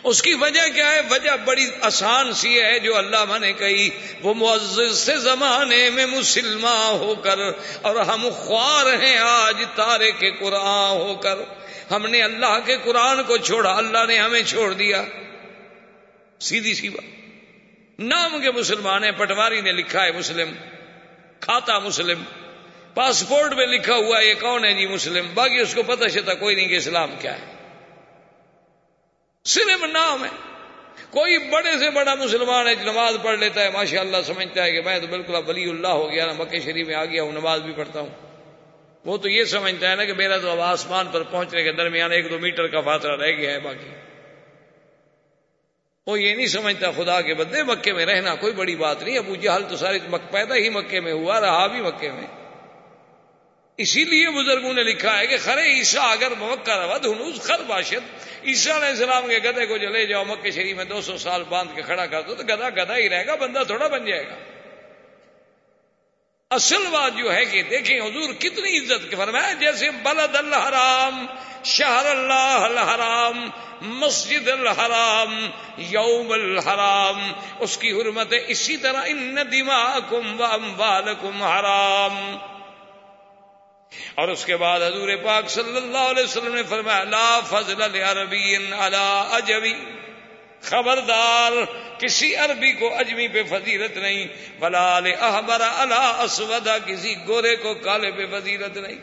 اس 0.04 0.22
کی 0.22 0.34
وجہ 0.34 0.68
کیا 0.74 0.90
ہے؟ 0.90 1.00
وجہ 1.10 1.30
بڑی 1.44 1.70
آسان 1.80 2.32
سی 2.32 2.62
ہے، 2.62 2.78
جو 2.78 2.96
اللہ 2.96 3.38
نے 3.40 3.52
کہی، 3.52 3.90
وہ 4.22 4.34
معزز 4.34 4.98
سے 4.98 5.16
زمانے 5.16 5.90
میں 5.90 6.06
مسلمان 6.06 6.94
ہو 6.94 7.14
کر، 7.14 7.38
اور 7.82 7.96
ہم 7.96 8.28
خوار 8.36 8.86
ہیں 8.86 9.18
آج 9.18 9.64
تارے 9.74 10.12
کے 10.12 10.30
قرآن 10.30 10.90
ہو 10.90 11.14
کر۔ 11.14 11.36
ہم 11.90 12.06
نے 12.06 12.22
اللہ 12.22 12.58
کے 12.64 12.76
قرآن 12.84 13.22
کو 13.22 13.36
چھوڑا، 13.36 13.76
اللہ 13.76 14.06
نے 14.06 14.18
ہمیں 14.18 14.42
چھوڑ 14.42 14.72
دیا۔ 14.72 15.04
سیدھی 16.40 16.74
سی 16.74 16.88
بات۔ 16.88 17.04
نام 18.00 18.40
کے 18.40 18.50
مسلمان 18.50 19.04
ہیں، 19.04 19.12
پٹواری 19.12 19.60
نے 19.60 19.72
لکھا 19.72 20.04
ہے 20.04 20.12
مسلم۔ 20.12 20.52
کھاتا 21.42 21.78
مسلم۔ 21.78 22.22
پاسپورٹ 22.94 23.52
میں 23.52 23.66
لکھا 23.66 23.94
ہوا 23.94 24.20
یہ 24.20 24.34
کون 24.40 24.64
ہے 24.64 24.72
جی 24.72 24.86
مسلم؟ 24.86 25.26
باقی 25.34 25.58
اس 25.58 25.74
کو 25.74 25.82
پتہ 25.82 26.08
چلتا 26.08 26.34
کوئی 26.34 26.56
نہیں 26.56 26.68
کہ 26.68 26.74
اسلام 26.74 27.14
کیا 27.18 27.38
ہے۔ 27.38 27.52
صرف 29.44 29.84
نام 29.92 30.24
ہے۔ 30.24 30.28
کوئی 31.10 31.38
بڑے 31.38 31.78
سے 31.78 31.90
بڑا 31.90 32.14
مسلمان 32.14 32.68
ہے 32.68 32.74
نماز 32.84 33.14
پڑھ 33.22 33.38
لیتا 33.38 33.62
ہے 33.62 33.70
ماشاء 33.70 34.00
اللہ 34.00 34.16
سمجھتا 34.26 34.64
ہے 34.64 34.72
کہ 34.72 34.80
میں 34.80 34.98
تو 34.98 35.06
بالکل 35.06 35.34
اب 35.34 35.48
ولی 35.48 35.70
اللہ 35.70 35.88
ہو 35.88 36.10
گیا 36.10 36.26
نا 36.26 36.32
مکہ 36.32 36.60
شریف 36.60 36.86
میں 36.86 36.94
آ 36.94 37.04
گیا 37.04 37.22
ہوں، 37.22 37.32
نماز 37.32 37.60
بھی 37.60 37.72
پڑھتا 37.72 38.00
ہوں۔ 38.00 38.08
وہ 39.04 39.16
تو 39.16 39.28
یہ 39.28 39.44
سمجھتا 39.44 39.90
ہے 39.90 39.96
نا 39.96 40.04
کہ 40.04 40.12
میرا 40.12 40.36
تو 40.36 40.50
اب 40.50 40.60
آسمان 40.60 41.06
پر 41.12 41.22
پہنچنے 41.22 41.62
کے 41.62 41.72
درمیان 41.72 42.12
ایک 42.12 42.30
دو 42.30 42.38
میٹر 42.38 42.66
کا 42.66 42.80
فاصلہ 42.80 43.12
رہ 43.12 43.30
گیا 43.30 43.52
ہے، 43.52 43.60
باقی۔ 43.60 44.11
وہ 46.06 46.20
یہ 46.20 46.34
نہیں 46.34 46.46
سمجھتا 46.46 46.90
خدا 46.90 47.20
کے 47.20 47.34
بدلے 47.34 47.62
مکے 47.62 47.92
میں 47.92 48.06
رہنا 48.06 48.34
کوئی 48.34 48.52
بڑی 48.52 48.76
بات 48.76 49.02
نہیں، 49.02 49.18
ابو 49.18 49.36
جہل 49.36 49.62
تو 49.68 49.76
سارے 49.76 49.98
پیدا 50.30 50.54
ہی 50.54 50.68
مکے 50.68 51.00
میں 51.00 51.12
ہوا، 51.12 51.40
رہا 51.40 51.66
بھی 51.66 51.80
مکے 51.80 52.10
میں۔ 52.10 52.26
اسی 53.76 54.04
لیے 54.04 54.30
بزرگوں 54.30 54.72
نے 54.72 54.82
لکھا 54.82 55.18
ہے 55.18 55.26
کہ 55.26 55.36
خرے 55.36 55.78
عیسا 55.78 56.02
اگر 56.02 56.32
مکہ 56.38 56.70
رود، 56.70 57.06
ہنوز 57.06 57.42
خر 57.42 57.62
باشد۔ 57.66 58.26
عیسا 58.44 58.76
علیہ 58.76 58.88
السلام 58.88 59.28
کے 59.28 59.38
گدے 59.38 59.66
کو 59.66 59.76
جلے 59.76 60.06
جاؤ 60.06 60.24
مکے 60.24 60.50
شریف 60.50 60.76
میں 60.76 60.84
دو 60.84 61.00
سو 61.00 61.18
سال 61.18 61.42
باندھ 61.48 61.76
کے 61.76 61.82
کھڑا 61.82 62.06
کر 62.06 62.22
دو، 62.22 62.34
تو 62.34 62.42
گدا 62.42 62.70
گدا 62.70 62.96
ہی 62.96 63.08
رہے 63.08 63.26
گا، 63.26 63.34
بندہ 63.34 63.62
تھوڑا 63.66 63.86
بن 63.88 64.04
جائے 64.04 64.26
گا۔ 64.26 64.51
اصل 66.52 66.86
بات 66.90 67.16
جو 67.16 67.34
ہے 67.34 67.44
کہ 67.44 67.62
دیکھیں 67.62 68.00
حضور 68.00 68.32
کتنی 68.32 68.78
عزت 68.78 69.10
کے 69.10 69.16
فرمایا، 69.16 69.52
جیسے 69.52 69.90
بلد 69.90 70.36
اللہ 70.36 70.68
حرام 70.68 71.26
شہر 71.64 72.06
اللہ 72.06 72.58
الحرام، 72.62 73.48
مسجد 73.80 74.48
الحرام، 74.48 75.50
یوم 75.78 76.32
الحرام، 76.32 77.32
اس 77.58 77.78
کی 77.78 77.92
حرمت 77.92 78.32
ہے 78.32 78.44
اسی 78.46 78.76
طرح، 78.76 79.02
ان 79.06 79.38
دماغم 79.52 80.40
و 80.40 80.44
اموالکم 80.44 81.42
حرام۔ 81.42 82.36
اور 84.14 84.28
اس 84.28 84.44
کے 84.44 84.56
بعد 84.56 84.80
حضور 84.80 85.08
پاک 85.24 85.48
صلی 85.48 85.76
اللہ 85.76 85.98
علیہ 85.98 86.24
وسلم 86.24 86.54
نے 86.54 86.62
فرمایا، 86.62 87.04
لا 87.04 87.40
فضل 87.40 87.82
عربی 87.82 88.56
علی 88.56 89.22
اجبی 89.30 89.74
خبردار، 90.62 91.52
کسی 91.98 92.34
عربی 92.34 92.72
کو 92.72 92.94
اجمی 92.98 93.28
پہ 93.28 93.42
فضیلت 93.42 93.96
نہیں 93.96 94.26
بلا 94.58 94.96
احبر 94.96 95.60
اللہ 95.60 96.22
اسودا 96.24 96.78
کسی 96.78 97.14
گورے 97.28 97.56
کو 97.56 97.74
کالے 97.74 98.10
پہ 98.10 98.26
فضیلت 98.26 98.76
نہیں۔ 98.76 98.98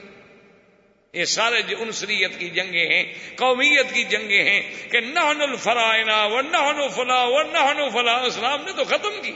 یہ 1.14 1.26
سارے 1.26 1.62
جو 1.62 1.76
انسریت 1.80 2.40
کی 2.40 2.50
جنگیں 2.50 2.94
ہیں، 2.94 3.14
قومیت 3.36 3.94
کی 3.94 4.04
جنگیں 4.04 4.44
ہیں، 4.44 4.92
کہ 4.92 5.00
نہن 5.00 5.42
الفرائنا 5.42 6.26
و 6.26 6.42
نہن 6.42 6.90
فلا 6.96 7.24
و 7.24 7.42
نہن 7.42 7.90
فلا، 7.90 8.18
اسلام 8.18 8.66
نے 8.66 8.72
تو 8.72 8.84
ختم 8.84 9.22
کی۔ 9.22 9.34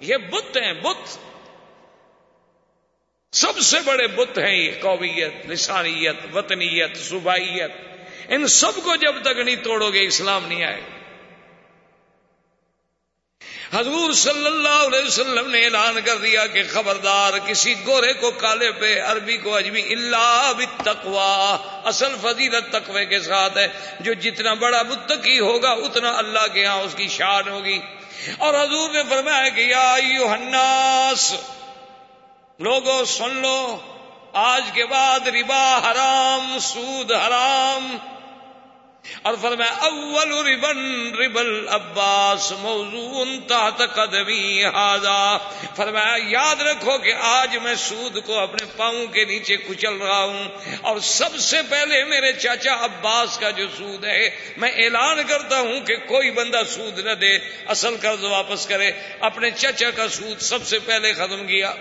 یہ 0.00 0.16
بت 0.16 0.56
ہیں، 0.56 0.72
بت۔ 0.72 1.18
سب 3.32 3.58
سے 3.58 3.76
بڑے 3.84 4.06
بت 4.06 4.38
ہیں 4.38 4.56
یہ، 4.56 4.72
قومیت، 4.80 5.46
لسانیت، 5.46 6.36
وطنیت، 6.36 6.96
صوبائیت۔ 6.96 7.72
ان 8.28 8.46
سب 8.46 8.76
کو 8.84 8.96
جب 8.96 9.22
تک 9.22 9.38
نہیں 9.38 9.56
توڑو 9.56 9.92
گے، 9.92 10.06
اسلام 10.06 10.46
نہیں 10.46 10.64
آئے۔ 10.64 10.80
گا 10.80 10.99
حضور 13.74 14.12
صلی 14.12 14.46
اللہ 14.46 14.68
علیہ 14.68 15.06
وسلم 15.06 15.50
نے 15.50 15.64
اعلان 15.64 16.00
کر 16.04 16.16
دیا 16.16 16.46
کہ 16.46 16.62
خبردار 16.72 17.32
کسی 17.46 17.74
گورے 17.86 18.12
کو 18.12 18.30
کالے 18.30 18.72
پہ 18.72 19.00
عربی 19.00 19.36
کو 19.36 19.56
اجمی 19.56 19.82
اللہ 19.82 20.52
تقوا 20.84 21.58
اصل 21.84 22.14
فضیلت 22.22 22.72
تقوی 22.72 23.06
کے 23.06 23.20
ساتھ 23.20 23.58
ہے۔ 23.58 23.68
جو 24.00 24.12
جتنا 24.12 24.54
بڑا 24.54 24.82
متقی 24.82 25.40
ہوگا، 25.40 25.70
اتنا 25.70 26.12
اللہ 26.18 26.46
کے 26.52 26.66
ہاں 26.66 26.80
اس 26.80 26.94
کی 26.94 27.08
شان 27.08 27.48
ہوگی۔ 27.48 27.78
اور 28.38 28.54
حضور 28.54 28.90
نے 28.90 29.02
فرمایا 29.08 29.48
کہ 29.48 29.60
یا 29.60 29.92
الناس 29.92 31.34
لوگوں 32.58 33.04
سن 33.04 33.36
لو، 33.36 33.78
آج 34.32 34.64
کے 34.74 34.86
بعد 34.86 35.28
ربا 35.28 35.78
حرام، 35.78 36.58
سود 36.58 37.12
حرام 37.12 37.96
اور 39.22 39.34
فرمایا، 39.42 39.72
اول 39.72 40.32
ربن 40.46 41.12
ربل 41.14 41.68
عباس 41.68 42.52
موضوع 42.60 43.24
تحت 43.48 43.82
قدمی 43.94 44.64
ہاضا 44.64 45.36
فرمایا، 45.76 46.16
یاد 46.28 46.62
رکھو 46.62 46.98
کہ 46.98 47.12
آج 47.20 47.56
میں 47.56 47.74
سود 47.74 48.18
کو 48.26 48.38
اپنے 48.38 48.66
پاؤں 48.76 49.06
کے 49.06 49.24
نیچے 49.24 49.56
کچل 49.56 49.94
رہا 49.94 50.24
ہوں 50.24 50.48
اور 50.80 50.98
سب 50.98 51.36
سے 51.38 51.56
پہلے 51.70 52.04
میرے 52.04 52.32
چاچا 52.32 52.74
عباس 52.84 53.38
کا 53.38 53.50
جو 53.50 53.66
سود 53.78 54.04
ہے، 54.04 54.28
میں 54.56 54.70
اعلان 54.70 55.18
کرتا 55.28 55.60
ہوں 55.60 55.80
کہ 55.80 55.96
کوئی 55.96 56.30
بندہ 56.30 56.62
سود 56.68 56.98
نہ 56.98 57.12
دے، 57.12 57.38
اصل 57.66 57.96
قرض 58.00 58.24
واپس 58.24 58.66
کرے۔ 58.66 58.90
اپنے 59.20 59.50
چچا 59.50 59.90
کا 59.90 60.08
سود 60.08 60.40
سب 60.40 60.66
سے 60.66 60.78
پہلے 60.78 61.12
ختم 61.12 61.46
کیا۔ 61.46 61.72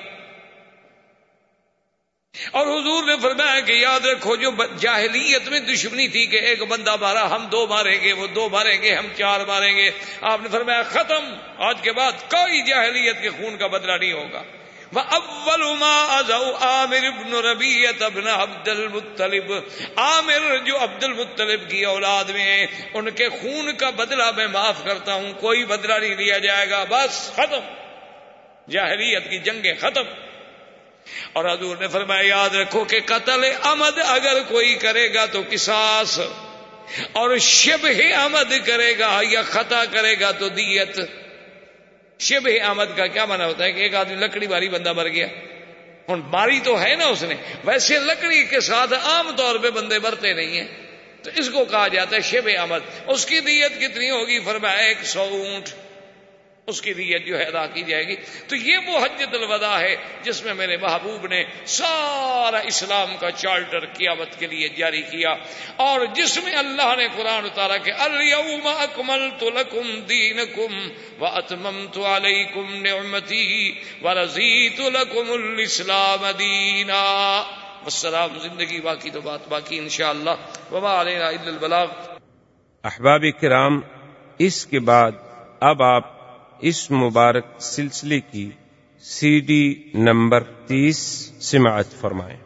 اور 2.52 2.68
حضور 2.68 3.04
نے 3.04 3.14
فرمایا 3.22 3.60
کہ 3.60 3.72
یاد 3.72 4.06
رکھو 4.06 4.36
جو 4.36 4.52
جاہلیت 4.80 5.48
میں 5.48 5.60
دشمنی 5.60 6.08
تھی 6.08 6.26
کہ 6.26 6.36
ایک 6.36 6.62
بندہ 6.62 6.96
مارا، 6.96 7.36
ہم 7.36 7.46
دو 7.46 7.68
ماریں 7.68 8.02
گے، 8.02 8.14
وہ 8.14 8.28
دو 8.28 8.50
ماریں 8.50 8.82
گے، 8.82 8.96
ہم 8.96 9.08
چار 9.18 9.40
ماریں 9.40 9.78
گے۔ 9.78 9.92
آپ 10.22 10.40
نے 10.44 10.50
فرمایا، 10.52 10.84
ختم۔ 10.84 11.34
آج 11.58 11.78
کے 11.82 11.92
بعد 11.92 12.12
کوئی 12.12 12.62
جاہلیت 12.62 13.22
کے 13.22 13.30
خون 13.30 13.58
کا 13.58 13.68
بدلہ 13.68 13.92
نہیں 13.92 14.12
ہوگا۔ 14.12 14.44
وہ 14.94 15.00
اول 15.00 15.62
عامر 16.62 17.06
ابن 17.06 17.34
ربیت 17.34 18.02
ابن 18.02 18.28
عبد 18.28 18.68
المطلب۔ 18.68 19.54
عامر 19.96 20.58
جو 20.58 20.84
عبد 20.84 21.04
المطلب 21.04 21.70
کی 21.70 21.86
اولاد 21.86 22.26
میں 22.26 22.44
ہیں، 22.44 22.68
ان 22.94 23.10
کے 23.10 23.30
خون 23.30 23.76
کا 23.76 23.90
بدلہ 23.90 24.32
میں 24.38 24.48
معاف 24.48 24.86
کرتا 24.86 25.14
ہوں، 25.14 25.34
کوئی 25.34 25.66
بدلہ 25.66 25.94
نہیں 25.94 26.16
لیا 26.16 26.38
جائے 26.38 26.70
گا۔ 26.70 26.86
بس 26.90 27.32
ختم۔ 27.34 27.60
جاہلیت 28.70 29.30
کی 29.30 29.38
جنگیں 29.38 29.74
ختم۔ 29.80 30.04
اور 31.34 31.46
حضور 31.46 31.78
نے 31.78 31.88
فرمایا، 31.88 32.22
یاد 32.28 32.56
رکھو 32.56 32.84
کہ 32.84 33.00
قتل 33.06 33.44
امد 33.62 34.00
اگر 34.06 34.42
کوئی 34.48 34.76
کرے 34.76 35.14
گا 35.14 35.26
تو 35.26 35.42
کساس 35.50 36.20
اور 37.12 37.38
شب 37.38 37.88
آمد 38.16 38.54
کرے 38.66 39.00
گا 39.00 39.20
یا 39.30 39.42
خطا 39.42 39.86
کرے 39.86 40.20
گا 40.20 40.32
تو 40.32 40.50
دیت۔ 40.50 41.00
شب 42.20 42.50
آمد 42.64 42.98
کا 42.98 43.08
کیا 43.08 43.26
مانا 43.26 43.46
ہوتا 43.46 43.64
ہے 43.64 43.72
کہ 43.72 43.80
ایک 43.80 43.96
آدمی 43.96 44.16
لکڑی 44.16 44.48
باری 44.48 44.70
بندہ 44.70 44.94
مر 44.94 45.08
گیا؟ 45.10 45.28
ہوں 46.10 46.18
ماری 46.18 46.60
تو 46.60 46.82
ہے 46.82 46.96
نا 46.96 47.06
اس 47.06 47.24
نے، 47.24 47.36
ویسے 47.64 48.00
لکڑی 48.00 48.44
کے 48.44 48.60
ساتھ 48.60 48.94
عام 48.94 49.36
طور 49.36 49.56
پہ 49.56 49.70
بندے 49.70 50.00
مرتے 50.00 50.34
نہیں 50.34 50.62
ہیں۔ 50.62 50.68
تو 51.24 51.32
اس 51.36 51.50
کو 51.50 51.66
کہا 51.66 51.88
جاتا 51.88 52.16
ہے 52.16 52.22
شب 52.22 52.50
آمد 52.62 52.80
اس 53.08 53.26
کی 53.26 53.40
دیت 53.40 53.80
کتنی 53.82 54.10
ہوگی؟ 54.10 54.40
فرمایا، 54.40 54.78
ایک 54.78 54.98
سو 55.04 55.22
اونٹ۔ 55.22 55.70
اس 56.70 56.82
کی 56.82 56.94
دیت 56.94 57.26
جو 57.26 57.38
ہے 57.38 57.44
ادا 57.44 57.68
کی 57.68 57.82
جائے 57.82 58.08
گی۔ 58.08 58.16
تو 58.48 58.56
یہ 58.56 58.78
وہ 58.88 59.00
حجت 59.00 59.34
الوداع 59.34 59.80
ہے 59.80 59.96
جس 60.24 60.44
میں 60.44 60.54
میرے 60.54 60.78
محبوب 60.78 61.28
نے 61.28 61.44
سارا 61.66 62.58
اسلام 62.58 63.16
کا 63.20 63.32
چارٹر 63.32 63.80
قیامت 63.80 64.40
کے 64.40 64.48
لیے 64.48 64.70
جاری 64.70 65.02
کیا۔ 65.02 65.30
اور 65.76 66.06
جس 66.16 66.44
میں 66.44 66.56
اللہ 66.56 66.96
نے 66.98 67.08
قرآن 67.18 67.46
اتارا 67.46 67.78
کہ 67.78 67.92
اليوم 67.92 68.68
اکملت 68.68 69.44
لکم 69.44 70.00
دینکم 70.00 70.88
واتممت 71.20 71.98
علیکم 71.98 72.84
نعمتی 72.84 73.72
ورزیت 74.02 74.80
لکم 74.80 75.32
الاسلام 75.32 76.32
دینا۔ 76.40 77.44
والسلام، 77.82 78.40
زندگی 78.40 78.82
باقی 78.82 79.10
تو 79.10 79.22
بات 79.22 79.48
باقی 79.48 79.80
انشاءاللہ۔ 79.80 80.30
وما 80.72 81.02
علینا 81.02 81.28
الا 81.28 81.48
البلاغ۔ 81.48 81.88
احباب 82.84 83.22
کرام، 83.42 83.82
اس 84.40 84.66
کے 84.66 84.80
بعد 84.80 85.12
اب 85.62 85.84
آپ 85.84 86.19
اس 86.62 86.92
مبارک 86.92 87.46
سلسلے 87.60 88.20
کی 88.20 88.50
سی 89.00 89.40
ڈی 89.40 89.84
نمبر 89.94 90.44
تیس 90.44 90.98
سماعت 91.40 91.86
فرمائیں۔ 92.02 92.40